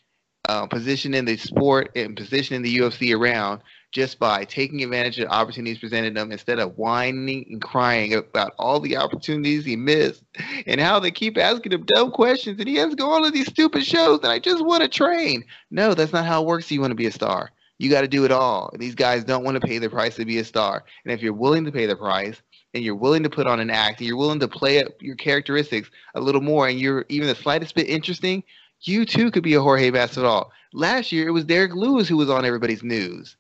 uh, 0.47 0.67
position 0.67 1.15
in 1.15 1.25
the 1.25 1.35
sport 1.35 1.91
and 1.95 2.15
position 2.15 2.55
in 2.55 2.61
the 2.61 2.77
UFC 2.77 3.17
around 3.17 3.61
just 3.91 4.19
by 4.19 4.45
taking 4.45 4.83
advantage 4.83 5.17
of 5.17 5.27
the 5.27 5.33
opportunities 5.33 5.79
presented 5.79 6.13
to 6.13 6.21
them 6.21 6.31
instead 6.31 6.59
of 6.59 6.77
whining 6.77 7.47
and 7.49 7.59
crying 7.59 8.13
about 8.13 8.53
all 8.59 8.79
the 8.79 8.97
opportunities 8.97 9.65
he 9.65 9.75
missed 9.75 10.23
and 10.67 10.79
how 10.79 10.99
they 10.99 11.09
keep 11.09 11.39
asking 11.39 11.71
him 11.71 11.83
dumb 11.85 12.11
questions 12.11 12.59
and 12.59 12.69
he 12.69 12.75
has 12.75 12.91
to 12.91 12.95
go 12.95 13.09
on 13.09 13.23
to 13.23 13.31
these 13.31 13.47
stupid 13.47 13.83
shows 13.83 14.19
and 14.19 14.31
I 14.31 14.37
just 14.37 14.63
want 14.63 14.83
to 14.83 14.89
train. 14.89 15.43
No, 15.71 15.95
that's 15.95 16.13
not 16.13 16.25
how 16.25 16.43
it 16.43 16.47
works. 16.47 16.69
You 16.69 16.81
want 16.81 16.91
to 16.91 16.95
be 16.95 17.07
a 17.07 17.11
star. 17.11 17.51
You 17.79 17.89
got 17.89 18.01
to 18.01 18.07
do 18.07 18.25
it 18.25 18.31
all. 18.31 18.71
These 18.77 18.93
guys 18.93 19.23
don't 19.23 19.45
want 19.45 19.59
to 19.59 19.65
pay 19.65 19.77
the 19.77 19.89
price 19.89 20.15
to 20.17 20.25
be 20.25 20.37
a 20.37 20.43
star. 20.43 20.83
And 21.05 21.13
if 21.13 21.21
you're 21.21 21.33
willing 21.33 21.63
to 21.63 21.71
pay 21.71 21.85
the 21.85 21.95
price 21.95 22.41
and 22.73 22.83
you're 22.83 22.93
willing 22.93 23.23
to 23.23 23.29
put 23.29 23.47
on 23.47 23.61
an 23.61 23.69
act 23.69 23.99
and 23.99 24.07
you're 24.07 24.17
willing 24.17 24.41
to 24.41 24.49
play 24.49 24.83
up 24.83 24.91
your 24.99 25.15
characteristics 25.15 25.89
a 26.13 26.19
little 26.19 26.41
more 26.41 26.67
and 26.67 26.77
you're 26.77 27.05
even 27.07 27.29
the 27.29 27.35
slightest 27.35 27.75
bit 27.75 27.87
interesting, 27.87 28.43
you 28.81 29.05
too 29.05 29.31
could 29.31 29.43
be 29.43 29.53
a 29.53 29.61
Jorge 29.61 29.91
Masvidal. 29.91 30.49
Last 30.73 31.13
year, 31.13 31.27
it 31.29 31.31
was 31.31 31.45
Derrick 31.45 31.73
Lewis 31.73 32.09
who 32.09 32.17
was 32.17 32.29
on 32.29 32.45
everybody's 32.45 32.83
news. 32.83 33.37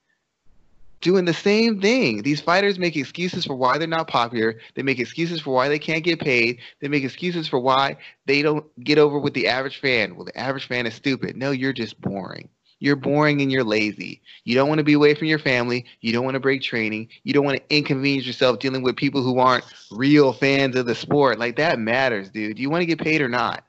Doing 1.01 1.25
the 1.25 1.33
same 1.33 1.79
thing. 1.79 2.23
These 2.23 2.41
fighters 2.41 2.79
make 2.79 2.95
excuses 2.95 3.45
for 3.45 3.55
why 3.55 3.77
they're 3.77 3.87
not 3.87 4.09
popular. 4.09 4.59
They 4.75 4.83
make 4.83 4.99
excuses 4.99 5.41
for 5.41 5.53
why 5.53 5.69
they 5.69 5.79
can't 5.79 6.03
get 6.03 6.19
paid. 6.19 6.59
They 6.79 6.87
make 6.87 7.03
excuses 7.03 7.47
for 7.47 7.59
why 7.59 7.97
they 8.25 8.41
don't 8.41 8.65
get 8.83 8.97
over 8.97 9.17
with 9.19 9.33
the 9.33 9.47
average 9.47 9.79
fan. 9.79 10.15
Well, 10.15 10.25
the 10.25 10.37
average 10.37 10.67
fan 10.67 10.85
is 10.85 10.93
stupid. 10.93 11.37
No, 11.37 11.51
you're 11.51 11.73
just 11.73 11.99
boring. 12.01 12.49
You're 12.79 12.95
boring 12.95 13.41
and 13.41 13.51
you're 13.51 13.63
lazy. 13.63 14.21
You 14.45 14.55
don't 14.55 14.69
want 14.69 14.79
to 14.79 14.83
be 14.83 14.93
away 14.93 15.13
from 15.13 15.27
your 15.27 15.39
family. 15.39 15.85
You 16.01 16.13
don't 16.13 16.23
want 16.23 16.35
to 16.35 16.39
break 16.39 16.61
training. 16.61 17.09
You 17.23 17.33
don't 17.33 17.45
want 17.45 17.57
to 17.57 17.75
inconvenience 17.75 18.25
yourself 18.25 18.59
dealing 18.59 18.83
with 18.83 18.95
people 18.95 19.21
who 19.21 19.39
aren't 19.39 19.65
real 19.91 20.33
fans 20.33 20.75
of 20.75 20.85
the 20.85 20.95
sport. 20.95 21.39
Like 21.39 21.57
that 21.57 21.79
matters, 21.79 22.29
dude. 22.29 22.55
Do 22.55 22.61
you 22.61 22.69
want 22.69 22.81
to 22.81 22.85
get 22.85 22.99
paid 22.99 23.21
or 23.21 23.29
not? 23.29 23.65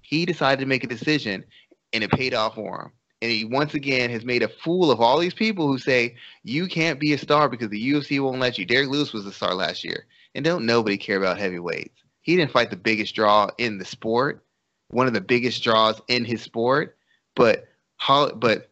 He 0.00 0.24
decided 0.24 0.60
to 0.60 0.66
make 0.66 0.84
a 0.84 0.88
decision 0.88 1.44
and 1.92 2.02
it 2.02 2.10
paid 2.10 2.34
off 2.34 2.54
for 2.54 2.82
him. 2.82 2.92
And 3.22 3.30
he 3.30 3.44
once 3.44 3.74
again 3.74 4.10
has 4.10 4.24
made 4.24 4.42
a 4.42 4.48
fool 4.48 4.90
of 4.90 5.00
all 5.00 5.18
these 5.18 5.34
people 5.34 5.66
who 5.66 5.78
say 5.78 6.16
you 6.42 6.66
can't 6.66 7.00
be 7.00 7.12
a 7.12 7.18
star 7.18 7.48
because 7.48 7.70
the 7.70 7.92
UFC 7.92 8.20
won't 8.20 8.40
let 8.40 8.58
you. 8.58 8.64
Derrick 8.64 8.88
Lewis 8.88 9.12
was 9.12 9.26
a 9.26 9.32
star 9.32 9.54
last 9.54 9.84
year. 9.84 10.06
And 10.34 10.44
don't 10.44 10.66
nobody 10.66 10.98
care 10.98 11.16
about 11.16 11.38
heavyweights. 11.38 12.02
He 12.20 12.36
didn't 12.36 12.52
fight 12.52 12.70
the 12.70 12.76
biggest 12.76 13.14
draw 13.14 13.48
in 13.56 13.78
the 13.78 13.84
sport, 13.84 14.44
one 14.88 15.06
of 15.06 15.14
the 15.14 15.20
biggest 15.20 15.62
draws 15.62 16.00
in 16.08 16.24
his 16.24 16.42
sport, 16.42 16.96
but 17.34 17.65
but 18.08 18.70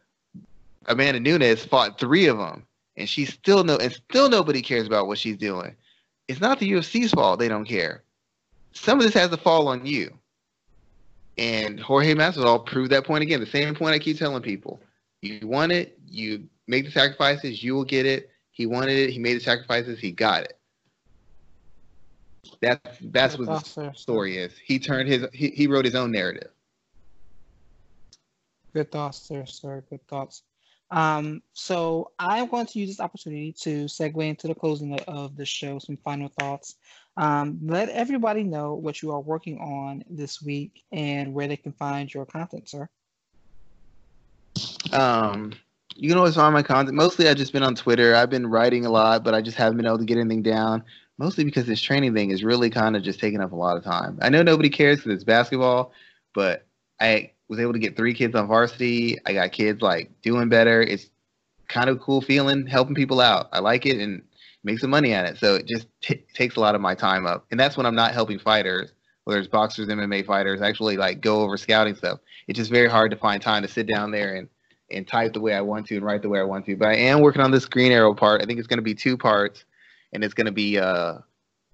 Amanda 0.87 1.19
Nunes 1.19 1.65
fought 1.65 1.99
three 1.99 2.27
of 2.27 2.37
them, 2.37 2.65
and 2.97 3.07
she's 3.09 3.33
still 3.33 3.63
no, 3.63 3.77
and 3.77 3.91
still 3.91 4.29
nobody 4.29 4.61
cares 4.61 4.87
about 4.87 5.07
what 5.07 5.17
she's 5.17 5.37
doing. 5.37 5.75
It's 6.27 6.41
not 6.41 6.59
the 6.59 6.71
UFC's 6.71 7.11
fault; 7.11 7.39
they 7.39 7.47
don't 7.47 7.65
care. 7.65 8.03
Some 8.73 8.99
of 8.99 9.05
this 9.05 9.13
has 9.13 9.29
to 9.29 9.37
fall 9.37 9.67
on 9.67 9.85
you. 9.85 10.13
And 11.37 11.79
Jorge 11.79 12.13
Masvidal 12.13 12.65
proved 12.65 12.91
that 12.91 13.05
point 13.05 13.23
again. 13.23 13.39
The 13.39 13.45
same 13.45 13.75
point 13.75 13.93
I 13.93 13.99
keep 13.99 14.17
telling 14.17 14.41
people: 14.41 14.79
you 15.21 15.47
want 15.47 15.71
it, 15.71 15.97
you 16.07 16.47
make 16.67 16.85
the 16.85 16.91
sacrifices, 16.91 17.63
you 17.63 17.75
will 17.75 17.83
get 17.83 18.05
it. 18.05 18.29
He 18.51 18.65
wanted 18.65 18.97
it, 18.97 19.09
he 19.09 19.19
made 19.19 19.35
the 19.35 19.41
sacrifices, 19.41 19.99
he 19.99 20.11
got 20.11 20.43
it. 20.43 20.57
That's 22.61 22.97
that's 23.01 23.37
what 23.37 23.65
the 23.65 23.91
story 23.93 24.37
is. 24.37 24.53
He 24.63 24.79
turned 24.79 25.09
his 25.09 25.25
he, 25.33 25.49
he 25.49 25.67
wrote 25.67 25.85
his 25.85 25.95
own 25.95 26.11
narrative. 26.11 26.51
Good 28.75 28.91
thoughts, 28.91 29.21
sir, 29.21 29.45
sir. 29.45 29.85
Good 29.89 30.05
thoughts. 30.09 30.43
Um, 30.91 31.41
so 31.53 32.11
I 32.19 32.43
want 32.43 32.67
to 32.69 32.79
use 32.79 32.89
this 32.89 32.99
opportunity 32.99 33.53
to 33.61 33.85
segue 33.85 34.21
into 34.21 34.47
the 34.47 34.53
closing 34.53 34.99
of 35.07 35.37
the 35.37 35.45
show, 35.45 35.79
some 35.79 35.95
final 35.95 36.29
thoughts. 36.41 36.75
Um, 37.15 37.57
let 37.63 37.87
everybody 37.87 38.43
know 38.43 38.73
what 38.73 39.01
you 39.01 39.13
are 39.13 39.21
working 39.21 39.59
on 39.59 40.03
this 40.09 40.41
week 40.41 40.83
and 40.91 41.33
where 41.33 41.47
they 41.47 41.55
can 41.55 41.71
find 41.71 42.13
your 42.13 42.25
content, 42.25 42.67
sir. 42.67 42.89
Um, 44.91 45.53
you 45.95 46.09
can 46.09 46.17
always 46.17 46.35
find 46.35 46.53
my 46.53 46.61
content. 46.61 46.97
Mostly, 46.97 47.29
I've 47.29 47.37
just 47.37 47.53
been 47.53 47.63
on 47.63 47.75
Twitter. 47.75 48.13
I've 48.13 48.29
been 48.29 48.47
writing 48.47 48.85
a 48.85 48.89
lot, 48.89 49.23
but 49.23 49.33
I 49.33 49.41
just 49.41 49.55
haven't 49.55 49.77
been 49.77 49.85
able 49.85 49.99
to 49.99 50.05
get 50.05 50.17
anything 50.17 50.43
down. 50.43 50.83
Mostly 51.17 51.45
because 51.45 51.65
this 51.65 51.81
training 51.81 52.13
thing 52.13 52.31
is 52.31 52.43
really 52.43 52.69
kind 52.69 52.97
of 52.97 53.03
just 53.03 53.21
taking 53.21 53.39
up 53.39 53.53
a 53.53 53.55
lot 53.55 53.77
of 53.77 53.85
time. 53.85 54.19
I 54.21 54.27
know 54.27 54.43
nobody 54.43 54.67
cares 54.69 54.97
because 54.97 55.13
it's 55.13 55.23
basketball, 55.23 55.93
but 56.33 56.65
I 56.99 57.31
was 57.47 57.59
able 57.59 57.73
to 57.73 57.79
get 57.79 57.95
three 57.95 58.13
kids 58.13 58.35
on 58.35 58.47
varsity. 58.47 59.17
I 59.25 59.33
got 59.33 59.51
kids 59.51 59.81
like 59.81 60.09
doing 60.21 60.49
better. 60.49 60.81
It's 60.81 61.09
kind 61.67 61.89
of 61.89 61.99
cool 61.99 62.21
feeling 62.21 62.65
helping 62.65 62.95
people 62.95 63.21
out. 63.21 63.49
I 63.51 63.59
like 63.59 63.85
it 63.85 63.99
and 63.99 64.21
make 64.63 64.79
some 64.79 64.89
money 64.89 65.13
at 65.13 65.25
it. 65.25 65.37
So 65.37 65.55
it 65.55 65.67
just 65.67 65.87
t- 66.01 66.23
takes 66.33 66.55
a 66.55 66.59
lot 66.59 66.75
of 66.75 66.81
my 66.81 66.95
time 66.95 67.25
up. 67.25 67.45
And 67.51 67.59
that's 67.59 67.77
when 67.77 67.85
I'm 67.85 67.95
not 67.95 68.13
helping 68.13 68.39
fighters, 68.39 68.93
whether 69.23 69.39
it's 69.39 69.47
boxers, 69.47 69.87
MMA 69.87 70.25
fighters, 70.25 70.61
actually 70.61 70.97
like 70.97 71.21
go 71.21 71.41
over 71.41 71.57
scouting 71.57 71.95
stuff. 71.95 72.19
It's 72.47 72.57
just 72.57 72.71
very 72.71 72.89
hard 72.89 73.11
to 73.11 73.17
find 73.17 73.41
time 73.41 73.61
to 73.61 73.67
sit 73.67 73.87
down 73.87 74.11
there 74.11 74.35
and 74.35 74.49
and 74.91 75.07
type 75.07 75.33
the 75.33 75.39
way 75.39 75.55
I 75.55 75.61
want 75.61 75.87
to 75.87 75.95
and 75.95 76.05
write 76.05 76.21
the 76.21 76.29
way 76.29 76.39
I 76.39 76.43
want 76.43 76.67
to. 76.67 76.75
But 76.75 76.89
I 76.89 76.95
am 76.95 77.21
working 77.21 77.41
on 77.41 77.49
this 77.49 77.65
Green 77.65 77.91
Arrow 77.91 78.13
part. 78.13 78.43
I 78.43 78.45
think 78.45 78.59
it's 78.59 78.67
going 78.67 78.77
to 78.77 78.83
be 78.83 78.93
two 78.93 79.17
parts, 79.17 79.65
and 80.13 80.23
it's 80.23 80.35
going 80.35 80.45
to 80.45 80.51
be 80.51 80.77
uh, 80.77 81.15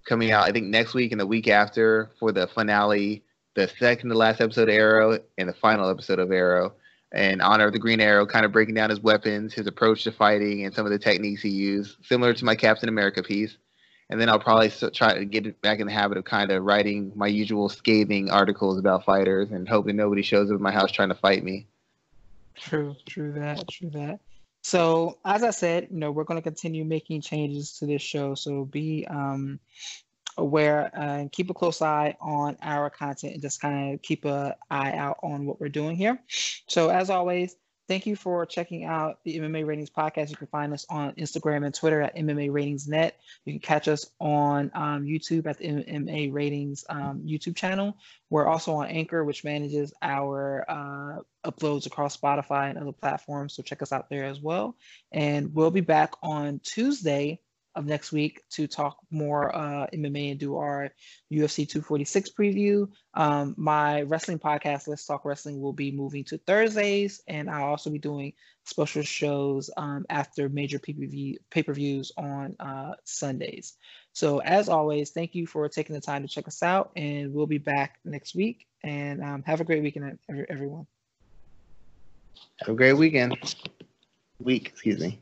coming 0.05 0.31
out 0.31 0.47
I 0.47 0.51
think 0.51 0.67
next 0.67 0.93
week 0.93 1.11
and 1.11 1.19
the 1.19 1.27
week 1.27 1.47
after 1.47 2.11
for 2.19 2.31
the 2.31 2.47
finale 2.47 3.23
the 3.55 3.67
second 3.79 4.09
to 4.09 4.15
last 4.15 4.41
episode 4.41 4.69
of 4.69 4.75
Arrow 4.75 5.19
and 5.37 5.49
the 5.49 5.53
final 5.53 5.89
episode 5.89 6.19
of 6.19 6.31
Arrow 6.31 6.73
And 7.11 7.41
honor 7.41 7.67
of 7.67 7.73
the 7.73 7.79
Green 7.79 7.99
Arrow, 7.99 8.25
kind 8.25 8.45
of 8.45 8.53
breaking 8.53 8.75
down 8.75 8.89
his 8.89 9.01
weapons, 9.01 9.53
his 9.53 9.67
approach 9.67 10.03
to 10.05 10.11
fighting, 10.11 10.65
and 10.65 10.73
some 10.73 10.85
of 10.85 10.91
the 10.91 10.99
techniques 10.99 11.41
he 11.41 11.49
used, 11.49 11.97
similar 12.05 12.33
to 12.33 12.45
my 12.45 12.55
Captain 12.55 12.87
America 12.87 13.21
piece. 13.21 13.57
And 14.09 14.19
then 14.19 14.29
I'll 14.29 14.39
probably 14.39 14.69
try 14.69 15.17
to 15.17 15.25
get 15.25 15.61
back 15.61 15.79
in 15.79 15.87
the 15.87 15.93
habit 15.93 16.17
of 16.17 16.25
kind 16.25 16.51
of 16.51 16.63
writing 16.63 17.11
my 17.15 17.27
usual 17.27 17.69
scathing 17.69 18.29
articles 18.29 18.77
about 18.77 19.05
fighters 19.05 19.51
and 19.51 19.67
hoping 19.67 19.95
nobody 19.95 20.21
shows 20.21 20.49
up 20.49 20.55
at 20.55 20.61
my 20.61 20.71
house 20.71 20.91
trying 20.91 21.09
to 21.09 21.15
fight 21.15 21.43
me. 21.43 21.67
True, 22.55 22.95
true 23.05 23.31
that, 23.33 23.67
true 23.69 23.89
that. 23.91 24.19
So 24.63 25.17
as 25.25 25.43
I 25.43 25.49
said, 25.49 25.87
you 25.91 25.97
know, 25.97 26.11
we're 26.11 26.25
going 26.25 26.37
to 26.37 26.43
continue 26.43 26.85
making 26.85 27.21
changes 27.21 27.77
to 27.79 27.85
this 27.85 28.01
show. 28.01 28.35
So 28.35 28.65
be 28.65 29.07
um, 29.09 29.59
aware 30.37 30.89
and 30.93 31.31
keep 31.31 31.49
a 31.49 31.53
close 31.53 31.81
eye 31.81 32.15
on 32.21 32.57
our 32.61 32.89
content 32.89 33.33
and 33.33 33.41
just 33.41 33.61
kind 33.61 33.93
of 33.93 34.01
keep 34.01 34.25
an 34.25 34.53
eye 34.69 34.93
out 34.93 35.19
on 35.23 35.45
what 35.45 35.59
we're 35.59 35.69
doing 35.69 35.95
here. 35.95 36.19
So 36.67 36.89
as 36.89 37.09
always, 37.09 37.55
thank 37.91 38.05
you 38.05 38.15
for 38.15 38.45
checking 38.45 38.85
out 38.85 39.19
the 39.25 39.37
MMA 39.37 39.65
Ratings 39.65 39.89
podcast. 39.89 40.29
You 40.29 40.37
can 40.37 40.47
find 40.47 40.71
us 40.71 40.85
on 40.89 41.13
Instagram 41.15 41.65
and 41.65 41.75
Twitter 41.75 42.01
at 42.01 42.15
MMA 42.15 42.49
Ratings 42.49 42.87
Net. 42.87 43.19
You 43.43 43.51
can 43.51 43.59
catch 43.59 43.89
us 43.89 44.09
on 44.17 44.71
um, 44.73 45.03
YouTube 45.03 45.45
at 45.45 45.57
the 45.57 45.65
MMA 45.67 46.31
Ratings 46.31 46.85
um, 46.87 47.23
YouTube 47.25 47.57
channel. 47.57 47.97
We're 48.29 48.47
also 48.47 48.75
on 48.75 48.87
Anchor, 48.87 49.25
which 49.25 49.43
manages 49.43 49.93
our 50.01 50.65
uh, 50.69 51.49
uploads 51.49 51.85
across 51.85 52.15
Spotify 52.15 52.69
and 52.69 52.79
other 52.79 52.93
platforms. 52.93 53.55
So 53.55 53.63
check 53.63 53.81
us 53.81 53.91
out 53.91 54.09
there 54.09 54.23
as 54.23 54.39
well. 54.39 54.77
And 55.11 55.53
we'll 55.53 55.69
be 55.69 55.81
back 55.81 56.13
on 56.23 56.61
Tuesday 56.63 57.41
of 57.75 57.85
next 57.85 58.11
week 58.11 58.41
to 58.51 58.67
talk 58.67 58.97
more 59.09 59.55
uh, 59.55 59.87
MMA 59.93 60.31
and 60.31 60.39
do 60.39 60.57
our 60.57 60.91
UFC 61.31 61.67
246 61.67 62.31
preview. 62.31 62.89
Um, 63.13 63.55
my 63.57 64.01
wrestling 64.03 64.39
podcast, 64.39 64.87
Let's 64.87 65.05
Talk 65.05 65.25
Wrestling, 65.25 65.61
will 65.61 65.73
be 65.73 65.91
moving 65.91 66.23
to 66.25 66.37
Thursdays, 66.37 67.21
and 67.27 67.49
I'll 67.49 67.69
also 67.69 67.89
be 67.89 67.99
doing 67.99 68.33
special 68.65 69.03
shows 69.03 69.69
um, 69.77 70.05
after 70.09 70.49
major 70.49 70.79
PPV, 70.79 71.37
pay 71.49 71.63
per 71.63 71.73
views 71.73 72.11
on 72.17 72.55
uh, 72.59 72.93
Sundays. 73.03 73.77
So, 74.13 74.39
as 74.39 74.69
always, 74.69 75.11
thank 75.11 75.35
you 75.35 75.47
for 75.47 75.67
taking 75.69 75.95
the 75.95 76.01
time 76.01 76.21
to 76.21 76.27
check 76.27 76.47
us 76.47 76.61
out, 76.61 76.91
and 76.95 77.33
we'll 77.33 77.47
be 77.47 77.57
back 77.57 77.99
next 78.03 78.35
week. 78.35 78.67
And 78.83 79.23
um, 79.23 79.43
have 79.43 79.61
a 79.61 79.63
great 79.63 79.83
weekend, 79.83 80.19
everyone. 80.49 80.87
Have 82.59 82.69
a 82.69 82.73
great 82.73 82.93
weekend. 82.93 83.37
Week, 84.39 84.67
excuse 84.67 84.99
me. 84.99 85.19